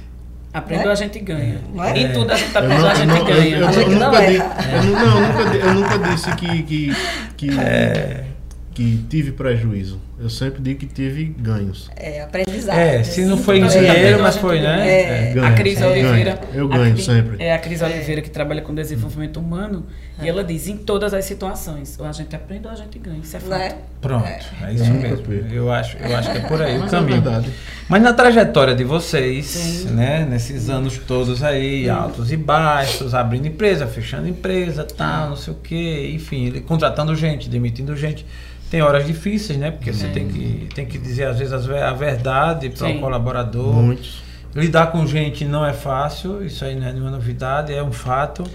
Aprendeu, 0.54 0.90
é? 0.90 0.94
a 0.94 0.96
gente 0.96 1.20
ganha. 1.20 1.62
Não 1.74 1.84
é? 1.84 1.98
Em 1.98 2.12
tudo 2.12 2.32
a 2.32 2.36
gente 2.36 2.58
aprende, 2.58 2.86
a 2.86 2.96
gente 2.96 3.24
ganha. 3.24 3.56
Eu, 3.56 3.60
eu, 3.60 3.68
a 3.68 3.72
gente 3.72 3.90
não 3.90 4.12
nunca, 4.12 4.24
erra. 4.24 4.56
eu, 4.76 4.92
não, 4.92 5.22
eu, 5.22 5.28
nunca, 5.28 5.58
eu 5.58 5.74
nunca 5.74 6.10
disse 6.10 6.36
que... 6.36 6.64
que, 6.64 6.96
que 7.38 8.31
que 8.74 9.06
tive 9.10 9.32
prejuízo. 9.32 10.00
Eu 10.20 10.30
sempre 10.30 10.62
digo 10.62 10.80
que 10.80 10.86
tive 10.86 11.26
ganhos. 11.26 11.90
É, 11.96 12.22
aprendizado. 12.22 12.78
É, 12.78 13.04
se 13.04 13.26
não 13.26 13.38
foi 13.38 13.60
em 13.60 13.68
dinheiro, 13.68 14.22
mas 14.22 14.38
foi, 14.38 14.62
né? 14.62 14.88
É, 14.88 15.34
é. 15.36 15.40
a 15.40 15.54
Cris 15.54 15.82
Oliveira. 15.82 16.40
Eu 16.54 16.68
ganho 16.68 16.98
sempre. 16.98 17.44
É 17.44 17.54
a 17.54 17.60
Cris 17.60 17.82
Oliveira 17.82 18.22
que 18.22 18.30
trabalha 18.30 18.62
com 18.62 18.74
desenvolvimento 18.74 19.40
humano 19.40 19.86
e 20.22 20.30
ela 20.30 20.44
diz 20.44 20.68
em 20.68 20.78
todas 20.78 21.14
as 21.14 21.26
situações, 21.26 21.98
ou 22.00 22.06
a 22.06 22.12
gente 22.12 22.36
aprende 22.36 22.68
ou 22.68 22.74
a 22.74 22.76
gente 22.76 22.98
ganha. 23.00 23.20
Isso 23.20 23.38
é 23.38 23.40
fato. 23.40 23.62
É? 23.62 23.78
Pronto, 24.00 24.26
é, 24.26 24.40
é 24.64 24.74
isso 24.74 24.92
mesmo. 24.92 25.34
Eu 25.52 25.72
acho, 25.72 25.98
eu 25.98 26.16
acho 26.16 26.32
que 26.32 26.38
é 26.38 26.42
por 26.42 26.62
aí 26.62 26.78
o 26.78 26.86
é 26.86 26.90
caminho. 26.90 27.24
Mas 27.88 28.02
na 28.02 28.14
trajetória 28.14 28.76
de 28.76 28.84
vocês, 28.84 29.46
Sim. 29.46 29.90
né, 29.92 30.26
nesses 30.30 30.70
anos 30.70 30.98
todos 30.98 31.44
aí, 31.44 31.84
Sim. 31.84 31.90
altos 31.90 32.32
e 32.32 32.38
baixos, 32.38 33.14
abrindo 33.14 33.48
empresa, 33.48 33.88
fechando 33.88 34.28
empresa, 34.28 34.84
tal, 34.84 35.30
não 35.30 35.36
sei 35.36 35.54
o 35.54 35.58
quê, 35.58 36.12
enfim, 36.14 36.52
contratando 36.62 37.16
gente, 37.16 37.50
demitindo 37.50 37.96
gente 37.96 38.26
tem 38.72 38.82
horas 38.82 39.06
difíceis, 39.06 39.60
né? 39.60 39.70
Porque 39.70 39.92
você 39.92 40.08
tem 40.08 40.30
que, 40.30 40.70
tem 40.74 40.86
que 40.86 40.98
dizer, 40.98 41.26
às 41.26 41.38
vezes, 41.38 41.52
a 41.52 41.92
verdade 41.92 42.70
para 42.70 42.88
o 42.88 43.00
colaborador. 43.02 43.74
Muitos. 43.74 44.24
Lidar 44.56 44.92
com 44.92 45.06
gente 45.06 45.44
não 45.44 45.66
é 45.66 45.74
fácil, 45.74 46.44
isso 46.44 46.64
aí 46.64 46.74
não 46.76 46.88
é 46.88 46.94
nenhuma 46.94 47.12
novidade, 47.12 47.74
é 47.74 47.84
um 47.84 47.92
fato. 47.92 48.46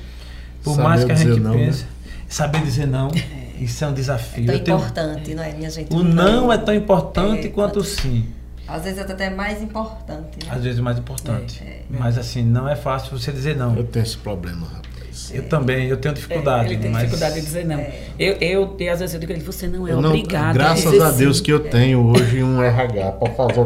Por 0.67 0.75
saber 0.75 0.89
mais 0.89 1.05
que 1.05 1.13
a 1.13 1.15
gente 1.15 1.41
não, 1.41 1.53
pense. 1.53 1.85
Né? 1.85 1.89
Saber 2.29 2.63
dizer 2.63 2.87
não, 2.89 3.09
é. 3.09 3.63
isso 3.63 3.85
é 3.85 3.87
um 3.87 3.95
desafio. 3.95 4.51
É 4.51 4.59
tão 4.59 4.79
importante, 4.79 5.35
não 5.35 5.43
é, 5.45 5.53
minha 5.53 5.71
gente? 5.71 5.95
O 5.95 6.03
não, 6.03 6.43
não 6.43 6.53
é 6.53 6.59
tão 6.59 6.75
importante 6.75 7.47
é, 7.47 7.51
quanto 7.51 7.79
o 7.79 7.85
sim. 7.85 8.27
Às 8.67 8.83
vezes 8.83 8.99
é 8.99 9.03
até 9.03 9.31
mais 9.31 9.63
importante. 9.63 10.45
Né? 10.45 10.51
Às 10.51 10.65
vezes 10.65 10.81
é 10.81 10.83
mais 10.83 10.99
importante. 10.99 11.63
É, 11.65 11.69
é. 11.69 11.83
Mas 11.89 12.19
assim, 12.19 12.43
não 12.43 12.69
é 12.69 12.75
fácil 12.75 13.17
você 13.17 13.31
dizer 13.31 13.57
não. 13.57 13.77
Eu 13.77 13.85
tenho 13.85 14.03
esse 14.03 14.17
problema, 14.17 14.67
rapaz. 14.67 15.31
Eu 15.33 15.45
também, 15.45 15.87
eu 15.87 15.97
tenho 15.97 16.13
dificuldade. 16.15 16.71
É, 16.71 16.73
ele 16.73 16.83
tem 16.83 16.91
mas... 16.91 17.03
dificuldade 17.03 17.37
de 17.37 17.41
dizer 17.43 17.65
não. 17.65 17.79
É. 17.79 18.09
Eu, 18.19 18.35
eu, 18.41 18.77
e 18.81 18.89
às 18.89 18.99
vezes 18.99 19.15
eu 19.15 19.21
digo, 19.21 19.41
você 19.41 19.69
não 19.69 19.87
é 19.87 19.93
não, 19.93 20.11
obrigado 20.11 20.55
Graças 20.55 21.01
a, 21.01 21.09
a 21.09 21.13
Deus 21.13 21.39
sim. 21.39 21.45
que 21.45 21.53
eu 21.53 21.61
tenho 21.61 22.05
hoje 22.05 22.43
um 22.43 22.61
RH 22.61 23.13
para 23.13 23.33
fazer 23.35 23.65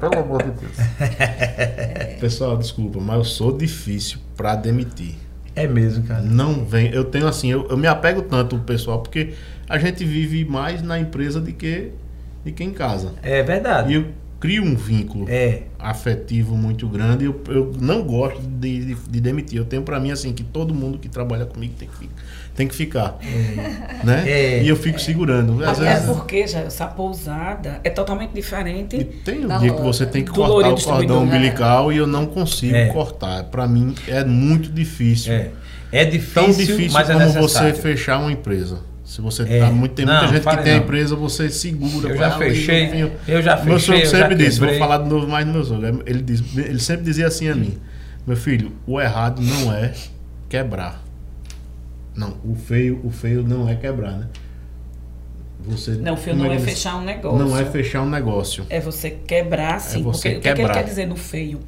pelo 0.00 0.18
amor 0.18 0.42
de 0.44 0.50
Deus. 0.52 0.72
É. 0.98 2.16
Pessoal, 2.18 2.56
desculpa, 2.56 2.98
mas 3.00 3.16
eu 3.18 3.24
sou 3.24 3.56
difícil 3.56 4.18
para 4.36 4.54
demitir. 4.54 5.14
É 5.58 5.66
mesmo, 5.66 6.04
cara. 6.04 6.22
Não 6.22 6.64
vem. 6.64 6.92
Eu 6.92 7.04
tenho 7.04 7.26
assim, 7.26 7.50
eu, 7.50 7.66
eu 7.68 7.76
me 7.76 7.86
apego 7.86 8.22
tanto 8.22 8.56
o 8.56 8.60
pessoal, 8.60 9.02
porque 9.02 9.34
a 9.68 9.76
gente 9.78 10.04
vive 10.04 10.44
mais 10.44 10.82
na 10.82 11.00
empresa 11.00 11.40
do 11.40 11.52
que, 11.52 11.90
do 12.44 12.52
que 12.52 12.62
em 12.62 12.72
casa. 12.72 13.14
É 13.22 13.42
verdade. 13.42 13.92
E 13.92 13.96
eu 13.96 14.06
cria 14.38 14.62
um 14.62 14.76
vínculo 14.76 15.26
é. 15.28 15.62
afetivo 15.78 16.56
muito 16.56 16.88
grande. 16.88 17.24
Eu, 17.24 17.42
eu 17.48 17.72
não 17.80 18.04
gosto 18.04 18.40
de, 18.40 18.84
de, 18.84 18.94
de 18.94 19.20
demitir. 19.20 19.58
Eu 19.58 19.64
tenho 19.64 19.82
para 19.82 19.98
mim 19.98 20.12
assim 20.12 20.32
que 20.32 20.44
todo 20.44 20.72
mundo 20.72 20.96
que 20.96 21.08
trabalha 21.08 21.44
comigo 21.44 21.74
tem 21.76 21.88
que, 21.88 22.08
tem 22.58 22.66
que 22.66 22.74
ficar. 22.74 23.16
É. 23.22 24.04
Né? 24.04 24.24
É. 24.26 24.62
E 24.64 24.68
eu 24.68 24.74
fico 24.74 25.00
segurando. 25.00 25.62
Às 25.64 25.80
é 25.80 25.94
vezes... 25.94 26.06
porque 26.06 26.44
já 26.44 26.58
essa 26.60 26.88
pousada 26.88 27.80
é 27.84 27.90
totalmente 27.90 28.32
diferente. 28.32 28.96
E 28.96 29.04
tem 29.04 29.46
um 29.46 29.58
dia 29.60 29.72
que 29.72 29.80
você 29.80 30.04
tem 30.04 30.24
que 30.24 30.32
cortar 30.32 30.70
o 30.70 30.82
cordão 30.82 31.22
umbilical 31.22 31.92
e 31.92 31.98
eu 31.98 32.06
não 32.06 32.26
consigo 32.26 32.74
é. 32.74 32.88
cortar. 32.88 33.44
Para 33.44 33.68
mim 33.68 33.94
é 34.08 34.24
muito 34.24 34.72
difícil. 34.72 35.32
É. 35.32 35.50
É 35.92 36.04
difícil, 36.04 36.34
Tão 36.34 36.50
difícil 36.52 36.92
mas 36.92 37.08
é 37.08 37.14
como 37.14 37.28
você 37.30 37.72
fechar 37.72 38.18
uma 38.18 38.32
empresa. 38.32 38.80
Se 39.04 39.20
você 39.22 39.44
é, 39.44 39.60
tá 39.60 39.70
muito, 39.70 39.94
tem 39.94 40.04
não, 40.04 40.14
muita 40.14 40.28
gente 40.28 40.44
que 40.44 40.62
tem 40.62 40.72
não. 40.72 40.80
a 40.80 40.84
empresa, 40.84 41.16
você 41.16 41.48
segura. 41.48 42.10
Eu 42.10 42.18
já 42.18 42.30
fechei. 42.32 42.86
Ali, 42.88 43.12
eu 43.26 43.40
já 43.40 43.56
fechei. 43.56 43.70
Meu 43.70 43.80
sogro 43.80 44.06
sempre 44.06 44.34
disse, 44.34 44.58
vou 44.58 44.74
falar 44.74 44.98
de 44.98 45.08
novo 45.08 45.28
mais 45.28 45.46
do 45.46 45.52
meu 45.52 45.64
sogro. 45.64 46.02
Ele, 46.04 46.20
diz, 46.20 46.42
ele 46.56 46.78
sempre 46.80 47.04
dizia 47.04 47.28
assim 47.28 47.48
a 47.48 47.54
mim: 47.54 47.78
Meu 48.26 48.36
filho, 48.36 48.72
o 48.86 49.00
errado 49.00 49.40
não 49.40 49.72
é 49.72 49.94
quebrar. 50.48 51.07
Não, 52.18 52.36
o 52.44 52.56
feio, 52.56 53.00
o 53.04 53.10
feio 53.10 53.44
não 53.44 53.68
é 53.68 53.76
quebrar, 53.76 54.10
né? 54.18 54.26
Você, 55.60 55.92
não, 55.92 56.14
o 56.14 56.16
feio 56.16 56.34
não 56.34 56.50
é, 56.50 56.56
é 56.56 56.58
fechar 56.58 56.96
um 56.96 57.04
negócio. 57.04 57.38
Não 57.38 57.56
é 57.56 57.64
fechar 57.64 58.02
um 58.02 58.10
negócio. 58.10 58.66
É 58.68 58.80
você 58.80 59.10
quebrar, 59.10 59.80
sim. 59.80 60.00
É 60.00 60.02
você 60.02 60.30
porque 60.30 60.40
quebrar. 60.40 60.40
o 60.40 60.42
que, 60.42 60.48
é 60.48 60.54
que 60.54 60.60
ele 60.62 60.72
quer 60.72 60.84
dizer 60.84 61.06
no 61.06 61.14
feio? 61.14 61.60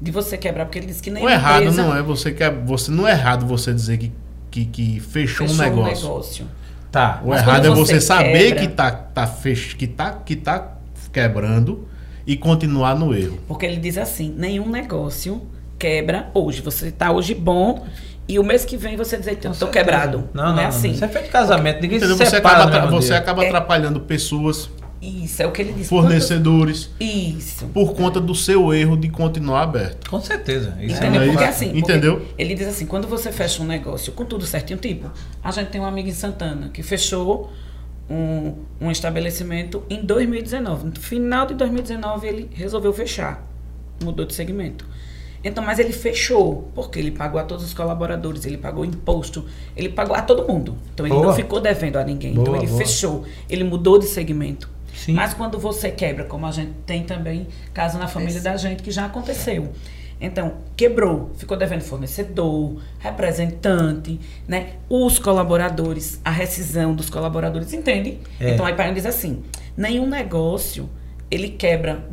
De 0.00 0.12
você 0.12 0.38
quebrar, 0.38 0.66
porque 0.66 0.78
ele 0.78 0.86
diz 0.86 1.00
que 1.00 1.10
nem. 1.10 1.24
O 1.24 1.28
errado 1.28 1.62
empresa... 1.62 1.82
não 1.82 1.96
é 1.96 2.00
você 2.00 2.30
que 2.30 2.48
você 2.64 2.92
não 2.92 3.08
é 3.08 3.10
errado 3.10 3.44
você 3.44 3.74
dizer 3.74 3.98
que, 3.98 4.12
que, 4.48 4.66
que 4.66 5.00
fechou, 5.00 5.48
fechou 5.48 5.64
um 5.64 5.68
negócio. 5.68 6.06
Um 6.06 6.10
negócio. 6.10 6.46
Tá. 6.92 7.20
O 7.24 7.30
Mas 7.30 7.40
errado 7.40 7.66
é 7.66 7.70
você, 7.70 7.94
você 7.94 8.00
saber 8.00 8.54
que 8.54 8.68
tá, 8.68 8.92
tá, 8.92 9.26
fech... 9.26 9.74
que, 9.74 9.88
tá, 9.88 10.12
que 10.12 10.36
tá 10.36 10.78
quebrando 11.12 11.88
e 12.24 12.36
continuar 12.36 12.94
no 12.94 13.12
erro. 13.12 13.40
Porque 13.48 13.66
ele 13.66 13.78
diz 13.78 13.98
assim: 13.98 14.32
nenhum 14.36 14.68
negócio 14.68 15.42
quebra 15.76 16.30
hoje. 16.34 16.62
Você 16.62 16.86
está 16.86 17.10
hoje 17.10 17.34
bom 17.34 17.84
e 18.28 18.38
o 18.38 18.44
mês 18.44 18.64
que 18.64 18.76
vem 18.76 18.96
você 18.96 19.16
dizer, 19.16 19.38
eu 19.42 19.52
tô 19.54 19.68
quebrado. 19.68 20.28
Não, 20.34 20.44
não, 20.48 20.56
não, 20.56 20.62
é 20.62 20.66
assim. 20.66 20.90
Isso 20.92 21.04
é 21.04 21.08
feito 21.08 21.24
de 21.26 21.30
casamento, 21.30 21.80
ninguém 21.80 21.96
Entendeu? 21.98 22.16
se 22.16 22.24
Você 22.24 22.30
separa 22.30 22.64
acaba, 22.64 22.90
você 22.90 23.14
acaba 23.14 23.42
É. 23.42 23.46
atrapalhando 23.46 24.00
pessoas, 24.00 24.68
Isso, 25.00 25.42
é 25.42 25.46
o 25.46 25.52
que 25.52 25.62
ele 25.62 25.72
disse. 25.72 25.88
fornecedores, 25.88 26.90
Isso. 27.00 27.66
por 27.68 27.94
conta 27.94 28.20
do 28.20 28.34
seu 28.34 28.74
erro 28.74 28.96
de 28.96 29.08
continuar 29.08 29.62
aberto. 29.62 30.10
Com 30.10 30.20
certeza. 30.20 30.76
Isso 30.80 30.96
Entendeu? 30.96 31.22
é 31.22 31.26
Porque 31.28 31.44
assim, 31.44 31.66
porque 31.66 31.78
entendeu? 31.92 32.26
ele 32.36 32.54
diz 32.54 32.66
assim, 32.68 32.84
quando 32.84 33.06
você 33.08 33.30
fecha 33.32 33.62
um 33.62 33.66
negócio 33.66 34.12
com 34.12 34.24
tudo 34.24 34.44
certinho, 34.44 34.78
tipo, 34.78 35.10
a 35.42 35.50
gente 35.50 35.68
tem 35.68 35.80
um 35.80 35.86
amigo 35.86 36.08
em 36.08 36.12
Santana 36.12 36.68
que 36.72 36.82
fechou 36.82 37.50
um, 38.10 38.54
um 38.80 38.90
estabelecimento 38.90 39.82
em 39.88 40.04
2019. 40.04 40.86
No 40.86 40.96
final 40.96 41.46
de 41.46 41.54
2019 41.54 42.26
ele 42.26 42.50
resolveu 42.52 42.92
fechar, 42.92 43.46
mudou 44.02 44.26
de 44.26 44.34
segmento. 44.34 44.84
Então, 45.42 45.64
mas 45.64 45.78
ele 45.78 45.92
fechou, 45.92 46.70
porque 46.74 46.98
ele 46.98 47.10
pagou 47.10 47.40
a 47.40 47.44
todos 47.44 47.64
os 47.64 47.72
colaboradores, 47.72 48.44
ele 48.44 48.58
pagou 48.58 48.84
imposto, 48.84 49.44
ele 49.76 49.88
pagou 49.88 50.16
a 50.16 50.22
todo 50.22 50.46
mundo. 50.46 50.76
Então 50.92 51.06
ele 51.06 51.14
Boa. 51.14 51.26
não 51.26 51.32
ficou 51.34 51.60
devendo 51.60 51.96
a 51.96 52.04
ninguém. 52.04 52.32
então 52.32 52.44
Boa, 52.44 52.56
ele 52.58 52.66
boa. 52.66 52.78
fechou, 52.78 53.24
ele 53.48 53.64
mudou 53.64 53.98
de 53.98 54.06
segmento. 54.06 54.68
Sim. 54.94 55.12
Mas 55.12 55.32
quando 55.32 55.58
você 55.58 55.90
quebra, 55.90 56.24
como 56.24 56.44
a 56.46 56.50
gente 56.50 56.72
tem 56.84 57.04
também 57.04 57.46
caso 57.72 57.98
na 57.98 58.08
família 58.08 58.34
Esse. 58.34 58.44
da 58.44 58.56
gente 58.56 58.82
que 58.82 58.90
já 58.90 59.04
aconteceu. 59.06 59.68
Então, 60.20 60.54
quebrou, 60.76 61.30
ficou 61.36 61.56
devendo 61.56 61.82
fornecedor, 61.82 62.80
representante, 62.98 64.18
né? 64.48 64.70
Os 64.88 65.18
colaboradores, 65.20 66.20
a 66.24 66.30
rescisão 66.30 66.92
dos 66.92 67.08
colaboradores, 67.08 67.72
entende? 67.72 68.18
É. 68.40 68.50
Então 68.50 68.66
aí 68.66 68.74
Pai 68.74 68.92
diz 68.92 69.06
assim: 69.06 69.44
nenhum 69.76 70.08
negócio 70.08 70.88
ele 71.30 71.50
quebra 71.50 72.04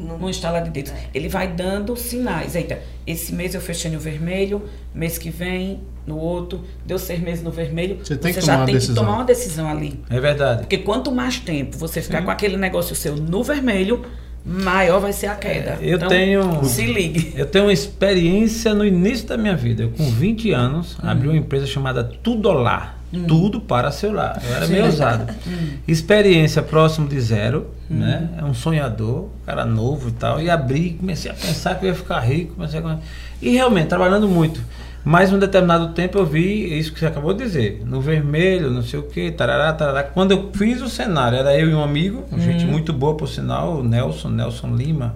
no 0.00 0.28
instalar 0.30 0.62
de 0.62 0.70
dedos. 0.70 0.92
Ele 1.14 1.28
vai 1.28 1.48
dando 1.48 1.96
sinais. 1.96 2.54
Eita, 2.56 2.78
esse 3.06 3.34
mês 3.34 3.54
eu 3.54 3.60
fechei 3.60 3.90
no 3.90 3.98
vermelho, 4.00 4.62
mês 4.94 5.18
que 5.18 5.30
vem 5.30 5.80
no 6.06 6.16
outro, 6.18 6.62
deu 6.84 6.98
seis 6.98 7.20
meses 7.20 7.42
no 7.44 7.50
vermelho. 7.50 7.98
Você 8.02 8.16
tem 8.16 8.32
que 8.32 8.40
já 8.40 8.46
tomar 8.46 8.58
uma 8.60 8.66
tem 8.66 8.74
decisão. 8.74 8.94
que 8.94 9.00
tomar 9.00 9.16
uma 9.18 9.24
decisão 9.24 9.68
ali. 9.68 10.00
É 10.10 10.18
verdade. 10.20 10.60
Porque 10.60 10.78
quanto 10.78 11.12
mais 11.12 11.38
tempo 11.38 11.76
você 11.76 12.00
ficar 12.02 12.22
com 12.22 12.30
aquele 12.30 12.56
negócio 12.56 12.94
seu 12.96 13.14
no 13.16 13.42
vermelho, 13.44 14.04
maior 14.44 15.00
vai 15.00 15.12
ser 15.12 15.26
a 15.26 15.34
queda. 15.34 15.78
É, 15.80 15.92
eu 15.92 15.96
Então, 15.96 16.08
tenho- 16.08 16.64
Se 16.64 16.86
ligue. 16.86 17.32
Eu 17.36 17.46
tenho 17.46 17.66
uma 17.66 17.72
experiência 17.72 18.74
no 18.74 18.84
início 18.84 19.26
da 19.26 19.36
minha 19.36 19.54
vida. 19.56 19.82
Eu, 19.82 19.90
com 19.90 20.10
20 20.10 20.50
anos, 20.52 20.96
abri 21.02 21.28
uma 21.28 21.36
empresa 21.36 21.66
chamada 21.66 22.02
Tudolar. 22.02 22.98
Tudo 23.26 23.60
para 23.60 23.90
celular. 23.90 24.40
Eu 24.48 24.54
era 24.54 24.66
meio 24.68 24.84
ousado. 24.84 25.32
Experiência 25.86 26.62
próximo 26.62 27.08
de 27.08 27.20
zero, 27.20 27.68
né? 27.88 28.28
É 28.38 28.44
um 28.44 28.54
sonhador, 28.54 29.28
cara 29.44 29.64
novo 29.64 30.10
e 30.10 30.12
tal. 30.12 30.40
E 30.40 30.48
abri, 30.48 30.90
comecei 30.90 31.30
a 31.30 31.34
pensar 31.34 31.74
que 31.74 31.86
eu 31.86 31.90
ia 31.90 31.94
ficar 31.94 32.20
rico. 32.20 32.54
Comecei 32.54 32.78
a... 32.78 32.98
E 33.42 33.50
realmente, 33.50 33.88
trabalhando 33.88 34.28
muito. 34.28 34.60
Mas 35.04 35.32
um 35.32 35.38
determinado 35.38 35.88
tempo 35.88 36.18
eu 36.18 36.26
vi 36.26 36.78
isso 36.78 36.92
que 36.92 37.00
você 37.00 37.06
acabou 37.06 37.32
de 37.32 37.42
dizer. 37.42 37.82
No 37.86 38.00
vermelho, 38.00 38.70
não 38.70 38.82
sei 38.82 39.00
o 39.00 39.04
que, 39.04 39.30
tarará, 39.30 39.72
tarará. 39.72 40.02
Quando 40.02 40.32
eu 40.32 40.50
fiz 40.52 40.82
o 40.82 40.88
cenário, 40.88 41.38
era 41.38 41.58
eu 41.58 41.70
e 41.70 41.74
um 41.74 41.82
amigo, 41.82 42.24
gente 42.38 42.66
muito 42.66 42.92
boa 42.92 43.16
por 43.16 43.26
sinal, 43.26 43.78
o 43.78 43.82
Nelson, 43.82 44.28
Nelson 44.28 44.76
Lima. 44.76 45.14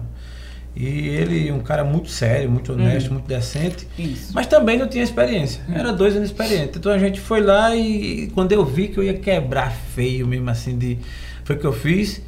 E 0.75 1.07
ele, 1.07 1.51
um 1.51 1.61
cara 1.61 1.85
muito 1.85 2.09
sério, 2.09 2.49
muito 2.51 2.73
honesto, 2.73 3.11
muito 3.11 3.25
decente. 3.25 3.87
Isso. 3.97 4.31
Mas 4.33 4.45
também 4.45 4.77
não 4.77 4.87
tinha 4.87 5.03
experiência. 5.03 5.61
Era 5.73 5.93
dois 5.93 6.15
inexperientes. 6.15 6.75
Então 6.75 6.91
a 6.91 6.97
gente 6.97 7.19
foi 7.19 7.41
lá 7.41 7.73
e 7.73 8.29
quando 8.33 8.51
eu 8.51 8.65
vi 8.65 8.89
que 8.89 8.97
eu 8.97 9.03
ia 9.03 9.13
quebrar 9.13 9.71
feio 9.71 10.27
mesmo 10.27 10.49
assim 10.49 10.77
de. 10.77 10.97
Foi 11.45 11.55
o 11.55 11.59
que 11.59 11.65
eu 11.65 11.73
fiz. 11.73 12.21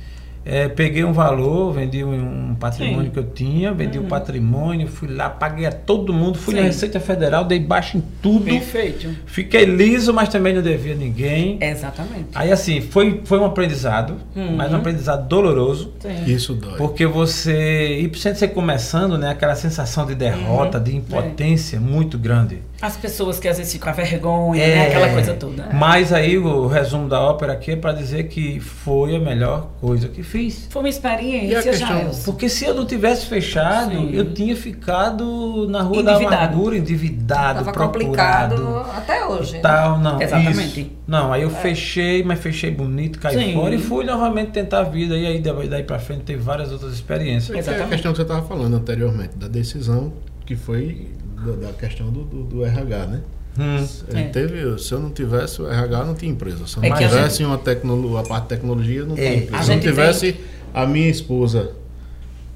É, 0.49 0.69
peguei 0.69 1.03
um 1.03 1.11
valor, 1.11 1.73
vendi 1.73 2.03
um, 2.03 2.51
um 2.51 2.55
patrimônio 2.55 3.05
Sim. 3.05 3.09
que 3.11 3.19
eu 3.19 3.23
tinha, 3.25 3.73
vendi 3.73 3.99
o 3.99 4.03
patrimônio, 4.03 4.87
fui 4.87 5.09
lá, 5.13 5.29
paguei 5.29 5.65
a 5.65 5.71
todo 5.71 6.13
mundo, 6.13 6.37
fui 6.37 6.53
na 6.53 6.61
Sim. 6.61 6.67
Receita 6.67 6.99
Federal, 7.01 7.43
dei 7.43 7.59
baixo 7.59 7.97
em 7.97 8.03
tudo. 8.21 8.45
Perfeito. 8.45 9.09
Fiquei 9.25 9.65
liso, 9.65 10.13
mas 10.13 10.29
também 10.29 10.53
não 10.53 10.61
devia 10.61 10.93
a 10.93 10.95
ninguém. 10.95 11.57
Exatamente. 11.61 12.27
Aí 12.33 12.51
assim, 12.51 12.79
foi, 12.81 13.21
foi 13.25 13.39
um 13.39 13.45
aprendizado, 13.45 14.15
Uhum. 14.35 14.55
mas 14.55 14.71
um 14.71 14.77
aprendizado 14.77 15.27
doloroso. 15.27 15.93
Sim. 15.99 16.23
Isso 16.25 16.53
dói. 16.53 16.77
Porque 16.77 17.05
você, 17.05 17.99
e 17.99 18.07
principalmente 18.07 18.39
você 18.39 18.47
começando, 18.47 19.17
né, 19.17 19.29
aquela 19.31 19.55
sensação 19.55 20.05
de 20.05 20.15
derrota, 20.15 20.79
de 20.79 20.95
impotência 20.95 21.79
muito 21.79 22.17
grande. 22.17 22.59
As 22.81 22.95
pessoas 22.95 23.39
que 23.39 23.47
às 23.47 23.57
vezes 23.57 23.73
ficam 23.73 23.89
a 23.89 23.95
vergonha, 23.95 24.61
É. 24.63 24.75
né? 24.75 24.87
Aquela 24.87 25.09
coisa 25.09 25.33
toda. 25.33 25.69
Mas 25.73 26.13
aí 26.13 26.37
o 26.37 26.67
resumo 26.67 27.09
da 27.09 27.19
ópera 27.19 27.53
aqui 27.53 27.71
é 27.71 27.75
para 27.75 27.91
dizer 27.91 28.25
que 28.27 28.59
foi 28.59 29.15
a 29.15 29.19
melhor 29.19 29.69
coisa 29.81 30.07
que 30.07 30.21
fiz. 30.23 30.36
Foi 30.69 30.81
uma 30.81 30.87
E 30.87 30.91
a 30.91 30.93
experiência, 30.93 31.73
Jailson. 31.73 32.23
Porque 32.31 32.47
se 32.49 32.65
eu 32.65 32.73
não 32.75 32.85
tivesse 32.85 33.25
fechado, 33.25 33.91
Sim. 33.91 34.09
eu 34.13 34.33
tinha 34.33 34.55
ficado 34.55 35.67
na 35.69 35.81
rua 35.81 36.03
da 36.03 36.13
Endividado. 36.13 36.35
amargura, 36.43 36.77
endividado, 36.77 37.59
Tava 37.59 37.71
procurado. 37.71 38.55
complicado 38.55 38.97
até 38.97 39.25
hoje. 39.25 39.53
né? 39.53 39.59
Tal, 39.59 39.99
não, 39.99 40.21
Exatamente. 40.21 40.81
isso. 40.81 40.89
Não, 41.07 41.31
aí 41.33 41.41
eu 41.41 41.49
fechei, 41.49 42.23
mas 42.23 42.39
fechei 42.39 42.71
bonito, 42.71 43.19
caí 43.19 43.35
Sim. 43.37 43.53
fora 43.53 43.75
e 43.75 43.77
fui 43.77 44.03
novamente 44.05 44.51
tentar 44.51 44.79
a 44.79 44.83
vida. 44.83 45.15
E 45.17 45.25
aí 45.25 45.39
daí 45.41 45.83
pra 45.83 45.99
frente 45.99 46.21
teve 46.23 46.41
várias 46.41 46.71
outras 46.71 46.93
experiências. 46.93 47.51
É 47.51 47.55
a 47.55 47.59
Exatamente. 47.59 47.89
questão 47.89 48.11
que 48.11 48.17
você 48.17 48.21
estava 48.23 48.45
falando 48.45 48.75
anteriormente, 48.75 49.35
da 49.35 49.47
decisão 49.47 50.13
que 50.45 50.55
foi 50.55 51.09
da, 51.45 51.67
da 51.67 51.73
questão 51.73 52.09
do, 52.11 52.23
do, 52.23 52.43
do 52.43 52.65
RH, 52.65 53.05
né? 53.07 53.21
Hum. 53.59 53.87
Ele 54.09 54.19
É. 54.19 54.23
teve, 54.25 54.77
se 54.81 54.91
eu 54.91 54.99
não 54.99 55.09
tivesse 55.09 55.61
o 55.61 55.67
RH, 55.69 56.05
não 56.05 56.13
tinha 56.15 56.31
empresa. 56.31 56.67
Se 56.67 56.77
eu 56.77 56.83
É 56.83 56.89
não 56.89 56.95
a 56.95 56.99
tivesse 56.99 57.43
uma 57.43 57.57
tecnologia, 57.57 58.19
a 58.19 58.23
parte 58.23 58.43
de 58.43 58.49
tecnologia, 58.49 59.03
não 59.03 59.15
É, 59.15 59.17
tinha 59.17 59.29
a 59.29 59.35
empresa. 59.35 59.47
Se 59.63 59.69
eu 59.71 59.75
não 59.75 59.81
gente 59.81 59.81
tivesse 59.89 60.35
a 60.73 60.85
minha 60.85 61.09
esposa 61.09 61.71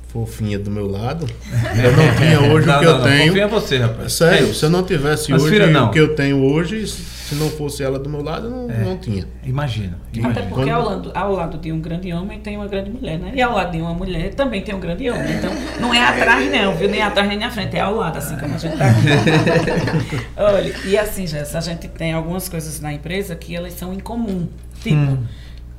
fofinha 0.09 0.59
do 0.59 0.69
meu 0.69 0.87
lado, 0.91 1.25
eu 1.83 1.91
não 1.95 2.15
tinha 2.17 2.39
hoje 2.53 2.67
Não, 2.67 2.75
o 2.75 2.79
que 2.79 2.85
não, 2.85 2.91
eu 2.91 2.97
não, 2.99 3.03
tenho. 3.05 3.49
Você, 3.49 3.77
rapaz. 3.77 4.13
Sério, 4.13 4.49
É 4.49 4.53
se 4.53 4.63
eu 4.65 4.69
não 4.69 4.83
tivesse 4.83 5.31
Mas, 5.31 5.41
hoje 5.41 5.53
filha, 5.53 5.67
não. 5.67 5.87
o 5.87 5.91
que 5.91 5.99
eu 5.99 6.13
tenho 6.15 6.43
hoje, 6.43 6.85
se 7.31 7.35
não 7.35 7.49
fosse 7.49 7.81
ela 7.81 7.97
do 7.97 8.09
meu 8.09 8.21
lado, 8.21 8.49
não, 8.49 8.69
É. 8.69 8.83
não 8.83 8.97
tinha. 8.97 9.25
Imagina. 9.45 9.97
Até 10.23 10.41
porque 10.41 10.53
Quando- 10.65 10.69
ao 10.71 10.83
lado, 10.85 11.11
ao 11.15 11.31
lado 11.33 11.57
de 11.59 11.71
um 11.71 11.79
grande 11.79 12.11
homem 12.11 12.41
tem 12.41 12.57
uma 12.57 12.67
grande 12.67 12.89
mulher, 12.89 13.17
né? 13.17 13.31
E 13.33 13.41
ao 13.41 13.53
lado 13.55 13.71
de 13.71 13.79
uma 13.81 13.93
mulher 13.93 14.33
também 14.33 14.61
tem 14.61 14.75
um 14.75 14.79
grande 14.81 15.09
homem. 15.09 15.31
Então, 15.37 15.49
não 15.79 15.93
é 15.93 16.03
atrás 16.03 16.51
não, 16.51 16.75
viu? 16.75 16.89
Nem 16.89 17.01
atrás 17.01 17.29
nem 17.29 17.39
na 17.39 17.49
frente, 17.49 17.77
é 17.77 17.79
ao 17.79 17.95
lado, 17.95 18.17
assim 18.17 18.35
como 18.37 18.53
a 18.53 18.57
gente 18.57 18.75
tá 18.77 18.85
aqui. 18.89 20.25
Olha, 20.35 20.73
e 20.85 20.97
assim, 20.97 21.25
Jéssica, 21.25 21.57
a 21.57 21.61
gente 21.61 21.87
tem 21.87 22.11
algumas 22.11 22.49
coisas 22.49 22.81
na 22.81 22.91
empresa 22.91 23.33
que 23.33 23.55
elas 23.55 23.71
são 23.73 23.93
em 23.93 23.99
comum. 23.99 24.47
Tipo, 24.83 24.95
Hum. 24.97 25.17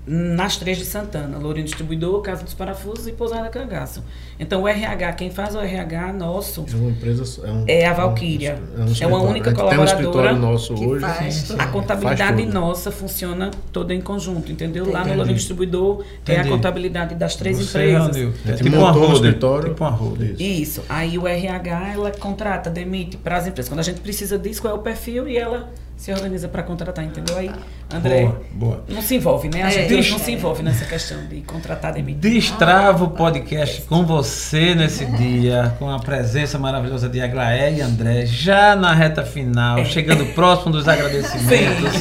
Nas 0.05 0.57
três 0.57 0.79
de 0.79 0.85
Santana, 0.85 1.39
Lourinho 1.39 1.65
Distribuidor, 1.65 2.21
Casa 2.23 2.43
dos 2.43 2.55
Parafusos 2.55 3.07
e 3.07 3.13
Pousada 3.13 3.49
Cangaço. 3.49 4.03
Então, 4.39 4.63
o 4.63 4.69
RH, 4.69 5.13
quem 5.13 5.31
faz 5.31 5.55
o 5.55 5.61
RH 5.61 6.13
nosso 6.15 6.65
É 6.69 6.75
uma 6.77 6.91
empresa. 6.91 7.41
É, 7.47 7.51
um, 7.53 7.65
É 7.69 7.87
a 7.87 7.93
Valquíria. 7.93 8.59
um 8.77 8.93
É 9.01 9.07
uma 9.07 9.21
única 9.23 9.51
A 9.51 9.55
colaboradora 9.55 9.71
Tem 9.71 9.79
um 9.79 9.85
escritório 10.11 10.39
nosso 10.39 10.75
que 10.75 10.85
hoje. 10.85 11.01
faz. 11.05 11.51
A 11.57 11.67
contabilidade 11.69 12.45
nossa 12.47 12.91
funciona 12.91 13.51
toda 13.73 13.95
em 13.95 14.01
conjunto, 14.01 14.51
entendeu? 14.51 14.85
Lá 14.87 14.99
no 15.01 15.05
Entendi. 15.05 15.17
Lourinho 15.17 15.37
Distribuidor 15.37 16.05
tem 16.25 16.35
a 16.37 16.41
Entendi. 16.41 16.55
contabilidade 16.57 17.15
das 17.15 17.37
três 17.37 17.59
Você 17.59 17.79
empresas. 17.79 18.17
A 18.17 18.19
É 18.19 18.23
gente 18.57 18.65
tipo 18.65 18.77
uma 18.77 18.91
um 18.91 18.93
holder. 18.93 19.15
escritório. 19.15 19.69
Tipo 19.69 19.85
uma 19.85 19.91
holder. 19.91 20.31
Isso. 20.33 20.43
Isso. 20.73 20.83
Aí 20.89 21.17
o 21.17 21.29
RH, 21.29 21.93
ela 21.95 22.11
contrata, 22.11 22.69
demite 22.71 23.17
para 23.17 23.37
as 23.37 23.47
empresas. 23.47 23.69
Quando 23.69 23.81
a 23.81 23.85
gente 23.85 24.01
precisa 24.01 24.37
disso, 24.39 24.61
qual 24.63 24.75
é 24.75 24.77
o 24.77 24.81
perfil 24.83 25.29
e 25.29 25.37
ela 25.37 25.71
se 25.97 26.11
organiza 26.13 26.49
para 26.49 26.63
contratar, 26.65 27.05
entendeu? 27.05 27.37
Aí, 27.37 27.51
André, 27.93 28.23
Boa, 28.23 28.43
boa. 28.53 28.85
não 28.89 29.03
se 29.03 29.15
envolve, 29.17 29.49
né? 29.49 29.63
A 29.63 29.69
É, 29.69 29.71
gente 29.71 29.95
hoje 29.95 30.11
não 30.11 30.17
é. 30.17 30.21
se 30.21 30.33
envolve 30.33 30.63
nessa 30.63 30.85
questão 30.85 31.19
de 31.27 31.41
contratar, 31.43 31.93
demitir. 31.93 32.19
Destrava 32.33 33.05
o 33.05 33.11
podcast 33.11 33.83
com 33.83 34.05
você 34.05 34.75
nesse 34.75 35.05
dia, 35.05 35.75
com 35.79 35.91
a 35.91 35.99
presença 35.99 36.59
maravilhosa 36.59 37.09
de 37.09 37.21
Aglaé 37.21 37.75
e 37.75 37.81
André, 37.81 38.27
já 38.27 38.75
na 38.77 38.93
reta 38.95 39.23
final, 39.25 39.85
chegando 39.85 40.25
próximo 40.35 40.73
dos 40.73 40.89
agradecimentos. 40.89 41.93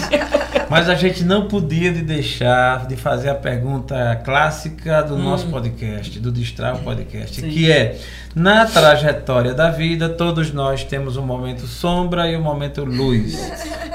Mas 0.70 0.88
a 0.88 0.96
gente 0.96 1.24
não 1.26 1.50
podia 1.50 1.92
de 1.92 2.02
deixar 2.02 2.88
de 2.88 2.96
fazer 2.96 3.28
a 3.30 3.36
pergunta 3.36 4.16
clássica 4.24 5.02
do 5.04 5.18
nosso 5.18 5.48
podcast, 5.48 6.18
do 6.18 6.32
Destrava 6.32 6.80
Podcast, 6.80 7.42
Sim. 7.42 7.50
que 7.50 7.70
é: 7.70 7.98
na 8.34 8.66
trajetória 8.66 9.54
da 9.54 9.70
vida, 9.70 10.08
todos 10.08 10.54
nós 10.54 10.86
temos 10.86 11.18
um 11.18 11.24
momento 11.26 11.68
sombra 11.68 12.26
e 12.30 12.38
um 12.38 12.42
momento 12.42 12.86
luz. 12.86 13.38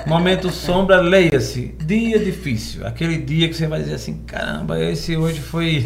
Momento 0.07 0.51
sombra, 0.51 1.01
leia-se, 1.01 1.75
dia 1.87 2.19
difícil. 2.19 2.87
Aquele 2.87 3.19
dia 3.19 3.49
que 3.49 3.55
você 3.55 3.67
vai 3.67 3.81
dizer 3.81 3.95
assim: 3.95 4.19
caramba, 4.27 4.79
esse 4.83 5.17
hoje 5.17 5.41
foi. 5.41 5.85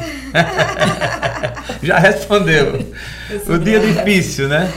Já 1.83 1.99
respondeu. 1.99 2.87
O 3.47 3.59
dia 3.59 3.79
difícil, 3.81 4.49
né? 4.49 4.73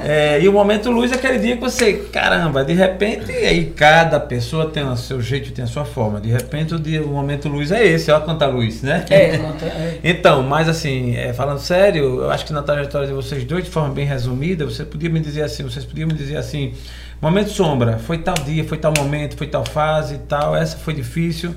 É, 0.00 0.40
e 0.40 0.48
o 0.48 0.52
momento 0.52 0.90
luz 0.90 1.10
é 1.10 1.16
aquele 1.16 1.38
dia 1.38 1.56
que 1.56 1.60
você, 1.60 1.92
caramba, 1.92 2.64
de 2.64 2.72
repente, 2.72 3.32
aí 3.32 3.66
cada 3.66 4.20
pessoa 4.20 4.70
tem 4.70 4.84
o 4.84 4.96
seu 4.96 5.20
jeito, 5.20 5.50
tem 5.52 5.64
a 5.64 5.68
sua 5.68 5.84
forma. 5.84 6.20
De 6.20 6.30
repente 6.30 6.74
o, 6.74 6.78
dia, 6.78 7.02
o 7.02 7.08
momento 7.08 7.48
luz 7.48 7.72
é 7.72 7.84
esse, 7.84 8.10
olha 8.10 8.24
quanta 8.24 8.46
luz, 8.46 8.82
né? 8.82 9.04
É, 9.10 9.34
é. 9.66 9.98
Então, 10.04 10.42
mas 10.42 10.68
assim, 10.68 11.16
é, 11.16 11.32
falando 11.32 11.58
sério, 11.58 12.20
eu 12.20 12.30
acho 12.30 12.46
que 12.46 12.52
na 12.52 12.62
trajetória 12.62 13.08
de 13.08 13.12
vocês 13.12 13.42
dois, 13.44 13.64
de 13.64 13.70
forma 13.70 13.92
bem 13.92 14.06
resumida, 14.06 14.64
você 14.64 14.84
podia 14.84 15.10
me 15.10 15.18
dizer 15.18 15.42
assim, 15.42 15.64
vocês 15.64 15.84
podiam 15.84 16.06
me 16.06 16.14
dizer 16.14 16.36
assim, 16.36 16.74
momento 17.20 17.50
sombra, 17.50 17.98
foi 17.98 18.18
tal 18.18 18.34
dia, 18.44 18.64
foi 18.64 18.78
tal 18.78 18.92
momento, 18.96 19.36
foi 19.36 19.46
tal 19.46 19.64
fase 19.64 20.14
e 20.16 20.18
tal, 20.18 20.56
essa 20.56 20.76
foi 20.76 20.94
difícil. 20.94 21.54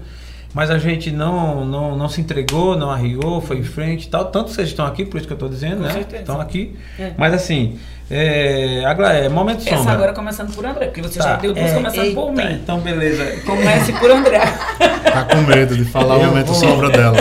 mas 0.54 0.70
a 0.70 0.78
gente 0.78 1.12
não, 1.12 1.64
não, 1.64 1.96
não 1.96 2.10
se 2.10 2.20
entregou, 2.20 2.76
não 2.78 2.92
arriou, 2.92 3.40
foi 3.40 3.58
em 3.60 3.64
frente 3.64 4.08
e 4.08 4.10
tal. 4.10 4.26
Tanto 4.26 4.50
vocês 4.52 4.68
estão 4.68 4.86
aqui, 4.86 5.06
por 5.06 5.18
isso 5.18 5.26
que 5.28 5.32
eu 5.32 5.36
estou 5.36 5.48
dizendo, 5.48 5.78
Com 5.78 5.84
né? 5.84 5.94
certeza. 5.94 6.22
Estão 6.24 6.42
aqui. 6.42 6.76
É. 7.00 7.12
Mas 7.18 7.34
assim, 7.34 7.80
é, 8.10 8.84
agora 8.86 9.14
é 9.14 9.30
momento 9.30 9.66
Essa 9.66 9.78
sombra. 9.78 9.94
agora 9.94 10.14
começando 10.14 10.54
por 10.54 10.66
André, 10.66 10.88
porque 10.88 11.02
você 11.02 11.20
Tá, 11.20 11.24
já 11.30 11.36
deu 11.38 11.54
duas 11.54 11.72
é, 11.72 11.74
começando 11.76 12.14
por 12.14 12.34
Tá, 12.34 12.44
mim. 12.44 12.54
então 12.62 12.80
beleza. 12.82 13.26
Comece 13.46 13.94
por 13.94 14.12
André. 14.12 14.40
Tá 14.40 15.24
com 15.24 15.38
medo 15.44 15.78
de 15.78 15.86
falar 15.86 16.18
o 16.18 16.22
Eu 16.22 16.28
momento 16.28 16.48
vou. 16.48 16.56
sombra 16.56 16.90
dela. 16.90 17.16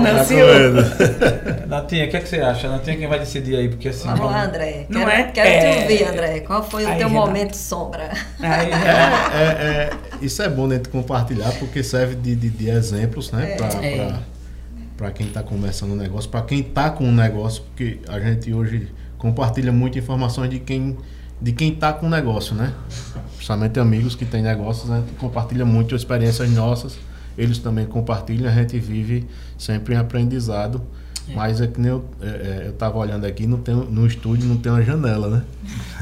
Não, 0.00 0.18
com 0.18 0.24
senhor. 0.24 0.72
medo. 0.72 0.86
Natinha, 1.68 2.06
o 2.06 2.10
que, 2.10 2.16
é 2.16 2.20
que 2.20 2.28
você 2.28 2.40
acha? 2.40 2.68
Natinha 2.68 2.96
quem 2.96 3.06
vai 3.08 3.18
decidir 3.18 3.56
aí, 3.56 3.68
porque 3.68 3.88
assim. 3.88 4.06
Vamos 4.08 4.30
lá, 4.30 4.44
André. 4.44 4.86
Não 4.88 5.00
quero, 5.00 5.10
é? 5.10 5.22
Quero 5.24 5.48
É. 5.48 5.58
te 5.60 5.82
ouvir, 5.82 6.04
André. 6.08 6.40
Qual 6.40 6.62
foi 6.62 6.84
o 6.84 6.88
Aí, 6.88 6.98
teu 6.98 7.08
Renato. 7.08 7.26
momento 7.26 7.54
sombra? 7.56 8.10
Aí, 8.40 8.70
É, 8.70 9.34
é, 9.34 9.66
é, 9.72 9.90
isso 10.22 10.42
é 10.42 10.48
bom 10.48 10.68
dentro 10.68 10.90
compartilhar 10.90 11.50
porque 11.58 11.82
serve 11.82 12.14
de, 12.14 12.34
de, 12.36 12.48
de 12.50 12.68
exemplos, 12.70 13.30
né? 13.32 13.52
É. 13.52 13.56
Pra, 13.56 13.66
É. 13.84 13.96
pra, 13.96 14.18
pra 14.96 15.10
quem 15.10 15.26
tá 15.28 15.42
começando 15.42 15.90
um 15.92 15.96
negócio, 15.96 16.30
pra 16.30 16.42
quem 16.42 16.62
tá 16.62 16.90
com 16.90 17.04
um 17.04 17.14
negócio, 17.14 17.62
porque 17.64 17.98
a 18.08 18.18
gente 18.20 18.52
hoje 18.52 18.88
compartilha 19.18 19.72
muita 19.72 19.98
informações 19.98 20.50
de 20.50 20.58
quem 20.60 20.96
de 21.38 21.52
quem 21.52 21.74
tá 21.74 21.92
com 21.92 22.06
um 22.06 22.08
negócio, 22.08 22.54
né? 22.54 22.72
Principalmente 23.34 23.78
amigos 23.78 24.14
que 24.14 24.24
têm 24.24 24.40
negócios, 24.42 24.90
a 24.90 24.96
gente 24.96 25.12
compartilha 25.18 25.66
muito 25.66 25.94
experiências 25.94 26.48
nossas, 26.50 26.96
eles 27.36 27.58
também 27.58 27.86
compartilham, 27.86 28.48
a 28.50 28.54
gente 28.54 28.78
vive 28.78 29.26
sempre 29.58 29.94
em 29.94 29.96
aprendizado. 29.98 30.82
Mas 31.34 31.60
é 31.60 31.66
que 31.66 31.80
nem 31.80 31.90
eu, 31.90 32.04
é, 32.22 32.26
é, 32.26 32.62
eu 32.68 32.72
tava 32.74 32.98
olhando 32.98 33.24
aqui, 33.26 33.48
não 33.48 33.58
tem, 33.58 33.74
no 33.74 34.06
estúdio 34.06 34.46
não 34.48 34.56
tem 34.58 34.70
uma 34.70 34.80
janela, 34.80 35.28
né? 35.28 35.42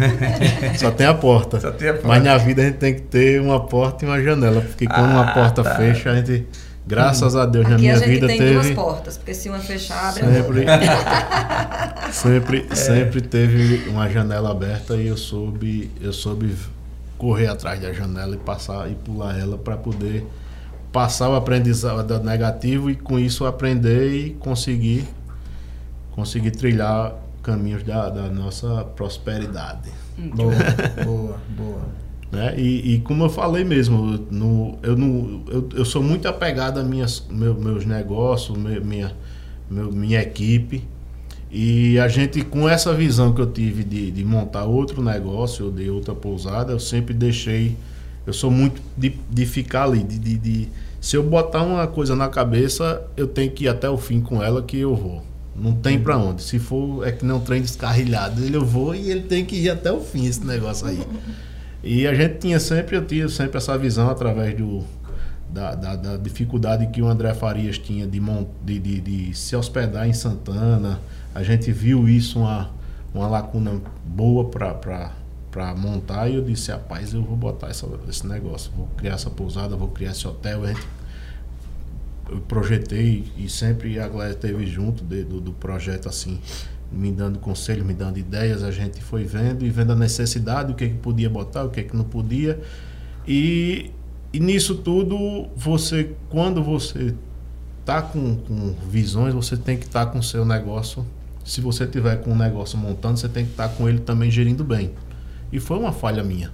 Só 0.76 0.90
tem 0.90 1.06
a 1.06 1.14
porta. 1.14 1.58
Só 1.58 1.70
tem 1.70 1.88
a 1.88 1.92
porta. 1.94 2.08
Mas 2.08 2.22
na 2.22 2.36
vida 2.36 2.60
a 2.60 2.66
gente 2.66 2.76
tem 2.76 2.94
que 2.94 3.00
ter 3.00 3.40
uma 3.40 3.58
porta 3.66 4.04
e 4.04 4.08
uma 4.08 4.22
janela, 4.22 4.60
porque 4.60 4.86
quando 4.86 5.10
uma 5.12 5.30
Ah, 5.30 5.32
porta 5.32 5.62
tá. 5.62 5.76
fecha, 5.76 6.10
a 6.10 6.16
gente, 6.16 6.46
graças 6.86 7.34
a 7.36 7.46
Deus, 7.46 7.66
na 7.66 7.72
Aqui 7.76 7.80
minha 7.84 7.94
a 7.94 7.98
gente 8.00 8.08
vida 8.10 8.26
tem 8.26 8.38
duas 8.52 8.64
teve 8.64 8.74
portas, 8.74 9.16
porque 9.16 9.32
se 9.32 9.48
uma 9.48 9.60
fechar, 9.60 10.10
abre 10.10 10.24
a 10.24 10.26
outra. 10.26 12.12
sempre, 12.12 12.12
sempre, 12.12 12.66
É. 12.70 12.74
sempre 12.74 13.20
teve 13.22 13.88
uma 13.88 14.08
janela 14.10 14.50
aberta 14.50 14.94
e 14.94 15.06
eu 15.06 15.16
soube, 15.16 15.90
eu 16.02 16.12
soube 16.12 16.54
correr 17.16 17.46
atrás 17.46 17.80
da 17.80 17.92
janela 17.94 18.34
e 18.34 18.38
passar 18.38 18.90
e 18.90 18.94
pular 18.94 19.38
ela 19.38 19.56
para 19.56 19.76
poder 19.78 20.26
passar 20.94 21.28
o 21.28 21.34
aprendizado 21.34 22.22
negativo 22.22 22.88
e 22.88 22.94
com 22.94 23.18
isso 23.18 23.44
aprender 23.44 24.14
e 24.14 24.30
conseguir 24.34 25.04
conseguir 26.12 26.52
trilhar 26.52 27.16
caminhos 27.42 27.82
da, 27.82 28.08
da 28.08 28.28
nossa 28.28 28.84
prosperidade. 28.94 29.90
Boa, 30.16 30.52
boa, 31.04 31.36
boa. 31.56 31.80
né? 32.30 32.54
E, 32.56 32.94
e 32.94 33.00
como 33.00 33.24
eu 33.24 33.28
falei 33.28 33.64
mesmo, 33.64 34.16
no, 34.30 34.78
eu, 34.84 34.96
não, 34.96 35.42
eu, 35.48 35.68
eu 35.74 35.84
sou 35.84 36.00
muito 36.00 36.28
apegado 36.28 36.78
a 36.78 36.84
minhas, 36.84 37.24
meu- 37.28 37.56
meus 37.56 37.84
negócios, 37.84 38.56
minha, 38.56 39.12
meu- 39.68 39.90
minha 39.90 40.22
equipe. 40.22 40.84
E 41.50 41.98
a 41.98 42.06
gente, 42.06 42.42
com 42.42 42.68
essa 42.68 42.94
visão 42.94 43.32
que 43.32 43.40
eu 43.40 43.50
tive 43.50 43.82
de, 43.82 44.12
de 44.12 44.24
montar 44.24 44.64
outro 44.64 45.02
negócio, 45.02 45.70
de 45.72 45.90
outra 45.90 46.14
pousada, 46.14 46.70
eu 46.72 46.78
sempre 46.80 47.12
deixei. 47.12 47.76
Eu 48.24 48.32
sou 48.32 48.50
muito 48.52 48.80
de, 48.96 49.12
de 49.28 49.44
ficar 49.46 49.82
ali. 49.84 50.02
De, 50.04 50.18
de, 50.18 50.38
de- 50.38 50.68
se 51.04 51.16
eu 51.18 51.22
botar 51.22 51.62
uma 51.62 51.86
coisa 51.86 52.16
na 52.16 52.30
cabeça, 52.30 53.02
eu 53.14 53.28
tenho 53.28 53.50
que 53.50 53.64
ir 53.64 53.68
até 53.68 53.90
o 53.90 53.98
fim 53.98 54.22
com 54.22 54.42
ela 54.42 54.62
que 54.62 54.78
eu 54.78 54.96
vou. 54.96 55.22
Não 55.54 55.74
tem 55.74 56.00
pra 56.00 56.16
onde. 56.16 56.42
Se 56.42 56.58
for, 56.58 57.06
é 57.06 57.12
que 57.12 57.26
nem 57.26 57.36
um 57.36 57.40
trem 57.40 57.60
descarrilhado. 57.60 58.42
Ele 58.42 58.56
eu 58.56 58.64
vou 58.64 58.94
e 58.94 59.10
ele 59.10 59.20
tem 59.20 59.44
que 59.44 59.54
ir 59.54 59.68
até 59.68 59.92
o 59.92 60.00
fim, 60.00 60.24
esse 60.24 60.42
negócio 60.46 60.86
aí. 60.86 61.06
E 61.82 62.06
a 62.06 62.14
gente 62.14 62.38
tinha 62.38 62.58
sempre, 62.58 62.96
eu 62.96 63.04
tinha 63.04 63.28
sempre 63.28 63.58
essa 63.58 63.76
visão 63.76 64.08
através 64.08 64.56
do, 64.56 64.82
da, 65.50 65.74
da, 65.74 65.94
da 65.94 66.16
dificuldade 66.16 66.86
que 66.86 67.02
o 67.02 67.06
André 67.06 67.34
Farias 67.34 67.76
tinha 67.76 68.06
de, 68.06 68.18
de, 68.64 68.78
de, 68.78 69.00
de 69.02 69.36
se 69.36 69.54
hospedar 69.54 70.08
em 70.08 70.14
Santana. 70.14 70.98
A 71.34 71.42
gente 71.42 71.70
viu 71.70 72.08
isso, 72.08 72.38
uma, 72.38 72.70
uma 73.12 73.28
lacuna 73.28 73.78
boa 74.06 74.46
para 74.46 75.12
montar, 75.76 76.28
e 76.28 76.34
eu 76.34 76.42
disse, 76.42 76.72
rapaz, 76.72 77.14
eu 77.14 77.22
vou 77.22 77.36
botar 77.36 77.68
essa, 77.68 77.86
esse 78.08 78.26
negócio, 78.26 78.72
vou 78.76 78.88
criar 78.96 79.14
essa 79.14 79.30
pousada, 79.30 79.76
vou 79.76 79.88
criar 79.88 80.10
esse 80.10 80.26
hotel. 80.26 80.62
Eu 82.28 82.40
projetei 82.48 83.30
e 83.36 83.48
sempre 83.48 84.00
a 84.00 84.08
Glória 84.08 84.32
esteve 84.32 84.66
junto 84.66 85.04
de- 85.04 85.24
do, 85.24 85.40
do 85.40 85.52
projeto 85.52 86.08
assim, 86.08 86.40
me 86.90 87.12
dando 87.12 87.38
conselhos, 87.38 87.86
me 87.86 87.92
dando 87.94 88.18
ideias. 88.18 88.62
A 88.62 88.70
gente 88.70 89.00
foi 89.00 89.24
vendo 89.24 89.64
e 89.64 89.70
vendo 89.70 89.92
a 89.92 89.94
necessidade, 89.96 90.72
o 90.72 90.74
que, 90.74 90.88
que 90.88 90.94
podia 90.96 91.28
botar, 91.28 91.64
o 91.64 91.70
que, 91.70 91.82
que 91.82 91.94
não 91.96 92.04
podia. 92.04 92.60
E, 93.28 93.90
e 94.32 94.40
nisso 94.40 94.74
tudo, 94.76 95.46
você, 95.54 96.12
quando 96.30 96.62
você 96.62 97.14
tá 97.84 98.00
com, 98.00 98.36
com 98.36 98.74
visões, 98.90 99.34
você 99.34 99.56
tem 99.56 99.76
que 99.76 99.84
estar 99.84 100.06
com 100.06 100.18
o 100.18 100.22
seu 100.22 100.44
negócio. 100.44 101.04
Se 101.44 101.60
você 101.60 101.86
tiver 101.86 102.16
com 102.22 102.32
um 102.32 102.36
negócio 102.36 102.78
montando, 102.78 103.18
você 103.18 103.28
tem 103.28 103.44
que 103.44 103.50
estar 103.50 103.68
com 103.68 103.86
ele 103.86 103.98
também 103.98 104.30
gerindo 104.30 104.64
bem. 104.64 104.92
E 105.54 105.60
foi 105.60 105.78
uma 105.78 105.92
falha 105.92 106.22
minha, 106.24 106.52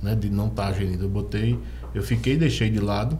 né, 0.00 0.14
de 0.14 0.30
não 0.30 0.46
estar 0.46 0.72
gerindo. 0.72 1.04
Eu 1.04 1.08
botei, 1.08 1.58
eu 1.92 2.02
fiquei, 2.02 2.36
deixei 2.36 2.70
de 2.70 2.78
lado. 2.78 3.18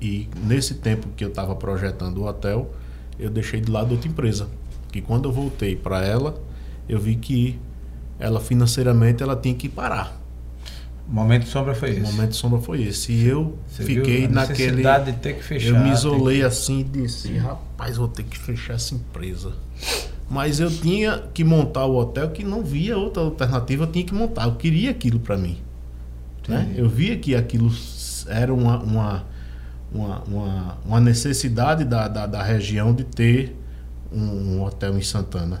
E 0.00 0.28
nesse 0.44 0.74
tempo 0.74 1.06
que 1.16 1.24
eu 1.24 1.28
estava 1.28 1.54
projetando 1.54 2.18
o 2.18 2.26
hotel, 2.26 2.74
eu 3.18 3.30
deixei 3.30 3.60
de 3.60 3.70
lado 3.70 3.92
outra 3.92 4.08
empresa. 4.08 4.48
Que 4.90 5.00
quando 5.00 5.28
eu 5.28 5.32
voltei 5.32 5.76
para 5.76 6.04
ela, 6.04 6.34
eu 6.88 6.98
vi 6.98 7.14
que 7.16 7.58
ela 8.18 8.40
financeiramente 8.40 9.22
ela 9.22 9.36
tinha 9.36 9.54
que 9.54 9.68
parar. 9.68 10.20
O 11.08 11.12
momento 11.12 11.46
sombra 11.46 11.72
foi 11.74 11.90
O 11.90 11.92
esse. 11.92 12.00
momento 12.12 12.30
de 12.30 12.36
sombra 12.36 12.58
foi 12.60 12.82
esse. 12.82 13.12
E 13.12 13.26
eu 13.28 13.56
Você 13.68 13.84
fiquei 13.84 14.26
naquele. 14.26 14.58
necessidade 14.72 15.12
de 15.12 15.18
ter 15.18 15.34
que 15.36 15.44
fechar. 15.44 15.68
Eu 15.68 15.78
me 15.78 15.90
isolei 15.92 16.38
que- 16.38 16.42
assim 16.44 16.80
e 16.80 16.84
disse, 16.84 17.32
rapaz, 17.38 17.96
vou 17.96 18.08
ter 18.08 18.24
que 18.24 18.36
fechar 18.36 18.74
essa 18.74 18.94
empresa. 18.96 19.52
Mas 20.28 20.58
eu 20.58 20.70
tinha 20.70 21.22
que 21.32 21.44
montar 21.44 21.86
o 21.86 21.96
hotel 21.96 22.30
que 22.30 22.44
não 22.44 22.62
via 22.62 22.98
outra 22.98 23.22
alternativa, 23.22 23.84
eu 23.84 23.92
tinha 23.92 24.04
que 24.04 24.14
montar. 24.14 24.46
Eu 24.46 24.56
queria 24.56 24.90
aquilo 24.90 25.20
para 25.20 25.36
mim. 25.36 25.58
Né? 26.48 26.72
Eu 26.76 26.88
via 26.88 27.16
que 27.16 27.34
aquilo 27.34 27.70
era 28.28 28.52
uma, 28.52 28.78
uma, 28.78 29.24
uma, 29.92 30.22
uma, 30.22 30.78
uma 30.84 31.00
necessidade 31.00 31.84
da, 31.84 32.08
da, 32.08 32.26
da 32.26 32.42
região 32.42 32.92
de 32.92 33.04
ter 33.04 33.56
um, 34.12 34.56
um 34.56 34.62
hotel 34.62 34.96
em 34.98 35.02
Santana. 35.02 35.60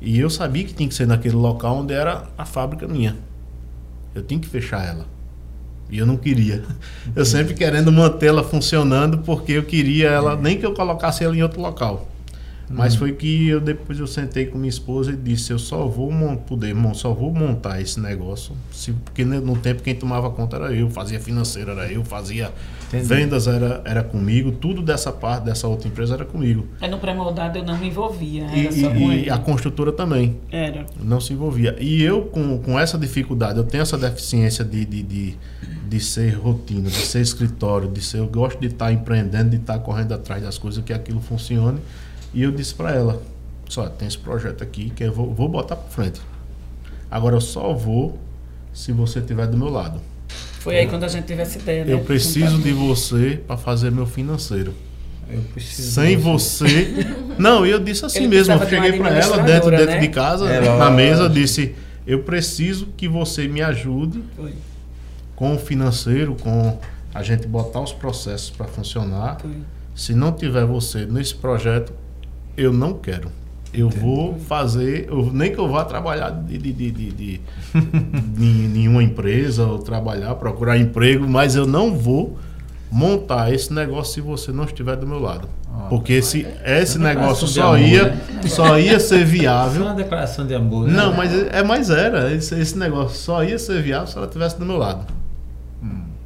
E 0.00 0.18
eu 0.18 0.30
sabia 0.30 0.64
que 0.64 0.72
tinha 0.72 0.88
que 0.88 0.94
ser 0.94 1.06
naquele 1.06 1.36
local 1.36 1.78
onde 1.78 1.92
era 1.92 2.26
a 2.36 2.44
fábrica 2.44 2.88
minha. 2.88 3.16
Eu 4.14 4.22
tinha 4.22 4.40
que 4.40 4.48
fechar 4.48 4.84
ela. 4.84 5.06
E 5.90 5.98
eu 5.98 6.06
não 6.06 6.16
queria. 6.16 6.64
Eu 7.14 7.24
sempre 7.24 7.54
querendo 7.54 7.92
mantê-la 7.92 8.42
funcionando 8.42 9.18
porque 9.18 9.52
eu 9.52 9.64
queria 9.64 10.08
ela, 10.08 10.36
nem 10.36 10.58
que 10.58 10.64
eu 10.64 10.72
colocasse 10.72 11.24
ela 11.24 11.36
em 11.36 11.42
outro 11.42 11.60
local. 11.60 12.08
Mas 12.72 12.94
foi 12.94 13.12
que 13.12 13.48
eu 13.48 13.60
depois 13.60 13.98
eu 13.98 14.06
sentei 14.06 14.46
com 14.46 14.56
minha 14.56 14.68
esposa 14.70 15.10
e 15.10 15.16
disse, 15.16 15.52
eu 15.52 15.58
só 15.58 15.86
vou 15.88 16.10
poder, 16.46 16.74
só 16.94 17.12
vou 17.12 17.32
montar 17.34 17.80
esse 17.80 17.98
negócio, 17.98 18.54
se, 18.70 18.92
porque 18.92 19.24
no 19.24 19.56
tempo 19.56 19.82
quem 19.82 19.94
tomava 19.94 20.30
conta 20.30 20.56
era 20.56 20.72
eu, 20.72 20.88
fazia 20.88 21.18
financeira 21.18 21.72
era 21.72 21.92
eu, 21.92 22.04
fazia 22.04 22.52
Entendi. 22.88 23.04
vendas 23.06 23.46
era, 23.48 23.82
era 23.84 24.02
comigo, 24.04 24.52
tudo 24.52 24.82
dessa 24.82 25.10
parte 25.12 25.44
dessa 25.46 25.66
outra 25.66 25.88
empresa 25.88 26.14
era 26.14 26.24
comigo. 26.24 26.66
Aí 26.80 26.88
no 26.88 26.98
pré-moldado 26.98 27.58
eu 27.58 27.64
não 27.64 27.76
me 27.76 27.88
envolvia, 27.88 28.46
E, 28.54 28.60
era 28.66 28.72
só 28.72 28.88
com 28.90 28.96
e- 28.96 29.14
ele. 29.18 29.26
e 29.26 29.30
a 29.30 29.38
construtora 29.38 29.90
também 29.92 30.36
Era. 30.50 30.86
não 31.02 31.20
se 31.20 31.32
envolvia. 31.32 31.76
E 31.80 32.00
eu, 32.02 32.22
com, 32.22 32.58
com 32.58 32.78
essa 32.78 32.96
dificuldade, 32.96 33.58
eu 33.58 33.64
tenho 33.64 33.82
essa 33.82 33.98
deficiência 33.98 34.64
de, 34.64 34.84
de, 34.84 35.02
de, 35.02 35.34
de 35.88 36.00
ser 36.00 36.34
rotina, 36.34 36.88
de 36.88 36.94
ser 36.96 37.20
escritório, 37.20 37.88
de 37.88 38.00
ser. 38.00 38.18
Eu 38.18 38.28
gosto 38.28 38.60
de 38.60 38.68
estar 38.68 38.92
empreendendo, 38.92 39.50
de 39.50 39.56
estar 39.56 39.78
correndo 39.80 40.12
atrás 40.14 40.42
das 40.42 40.56
coisas, 40.56 40.84
que 40.84 40.92
aquilo 40.92 41.20
funcione. 41.20 41.80
E 42.32 42.42
eu 42.42 42.52
disse 42.52 42.74
para 42.74 42.94
ela: 42.94 43.22
só 43.68 43.88
tem 43.88 44.08
esse 44.08 44.18
projeto 44.18 44.62
aqui 44.62 44.90
que 44.90 45.04
eu 45.04 45.12
vou, 45.12 45.32
vou 45.34 45.48
botar 45.48 45.76
para 45.76 45.90
frente. 45.90 46.20
Agora 47.10 47.36
eu 47.36 47.40
só 47.40 47.72
vou 47.72 48.18
se 48.72 48.92
você 48.92 49.18
estiver 49.18 49.46
do 49.46 49.56
meu 49.56 49.68
lado. 49.68 50.00
Foi 50.60 50.76
aí 50.76 50.86
quando 50.86 51.04
a 51.04 51.08
gente 51.08 51.24
teve 51.24 51.42
essa 51.42 51.58
ideia, 51.58 51.84
né? 51.84 51.92
Eu 51.92 52.00
preciso 52.00 52.58
de 52.58 52.72
você 52.72 53.40
para 53.46 53.56
fazer 53.56 53.90
meu 53.90 54.06
financeiro. 54.06 54.74
Eu 55.28 55.42
preciso 55.54 55.92
Sem 55.92 56.16
de 56.16 56.22
você. 56.22 57.06
Não, 57.38 57.64
e 57.64 57.70
eu 57.70 57.78
disse 57.78 58.04
assim 58.04 58.18
Ele 58.20 58.28
mesmo. 58.28 58.54
Eu 58.54 58.68
cheguei 58.68 58.92
para 58.92 59.10
ela 59.10 59.38
dentro, 59.38 59.70
dentro 59.70 59.86
né? 59.86 59.98
de 59.98 60.08
casa, 60.08 60.48
É, 60.48 60.76
na 60.76 60.90
mesa, 60.90 61.28
disse: 61.28 61.74
Eu 62.06 62.22
preciso 62.22 62.88
que 62.96 63.08
você 63.08 63.46
me 63.48 63.62
ajude 63.62 64.22
Foi, 64.36 64.52
com 65.36 65.54
o 65.54 65.58
financeiro, 65.58 66.34
com 66.34 66.78
a 67.14 67.22
gente 67.22 67.46
botar 67.46 67.80
os 67.80 67.92
processos 67.92 68.50
para 68.50 68.66
funcionar. 68.66 69.40
foi. 69.40 69.50
Se 69.94 70.14
não 70.14 70.32
tiver 70.32 70.64
você 70.64 71.04
nesse 71.06 71.34
projeto, 71.34 71.92
eu 72.56 72.72
não 72.72 72.94
quero. 72.94 73.28
Eu 73.72 73.88
vou 73.88 74.36
fazer, 74.48 75.06
eu, 75.08 75.30
nem 75.32 75.52
que 75.52 75.58
eu 75.58 75.68
vá 75.68 75.84
trabalhar 75.84 76.30
de, 76.30 76.58
de, 76.58 76.72
de, 76.72 76.90
de, 76.90 77.10
de- 77.12 77.40
em 78.38 78.68
nenhuma 78.68 79.00
empresa 79.02 79.64
ou 79.64 79.78
trabalhar, 79.78 80.34
procurar 80.34 80.76
emprego, 80.76 81.28
mas 81.28 81.54
eu 81.54 81.66
não 81.66 81.94
vou 81.96 82.36
montar 82.90 83.52
esse 83.54 83.72
negócio 83.72 84.14
se 84.14 84.20
você 84.20 84.50
não 84.50 84.64
estiver 84.64 84.96
do 84.96 85.06
meu 85.06 85.20
lado. 85.20 85.48
Ó. 85.72 85.82
Porque 85.88 86.14
esse, 86.14 86.44
esse 86.66 86.96
É 86.96 87.00
uma 87.00 87.08
negócio 87.10 87.46
só 87.46 87.76
amor, 87.76 87.78
ia, 87.80 88.04
né? 88.08 88.18
só 88.48 88.76
ia 88.76 88.98
ser 88.98 89.24
viável. 89.24 89.82
uma 89.82 89.94
declaração 89.94 90.44
de 90.44 90.54
amor. 90.56 90.88
né? 90.88 90.92
Não, 90.92 91.14
mas 91.14 91.32
é, 91.32 91.62
mas 91.62 91.90
era. 91.90 92.34
Esse, 92.34 92.56
esse 92.58 92.76
negócio 92.76 93.16
só 93.16 93.44
ia 93.44 93.56
ser 93.56 93.80
viável 93.80 94.08
se 94.08 94.16
ela 94.16 94.26
estivesse 94.26 94.58
do 94.58 94.66
meu 94.66 94.78
lado. 94.78 95.06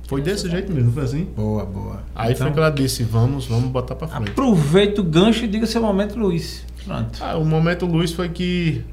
Foi 0.07 0.21
desse 0.21 0.49
jeito 0.51 0.73
mesmo, 0.73 0.93
foi 0.93 1.05
assim? 1.05 1.25
Boa, 1.37 1.65
boa. 1.65 2.03
Aí 2.15 2.33
então, 2.33 2.47
foi 2.47 2.53
que 2.53 2.59
ela 2.59 2.71
disse, 2.71 3.03
vamos, 3.03 3.47
vamos 3.47 3.71
botar 3.71 3.95
pra 3.95 4.07
frente. 4.07 4.31
Aproveita 4.31 5.01
o 5.01 5.05
gancho 5.05 5.45
e 5.45 5.49
diga 5.49 5.67
seu 5.67 5.81
momento, 5.81 6.19
Luiz. 6.19 6.65
Pronto. 6.85 7.19
Ah, 7.23 7.37
o 7.39 7.45
momento 7.45 7.87
Luiz 7.87 8.13
foi 8.13 8.29
que 8.29 8.85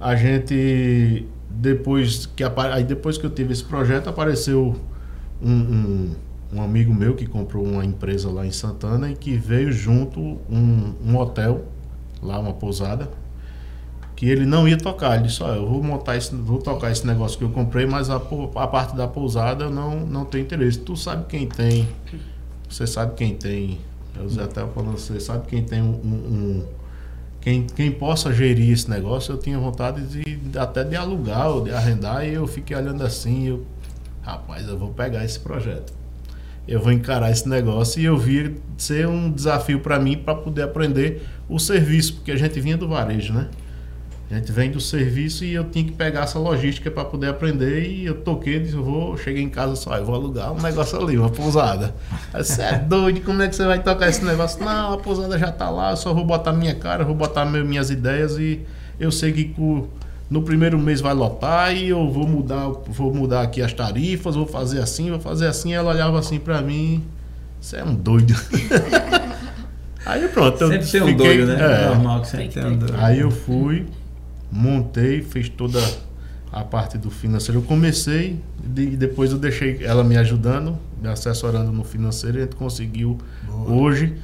a 0.00 0.16
gente 0.16 1.26
depois 1.48 2.26
que 2.26 2.42
aí 2.44 2.84
depois 2.84 3.18
que 3.18 3.26
eu 3.26 3.30
tive 3.30 3.52
esse 3.52 3.64
projeto 3.64 4.08
apareceu 4.08 4.74
um, 5.42 5.50
um, 5.50 6.14
um, 6.54 6.62
amigo 6.62 6.94
meu 6.94 7.14
que 7.14 7.26
comprou 7.26 7.64
uma 7.64 7.84
empresa 7.84 8.30
lá 8.30 8.46
em 8.46 8.52
Santana 8.52 9.10
e 9.10 9.14
que 9.14 9.36
veio 9.36 9.70
junto 9.72 10.20
um, 10.48 10.94
um 11.04 11.16
hotel 11.16 11.66
lá 12.22 12.38
uma 12.38 12.52
pousada 12.52 13.10
que 14.20 14.28
ele 14.28 14.44
não 14.44 14.68
ia 14.68 14.76
tocar 14.76 15.16
ele 15.16 15.28
disse 15.28 15.42
olha, 15.42 15.56
eu 15.56 15.66
vou 15.66 15.82
montar 15.82 16.14
esse 16.14 16.34
vou 16.34 16.58
tocar 16.58 16.92
esse 16.92 17.06
negócio 17.06 17.38
que 17.38 17.44
eu 17.44 17.48
comprei 17.48 17.86
mas 17.86 18.10
a, 18.10 18.16
a 18.16 18.66
parte 18.66 18.94
da 18.94 19.08
pousada 19.08 19.64
eu 19.64 19.70
não 19.70 20.00
não 20.00 20.26
tem 20.26 20.42
interesse 20.42 20.78
tu 20.78 20.94
sabe 20.94 21.24
quem 21.26 21.48
tem 21.48 21.88
você 22.68 22.86
sabe 22.86 23.14
quem 23.14 23.34
tem 23.34 23.80
eu 24.14 24.44
até 24.44 24.60
falando 24.66 24.98
você 24.98 25.18
sabe 25.18 25.46
quem 25.46 25.64
tem 25.64 25.80
um, 25.80 25.94
um 25.94 26.66
quem, 27.40 27.62
quem 27.62 27.90
possa 27.90 28.30
gerir 28.34 28.70
esse 28.70 28.90
negócio, 28.90 29.32
eu 29.32 29.38
tinha 29.38 29.58
vontade 29.58 30.02
de 30.02 30.58
até 30.58 30.84
de 30.84 30.94
alugar 30.94 31.48
ou 31.48 31.64
de 31.64 31.70
arrendar, 31.70 32.22
e 32.28 32.34
eu 32.34 32.46
fiquei 32.46 32.76
olhando 32.76 33.02
assim, 33.02 33.48
eu, 33.48 33.64
rapaz, 34.20 34.68
eu 34.68 34.76
vou 34.76 34.90
pegar 34.90 35.24
esse 35.24 35.40
projeto. 35.40 35.90
Eu 36.68 36.82
vou 36.82 36.92
encarar 36.92 37.30
esse 37.30 37.48
negócio 37.48 37.98
e 37.98 38.04
eu 38.04 38.18
vi 38.18 38.56
ser 38.76 39.08
um 39.08 39.32
desafio 39.32 39.80
para 39.80 39.98
mim 39.98 40.18
para 40.18 40.34
poder 40.34 40.64
aprender 40.64 41.22
o 41.48 41.58
serviço, 41.58 42.16
porque 42.16 42.30
a 42.30 42.36
gente 42.36 42.60
vinha 42.60 42.76
do 42.76 42.86
varejo, 42.86 43.32
né? 43.32 43.48
A 44.30 44.34
gente 44.36 44.52
vem 44.52 44.70
do 44.70 44.80
serviço 44.80 45.44
e 45.44 45.54
eu 45.54 45.64
tinha 45.64 45.84
que 45.84 45.90
pegar 45.90 46.20
essa 46.20 46.38
logística 46.38 46.88
para 46.88 47.04
poder 47.04 47.30
aprender. 47.30 47.90
E 47.90 48.06
eu 48.06 48.14
toquei, 48.14 48.60
disse, 48.60 48.76
eu 48.76 48.84
vou, 48.84 49.16
cheguei 49.16 49.42
em 49.42 49.48
casa 49.48 49.74
só, 49.74 49.96
eu 49.96 50.04
vou 50.04 50.14
alugar 50.14 50.52
um 50.52 50.62
negócio 50.62 51.02
ali, 51.02 51.18
uma 51.18 51.28
pousada. 51.28 51.92
Você 52.32 52.62
é 52.62 52.78
doido, 52.78 53.22
como 53.22 53.42
é 53.42 53.48
que 53.48 53.56
você 53.56 53.64
vai 53.64 53.82
tocar 53.82 54.08
esse 54.08 54.24
negócio? 54.24 54.64
Não, 54.64 54.92
a 54.92 54.98
pousada 54.98 55.36
já 55.36 55.50
tá 55.50 55.68
lá, 55.68 55.90
eu 55.90 55.96
só 55.96 56.14
vou 56.14 56.24
botar 56.24 56.52
minha 56.52 56.76
cara, 56.76 57.04
vou 57.04 57.14
botar 57.14 57.44
minhas 57.44 57.90
ideias 57.90 58.38
e 58.38 58.60
eu 59.00 59.10
sei 59.10 59.32
que 59.32 59.52
no 60.30 60.42
primeiro 60.42 60.78
mês 60.78 61.00
vai 61.00 61.12
lotar 61.12 61.74
e 61.74 61.88
eu 61.88 62.08
vou 62.08 62.28
mudar, 62.28 62.68
vou 62.86 63.12
mudar 63.12 63.42
aqui 63.42 63.60
as 63.60 63.72
tarifas, 63.72 64.36
vou 64.36 64.46
fazer 64.46 64.80
assim, 64.80 65.10
vou 65.10 65.18
fazer 65.18 65.48
assim. 65.48 65.72
Ela 65.72 65.90
olhava 65.90 66.20
assim 66.20 66.38
para 66.38 66.62
mim, 66.62 67.02
você 67.60 67.78
é 67.78 67.84
um 67.84 67.96
doido. 67.96 68.34
Aí 70.06 70.28
pronto. 70.28 70.68
Sempre 70.68 70.86
tem 70.86 71.02
um 71.02 71.16
doido, 71.16 71.46
né? 71.46 71.82
É, 71.82 71.86
normal 71.88 72.20
que 72.20 72.28
sempre 72.28 72.48
tem 72.48 72.64
um 72.64 72.76
doido. 72.76 72.94
Aí 72.96 73.18
eu 73.18 73.30
fui 73.30 73.86
montei, 74.50 75.22
fiz 75.22 75.48
toda 75.48 75.80
a 76.52 76.64
parte 76.64 76.98
do 76.98 77.10
financeiro. 77.10 77.60
Eu 77.60 77.64
comecei 77.64 78.40
e 78.76 78.96
depois 78.96 79.30
eu 79.30 79.38
deixei 79.38 79.84
ela 79.84 80.02
me 80.02 80.16
ajudando, 80.16 80.78
me 81.00 81.08
assessorando 81.08 81.70
no 81.70 81.84
financeiro 81.84 82.38
e 82.38 82.40
a 82.40 82.44
gente 82.44 82.56
conseguiu 82.56 83.18
Boa. 83.46 83.70
hoje 83.72 84.16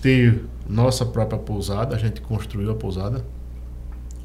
ter 0.00 0.44
nossa 0.68 1.04
própria 1.04 1.38
pousada, 1.38 1.94
a 1.94 1.98
gente 1.98 2.20
construiu 2.20 2.70
a 2.70 2.74
pousada. 2.74 3.24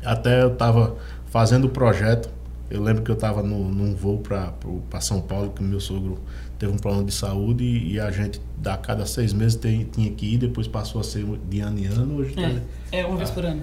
Até 0.04 0.44
eu 0.44 0.54
estava 0.54 0.96
fazendo 1.26 1.66
o 1.66 1.70
projeto, 1.70 2.30
eu 2.70 2.82
lembro 2.82 3.02
que 3.02 3.10
eu 3.10 3.16
estava 3.16 3.42
num 3.42 3.96
voo 3.96 4.20
para 4.20 5.02
São 5.02 5.22
Paulo, 5.22 5.52
que 5.52 5.64
meu 5.64 5.80
sogro 5.80 6.20
teve 6.60 6.72
um 6.72 6.78
problema 6.78 7.06
de 7.06 7.14
saúde 7.14 7.64
e, 7.64 7.94
e 7.94 8.00
a 8.00 8.12
gente, 8.12 8.42
a 8.66 8.78
cada 8.78 9.06
seis 9.06 9.34
meses, 9.34 9.56
tem, 9.56 9.86
tinha 9.86 10.12
que 10.12 10.34
ir, 10.34 10.38
depois 10.38 10.68
passou 10.68 11.02
a 11.02 11.04
ser 11.04 11.26
de 11.50 11.60
ano 11.60 11.80
em 11.80 11.86
ano. 11.86 12.18
Hoje 12.18 12.34
é, 12.38 12.50
tá, 12.50 12.62
é 12.92 13.06
uma 13.06 13.18
vez 13.18 13.30
por 13.30 13.46
ano. 13.46 13.62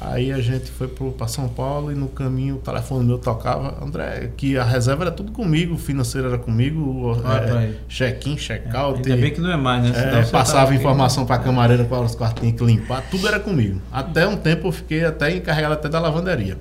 Aí 0.00 0.32
a 0.32 0.40
gente 0.40 0.70
foi 0.70 0.88
para 0.88 1.28
São 1.28 1.46
Paulo 1.46 1.92
e 1.92 1.94
no 1.94 2.08
caminho 2.08 2.54
o 2.54 2.58
telefone 2.58 3.04
meu 3.04 3.18
tocava, 3.18 3.84
André, 3.84 4.30
que 4.34 4.56
a 4.56 4.64
reserva 4.64 5.04
era 5.04 5.10
tudo 5.10 5.30
comigo, 5.30 5.74
o 5.74 5.78
financeiro 5.78 6.28
era 6.28 6.38
comigo, 6.38 7.20
ah, 7.22 7.36
é, 7.36 7.74
check-in, 7.86 8.34
check-out. 8.36 9.06
É, 9.06 9.12
ainda 9.12 9.20
bem 9.20 9.30
que 9.30 9.42
não 9.42 9.52
é 9.52 9.58
mais, 9.58 9.82
né? 9.82 10.20
É, 10.20 10.24
passava 10.24 10.74
informação 10.74 11.26
para 11.26 11.36
a 11.36 11.38
camareira 11.38 11.84
qual 11.84 12.02
os 12.02 12.14
quartos 12.14 12.40
tinham 12.40 12.56
que 12.56 12.64
limpar, 12.64 13.02
tudo 13.10 13.28
era 13.28 13.38
comigo. 13.38 13.78
Até 13.92 14.26
um 14.26 14.38
tempo 14.38 14.68
eu 14.68 14.72
fiquei 14.72 15.04
até 15.04 15.36
encarregado 15.36 15.74
até 15.74 15.88
da 15.88 16.00
lavanderia. 16.00 16.56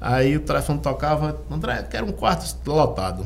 Aí 0.00 0.36
o 0.36 0.40
telefone 0.40 0.80
tocava, 0.80 1.40
André, 1.48 1.86
quero 1.88 2.06
um 2.06 2.12
quarto 2.12 2.52
lotado 2.66 3.24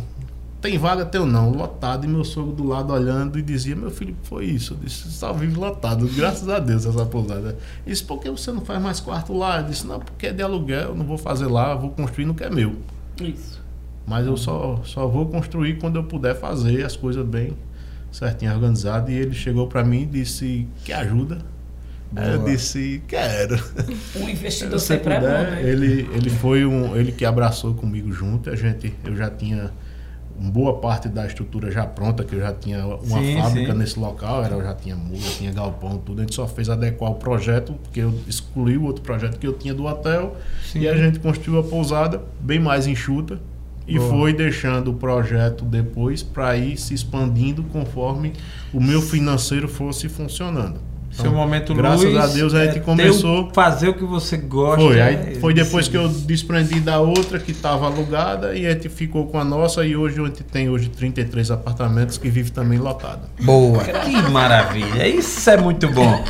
tem 0.60 0.76
vaga, 0.76 1.06
teu 1.06 1.24
não, 1.24 1.50
lotado. 1.50 2.04
E 2.04 2.08
meu 2.08 2.22
sogro 2.22 2.52
do 2.52 2.64
lado 2.64 2.92
olhando 2.92 3.38
e 3.38 3.42
dizia: 3.42 3.74
Meu 3.74 3.90
filho, 3.90 4.14
foi 4.22 4.44
isso. 4.44 4.74
Eu 4.74 4.78
disse: 4.78 5.10
Só 5.10 5.32
vive 5.32 5.58
lotado, 5.58 6.06
graças 6.08 6.48
a 6.48 6.58
Deus, 6.58 6.84
essa 6.84 7.06
pousada. 7.06 7.56
Ele 7.86 7.94
disse: 7.94 8.04
Por 8.04 8.20
que 8.20 8.30
você 8.30 8.52
não 8.52 8.60
faz 8.60 8.80
mais 8.80 9.00
quarto 9.00 9.32
lá? 9.32 9.60
Eu 9.60 9.66
disse: 9.66 9.86
Não, 9.86 9.98
porque 9.98 10.26
é 10.26 10.32
de 10.32 10.42
aluguel, 10.42 10.90
eu 10.90 10.94
não 10.94 11.04
vou 11.04 11.16
fazer 11.16 11.46
lá, 11.46 11.74
vou 11.74 11.90
construir 11.90 12.26
no 12.26 12.34
que 12.34 12.44
é 12.44 12.50
meu. 12.50 12.76
Isso. 13.20 13.60
Mas 14.06 14.26
eu 14.26 14.36
só, 14.36 14.80
só 14.84 15.06
vou 15.06 15.26
construir 15.26 15.78
quando 15.78 15.96
eu 15.96 16.04
puder 16.04 16.34
fazer 16.34 16.84
as 16.84 16.96
coisas 16.96 17.24
bem 17.24 17.56
certinho, 18.12 18.52
organizado. 18.52 19.10
E 19.10 19.14
ele 19.14 19.34
chegou 19.34 19.66
para 19.66 19.82
mim 19.82 20.02
e 20.02 20.06
disse: 20.06 20.68
Que 20.84 20.92
ajuda? 20.92 21.38
Boa. 22.12 22.26
Eu 22.26 22.44
disse, 22.44 23.00
quero. 23.06 23.54
Um 24.16 24.28
investidor 24.28 24.80
sempre 24.80 25.14
puder, 25.14 25.22
é 25.22 25.44
bom, 25.44 25.50
né? 25.52 25.62
Ele, 25.62 26.10
ele 26.12 26.28
foi 26.28 26.66
um. 26.66 26.96
Ele 26.96 27.12
que 27.12 27.24
abraçou 27.24 27.72
comigo 27.72 28.10
junto. 28.12 28.50
A 28.50 28.56
gente, 28.56 28.92
eu 29.04 29.14
já 29.14 29.30
tinha 29.30 29.70
boa 30.48 30.78
parte 30.78 31.08
da 31.08 31.26
estrutura 31.26 31.70
já 31.70 31.86
pronta, 31.86 32.24
que 32.24 32.34
eu 32.34 32.40
já 32.40 32.52
tinha 32.52 32.86
uma 32.86 33.20
sim, 33.20 33.36
fábrica 33.36 33.72
sim. 33.72 33.78
nesse 33.78 33.98
local, 33.98 34.42
era, 34.42 34.54
eu 34.54 34.62
já 34.62 34.74
tinha 34.74 34.96
mula, 34.96 35.18
tinha 35.18 35.52
galpão, 35.52 35.98
tudo. 35.98 36.20
A 36.20 36.22
gente 36.22 36.34
só 36.34 36.46
fez 36.46 36.70
adequar 36.70 37.10
o 37.10 37.16
projeto, 37.16 37.74
porque 37.82 38.00
eu 38.00 38.14
excluí 38.26 38.78
o 38.78 38.84
outro 38.84 39.02
projeto 39.02 39.38
que 39.38 39.46
eu 39.46 39.52
tinha 39.52 39.74
do 39.74 39.84
hotel 39.84 40.36
sim. 40.64 40.80
e 40.80 40.88
a 40.88 40.96
gente 40.96 41.18
construiu 41.18 41.60
a 41.60 41.62
pousada 41.62 42.22
bem 42.40 42.58
mais 42.58 42.86
enxuta 42.86 43.38
e 43.86 43.98
boa. 43.98 44.08
foi 44.08 44.32
deixando 44.32 44.92
o 44.92 44.94
projeto 44.94 45.64
depois 45.64 46.22
para 46.22 46.56
ir 46.56 46.76
se 46.78 46.94
expandindo 46.94 47.62
conforme 47.64 48.32
o 48.72 48.80
meu 48.80 49.02
financeiro 49.02 49.68
fosse 49.68 50.08
funcionando. 50.08 50.89
Seu 51.20 51.30
então, 51.30 51.40
momento 51.40 51.74
Graças 51.74 52.04
luz, 52.04 52.16
a 52.16 52.26
Deus 52.26 52.54
a 52.54 52.64
gente 52.64 52.78
é, 52.78 52.80
começou. 52.80 53.50
Fazer 53.52 53.88
o 53.88 53.94
que 53.94 54.04
você 54.04 54.36
gosta. 54.36 54.80
Foi, 54.80 55.00
aí 55.00 55.14
é, 55.14 55.34
foi 55.40 55.54
depois 55.54 55.88
que 55.88 55.96
eu 55.96 56.08
desprendi 56.08 56.80
da 56.80 57.00
outra 57.00 57.38
que 57.38 57.52
estava 57.52 57.86
alugada 57.86 58.54
e 58.54 58.66
a 58.66 58.70
gente 58.70 58.88
ficou 58.88 59.26
com 59.26 59.38
a 59.38 59.44
nossa 59.44 59.84
e 59.84 59.96
hoje 59.96 60.20
a 60.20 60.24
gente 60.24 60.42
tem 60.42 60.68
hoje 60.68 60.88
33 60.88 61.50
apartamentos 61.50 62.18
que 62.18 62.28
vive 62.28 62.50
também 62.50 62.78
lotado. 62.78 63.22
Boa, 63.40 63.84
que 63.84 64.30
maravilha. 64.30 65.06
Isso 65.06 65.48
é 65.50 65.56
muito 65.56 65.88
bom. 65.88 66.24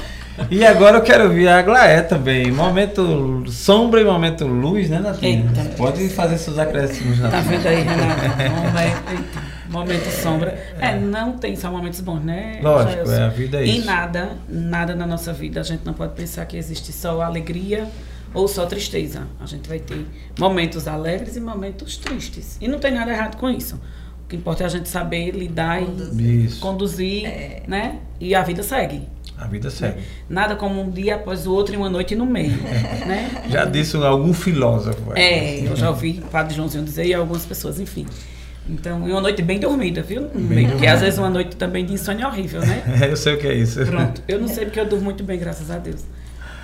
E 0.50 0.64
agora 0.64 0.98
eu 0.98 1.02
quero 1.02 1.28
ver 1.28 1.48
a 1.48 1.60
Glaé 1.60 2.00
também. 2.02 2.50
Momento 2.50 3.44
sombra 3.48 4.00
e 4.00 4.04
momento 4.04 4.46
luz, 4.46 4.88
né, 4.88 4.98
Natinha? 4.98 5.44
Pode 5.76 6.08
fazer 6.08 6.38
seus 6.38 6.58
acréscimos, 6.58 7.18
Natinha. 7.18 7.42
Tá 7.42 7.48
vendo 7.48 7.66
aí, 7.66 7.82
Renata? 7.82 9.40
Momento 9.70 10.10
sombra. 10.10 10.50
É, 10.80 10.98
não 10.98 11.38
tem 11.38 11.54
só 11.54 11.70
momentos 11.70 12.00
bons, 12.00 12.20
né? 12.20 12.58
Lógico, 12.60 13.08
é, 13.08 13.22
a 13.22 13.28
vida 13.28 13.60
é 13.60 13.64
isso. 13.64 13.82
E 13.82 13.84
nada, 13.84 14.36
nada 14.48 14.96
na 14.96 15.06
nossa 15.06 15.32
vida, 15.32 15.60
a 15.60 15.62
gente 15.62 15.86
não 15.86 15.94
pode 15.94 16.14
pensar 16.14 16.44
que 16.44 16.56
existe 16.56 16.92
só 16.92 17.22
alegria 17.22 17.88
ou 18.34 18.48
só 18.48 18.66
tristeza. 18.66 19.28
A 19.40 19.46
gente 19.46 19.68
vai 19.68 19.78
ter 19.78 20.04
momentos 20.38 20.88
alegres 20.88 21.36
e 21.36 21.40
momentos 21.40 21.96
tristes. 21.96 22.58
E 22.60 22.66
não 22.66 22.80
tem 22.80 22.92
nada 22.92 23.12
errado 23.12 23.36
com 23.36 23.48
isso. 23.48 23.80
O 24.24 24.28
que 24.28 24.36
importa 24.36 24.64
é 24.64 24.66
a 24.66 24.68
gente 24.68 24.88
saber 24.88 25.30
lidar 25.30 25.80
conduzir. 25.80 26.50
e 26.50 26.56
conduzir, 26.56 27.26
é. 27.26 27.62
né? 27.66 28.00
E 28.18 28.34
a 28.34 28.42
vida 28.42 28.62
segue. 28.62 29.08
A 29.38 29.46
vida 29.46 29.70
segue. 29.70 30.02
Nada 30.28 30.54
como 30.54 30.82
um 30.82 30.90
dia 30.90 31.14
após 31.14 31.46
o 31.46 31.52
outro 31.52 31.74
e 31.74 31.76
uma 31.76 31.88
noite 31.88 32.14
no 32.14 32.26
meio. 32.26 32.56
né? 33.06 33.44
Já 33.48 33.64
disse 33.64 33.96
algum 33.96 34.34
filósofo. 34.34 35.12
É, 35.14 35.60
eu 35.60 35.74
já 35.74 35.88
ouvi 35.88 36.20
o 36.22 36.28
Padre 36.28 36.54
Joãozinho 36.54 36.84
dizer 36.84 37.06
e 37.06 37.14
algumas 37.14 37.46
pessoas, 37.46 37.80
enfim. 37.80 38.06
Então, 38.70 39.08
e 39.08 39.10
uma 39.10 39.20
noite 39.20 39.42
bem 39.42 39.58
dormida, 39.58 40.00
viu? 40.02 40.28
Bem 40.32 40.68
porque 40.68 40.86
às 40.86 41.00
vezes 41.00 41.18
uma 41.18 41.28
noite 41.28 41.56
também 41.56 41.84
de 41.84 41.92
insônia 41.92 42.24
é 42.24 42.26
horrível, 42.26 42.60
né? 42.60 42.82
É, 43.02 43.10
eu 43.10 43.16
sei 43.16 43.34
o 43.34 43.38
que 43.38 43.48
é 43.48 43.54
isso. 43.54 43.84
Pronto. 43.84 44.22
Eu 44.28 44.40
não 44.40 44.46
sei 44.48 44.64
porque 44.64 44.78
eu 44.78 44.86
durmo 44.86 45.04
muito 45.04 45.24
bem, 45.24 45.38
graças 45.38 45.70
a 45.70 45.78
Deus. 45.78 46.04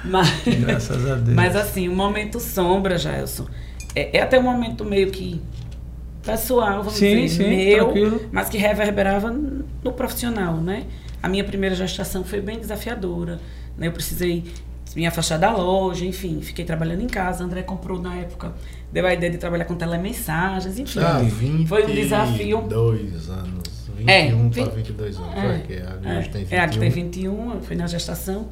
Mas, 0.04 0.30
graças 0.60 1.10
a 1.10 1.16
Deus. 1.16 1.34
Mas 1.34 1.56
assim, 1.56 1.88
o 1.88 1.92
um 1.92 1.96
momento 1.96 2.38
sombra, 2.38 2.96
Jailson, 2.96 3.46
é, 3.94 4.18
é, 4.18 4.22
até 4.22 4.38
um 4.38 4.42
momento 4.42 4.84
meio 4.84 5.10
que 5.10 5.40
pessoal, 6.22 6.78
vamos 6.78 6.94
sim, 6.94 7.22
dizer, 7.22 7.44
sim, 7.44 7.48
meu, 7.48 7.84
tranquilo. 7.84 8.20
mas 8.32 8.48
que 8.48 8.58
reverberava 8.58 9.30
no 9.30 9.92
profissional, 9.92 10.56
né? 10.56 10.84
A 11.22 11.28
minha 11.28 11.44
primeira 11.44 11.74
gestação 11.74 12.22
foi 12.24 12.40
bem 12.40 12.58
desafiadora, 12.58 13.40
né? 13.76 13.88
Eu 13.88 13.92
precisei 13.92 14.44
me 14.94 15.06
afastar 15.06 15.38
da 15.38 15.50
loja, 15.50 16.04
enfim, 16.04 16.40
fiquei 16.40 16.64
trabalhando 16.64 17.02
em 17.02 17.06
casa. 17.06 17.44
André 17.44 17.62
comprou 17.62 18.00
na 18.00 18.16
época 18.16 18.54
deu 18.92 19.06
a 19.06 19.12
ideia 19.12 19.32
de 19.32 19.38
trabalhar 19.38 19.64
com 19.64 19.74
telemensagens, 19.74 20.78
enfim. 20.78 21.00
Ah, 21.00 21.18
20 21.18 21.68
foi 21.68 21.84
um 21.84 21.94
desafio. 21.94 22.62
Dois 22.62 23.28
anos. 23.28 23.86
21 23.96 24.10
é, 24.10 24.64
para 24.64 24.74
22 24.74 25.16
anos. 25.16 25.34
É, 25.34 25.40
foi, 25.40 26.10
a 26.10 26.18
é, 26.18 26.22
tem 26.22 26.44
21. 26.44 26.56
É, 26.56 26.60
a 26.60 26.68
que 26.68 26.78
tem 26.78 26.90
21, 26.90 27.60
foi 27.62 27.76
na 27.76 27.86
gestação. 27.86 28.48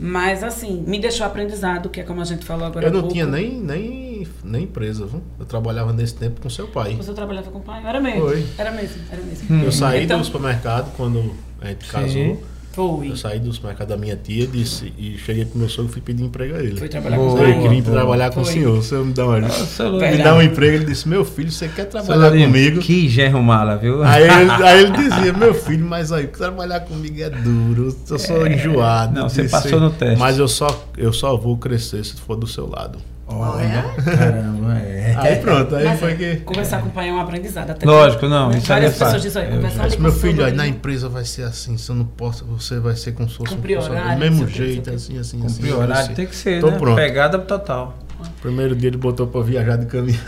Mas, 0.00 0.44
assim, 0.44 0.84
me 0.86 1.00
deixou 1.00 1.26
aprendizado, 1.26 1.88
que 1.88 2.00
é 2.00 2.04
como 2.04 2.20
a 2.20 2.24
gente 2.24 2.44
falou 2.44 2.66
agora 2.66 2.86
Eu 2.86 2.92
não 2.92 3.08
tinha 3.08 3.26
nem, 3.26 3.60
nem, 3.60 4.26
nem 4.44 4.62
empresa, 4.62 5.04
viu? 5.06 5.20
Eu 5.40 5.44
trabalhava 5.44 5.92
nesse 5.92 6.14
tempo 6.14 6.40
com 6.40 6.48
seu 6.48 6.68
pai. 6.68 6.94
Você 6.94 7.12
trabalhava 7.12 7.50
com 7.50 7.58
o 7.58 7.62
pai? 7.62 7.82
Era 7.84 8.00
mesmo. 8.00 8.20
Foi. 8.20 8.46
Era 8.56 8.70
mesmo, 8.70 9.02
era 9.10 9.20
mesmo. 9.22 9.52
Hum. 9.52 9.64
Eu 9.64 9.72
saí 9.72 10.04
então, 10.04 10.20
do 10.20 10.24
supermercado 10.24 10.92
quando 10.96 11.34
a 11.60 11.68
gente 11.68 11.90
casou. 11.90 12.40
Foi. 12.78 13.10
Eu 13.10 13.16
saí 13.16 13.40
do 13.40 13.52
supermercado 13.52 13.88
da 13.88 13.96
minha 13.96 14.14
tia 14.14 14.46
disse, 14.46 14.92
e 14.96 15.18
cheguei 15.18 15.44
pro 15.44 15.58
meu 15.58 15.68
sogro 15.68 15.90
e 15.90 15.94
fui 15.94 16.00
pedir 16.00 16.22
emprego 16.22 16.54
a 16.54 16.60
ele. 16.60 16.76
Foi 16.76 16.88
trabalhar 16.88 17.16
Boa. 17.16 17.28
com 17.30 17.34
os 17.34 17.40
Eu 17.40 17.46
rainhos. 17.48 17.68
queria 17.68 17.82
trabalhar 17.82 18.30
com 18.30 18.40
o 18.40 18.44
senhor. 18.44 18.78
O 18.78 18.82
senhor 18.84 19.04
me 19.04 19.12
dá, 19.12 19.26
uma, 19.26 19.50
Seu 19.50 19.92
me 19.94 20.18
dá 20.18 20.36
um 20.36 20.40
emprego. 20.40 20.76
Ele 20.76 20.84
disse: 20.84 21.08
Meu 21.08 21.24
filho, 21.24 21.50
você 21.50 21.66
quer 21.66 21.86
trabalhar 21.86 22.30
comigo? 22.30 22.78
Que 22.78 23.08
gerro 23.08 23.42
mala, 23.42 23.76
viu? 23.76 24.04
Aí 24.04 24.22
ele, 24.22 24.50
aí 24.62 24.82
ele 24.84 24.92
dizia, 24.92 25.32
meu 25.32 25.52
filho, 25.52 25.84
mas 25.84 26.12
aí, 26.12 26.28
trabalhar 26.28 26.80
comigo 26.80 27.20
é 27.20 27.30
duro, 27.30 27.96
eu 28.08 28.18
sou 28.18 28.46
enjoado. 28.46 29.12
Não, 29.12 29.28
você 29.28 29.42
de 29.42 29.48
passou 29.48 29.80
no 29.80 29.90
teste. 29.90 30.16
Mas 30.16 30.38
eu 30.38 30.46
só, 30.46 30.88
eu 30.96 31.12
só 31.12 31.36
vou 31.36 31.56
crescer 31.56 32.04
se 32.04 32.14
for 32.14 32.36
do 32.36 32.46
seu 32.46 32.68
lado. 32.68 33.00
Olha, 33.28 33.84
caramba, 34.04 34.78
é. 34.78 35.14
Aí 35.18 35.36
pronto, 35.36 35.76
aí 35.76 35.84
Mas 35.84 36.00
foi 36.00 36.14
que. 36.16 36.36
Conversar 36.36 36.80
com 36.80 36.88
o 36.88 36.92
pai 36.92 37.08
é 37.08 37.12
um 37.12 37.20
aprendizado. 37.20 37.70
Até 37.70 37.84
Lógico, 37.84 38.26
não, 38.26 38.48
né? 38.48 38.58
isso 38.58 38.72
aí 38.72 38.80
Várias 38.80 39.00
é 39.00 39.04
pessoas 39.04 39.22
dizem, 39.22 39.42
olha, 39.42 39.50
Eu 39.50 39.56
conversar 39.56 39.82
Mas 39.82 39.96
com 39.96 40.02
meu 40.02 40.12
filho, 40.12 40.44
aí 40.44 40.52
na 40.52 40.66
empresa 40.66 41.08
vai 41.08 41.24
ser 41.24 41.42
assim, 41.42 41.76
se 41.76 41.90
eu 41.90 41.94
não 41.96 42.04
posso, 42.06 42.44
você 42.46 42.78
vai 42.78 42.96
ser 42.96 43.12
como 43.12 43.28
se 43.28 43.36
fosse 43.36 43.52
um 43.52 43.56
Cumprir 43.56 43.76
funcionário. 43.76 44.06
horário, 44.06 44.30
Do 44.30 44.36
mesmo 44.36 44.48
jeito, 44.48 44.88
não 44.88 44.96
assim, 44.96 45.18
assim, 45.18 45.40
Cumprir 45.40 45.72
assim. 45.72 45.82
horário 45.82 46.14
tem 46.14 46.26
que 46.26 46.36
ser, 46.36 46.60
Tô 46.60 46.70
né? 46.70 46.78
pronto. 46.78 46.96
Pegada 46.96 47.38
total. 47.38 47.98
Primeiro 48.40 48.74
dia 48.74 48.88
ele 48.88 48.96
botou 48.96 49.26
pra 49.26 49.40
viajar 49.42 49.76
de 49.76 49.86
caminhão. 49.86 50.20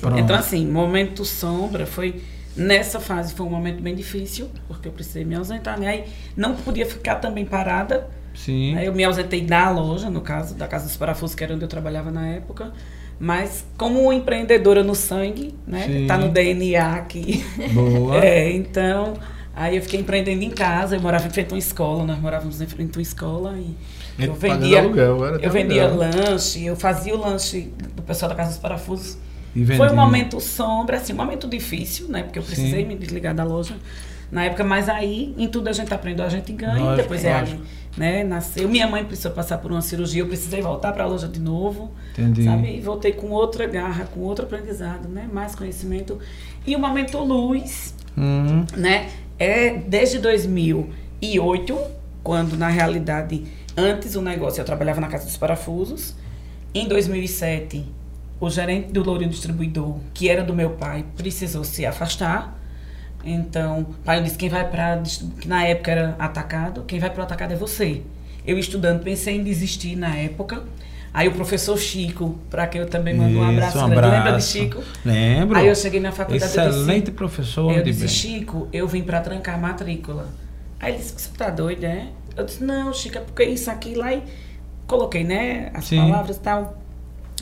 Pronto. 0.00 0.18
Então, 0.18 0.36
assim, 0.36 0.66
momento 0.66 1.24
sombra 1.24 1.86
foi. 1.86 2.20
Nessa 2.56 2.98
fase 2.98 3.32
foi 3.32 3.46
um 3.46 3.50
momento 3.50 3.80
bem 3.80 3.94
difícil, 3.94 4.50
porque 4.66 4.88
eu 4.88 4.92
precisei 4.92 5.24
me 5.24 5.36
ausentar. 5.36 5.78
Né? 5.78 5.86
Aí 5.86 6.04
não 6.36 6.56
podia 6.56 6.84
ficar 6.84 7.14
também 7.14 7.44
parada. 7.44 8.08
Sim. 8.34 8.76
Aí 8.76 8.86
eu 8.86 8.94
me 8.94 9.04
ausentei 9.04 9.42
da 9.42 9.70
loja, 9.70 10.08
no 10.08 10.20
caso, 10.20 10.54
da 10.54 10.66
Casa 10.66 10.86
dos 10.86 10.96
Parafusos, 10.96 11.34
que 11.34 11.44
era 11.44 11.54
onde 11.54 11.64
eu 11.64 11.68
trabalhava 11.68 12.10
na 12.10 12.26
época. 12.28 12.72
Mas 13.18 13.66
como 13.76 14.10
empreendedora 14.12 14.82
no 14.82 14.94
sangue, 14.94 15.54
né? 15.66 15.86
Sim. 15.86 16.06
Tá 16.06 16.16
no 16.16 16.30
DNA 16.30 16.94
aqui. 16.94 17.44
Boa. 17.72 18.16
É, 18.24 18.50
então, 18.50 19.14
aí 19.54 19.76
eu 19.76 19.82
fiquei 19.82 20.00
empreendendo 20.00 20.42
em 20.42 20.50
casa, 20.50 20.96
eu 20.96 21.00
morava 21.00 21.26
em 21.26 21.30
frente 21.30 21.50
a 21.50 21.54
uma 21.54 21.58
escola, 21.58 22.04
nós 22.04 22.18
morávamos 22.18 22.60
em 22.62 22.66
frente 22.66 22.96
a 22.96 22.98
uma 22.98 23.02
escola 23.02 23.54
e 23.58 23.76
eu 24.18 24.34
vendia, 24.34 24.80
aluguel, 24.80 25.24
era 25.26 25.36
eu 25.42 25.50
vendia 25.50 25.84
aluguel. 25.84 26.10
lanche, 26.12 26.64
eu 26.64 26.76
fazia 26.76 27.14
o 27.14 27.18
lanche 27.18 27.72
do 27.94 28.02
pessoal 28.02 28.30
da 28.30 28.34
Casa 28.34 28.50
dos 28.50 28.58
Parafusos. 28.58 29.18
Foi 29.76 29.90
um 29.90 29.96
momento 29.96 30.40
sombra, 30.40 30.98
assim, 30.98 31.12
um 31.12 31.16
momento 31.16 31.48
difícil, 31.48 32.08
né? 32.08 32.22
Porque 32.22 32.38
eu 32.38 32.42
precisei 32.42 32.82
Sim. 32.82 32.88
me 32.88 32.96
desligar 32.96 33.34
da 33.34 33.42
loja 33.42 33.74
na 34.30 34.44
época, 34.44 34.62
mas 34.62 34.88
aí 34.88 35.34
em 35.36 35.48
tudo 35.48 35.68
a 35.68 35.72
gente 35.72 35.92
aprendeu, 35.92 36.24
a 36.24 36.28
gente 36.28 36.52
ganha, 36.52 36.78
Lógico, 36.78 36.96
depois 37.02 37.24
é 37.24 37.36
lógico. 37.36 37.62
Né? 38.00 38.24
Nasceu, 38.24 38.66
minha 38.66 38.86
mãe 38.86 39.04
precisou 39.04 39.30
passar 39.32 39.58
por 39.58 39.70
uma 39.70 39.82
cirurgia, 39.82 40.22
eu 40.22 40.26
precisei 40.26 40.62
voltar 40.62 40.90
para 40.92 41.04
a 41.04 41.06
loja 41.06 41.28
de 41.28 41.38
novo. 41.38 41.92
Entendi. 42.12 42.44
Sabe? 42.44 42.78
E 42.78 42.80
voltei 42.80 43.12
com 43.12 43.28
outra 43.28 43.66
garra, 43.66 44.06
com 44.06 44.20
outro 44.20 44.46
aprendizado, 44.46 45.06
né? 45.06 45.28
Mais 45.30 45.54
conhecimento. 45.54 46.18
E 46.66 46.74
o 46.74 46.78
momento 46.78 47.18
luz, 47.18 47.94
Hum, 48.16 48.64
né? 48.74 49.10
É 49.38 49.74
desde 49.74 50.18
2008, 50.18 51.78
quando 52.22 52.56
na 52.56 52.68
realidade, 52.68 53.44
antes 53.76 54.14
o 54.16 54.22
negócio 54.22 54.62
eu 54.62 54.64
trabalhava 54.64 55.00
na 55.00 55.08
Casa 55.08 55.26
dos 55.26 55.36
Parafusos. 55.36 56.14
Em 56.74 56.88
2007, 56.88 57.84
o 58.40 58.48
gerente 58.48 58.92
do 58.92 59.02
Lourinho 59.02 59.30
Distribuidor, 59.30 59.98
que 60.14 60.30
era 60.30 60.42
do 60.42 60.54
meu 60.54 60.70
pai, 60.70 61.04
precisou 61.16 61.64
se 61.64 61.84
afastar. 61.84 62.58
Então, 63.24 63.86
pai 64.04 64.22
disse: 64.22 64.36
quem 64.36 64.48
vai 64.48 64.68
para. 64.68 65.02
que 65.40 65.46
na 65.48 65.64
época 65.64 65.90
era 65.90 66.16
atacado, 66.18 66.82
quem 66.86 66.98
vai 66.98 67.10
para 67.10 67.20
o 67.20 67.24
atacado 67.24 67.52
é 67.52 67.56
você. 67.56 68.02
Eu 68.46 68.58
estudando, 68.58 69.02
pensei 69.02 69.36
em 69.36 69.44
desistir 69.44 69.96
na 69.96 70.14
época. 70.16 70.62
Aí 71.12 71.26
o 71.26 71.32
professor 71.32 71.76
Chico, 71.76 72.38
para 72.48 72.68
quem 72.68 72.80
eu 72.80 72.86
também 72.88 73.14
mando 73.14 73.36
um 73.36 73.42
abraço, 73.42 73.78
um 73.78 73.88
grande. 73.90 74.00
lembra 74.00 74.10
de 74.10 74.28
abraço. 74.28 74.52
Chico? 74.52 74.82
Lembro. 75.04 75.58
Aí 75.58 75.66
eu 75.66 75.74
cheguei 75.74 75.98
na 76.00 76.12
faculdade 76.12 76.56
eu 76.56 76.64
disse- 76.68 76.78
Excelente 76.80 77.10
professor 77.10 77.72
Eu 77.72 77.82
disse, 77.82 77.98
bem. 78.00 78.08
Chico, 78.08 78.68
eu 78.72 78.86
vim 78.86 79.02
pra 79.02 79.20
trancar 79.20 79.56
a 79.56 79.58
matrícula. 79.58 80.28
Aí 80.78 80.92
ele 80.92 80.98
disse, 81.02 81.14
você 81.16 81.30
tá 81.36 81.50
doido, 81.50 81.82
é? 81.84 82.06
Eu 82.36 82.44
disse, 82.44 82.62
não, 82.62 82.92
Chico, 82.94 83.18
é 83.18 83.20
porque 83.20 83.42
isso 83.42 83.68
aqui 83.70 83.94
lá 83.96 84.14
e 84.14 84.22
coloquei, 84.86 85.24
né, 85.24 85.70
as 85.74 85.84
Sim. 85.86 85.96
palavras 85.98 86.36
e 86.36 86.40
tal. 86.40 86.78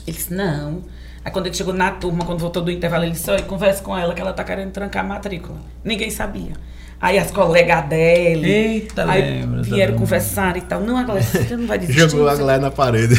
Ele 0.07 0.17
disse, 0.17 0.33
não. 0.33 0.81
Aí 1.23 1.31
quando 1.31 1.47
ele 1.47 1.55
chegou 1.55 1.73
na 1.73 1.91
turma, 1.91 2.23
quando 2.25 2.39
voltou 2.39 2.61
do 2.63 2.71
intervalo, 2.71 3.03
ele 3.03 3.11
disse, 3.11 3.29
olha, 3.29 3.43
converse 3.43 3.81
com 3.81 3.97
ela 3.97 4.13
que 4.13 4.21
ela 4.21 4.33
tá 4.33 4.43
querendo 4.43 4.71
trancar 4.71 5.03
a 5.03 5.07
matrícula. 5.07 5.57
Ninguém 5.83 6.09
sabia. 6.09 6.53
Aí 7.01 7.17
as 7.17 7.31
colegas 7.31 7.85
dele 7.87 8.45
Eita, 8.49 9.09
aí 9.09 9.21
lembra, 9.21 9.61
vieram 9.61 9.75
exatamente. 9.77 9.97
conversar 9.99 10.57
e 10.57 10.61
tal. 10.61 10.81
Não, 10.81 10.97
agora 10.97 11.21
você 11.21 11.55
não 11.55 11.65
vai 11.65 11.77
desistir. 11.79 12.09
Jogou 12.09 12.27
a 12.27 12.35
galera 12.35 12.61
na 12.61 12.71
parede. 12.71 13.15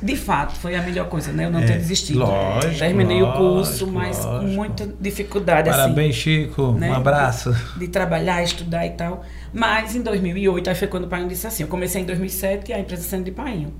De 0.00 0.16
fato, 0.16 0.52
foi 0.54 0.76
a 0.76 0.82
melhor 0.82 1.08
coisa, 1.08 1.32
né? 1.32 1.46
Eu 1.46 1.50
não 1.50 1.58
É, 1.58 1.66
ter 1.66 1.78
desistido. 1.78 2.20
lógico, 2.20 2.78
Terminei 2.78 3.20
o 3.20 3.32
curso, 3.32 3.86
lógico, 3.86 3.90
mas 3.90 4.18
com 4.18 4.30
lógico. 4.30 4.52
muita 4.52 4.88
dificuldade, 5.00 5.68
assim 5.68 5.78
Parabéns, 5.80 6.14
Chico. 6.14 6.72
né? 6.72 6.90
Um 6.90 6.94
abraço. 6.94 7.52
de 7.76 7.88
trabalhar, 7.88 8.40
estudar 8.44 8.86
e 8.86 8.90
tal. 8.90 9.24
Mas 9.52 9.96
em 9.96 10.02
2008, 10.02 10.70
aí 10.70 10.76
foi 10.76 10.86
quando 10.86 11.04
o 11.04 11.08
pai 11.08 11.24
disse 11.26 11.44
assim, 11.44 11.64
eu 11.64 11.68
comecei 11.68 12.02
em 12.02 12.04
2007 12.04 12.72
a 12.72 12.78
empresa 12.78 13.02
sendo 13.02 13.24
de 13.24 13.32
Painho. 13.32 13.72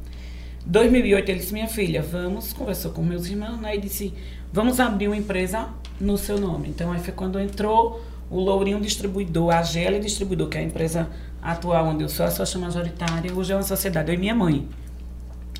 2008 0.68 1.28
ele 1.30 1.38
disse, 1.40 1.52
minha 1.52 1.66
filha, 1.66 2.02
vamos, 2.02 2.52
conversou 2.52 2.92
com 2.92 3.02
meus 3.02 3.26
irmãos, 3.26 3.58
né, 3.58 3.74
e 3.74 3.80
disse, 3.80 4.12
vamos 4.52 4.78
abrir 4.78 5.08
uma 5.08 5.16
empresa 5.16 5.68
no 5.98 6.18
seu 6.18 6.38
nome. 6.38 6.68
Então 6.68 6.92
aí 6.92 7.00
foi 7.00 7.12
quando 7.14 7.40
entrou 7.40 8.04
o 8.30 8.38
Lourinho 8.38 8.78
Distribuidor, 8.78 9.50
a 9.54 9.62
GL 9.62 9.98
Distribuidor, 9.98 10.48
que 10.48 10.58
é 10.58 10.60
a 10.60 10.64
empresa 10.64 11.08
atual 11.42 11.86
onde 11.86 12.02
eu 12.02 12.08
sou 12.08 12.26
a 12.26 12.30
sócia 12.30 12.60
majoritária, 12.60 13.32
hoje 13.32 13.52
é 13.52 13.56
uma 13.56 13.62
sociedade, 13.62 14.10
eu 14.10 14.14
e 14.14 14.18
minha 14.18 14.34
mãe. 14.34 14.68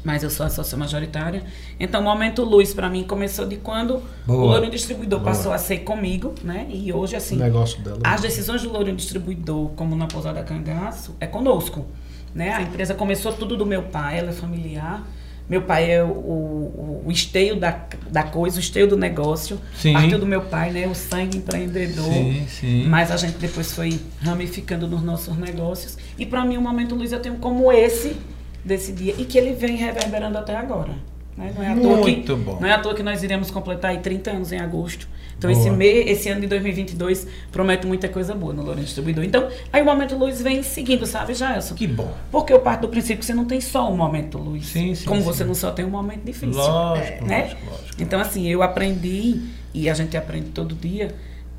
Mas 0.05 0.23
eu 0.23 0.31
sou 0.31 0.47
a 0.47 0.49
sócia 0.51 0.79
majoritária. 0.79 1.43
Então, 1.79 2.01
o 2.03 2.05
momento 2.05 2.45
luz 2.45 2.73
para 2.73 2.89
mim 2.89 3.03
começou 3.03 3.47
de 3.47 3.57
quando 3.57 4.01
Boa. 4.25 4.43
o 4.43 4.47
Lourinho 4.47 4.71
Distribuidor 4.71 5.19
Boa. 5.19 5.33
passou 5.33 5.53
a 5.53 5.59
ser 5.59 5.79
comigo, 5.79 6.35
né? 6.45 6.69
E 6.71 6.93
hoje, 6.93 7.15
O 7.15 7.19
assim, 7.19 7.37
negócio 7.37 7.81
dela. 7.83 7.99
as 8.05 8.21
decisões 8.21 8.63
do 8.63 8.71
Lourinho 8.71 8.97
Distribuidor, 8.97 9.71
como 9.71 9.97
na 9.97 10.07
Pousada 10.07 10.43
Cangaço, 10.45 11.17
é 11.19 11.27
conosco. 11.27 11.85
Né? 12.35 12.53
A 12.53 12.63
empresa 12.63 12.95
começou 12.95 13.33
tudo 13.33 13.57
do 13.57 13.67
meu 13.67 13.85
pai, 13.85 14.19
ela 14.19 14.31
é 14.31 14.33
familiar. 14.33 15.07
Meu 15.49 15.63
pai 15.63 15.91
é 15.91 16.05
o, 16.05 16.09
o, 16.09 17.03
o 17.07 17.11
esteio 17.11 17.57
da, 17.57 17.87
da 18.11 18.23
coisa, 18.23 18.59
o 18.59 18.61
esteio 18.61 18.87
do 18.87 18.99
negócio. 18.99 19.59
Sim. 19.75 19.95
Partiu 19.95 20.19
do 20.19 20.27
meu 20.27 20.43
pai, 20.43 20.71
né? 20.71 20.87
O 20.87 20.95
sangue 20.95 21.39
empreendedor. 21.39 22.05
Sim, 22.05 22.47
sim. 22.47 22.85
Mas 22.87 23.11
a 23.11 23.17
gente 23.17 23.39
depois 23.39 23.73
foi 23.73 23.99
ramificando 24.21 24.87
nos 24.87 25.03
nossos 25.03 25.37
negócios. 25.39 25.97
E 26.19 26.27
para 26.27 26.45
mim, 26.45 26.59
o 26.59 26.61
Momento 26.61 26.95
Luz 26.95 27.13
eu 27.13 27.21
tenho 27.21 27.37
como 27.37 27.73
esse 27.73 28.15
desse 28.63 28.93
dia. 28.93 29.15
E 29.17 29.25
que 29.25 29.39
ele 29.39 29.55
vem 29.55 29.77
reverberando 29.77 30.37
até 30.37 30.55
agora. 30.55 30.93
Né? 31.39 31.53
Não, 31.55 31.63
é 31.63 31.69
à 31.69 31.77
toa 31.77 32.05
que, 32.05 32.35
bom. 32.35 32.59
não 32.61 32.69
é 32.69 32.73
à 32.73 32.79
toa 32.81 32.95
que 32.95 33.03
nós 33.03 33.23
iremos 33.23 33.51
completar 33.51 33.93
aí 33.93 33.99
30 33.99 34.31
anos 34.33 34.53
em 34.53 34.59
agosto. 34.59 35.09
Então, 35.39 35.49
Boa. 35.49 35.63
esse, 35.63 35.71
me, 35.71 35.87
esse 35.87 36.29
ano 36.29 36.41
de 36.41 36.49
2022 36.49 37.29
promete 37.53 37.87
muita 37.87 38.09
coisa 38.09 38.35
boa 38.35 38.53
no 38.53 38.61
Lourenço 38.61 38.87
Distribuidor. 38.87 39.23
Então, 39.23 39.49
aí 39.73 39.81
o 39.81 39.85
Momento 39.85 40.17
Luz 40.17 40.43
vem 40.43 40.65
seguindo, 40.65 41.07
sabe, 41.07 41.33
Jailson? 41.33 41.77
Que 41.77 41.87
bom. 41.87 42.13
Porque 42.33 42.53
eu 42.53 42.59
parto 42.59 42.81
do 42.83 42.89
princípio 42.89 43.19
que 43.19 43.25
você 43.27 43.35
não 43.35 43.45
tem 43.45 43.61
só 43.61 43.89
um 43.89 43.97
momento 43.97 44.37
luz. 44.37 44.67
Sim, 44.67 44.97
sim, 44.97 45.05
Como 45.05 45.21
sim. 45.21 45.27
você 45.27 45.45
não 45.45 45.55
só 45.55 45.71
tem 45.71 45.85
um 45.85 45.91
momento 45.91 46.25
difícil. 46.25 46.61
Lógico, 46.61 47.25
né? 47.25 47.43
lógico, 47.43 47.71
lógico. 47.71 48.03
Então, 48.03 48.21
assim, 48.21 48.49
eu 48.49 48.65
aprendi, 48.65 49.43
e 49.73 49.89
a 49.89 49.95
gente 49.95 50.17
aprende 50.17 50.49
todo 50.51 50.75
dia, 50.75 51.15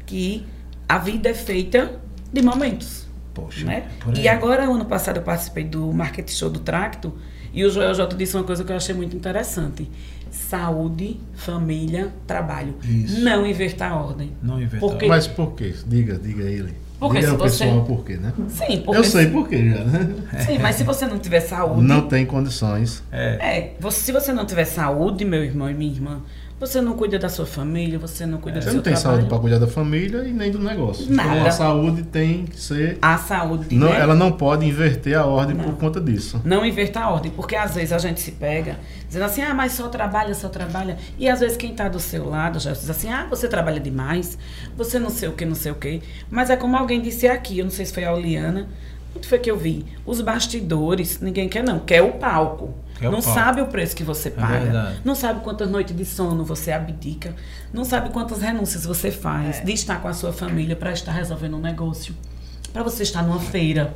que 0.05 0.45
a 0.87 0.97
vida 0.97 1.29
é 1.29 1.33
feita 1.33 2.01
de 2.33 2.41
momentos. 2.41 3.07
Poxa, 3.33 3.63
Né? 3.65 3.87
E 4.17 4.27
agora, 4.27 4.63
ano 4.63 4.83
passado, 4.83 5.17
eu 5.17 5.23
participei 5.23 5.63
do 5.63 5.93
Market 5.93 6.29
Show 6.29 6.49
do 6.49 6.59
Tracto, 6.59 7.13
e 7.53 7.63
o 7.63 7.69
Joel 7.71 7.93
J 7.93 8.15
disse 8.15 8.35
uma 8.35 8.43
coisa 8.43 8.63
que 8.63 8.71
eu 8.71 8.75
achei 8.75 8.93
muito 8.95 9.15
interessante. 9.15 9.89
Saúde, 10.31 11.19
família, 11.35 12.13
trabalho. 12.27 12.75
Isso. 12.83 13.19
Não 13.21 13.45
inverta 13.45 13.87
a 13.87 13.95
ordem. 13.95 14.31
Não 14.41 14.57
inventar. 14.61 14.79
Porque- 14.79 15.07
Mas 15.07 15.27
por 15.27 15.53
quê? 15.53 15.73
Diga, 15.87 16.17
diga 16.17 16.43
ele. 16.43 16.73
Porque 16.99 17.19
diga 17.19 17.27
se 17.27 17.33
ao 17.33 17.37
você- 17.49 17.65
pessoal 17.65 17.85
por 17.85 18.03
quê, 18.05 18.17
né? 18.17 18.33
Sim, 18.49 18.81
porque 18.81 18.99
Eu 18.99 19.03
sei 19.03 19.27
por 19.27 19.47
quê 19.47 19.69
já, 19.69 19.83
né? 19.85 20.15
Sim, 20.45 20.59
mas 20.59 20.75
se 20.75 20.83
você 20.83 21.07
não 21.07 21.17
tiver 21.17 21.39
saúde. 21.39 21.81
Não 21.81 22.01
tem 22.07 22.25
condições. 22.25 23.01
É. 23.11 23.37
É, 23.39 23.73
você- 23.79 24.01
se 24.01 24.11
você 24.11 24.31
não 24.33 24.45
tiver 24.45 24.65
saúde, 24.65 25.23
meu 25.25 25.43
irmão 25.43 25.69
e 25.69 25.73
minha 25.73 25.91
irmã, 25.91 26.21
você 26.59 26.81
não 26.81 26.93
cuida 26.93 27.17
da 27.17 27.29
sua 27.29 27.45
família, 27.45 27.97
você 27.97 28.25
não 28.25 28.37
cuida 28.39 28.59
do 28.59 28.63
Você 28.63 28.69
seu 28.69 28.75
não 28.77 28.83
tem 28.83 28.93
trabalho. 28.93 29.15
saúde 29.17 29.29
para 29.29 29.39
cuidar 29.39 29.57
da 29.59 29.67
família 29.67 30.23
e 30.27 30.31
nem 30.33 30.51
do 30.51 30.59
negócio. 30.59 31.05
Nada. 31.11 31.29
Então, 31.35 31.47
a 31.47 31.51
saúde 31.51 32.03
tem 32.03 32.45
que 32.45 32.59
ser. 32.59 32.97
A 33.01 33.17
saúde, 33.17 33.73
Não, 33.75 33.89
né? 33.89 33.99
Ela 33.99 34.13
não 34.15 34.31
pode 34.31 34.65
inverter 34.65 35.17
a 35.17 35.25
ordem 35.25 35.55
Não. 35.55 35.63
por 35.63 35.73
conta 35.75 36.01
disso. 36.01 36.41
Não 36.43 36.65
inverta 36.65 36.99
a 36.99 37.09
ordem, 37.09 37.31
porque 37.31 37.55
às 37.55 37.73
vezes 37.75 37.93
a 37.93 37.97
gente 37.97 38.19
se 38.19 38.31
pega 38.33 38.77
dizendo 39.07 39.23
assim, 39.25 39.41
ah, 39.41 39.53
mas 39.53 39.71
só 39.71 39.87
trabalha, 39.87 40.33
só 40.35 40.49
trabalha. 40.49 40.97
E 41.17 41.27
às 41.29 41.39
vezes 41.39 41.55
quem 41.57 41.71
está 41.71 41.87
do 41.87 41.99
seu 41.99 42.29
lado 42.29 42.59
já 42.59 42.71
diz 42.73 42.89
assim, 42.89 43.09
ah, 43.09 43.25
você 43.29 43.47
trabalha 43.47 43.79
demais, 43.79 44.37
você 44.77 44.99
não 44.99 45.09
sei 45.09 45.29
o 45.29 45.31
que, 45.33 45.45
não 45.45 45.55
sei 45.55 45.71
o 45.71 45.75
que. 45.75 46.01
Mas 46.29 46.49
é 46.49 46.55
como 46.55 46.75
alguém 46.75 47.01
disse 47.01 47.27
aqui, 47.27 47.59
eu 47.59 47.65
não 47.65 47.71
sei 47.71 47.85
se 47.85 47.93
foi 47.93 48.03
a 48.03 48.13
Oliana, 48.13 48.67
onde 49.15 49.27
foi 49.27 49.39
que 49.39 49.49
eu 49.49 49.57
vi? 49.57 49.85
Os 50.05 50.21
bastidores, 50.21 51.19
ninguém 51.21 51.47
quer 51.49 51.63
não, 51.63 51.79
quer 51.79 52.01
o 52.01 52.11
palco. 52.13 52.73
O 53.07 53.11
não 53.11 53.21
sabe 53.21 53.61
o 53.61 53.67
preço 53.67 53.95
que 53.95 54.03
você 54.03 54.29
paga. 54.29 54.59
verdade. 54.59 54.95
não 55.05 55.15
sabe 55.15 55.41
quantas 55.41 55.69
noites 55.69 55.95
de 55.95 56.05
sono 56.05 56.43
você 56.43 56.71
abdica. 56.71 57.33
Não 57.73 57.85
sabe 57.85 58.09
quantas 58.09 58.41
renúncias 58.41 58.85
você 58.85 59.11
faz 59.11 59.63
de 59.63 59.71
estar 59.73 60.01
com 60.01 60.07
a 60.07 60.13
sua 60.13 60.33
família 60.33 60.75
para 60.75 60.91
estar 60.91 61.11
resolvendo 61.11 61.55
um 61.57 61.61
negócio. 61.61 62.15
Para 62.73 62.83
você 62.83 63.03
estar 63.03 63.23
numa 63.23 63.39
feira, 63.39 63.95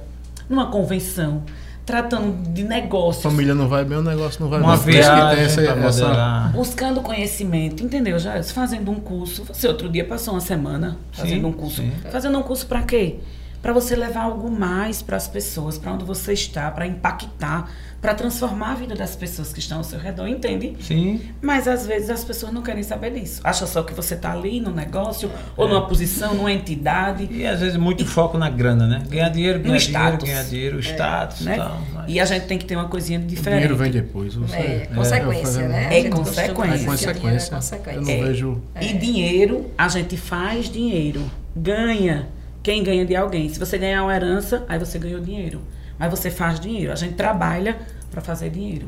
numa 0.49 0.67
convenção, 0.71 1.43
tratando 1.85 2.49
de 2.53 2.63
negócios. 2.63 3.23
Família 3.23 3.53
não 3.53 3.67
vai 3.67 3.83
bem, 3.83 3.97
o 3.97 4.01
negócio 4.01 4.41
não 4.41 4.49
vai 4.49 4.59
Uma 4.59 4.77
bem. 4.77 4.85
Por 4.85 4.93
isso 4.93 5.09
que 5.09 5.15
tem 5.15 5.25
viagem 5.35 5.43
essa- 5.45 6.03
essa-. 6.05 6.49
Buscando 6.53 7.01
conhecimento, 7.01 7.83
entendeu, 7.83 8.17
já 8.19 8.41
Fazendo 8.43 8.89
um 8.91 8.99
curso. 8.99 9.43
Você 9.45 9.67
outro 9.67 9.89
dia 9.89 10.05
passou 10.05 10.33
uma 10.33 10.39
semana 10.41 10.97
fazendo 11.11 11.41
Sim, 11.41 11.45
um 11.45 11.51
curso. 11.53 11.81
sim. 11.81 11.91
Fazendo 12.11 12.37
um 12.37 12.43
curso 12.43 12.65
para 12.65 12.81
quê? 12.83 13.17
para 13.61 13.71
você 13.71 13.95
levar 13.95 14.23
algo 14.23 14.51
mais 14.51 15.01
para 15.01 15.15
as 15.15 15.25
pessoas, 15.25 15.77
para 15.77 15.93
onde 15.93 16.03
você 16.03 16.33
está, 16.33 16.69
para 16.69 16.85
impactar, 16.85 17.71
para 18.03 18.13
transformar 18.13 18.73
a 18.73 18.75
vida 18.75 18.95
das 18.95 19.15
pessoas 19.15 19.53
que 19.53 19.59
estão 19.59 19.77
ao 19.77 19.83
seu 19.85 19.97
redor, 19.97 20.27
entende? 20.27 20.75
Sim. 20.81 21.21
Mas 21.41 21.69
às 21.69 21.87
vezes 21.87 22.09
as 22.09 22.21
pessoas 22.21 22.51
não 22.51 22.61
querem 22.61 22.83
saber 22.83 23.11
disso. 23.11 23.39
Acha 23.45 23.65
só 23.65 23.81
que 23.81 23.93
você 23.93 24.15
está 24.15 24.33
ali 24.33 24.59
no 24.59 24.71
negócio, 24.71 25.31
ou 25.55 25.69
numa 25.69 25.87
posição, 25.87 26.33
numa 26.35 26.51
entidade. 26.51 27.29
E 27.31 27.47
às 27.47 27.61
vezes 27.61 27.77
muito 27.77 28.05
foco 28.05 28.37
na 28.37 28.49
grana, 28.49 28.85
né? 28.85 29.03
Ganhar 29.09 29.29
dinheiro, 29.29 29.59
ganhar 29.59 29.73
No 29.75 29.79
dinheiro, 29.79 30.01
status. 30.09 30.27
ganhar 30.29 30.43
dinheiro, 30.43 30.77
o 30.77 30.79
status 30.81 31.41
né? 31.45 31.55
tal. 31.55 31.79
mas- 31.93 32.05
E 32.09 32.19
a 32.19 32.25
gente 32.25 32.45
tem 32.45 32.57
que 32.57 32.65
ter 32.65 32.75
uma 32.75 32.89
coisinha 32.89 33.19
O 33.19 33.23
diferente. 33.23 33.59
dinheiro 33.61 33.77
vem 33.77 33.89
depois. 33.89 34.35
Você, 34.35 34.55
É, 34.57 34.89
consequência, 34.93 35.61
eu 35.61 35.69
né? 35.69 35.87
É 35.97 36.01
gente 36.01 36.09
costuma 36.11 36.47
consequência. 36.49 36.73
É 36.75 36.81
o 36.81 36.85
consequência. 36.85 37.47
É 37.47 37.55
consequência. 37.55 37.99
Eu 37.99 38.01
não 38.01 38.11
É. 38.11 38.27
vejo. 38.27 38.61
E 38.81 38.93
dinheiro, 38.97 39.71
a 39.77 39.87
gente 39.87 40.17
faz 40.17 40.69
dinheiro. 40.69 41.21
Ganha. 41.55 42.27
Quem 42.61 42.83
ganha 42.83 43.05
de 43.05 43.15
alguém. 43.15 43.47
Se 43.47 43.57
você 43.59 43.77
ganhar 43.77 44.03
uma 44.03 44.13
herança, 44.13 44.65
aí 44.67 44.77
você 44.77 44.99
ganhou 44.99 45.21
dinheiro. 45.21 45.61
Mas 46.03 46.09
você 46.11 46.29
faz 46.29 46.59
dinheiro. 46.59 46.91
A 46.91 46.95
gente 46.95 47.13
trabalha 47.13 47.77
para 48.11 48.21
fazer 48.21 48.49
dinheiro. 48.49 48.87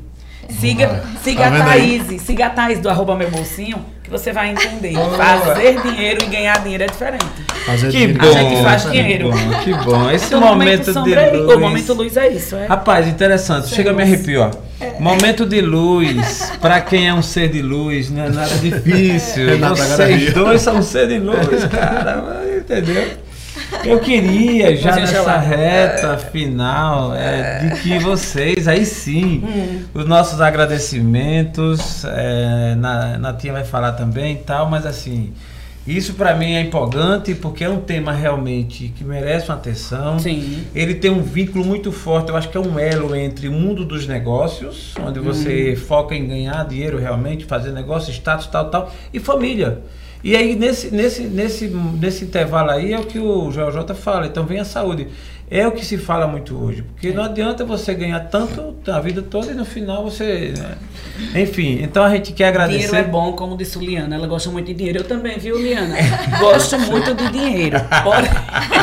Siga, 0.60 1.02
siga 1.24 1.50
Tá 1.50 1.56
a? 1.62 1.66
Thaís, 1.66 2.22
siga 2.22 2.48
a 2.48 2.50
Thaís 2.50 2.80
do 2.80 2.90
arroba 2.90 3.16
meu 3.16 3.32
bolsinho, 3.32 3.84
que 4.04 4.10
você 4.10 4.34
vai 4.34 4.50
entender. 4.52 4.94
Fazer 5.16 5.82
dinheiro 5.82 6.24
e 6.24 6.28
ganhar 6.28 6.60
dinheiro 6.62 6.84
é 6.84 6.88
diferente. 6.88 7.26
Fazer 7.66 7.90
Que 7.90 8.00
dinheiro. 8.08 8.20
bom, 8.20 8.28
A 8.28 8.42
gente 8.42 8.64
faz 8.64 8.92
dinheiro. 8.92 9.32
Que 9.32 9.44
bom, 9.74 9.80
que 9.80 9.86
bom. 9.86 10.12
Esse 10.12 10.26
Então, 10.26 10.42
momento, 10.42 10.84
de 10.88 10.94
sombra 10.94 11.22
é- 11.22 11.32
luz. 11.32 11.56
O 11.56 11.60
momento 11.60 11.94
luz 11.94 12.18
é 12.18 12.28
isso, 12.28 12.56
é. 12.58 12.66
Rapaz, 12.68 13.08
interessante. 13.08 13.70
Chega 13.70 13.92
a 13.92 13.94
me 13.94 14.04
arrepiar. 14.04 14.52
É. 14.82 15.00
Momento 15.00 15.46
de 15.46 15.62
luz. 15.62 16.52
Pra 16.60 16.82
quem 16.82 17.08
é 17.08 17.14
um 17.14 17.22
ser 17.22 17.48
de 17.48 17.62
luz, 17.62 18.12
não 18.12 18.26
é 18.26 18.30
nada 18.30 18.56
difícil. 18.58 19.48
Renata 19.48 19.76
Vocês 19.76 20.34
dois 20.34 20.62
são 20.62 20.76
um 20.80 20.84
ser 20.84 21.08
de 21.08 21.18
luz, 21.18 21.64
cara. 21.72 22.44
Entendeu? 22.58 23.08
Eu 23.86 24.00
queria, 24.00 24.76
já 24.76 24.96
nessa 24.96 25.38
reta 25.38 26.18
final, 26.18 27.14
é, 27.16 27.60
de 27.60 27.82
que 27.82 28.00
vocês, 28.00 28.68
aí 28.68 28.86
sim, 28.86 29.44
Hum. 29.46 29.84
os 29.94 30.06
nossos 30.06 30.42
agradecimentos, 30.42 32.04
é, 32.06 32.76
na, 32.76 33.18
Natinha 33.18 33.54
vai 33.54 33.64
falar 33.64 33.94
também 33.94 34.34
e 34.34 34.38
tal, 34.38 34.70
mas 34.70 34.86
assim, 34.86 35.34
isso 35.88 36.16
pra 36.16 36.34
mim 36.34 36.54
é 36.54 36.62
empolgante 36.62 37.36
porque 37.36 37.64
é 37.64 37.70
um 37.70 37.80
tema 37.80 38.12
realmente 38.12 38.92
que 38.96 39.04
merece 39.04 39.50
uma 39.50 39.56
atenção. 39.56 40.18
Sim. 40.18 40.64
Ele 40.74 40.96
tem 40.96 41.12
um 41.12 41.22
vínculo 41.22 41.64
muito 41.64 41.92
forte, 41.92 42.30
eu 42.30 42.36
acho 42.38 42.50
que 42.50 42.58
é 42.58 42.60
um 42.60 42.80
elo 42.80 43.16
entre 43.16 43.48
o 43.48 43.52
mundo 43.52 43.86
dos 43.86 44.08
negócios, 44.08 44.96
onde 45.00 45.20
você 45.20 45.76
foca 45.76 46.16
em 46.16 46.28
ganhar 46.28 46.66
dinheiro 46.66 46.98
realmente, 46.98 47.46
fazer 47.46 47.72
negócio, 47.72 48.12
status, 48.12 48.48
tal, 48.48 48.70
tal, 48.70 48.92
e 49.14 49.20
família. 49.20 49.80
E 50.24 50.36
aí, 50.36 50.56
nesse, 50.56 50.92
nesse, 50.94 51.24
nesse, 51.24 51.68
nesse 51.68 52.26
intervalo 52.26 52.72
aí, 52.72 52.94
é 52.94 53.00
o 53.00 53.04
que 53.06 53.20
o 53.20 53.52
JJ 53.52 53.96
fala, 53.96 54.26
então 54.26 54.46
vem 54.46 54.60
a 54.60 54.66
saúde. 54.66 55.08
É 55.50 55.68
o 55.68 55.72
que 55.72 55.86
se 55.86 55.96
fala 56.00 56.26
muito 56.26 56.58
hoje, 56.60 56.82
porque 56.82 57.12
não 57.12 57.24
adianta 57.24 57.64
você 57.64 57.94
ganhar 57.94 58.20
tanto 58.22 58.74
a 58.90 59.00
vida 59.00 59.22
toda 59.22 59.52
e 59.52 59.54
no 59.54 59.64
final 59.64 60.04
você. 60.04 60.56
né? 60.58 60.76
Enfim, 61.44 61.82
então 61.84 62.04
a 62.04 62.10
gente 62.10 62.34
quer 62.34 62.48
agradecer. 62.48 62.80
Dinheiro 62.80 62.98
é 62.98 63.04
bom, 63.04 63.34
como 63.34 63.56
disse 63.56 63.78
o 63.78 63.82
Liana. 63.82 64.16
Ela 64.16 64.26
gosta 64.26 64.50
muito 64.50 64.66
de 64.66 64.74
dinheiro. 64.74 65.00
Eu 65.00 65.04
também, 65.04 65.38
viu, 65.38 65.56
Liana? 65.62 65.96
Gosto 66.40 66.80
muito 66.80 67.14
de 67.14 67.30
dinheiro. 67.30 67.78
Porém, 68.04 68.32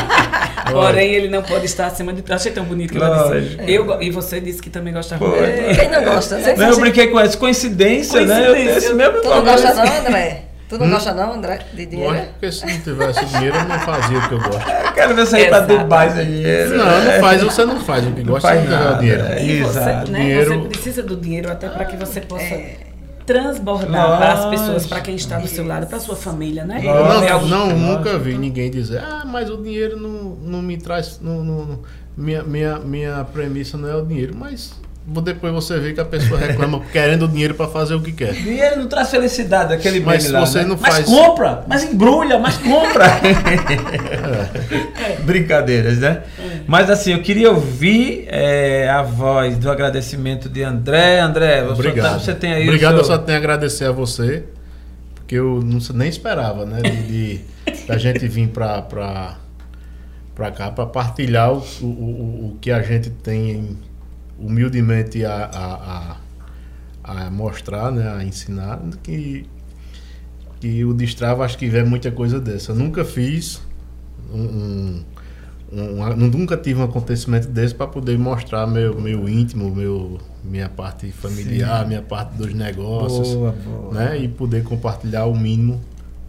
porém, 0.71 1.11
ele 1.13 1.27
não 1.27 1.43
pode 1.43 1.65
estar 1.65 1.87
acima 1.87 2.13
de. 2.13 2.23
Achei 2.31 2.53
tão 2.53 2.63
bonito 2.63 2.91
que 2.93 2.97
ela 2.97 3.39
disse. 3.41 3.57
Eu, 3.67 4.01
e 4.01 4.09
você 4.09 4.39
disse 4.39 4.61
que 4.61 4.69
também 4.69 4.93
gosta 4.93 5.17
muito. 5.17 5.35
É, 5.35 5.75
Quem 5.75 5.89
não 5.89 6.01
gosta? 6.01 6.37
Não, 6.55 6.69
eu 6.69 6.79
brinquei 6.79 7.07
com 7.07 7.19
essa 7.19 7.37
coincidência, 7.37 8.25
né? 8.25 8.47
Eu 8.47 8.53
Coincidência. 8.53 8.93
mesmo 8.93 9.21
Tu 9.21 9.29
não 9.29 9.43
gosta 9.43 9.73
não, 9.73 9.83
André? 9.83 10.43
Tu 10.77 10.79
não 10.83 10.89
gosta 10.89 11.13
não, 11.13 11.33
André, 11.33 11.59
de 11.73 11.85
dinheiro? 11.85 12.13
Gosto, 12.15 12.29
porque 12.31 12.51
se 12.51 12.65
não 12.65 12.79
tivesse 12.81 13.25
dinheiro, 13.25 13.57
eu 13.57 13.65
não 13.65 13.79
fazia 13.79 14.17
o 14.17 14.27
que 14.27 14.33
eu 14.33 14.39
gosto. 14.39 14.69
Eu 14.69 14.91
quero 14.93 15.15
ver 15.15 15.25
você 15.27 15.37
ir 15.39 15.49
pra 15.49 15.57
Exatamente. 15.59 15.83
Dubai 15.83 16.09
sem 16.09 16.25
dinheiro. 16.25 16.77
Não, 16.77 16.85
não 17.03 17.11
faz, 17.19 17.43
você 17.43 17.65
não 17.65 17.79
faz 17.79 18.07
o 18.07 18.11
que 18.11 18.23
gosta, 18.23 18.53
não 18.55 18.63
ganha 18.65 18.79
nada, 18.79 18.95
o 18.95 18.99
dinheiro. 18.99 19.23
é. 19.23 19.43
E 19.45 19.61
você, 19.63 19.79
Exato. 19.79 20.11
né, 20.11 20.19
Dinheiro- 20.19 20.61
você 20.61 20.67
precisa 20.69 21.03
do 21.03 21.15
dinheiro 21.15 21.51
até 21.51 21.69
para 21.69 21.85
que 21.85 21.95
você 21.95 22.21
possa 22.21 22.43
É. 22.43 22.77
transbordar 23.25 23.89
Lógico. 24.07 24.17
para 24.17 24.33
as 24.33 24.45
pessoas, 24.45 24.85
para 24.87 25.01
quem 25.01 25.15
está 25.15 25.37
do 25.37 25.47
seu 25.47 25.65
lado, 25.65 25.87
para 25.87 25.99
sua 25.99 26.15
família, 26.15 26.65
né? 26.65 26.81
Eu 26.83 26.91
Lógico. 26.91 27.23
É 27.25 27.29
não, 27.49 27.67
não, 27.67 27.77
nunca 27.77 28.17
vi 28.17 28.37
ninguém 28.37 28.69
dizer, 28.69 28.99
ah, 28.99 29.23
mas 29.25 29.49
o 29.49 29.57
dinheiro 29.57 29.97
não, 29.99 30.35
não 30.41 30.61
me 30.61 30.77
traz. 30.77 31.19
Não, 31.21 31.43
não- 31.43 31.65
não- 31.65 31.79
minha, 32.17 32.43
minha, 32.43 32.79
minha 32.79 33.23
premissa 33.31 33.77
não 33.77 33.89
é 33.89 33.95
o 33.95 34.05
dinheiro, 34.05 34.35
mas 34.35 34.73
depois 35.05 35.53
você 35.53 35.79
vê 35.79 35.93
que 35.93 35.99
a 35.99 36.05
pessoa 36.05 36.39
reclama 36.39 36.79
querendo 36.91 37.25
o 37.25 37.27
dinheiro 37.27 37.53
para 37.55 37.67
fazer 37.67 37.93
o 37.95 38.01
que 38.01 38.11
quer. 38.13 38.33
Dinheiro 38.33 38.77
não 38.79 38.87
traz 38.87 39.09
felicidade, 39.09 39.73
aquele 39.73 39.99
Mas 39.99 40.23
meme 40.23 40.33
lá, 40.33 40.39
você 40.45 40.59
né? 40.59 40.65
não 40.65 40.77
mas 40.79 40.93
faz- 40.95 41.05
compra, 41.05 41.63
mas 41.67 41.83
embrulha, 41.83 42.39
mas 42.39 42.57
compra. 42.57 43.05
Brincadeiras, 45.25 45.97
né? 45.99 46.23
Mas 46.67 46.89
assim, 46.89 47.13
eu 47.13 47.21
queria 47.21 47.51
ouvir 47.51 48.25
é, 48.27 48.89
a 48.89 49.01
voz 49.01 49.57
do 49.57 49.69
agradecimento 49.69 50.49
de 50.49 50.63
André. 50.63 51.19
André, 51.19 51.63
você, 51.63 51.87
Obrigado. 51.87 52.13
tá- 52.13 52.19
você 52.19 52.33
tem 52.33 52.53
aí 52.53 52.63
Obrigado, 52.63 52.95
o 52.95 52.99
eu 52.99 53.03
seu... 53.03 53.15
só 53.15 53.21
tenho 53.21 53.37
a 53.37 53.39
agradecer 53.39 53.85
a 53.85 53.91
você, 53.91 54.43
porque 55.15 55.35
eu 55.35 55.61
não, 55.63 55.79
nem 55.93 56.09
esperava, 56.09 56.65
né? 56.65 56.81
De, 56.81 57.03
de- 57.37 57.41
da 57.87 57.97
gente 57.97 58.27
vir 58.27 58.49
pra, 58.49 58.81
pra, 58.81 59.35
pra 60.35 60.51
cá 60.51 60.71
para 60.71 60.85
partilhar 60.85 61.51
o, 61.51 61.63
o, 61.81 61.85
o, 61.85 62.51
o 62.53 62.57
que 62.61 62.71
a 62.71 62.81
gente 62.81 63.09
tem 63.09 63.77
humildemente 64.45 65.23
a, 65.25 65.45
a, 65.45 66.17
a, 67.03 67.25
a 67.27 67.31
mostrar, 67.31 67.91
né? 67.91 68.07
A 68.17 68.23
ensinar. 68.23 68.79
Que, 69.01 69.45
que 70.59 70.83
o 70.85 70.93
Destrava 70.93 71.43
acho 71.45 71.57
que 71.57 71.67
vê 71.69 71.83
muita 71.83 72.11
coisa 72.11 72.39
dessa. 72.39 72.71
Eu 72.71 72.75
nunca 72.75 73.03
fiz 73.05 73.61
um, 74.33 74.39
um- 74.41 75.03
um- 76.01 76.27
nunca 76.27 76.55
tive 76.55 76.79
um 76.79 76.83
acontecimento 76.83 77.47
desse 77.47 77.73
para 77.73 77.87
poder 77.87 78.17
mostrar 78.17 78.67
meu, 78.67 78.99
meu 79.01 79.27
íntimo, 79.27 79.73
meu, 79.73 80.19
minha 80.43 80.69
parte 80.69 81.11
familiar, 81.11 81.87
minha 81.87 82.01
parte 82.01 82.35
dos 82.37 82.53
negócios, 82.53 83.29
Boa, 83.33 83.51
boa. 83.65 83.93
né? 83.93 84.17
E 84.19 84.27
poder 84.27 84.63
compartilhar 84.63 85.25
o 85.25 85.35
mínimo 85.37 85.81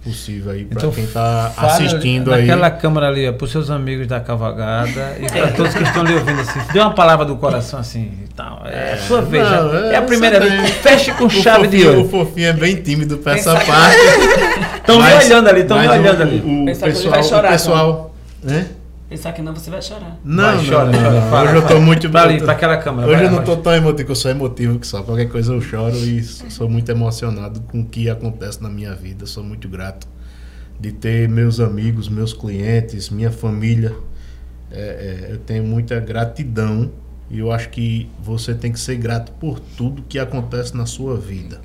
possível 0.05 0.52
aí 0.52 0.64
para 0.66 0.78
Então, 0.78 0.90
quem 0.93 1.05
está 1.05 1.52
assistindo 1.56 2.32
aí. 2.32 2.43
naquela 2.47 2.70
câmera 2.70 3.09
ali, 3.09 3.32
para 3.32 3.44
os 3.44 3.51
seus 3.51 3.70
amigos 3.70 4.06
da 4.06 4.20
cavalgada 4.20 5.16
e 5.18 5.26
para 5.26 5.48
todos 5.52 5.72
que 5.74 5.82
estão 5.82 6.02
ali 6.02 6.14
ouvindo 6.14 6.40
assim. 6.43 6.60
Dê 6.72 6.78
uma 6.78 6.93
palavra 6.94 7.24
do 7.24 7.36
coração 7.36 7.81
assim 7.81 8.12
e 8.24 8.28
tal. 8.35 8.62
É 8.66 8.93
a 8.93 8.98
sua 8.98 9.22
vez. 9.22 9.43
Não, 9.48 9.74
é, 9.76 9.94
é 9.94 9.97
a 9.97 10.02
primeira 10.02 10.40
você 10.40 10.48
vez. 10.51 10.62
tem- 10.62 10.72
Feche 10.82 11.12
com 11.12 11.24
O 11.24 11.31
chave 11.31 11.66
de 11.68 11.78
fofinho, 11.78 11.93
o 11.93 11.97
ouro. 11.97 12.09
fofinho 12.10 12.47
é 12.48 12.52
bem 12.52 12.76
tímido 12.76 13.16
para 13.18 13.35
essa 13.35 13.55
parte. 13.55 13.97
Estão 14.76 15.01
me 15.02 15.12
olhando 15.14 15.48
ali, 15.48 15.60
estão 15.62 15.78
me 15.81 15.89
olhando 15.89 16.18
o- 16.18 16.22
ali. 16.22 16.40
O, 16.44 16.68
ele 16.68 16.74
pessoal, 16.76 17.10
vai 17.14 17.22
chorar, 17.24 17.48
o 17.48 17.52
pessoal, 17.52 18.14
né? 18.43 18.66
Pensar 19.09 19.32
que 19.32 19.43
não, 19.43 19.55
você 19.55 19.70
vai 19.70 19.82
chorar. 19.82 20.18
Não, 20.24 20.44
Vai, 20.44 20.56
não, 20.56 20.64
chora, 20.64 20.90
não, 20.90 20.98
chora, 20.98 21.20
não. 21.20 21.31
fala, 21.31 21.51
Hoje 21.51 21.56
eu 21.56 21.66
tô 21.66 21.81
muito 21.81 22.10
Pra 22.10 22.22
ali, 22.22 22.39
pra 22.39 22.52
aquela 22.52 22.76
câmera, 22.78 23.06
Hoje 23.06 23.16
vai, 23.16 23.26
eu 23.26 23.31
não 23.31 23.44
tô 23.44 23.56
tão 23.56 23.72
emotivo, 23.74 24.06
que 24.06 24.10
eu 24.12 24.16
sou 24.16 24.31
emotivo 24.31 24.78
que 24.78 24.86
só. 24.86 25.02
Qualquer 25.02 25.28
coisa 25.28 25.52
eu 25.52 25.60
choro 25.60 25.94
e 25.97 26.22
sou 26.22 26.68
muito 26.68 26.90
emocionado 26.90 27.60
com 27.62 27.81
o 27.81 27.85
que 27.85 28.09
acontece 28.09 28.62
na 28.62 28.68
minha 28.70 28.94
vida. 28.94 29.26
Sou 29.26 29.44
muito 29.44 29.68
grato 29.68 30.09
de 30.81 30.90
ter 30.90 31.28
meus 31.28 31.60
amigos, 31.60 32.09
meus 32.09 32.32
clientes, 32.32 33.10
minha 33.10 33.31
família. 33.31 33.94
É, 34.70 35.28
é, 35.28 35.32
eu 35.32 35.39
tenho 35.39 35.64
muita 35.64 36.01
gratidão 36.01 36.90
e 37.31 37.39
eu 37.39 37.52
acho 37.52 37.68
que 37.68 38.09
você 38.22 38.55
tem 38.55 38.72
que 38.72 38.81
ser 38.81 38.97
grato 38.97 39.32
por 39.32 39.60
tudo 39.60 40.02
que 40.09 40.18
acontece 40.18 40.76
na 40.76 40.86
sua 40.86 41.16
vida. 41.16 41.60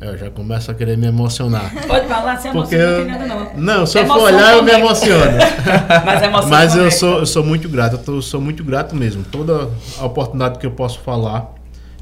É, 0.00 0.08
Eu 0.08 0.16
já 0.18 0.30
começo 0.30 0.70
a 0.70 0.74
querer 0.74 0.96
me 0.96 1.06
emocionar. 1.06 1.70
Pode 1.86 2.06
falar, 2.08 2.36
se 2.38 2.48
emociona, 2.48 2.86
não 2.90 2.96
tem 2.96 3.06
nada 3.06 3.26
não. 3.26 3.56
não, 3.56 3.86
se 3.86 3.98
eu 3.98 4.06
for 4.06 4.20
olhar, 4.22 4.56
eu 4.56 4.62
me 4.62 4.70
emociono. 4.72 5.32
Mas 6.06 6.22
emoção 6.22 6.48
Mas 6.50 6.76
eu 6.76 6.90
sou, 6.90 7.18
eu 7.18 7.26
sou 7.26 7.44
muito 7.44 7.68
grato, 7.68 7.96
eu 7.96 8.02
tô- 8.02 8.22
sou 8.22 8.40
muito 8.40 8.64
grato 8.64 8.96
mesmo. 8.96 9.22
Toda 9.24 9.68
a 9.98 10.06
oportunidade 10.06 10.58
que 10.58 10.66
eu 10.66 10.70
posso 10.70 11.00
falar, 11.00 11.52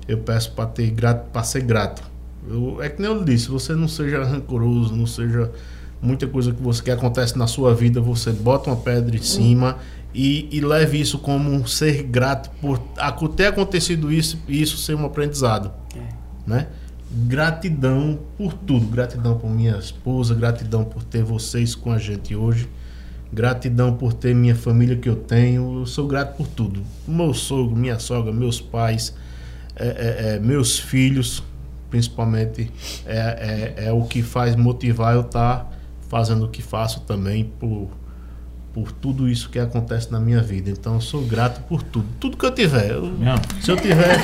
eu 0.07 0.19
peço 0.19 0.53
para 0.53 0.67
ter 0.67 0.91
grato, 0.91 1.29
para 1.33 1.43
ser 1.43 1.63
grato. 1.63 2.03
Eu- 2.49 2.79
é 2.83 2.89
que 2.89 3.03
nem 3.03 3.11
eu 3.11 3.25
disse, 3.25 3.49
você 3.49 3.75
não 3.75 3.89
seja 3.89 4.23
rancoroso, 4.25 4.95
não 4.95 5.07
seja 5.07 5.51
muita 6.01 6.27
coisa 6.29 6.53
que 6.53 6.63
você 6.63 6.81
que 6.83 6.91
acontece 6.93 7.37
na 7.37 7.47
sua 7.49 7.75
vida, 7.75 8.01
você 8.01 8.31
bota 8.31 8.71
uma 8.71 8.77
pedra 8.77 9.17
em 9.17 9.23
cima 9.23 9.77
e, 10.15 10.49
e 10.53 10.61
leve 10.61 11.01
isso 11.01 11.19
como 11.19 11.51
um 11.51 11.67
ser 11.67 12.05
grato 12.05 12.49
por 12.61 12.79
ter 13.35 13.47
acontecido 13.47 14.13
isso 14.13 14.39
e 14.47 14.63
isso 14.63 14.77
ser 14.79 14.95
um 14.95 15.05
aprendizado, 15.05 15.73
né? 16.47 16.69
Gratidão 17.11 18.19
por 18.37 18.53
tudo, 18.53 18.87
gratidão 18.87 19.39
por 19.39 19.49
minha 19.49 19.79
esposa, 19.79 20.35
gratidão 20.35 20.85
por 20.85 21.03
ter 21.03 21.23
vocês 21.23 21.75
com 21.75 21.91
a 21.91 21.99
gente 21.99 22.37
hoje. 22.37 22.69
Gratidão 23.33 23.95
por 23.95 24.13
ter 24.13 24.35
minha 24.35 24.55
família 24.55 24.97
que 24.97 25.09
eu 25.09 25.17
tenho. 25.17 25.81
Eu 25.81 25.87
sou 25.87 26.07
grato 26.07 26.37
por 26.37 26.47
tudo. 26.47 26.83
Meu 27.07 27.33
sogro, 27.33 27.75
minha 27.75 27.99
sogra, 27.99 28.31
meus 28.31 28.61
pais, 28.61 29.15
é, 29.75 29.87
é, 29.87 30.35
é, 30.35 30.39
meus 30.39 30.79
filhos, 30.79 31.43
principalmente, 31.89 32.71
é, 33.07 33.75
é, 33.79 33.87
é 33.87 33.93
o 33.93 34.05
que 34.05 34.23
faz 34.23 34.55
motivar 34.55 35.15
eu 35.15 35.23
estar 35.23 35.73
fazendo 36.09 36.45
o 36.45 36.49
que 36.49 36.63
faço 36.63 37.01
também 37.01 37.45
por, 37.59 37.89
por 38.73 38.93
tudo 38.93 39.29
isso 39.29 39.49
que 39.51 39.59
acontece 39.59 40.13
na 40.13 40.21
minha 40.21 40.41
vida. 40.41 40.71
Então 40.71 40.95
eu 40.95 41.01
sou 41.01 41.23
grato 41.23 41.61
por 41.69 41.83
tudo. 41.83 42.07
Tudo 42.21 42.37
que 42.37 42.47
eu 42.47 42.51
tiver. 42.53 42.91
Eu- 42.91 43.13
se 43.61 43.71
eu 43.71 43.77
tiver, 43.77 44.17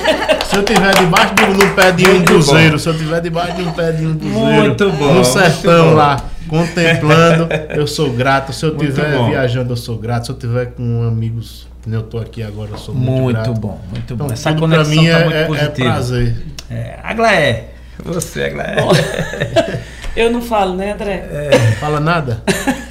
se 0.45 0.55
eu 0.55 0.63
tiver 0.63 0.93
debaixo 0.95 1.33
do, 1.35 1.47
no 1.65 1.73
pé 1.75 1.91
de 1.91 2.07
um 2.09 2.23
cruzeiro, 2.23 2.79
se 2.79 2.87
eu 2.87 2.97
tiver 2.97 3.21
debaixo 3.21 3.55
de 3.57 3.63
um 3.63 3.71
pé 3.73 3.91
de 3.91 4.05
um 4.05 4.17
cruzeiro, 4.17 4.43
Muito 4.61 4.89
bom, 4.91 5.05
no 5.07 5.13
muito 5.15 5.25
sertão 5.27 5.89
bom. 5.89 5.95
lá, 5.95 6.17
contemplando, 6.47 7.47
eu 7.75 7.85
sou 7.87 8.11
grato. 8.13 8.53
Se 8.53 8.65
eu 8.65 8.73
estiver 8.75 9.25
viajando, 9.27 9.73
eu 9.73 9.77
sou 9.77 9.97
grato. 9.97 10.25
Se 10.25 10.31
eu 10.31 10.35
estiver 10.35 10.67
com 10.67 11.03
amigos, 11.03 11.67
que 11.83 11.91
eu 11.91 11.99
estou 11.99 12.19
aqui 12.21 12.41
agora, 12.41 12.71
eu 12.71 12.77
sou 12.77 12.95
muito, 12.95 13.11
muito 13.21 13.33
grato. 13.33 13.47
Muito 13.49 13.59
bom, 13.61 13.81
muito 13.91 14.15
bom. 14.15 14.25
Então, 14.25 14.33
Essa 14.33 14.53
conexão 14.53 14.89
mim 14.95 15.05
tá 15.09 15.19
é, 15.19 15.23
muito 15.25 15.35
é, 15.37 15.41
é 15.41 15.45
positiva. 15.45 15.87
É 15.87 15.91
prazer. 15.91 16.35
É, 16.69 16.99
Aglaé, 17.03 17.69
você, 18.03 18.43
Aglaé. 18.45 18.75
Eu 20.15 20.31
não 20.31 20.41
falo, 20.41 20.75
né, 20.75 20.93
André? 20.93 21.27
É, 21.29 21.51
fala 21.77 21.99
nada? 21.99 22.41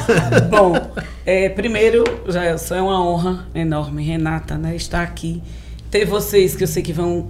Bom, 0.50 0.74
é, 1.24 1.48
primeiro, 1.48 2.04
já 2.28 2.44
é 2.44 2.80
uma 2.80 3.04
honra 3.04 3.46
enorme, 3.54 4.04
Renata, 4.04 4.56
né, 4.56 4.74
estar 4.76 5.02
aqui. 5.02 5.42
Ter 5.90 6.04
vocês 6.04 6.56
que 6.56 6.64
eu 6.64 6.68
sei 6.68 6.82
que 6.82 6.92
vão 6.92 7.26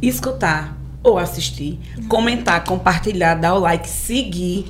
escutar 0.00 0.76
ou 1.02 1.18
assistir, 1.18 1.78
comentar, 2.08 2.64
compartilhar, 2.64 3.34
dar 3.34 3.54
o 3.54 3.58
like, 3.58 3.88
seguir. 3.88 4.66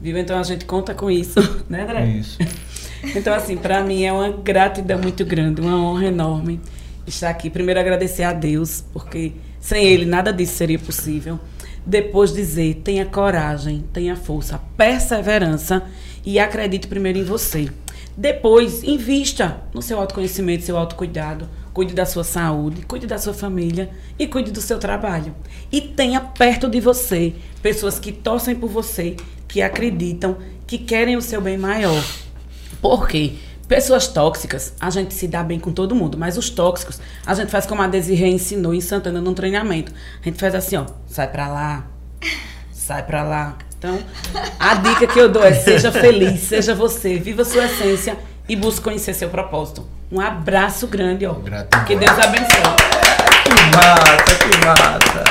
Viu? 0.00 0.18
Então 0.18 0.38
a 0.38 0.42
gente 0.42 0.64
conta 0.64 0.94
com 0.94 1.10
isso, 1.10 1.40
né, 1.68 1.82
André? 1.82 2.06
Isso. 2.06 2.38
Então, 3.16 3.34
assim, 3.34 3.56
para 3.56 3.82
mim 3.82 4.04
é 4.04 4.12
uma 4.12 4.30
gratidão 4.30 4.96
muito 4.96 5.24
grande, 5.24 5.60
uma 5.60 5.76
honra 5.76 6.04
enorme 6.04 6.60
estar 7.04 7.30
aqui. 7.30 7.50
Primeiro, 7.50 7.80
agradecer 7.80 8.22
a 8.22 8.32
Deus, 8.32 8.84
porque 8.92 9.32
sem 9.58 9.84
Ele 9.84 10.06
nada 10.06 10.32
disso 10.32 10.54
seria 10.54 10.78
possível. 10.78 11.36
Depois, 11.84 12.32
dizer: 12.32 12.80
tenha 12.84 13.04
coragem, 13.04 13.84
tenha 13.92 14.14
força, 14.14 14.60
perseverança 14.76 15.82
e 16.24 16.38
acredite 16.38 16.86
primeiro 16.86 17.18
em 17.18 17.24
você. 17.24 17.68
Depois, 18.16 18.82
invista 18.82 19.62
no 19.72 19.80
seu 19.80 19.98
autoconhecimento, 19.98 20.64
seu 20.64 20.76
autocuidado 20.76 21.48
cuide 21.72 21.94
da 21.94 22.04
sua 22.04 22.24
saúde, 22.24 22.82
cuide 22.82 23.06
da 23.06 23.18
sua 23.18 23.32
família 23.32 23.90
e 24.18 24.26
cuide 24.26 24.50
do 24.50 24.60
seu 24.60 24.78
trabalho. 24.78 25.34
E 25.70 25.80
tenha 25.80 26.20
perto 26.20 26.68
de 26.68 26.80
você 26.80 27.34
pessoas 27.62 27.98
que 27.98 28.12
torcem 28.12 28.54
por 28.54 28.68
você, 28.68 29.16
que 29.48 29.62
acreditam, 29.62 30.36
que 30.66 30.78
querem 30.78 31.16
o 31.16 31.22
seu 31.22 31.40
bem 31.40 31.56
maior. 31.56 32.04
Por 32.80 33.08
quê? 33.08 33.34
Pessoas 33.66 34.06
tóxicas, 34.06 34.74
a 34.78 34.90
gente 34.90 35.14
se 35.14 35.26
dá 35.26 35.42
bem 35.42 35.58
com 35.58 35.72
todo 35.72 35.94
mundo, 35.94 36.18
mas 36.18 36.36
os 36.36 36.50
tóxicos, 36.50 37.00
a 37.24 37.32
gente 37.32 37.50
faz 37.50 37.64
como 37.64 37.80
a 37.80 37.86
Desirê 37.86 38.28
ensinou 38.28 38.74
em 38.74 38.80
Santana 38.80 39.20
num 39.20 39.32
treinamento. 39.32 39.92
A 40.20 40.24
gente 40.24 40.38
faz 40.38 40.54
assim, 40.54 40.76
ó, 40.76 40.84
sai 41.06 41.30
pra 41.30 41.48
lá, 41.48 41.86
sai 42.70 43.06
pra 43.06 43.22
lá. 43.22 43.56
Então, 43.82 43.98
a 44.60 44.74
dica 44.76 45.08
que 45.08 45.18
eu 45.18 45.28
dou 45.28 45.42
é 45.42 45.52
seja 45.54 45.90
feliz, 45.90 46.42
seja 46.42 46.72
você, 46.72 47.18
viva 47.18 47.42
a 47.42 47.44
sua 47.44 47.64
essência 47.64 48.16
e 48.48 48.54
busque 48.54 48.80
conhecer 48.80 49.12
seu 49.12 49.28
propósito. 49.28 49.84
Um 50.08 50.20
abraço 50.20 50.86
grande, 50.86 51.26
ó. 51.26 51.32
Gratidão. 51.32 51.84
Que 51.84 51.96
Deus 51.96 52.16
abençoe. 52.16 52.46
Que 53.42 53.76
massa, 53.76 54.38
que 54.38 54.64
massa. 54.64 55.24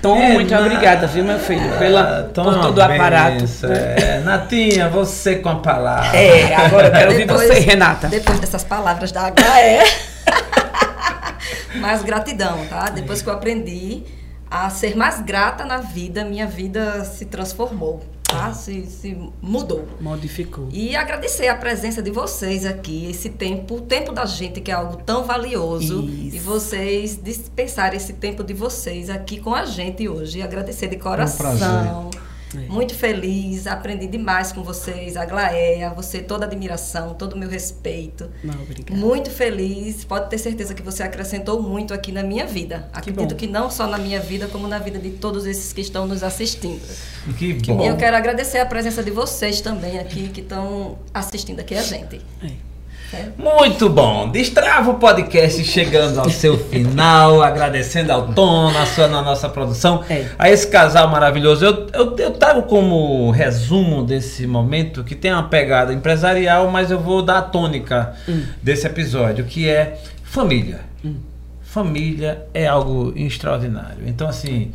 Tom, 0.00 0.16
é, 0.16 0.32
muito 0.32 0.50
na... 0.50 0.60
obrigada, 0.60 1.06
viu, 1.06 1.24
meu 1.24 1.38
filho, 1.38 1.78
pela, 1.78 2.30
Tom, 2.32 2.44
por 2.44 2.58
todo 2.58 2.78
o 2.78 2.82
aparato. 2.82 3.44
É. 3.66 4.20
Natinha, 4.20 4.88
você 4.88 5.36
com 5.36 5.50
a 5.50 5.56
palavra. 5.56 6.16
É, 6.16 6.54
agora 6.54 6.86
eu 6.86 6.90
quero 6.90 7.10
ouvir 7.10 7.26
você, 7.26 7.58
Renata. 7.58 8.08
Depois 8.08 8.40
dessas 8.40 8.64
palavras 8.64 9.12
da 9.12 9.28
HE. 9.28 9.84
mais 11.78 12.02
gratidão, 12.02 12.64
tá? 12.64 12.88
Depois 12.88 13.20
que 13.20 13.28
eu 13.28 13.34
aprendi 13.34 14.04
a 14.54 14.70
ser 14.70 14.96
mais 14.96 15.20
grata 15.20 15.64
na 15.64 15.78
vida, 15.78 16.24
minha 16.24 16.46
vida 16.46 17.04
se 17.04 17.24
transformou 17.24 18.02
tá? 18.34 18.52
Se, 18.52 18.86
se 18.86 19.16
mudou. 19.40 19.86
Modificou. 20.00 20.68
E 20.72 20.96
agradecer 20.96 21.46
a 21.48 21.54
presença 21.54 22.02
de 22.02 22.10
vocês 22.10 22.64
aqui, 22.64 23.08
esse 23.10 23.30
tempo, 23.30 23.76
o 23.76 23.80
tempo 23.80 24.12
da 24.12 24.24
gente, 24.26 24.60
que 24.60 24.70
é 24.70 24.74
algo 24.74 24.96
tão 24.96 25.24
valioso. 25.24 26.04
Isso. 26.04 26.36
E 26.36 26.38
vocês 26.38 27.18
dispensarem 27.22 27.96
esse 27.96 28.14
tempo 28.14 28.42
de 28.42 28.52
vocês 28.52 29.08
aqui 29.08 29.40
com 29.40 29.54
a 29.54 29.64
gente 29.64 30.08
hoje. 30.08 30.38
E 30.38 30.42
agradecer 30.42 30.88
de 30.88 30.96
coração. 30.96 31.46
É 31.46 31.54
um 31.54 31.58
prazer. 31.58 32.20
É. 32.54 32.72
Muito 32.72 32.94
feliz, 32.94 33.66
aprendi 33.66 34.06
demais 34.06 34.52
com 34.52 34.62
vocês, 34.62 35.16
a 35.16 35.24
Glaéia, 35.24 35.90
você 35.90 36.20
toda 36.20 36.44
a 36.44 36.48
admiração, 36.48 37.14
todo 37.14 37.34
o 37.34 37.38
meu 37.38 37.48
respeito. 37.48 38.30
Não, 38.42 38.54
obrigada. 38.62 38.98
Muito 38.98 39.30
feliz, 39.30 40.04
pode 40.04 40.30
ter 40.30 40.38
certeza 40.38 40.74
que 40.74 40.82
você 40.82 41.02
acrescentou 41.02 41.62
muito 41.62 41.92
aqui 41.92 42.12
na 42.12 42.22
minha 42.22 42.46
vida. 42.46 42.88
Acredito 42.92 43.34
que, 43.34 43.46
que 43.46 43.52
não 43.52 43.70
só 43.70 43.86
na 43.86 43.98
minha 43.98 44.20
vida, 44.20 44.46
como 44.48 44.68
na 44.68 44.78
vida 44.78 44.98
de 44.98 45.10
todos 45.10 45.46
esses 45.46 45.72
que 45.72 45.80
estão 45.80 46.06
nos 46.06 46.22
assistindo. 46.22 46.80
Que 47.38 47.54
bom. 47.54 47.82
E 47.82 47.86
eu 47.86 47.96
quero 47.96 48.16
agradecer 48.16 48.58
a 48.58 48.66
presença 48.66 49.02
de 49.02 49.10
vocês 49.10 49.60
também 49.60 49.98
aqui, 49.98 50.28
que 50.28 50.40
estão 50.40 50.98
assistindo 51.12 51.60
aqui 51.60 51.74
a 51.74 51.82
gente. 51.82 52.20
É. 52.42 52.73
Muito 53.36 53.88
bom. 53.88 54.28
Destrava 54.30 54.90
o 54.90 54.94
podcast 54.94 55.62
chegando 55.64 56.18
ao 56.18 56.30
seu 56.30 56.58
final, 56.58 57.40
agradecendo 57.44 58.12
ao 58.12 58.28
Tom, 58.32 58.70
na, 58.72 58.86
sua, 58.86 59.08
na 59.08 59.22
nossa 59.22 59.48
produção, 59.48 60.02
é. 60.08 60.26
a 60.38 60.50
esse 60.50 60.66
casal 60.66 61.08
maravilhoso. 61.08 61.64
Eu, 61.64 61.86
eu, 61.92 62.16
eu 62.16 62.30
trago 62.32 62.62
como 62.62 63.30
resumo 63.30 64.02
desse 64.02 64.46
momento 64.46 65.04
que 65.04 65.14
tem 65.14 65.32
uma 65.32 65.48
pegada 65.48 65.92
empresarial, 65.92 66.70
mas 66.70 66.90
eu 66.90 66.98
vou 66.98 67.22
dar 67.22 67.38
a 67.38 67.42
tônica 67.42 68.14
hum. 68.28 68.42
desse 68.62 68.86
episódio, 68.86 69.44
que 69.44 69.68
é 69.68 69.98
família. 70.22 70.80
Hum. 71.04 71.16
Família 71.62 72.46
é 72.54 72.66
algo 72.66 73.12
extraordinário. 73.16 74.06
Então, 74.06 74.28
assim. 74.28 74.72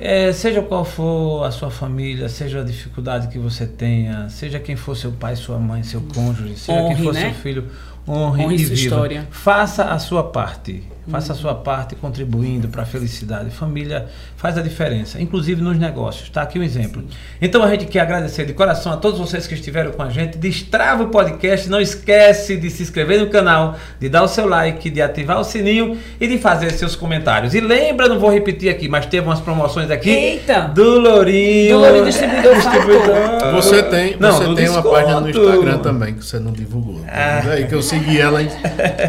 É, 0.00 0.32
seja 0.32 0.62
qual 0.62 0.82
for 0.82 1.44
a 1.44 1.50
sua 1.50 1.70
família, 1.70 2.26
seja 2.26 2.62
a 2.62 2.64
dificuldade 2.64 3.28
que 3.28 3.38
você 3.38 3.66
tenha, 3.66 4.30
seja 4.30 4.58
quem 4.58 4.74
for 4.74 4.96
seu 4.96 5.12
pai, 5.12 5.36
sua 5.36 5.58
mãe, 5.58 5.82
seu 5.82 6.00
cônjuge, 6.00 6.56
seja 6.56 6.78
honre, 6.78 6.94
quem 6.94 7.04
for 7.04 7.12
né? 7.12 7.20
seu 7.20 7.34
filho, 7.34 7.66
honre, 8.08 8.44
honre 8.44 8.54
e 8.54 8.58
viva. 8.58 8.74
História. 8.74 9.28
Faça 9.30 9.84
a 9.84 9.98
sua 9.98 10.24
parte. 10.24 10.82
Faça 11.10 11.32
a 11.32 11.36
sua 11.36 11.54
parte 11.54 11.94
contribuindo 11.96 12.68
para 12.68 12.82
a 12.82 12.86
felicidade. 12.86 13.50
Família 13.50 14.06
faz 14.36 14.56
a 14.56 14.62
diferença, 14.62 15.20
inclusive 15.20 15.60
nos 15.60 15.78
negócios. 15.78 16.24
Está 16.24 16.42
aqui 16.42 16.58
um 16.58 16.62
exemplo. 16.62 17.02
Então 17.42 17.62
a 17.62 17.70
gente 17.70 17.86
quer 17.86 18.00
agradecer 18.00 18.46
de 18.46 18.52
coração 18.52 18.92
a 18.92 18.96
todos 18.96 19.18
vocês 19.18 19.46
que 19.46 19.54
estiveram 19.54 19.92
com 19.92 20.02
a 20.02 20.08
gente. 20.08 20.38
Destrava 20.38 21.02
o 21.02 21.08
podcast. 21.08 21.68
Não 21.68 21.80
esquece 21.80 22.56
de 22.56 22.70
se 22.70 22.82
inscrever 22.82 23.20
no 23.20 23.28
canal, 23.28 23.76
de 23.98 24.08
dar 24.08 24.22
o 24.22 24.28
seu 24.28 24.46
like, 24.46 24.88
de 24.88 25.02
ativar 25.02 25.40
o 25.40 25.44
sininho 25.44 25.98
e 26.20 26.26
de 26.26 26.38
fazer 26.38 26.70
seus 26.72 26.94
comentários. 26.94 27.54
E 27.54 27.60
lembra, 27.60 28.08
não 28.08 28.18
vou 28.18 28.30
repetir 28.30 28.70
aqui, 28.70 28.88
mas 28.88 29.06
teve 29.06 29.26
umas 29.26 29.40
promoções 29.40 29.90
aqui 29.90 30.10
Eita. 30.10 30.62
do 30.62 31.00
Lourinho. 31.00 31.76
Do 31.76 31.80
Lourinho 31.80 32.04
Distribuidor. 32.04 32.54
distribuidor. 32.54 33.50
Você 33.60 33.82
tem, 33.82 34.16
não, 34.18 34.32
você 34.32 34.54
tem 34.54 34.68
uma 34.68 34.82
página 34.82 35.20
no 35.20 35.28
Instagram 35.28 35.78
também 35.78 36.14
que 36.14 36.24
você 36.24 36.38
não 36.38 36.52
divulgou. 36.52 37.04
Ah. 37.08 37.42
Aí 37.50 37.66
que 37.66 37.74
eu 37.74 37.82
segui 37.82 38.18
ela. 38.18 38.40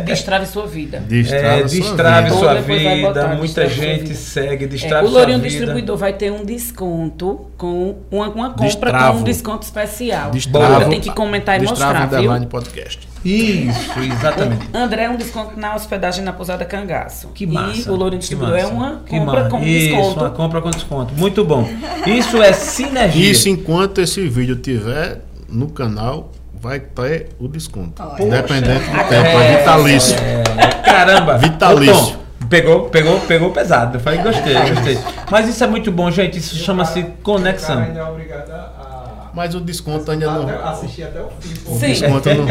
Destrave 0.05 0.45
sua 0.45 0.65
vida. 0.65 0.99
Destrave, 1.07 1.63
é, 1.63 1.67
sua, 1.67 1.90
destrave 1.95 2.29
vida. 2.29 2.39
sua 2.39 2.53
vida. 2.55 3.27
Muita 3.35 3.67
gente 3.67 4.15
segue, 4.15 4.67
destrave 4.67 5.07
é, 5.07 5.09
Lourinho 5.09 5.39
Distribuidor 5.39 5.97
vai 5.97 6.13
ter 6.13 6.31
um 6.31 6.43
desconto 6.43 7.47
com 7.57 7.97
uma, 8.09 8.29
uma 8.29 8.49
compra 8.49 8.65
Destravo. 8.65 9.13
com 9.13 9.19
um 9.19 9.23
desconto 9.23 9.63
especial. 9.63 10.31
Destravo, 10.31 10.89
tem 10.89 10.99
que 10.99 11.11
comentar 11.11 11.61
e 11.61 11.65
mostrar, 11.65 12.07
viu? 12.07 12.31
Podcast. 12.47 13.07
Isso, 13.23 13.99
exatamente. 13.99 14.67
André 14.73 15.03
é 15.03 15.09
um 15.09 15.15
desconto 15.15 15.59
na 15.59 15.75
hospedagem 15.75 16.23
na 16.23 16.33
pousada 16.33 16.65
Cangaço. 16.65 17.29
Que 17.29 17.45
massa. 17.45 17.89
E 17.89 17.91
o 17.91 17.95
Lourinho 17.95 18.19
Distribuidor 18.19 18.57
é 18.57 18.65
uma 18.65 19.01
que 19.05 19.17
compra 19.17 19.43
massa. 19.43 19.49
com 19.49 19.63
Isso, 19.63 19.95
desconto. 19.95 20.19
uma 20.19 20.29
compra 20.31 20.61
com 20.61 20.69
desconto. 20.71 21.13
Muito 21.13 21.45
bom. 21.45 21.69
Isso 22.07 22.41
é 22.41 22.51
sinergia. 22.53 23.31
Isso 23.31 23.47
enquanto 23.47 24.01
esse 24.01 24.27
vídeo 24.27 24.55
tiver 24.55 25.21
no 25.47 25.69
canal 25.69 26.31
vai 26.61 26.79
ter 26.79 27.29
o 27.39 27.47
desconto. 27.47 28.01
Independente 28.19 28.89
do 28.89 29.09
tempo, 29.09 29.13
é, 29.13 29.57
vitalício. 29.57 30.15
É, 30.15 30.67
caramba. 30.85 31.37
Vitalício. 31.37 32.21
Pegou, 32.49 32.89
pegou, 32.89 33.19
pegou 33.21 33.51
pesado. 33.51 33.97
Eu 33.97 34.01
falei, 34.01 34.21
gostei, 34.21 34.53
gostei. 34.53 34.99
Mas 35.29 35.47
isso 35.47 35.63
é 35.63 35.67
muito 35.67 35.91
bom, 35.91 36.11
gente. 36.11 36.37
Isso 36.37 36.55
chama-se 36.55 37.03
conexão. 37.23 37.79
ainda 37.79 37.99
é 37.99 38.03
obrigado 38.03 38.51
a 38.51 39.00
mas 39.33 39.55
o 39.55 39.61
desconto 39.61 40.11
ainda 40.11 40.27
não. 40.31 40.49
Assistir 40.67 41.03
até 41.03 41.21
o 41.21 41.29
fim. 41.39 41.53
O 41.65 41.79
Sim. 41.79 41.87
desconto 41.87 42.29
não. 42.29 42.45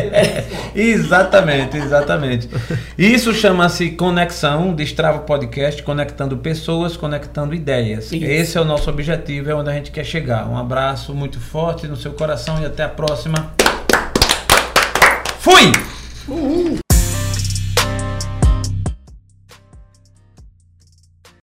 exatamente, 0.74 1.76
exatamente. 1.76 2.48
Isso 2.96 3.32
chama-se 3.32 3.90
conexão, 3.90 4.74
Destrava 4.74 5.20
Podcast, 5.20 5.82
conectando 5.82 6.36
pessoas, 6.36 6.96
conectando 6.96 7.54
ideias. 7.54 8.12
Isso. 8.12 8.24
Esse 8.24 8.58
é 8.58 8.60
o 8.60 8.64
nosso 8.64 8.90
objetivo, 8.90 9.50
é 9.50 9.54
onde 9.54 9.70
a 9.70 9.72
gente 9.72 9.90
quer 9.90 10.04
chegar. 10.04 10.48
Um 10.48 10.58
abraço 10.58 11.14
muito 11.14 11.40
forte 11.40 11.86
no 11.86 11.96
seu 11.96 12.12
coração 12.12 12.60
e 12.60 12.66
até 12.66 12.84
a 12.84 12.88
próxima. 12.88 13.52
Fui! 15.40 15.72
Uhul. 16.28 16.82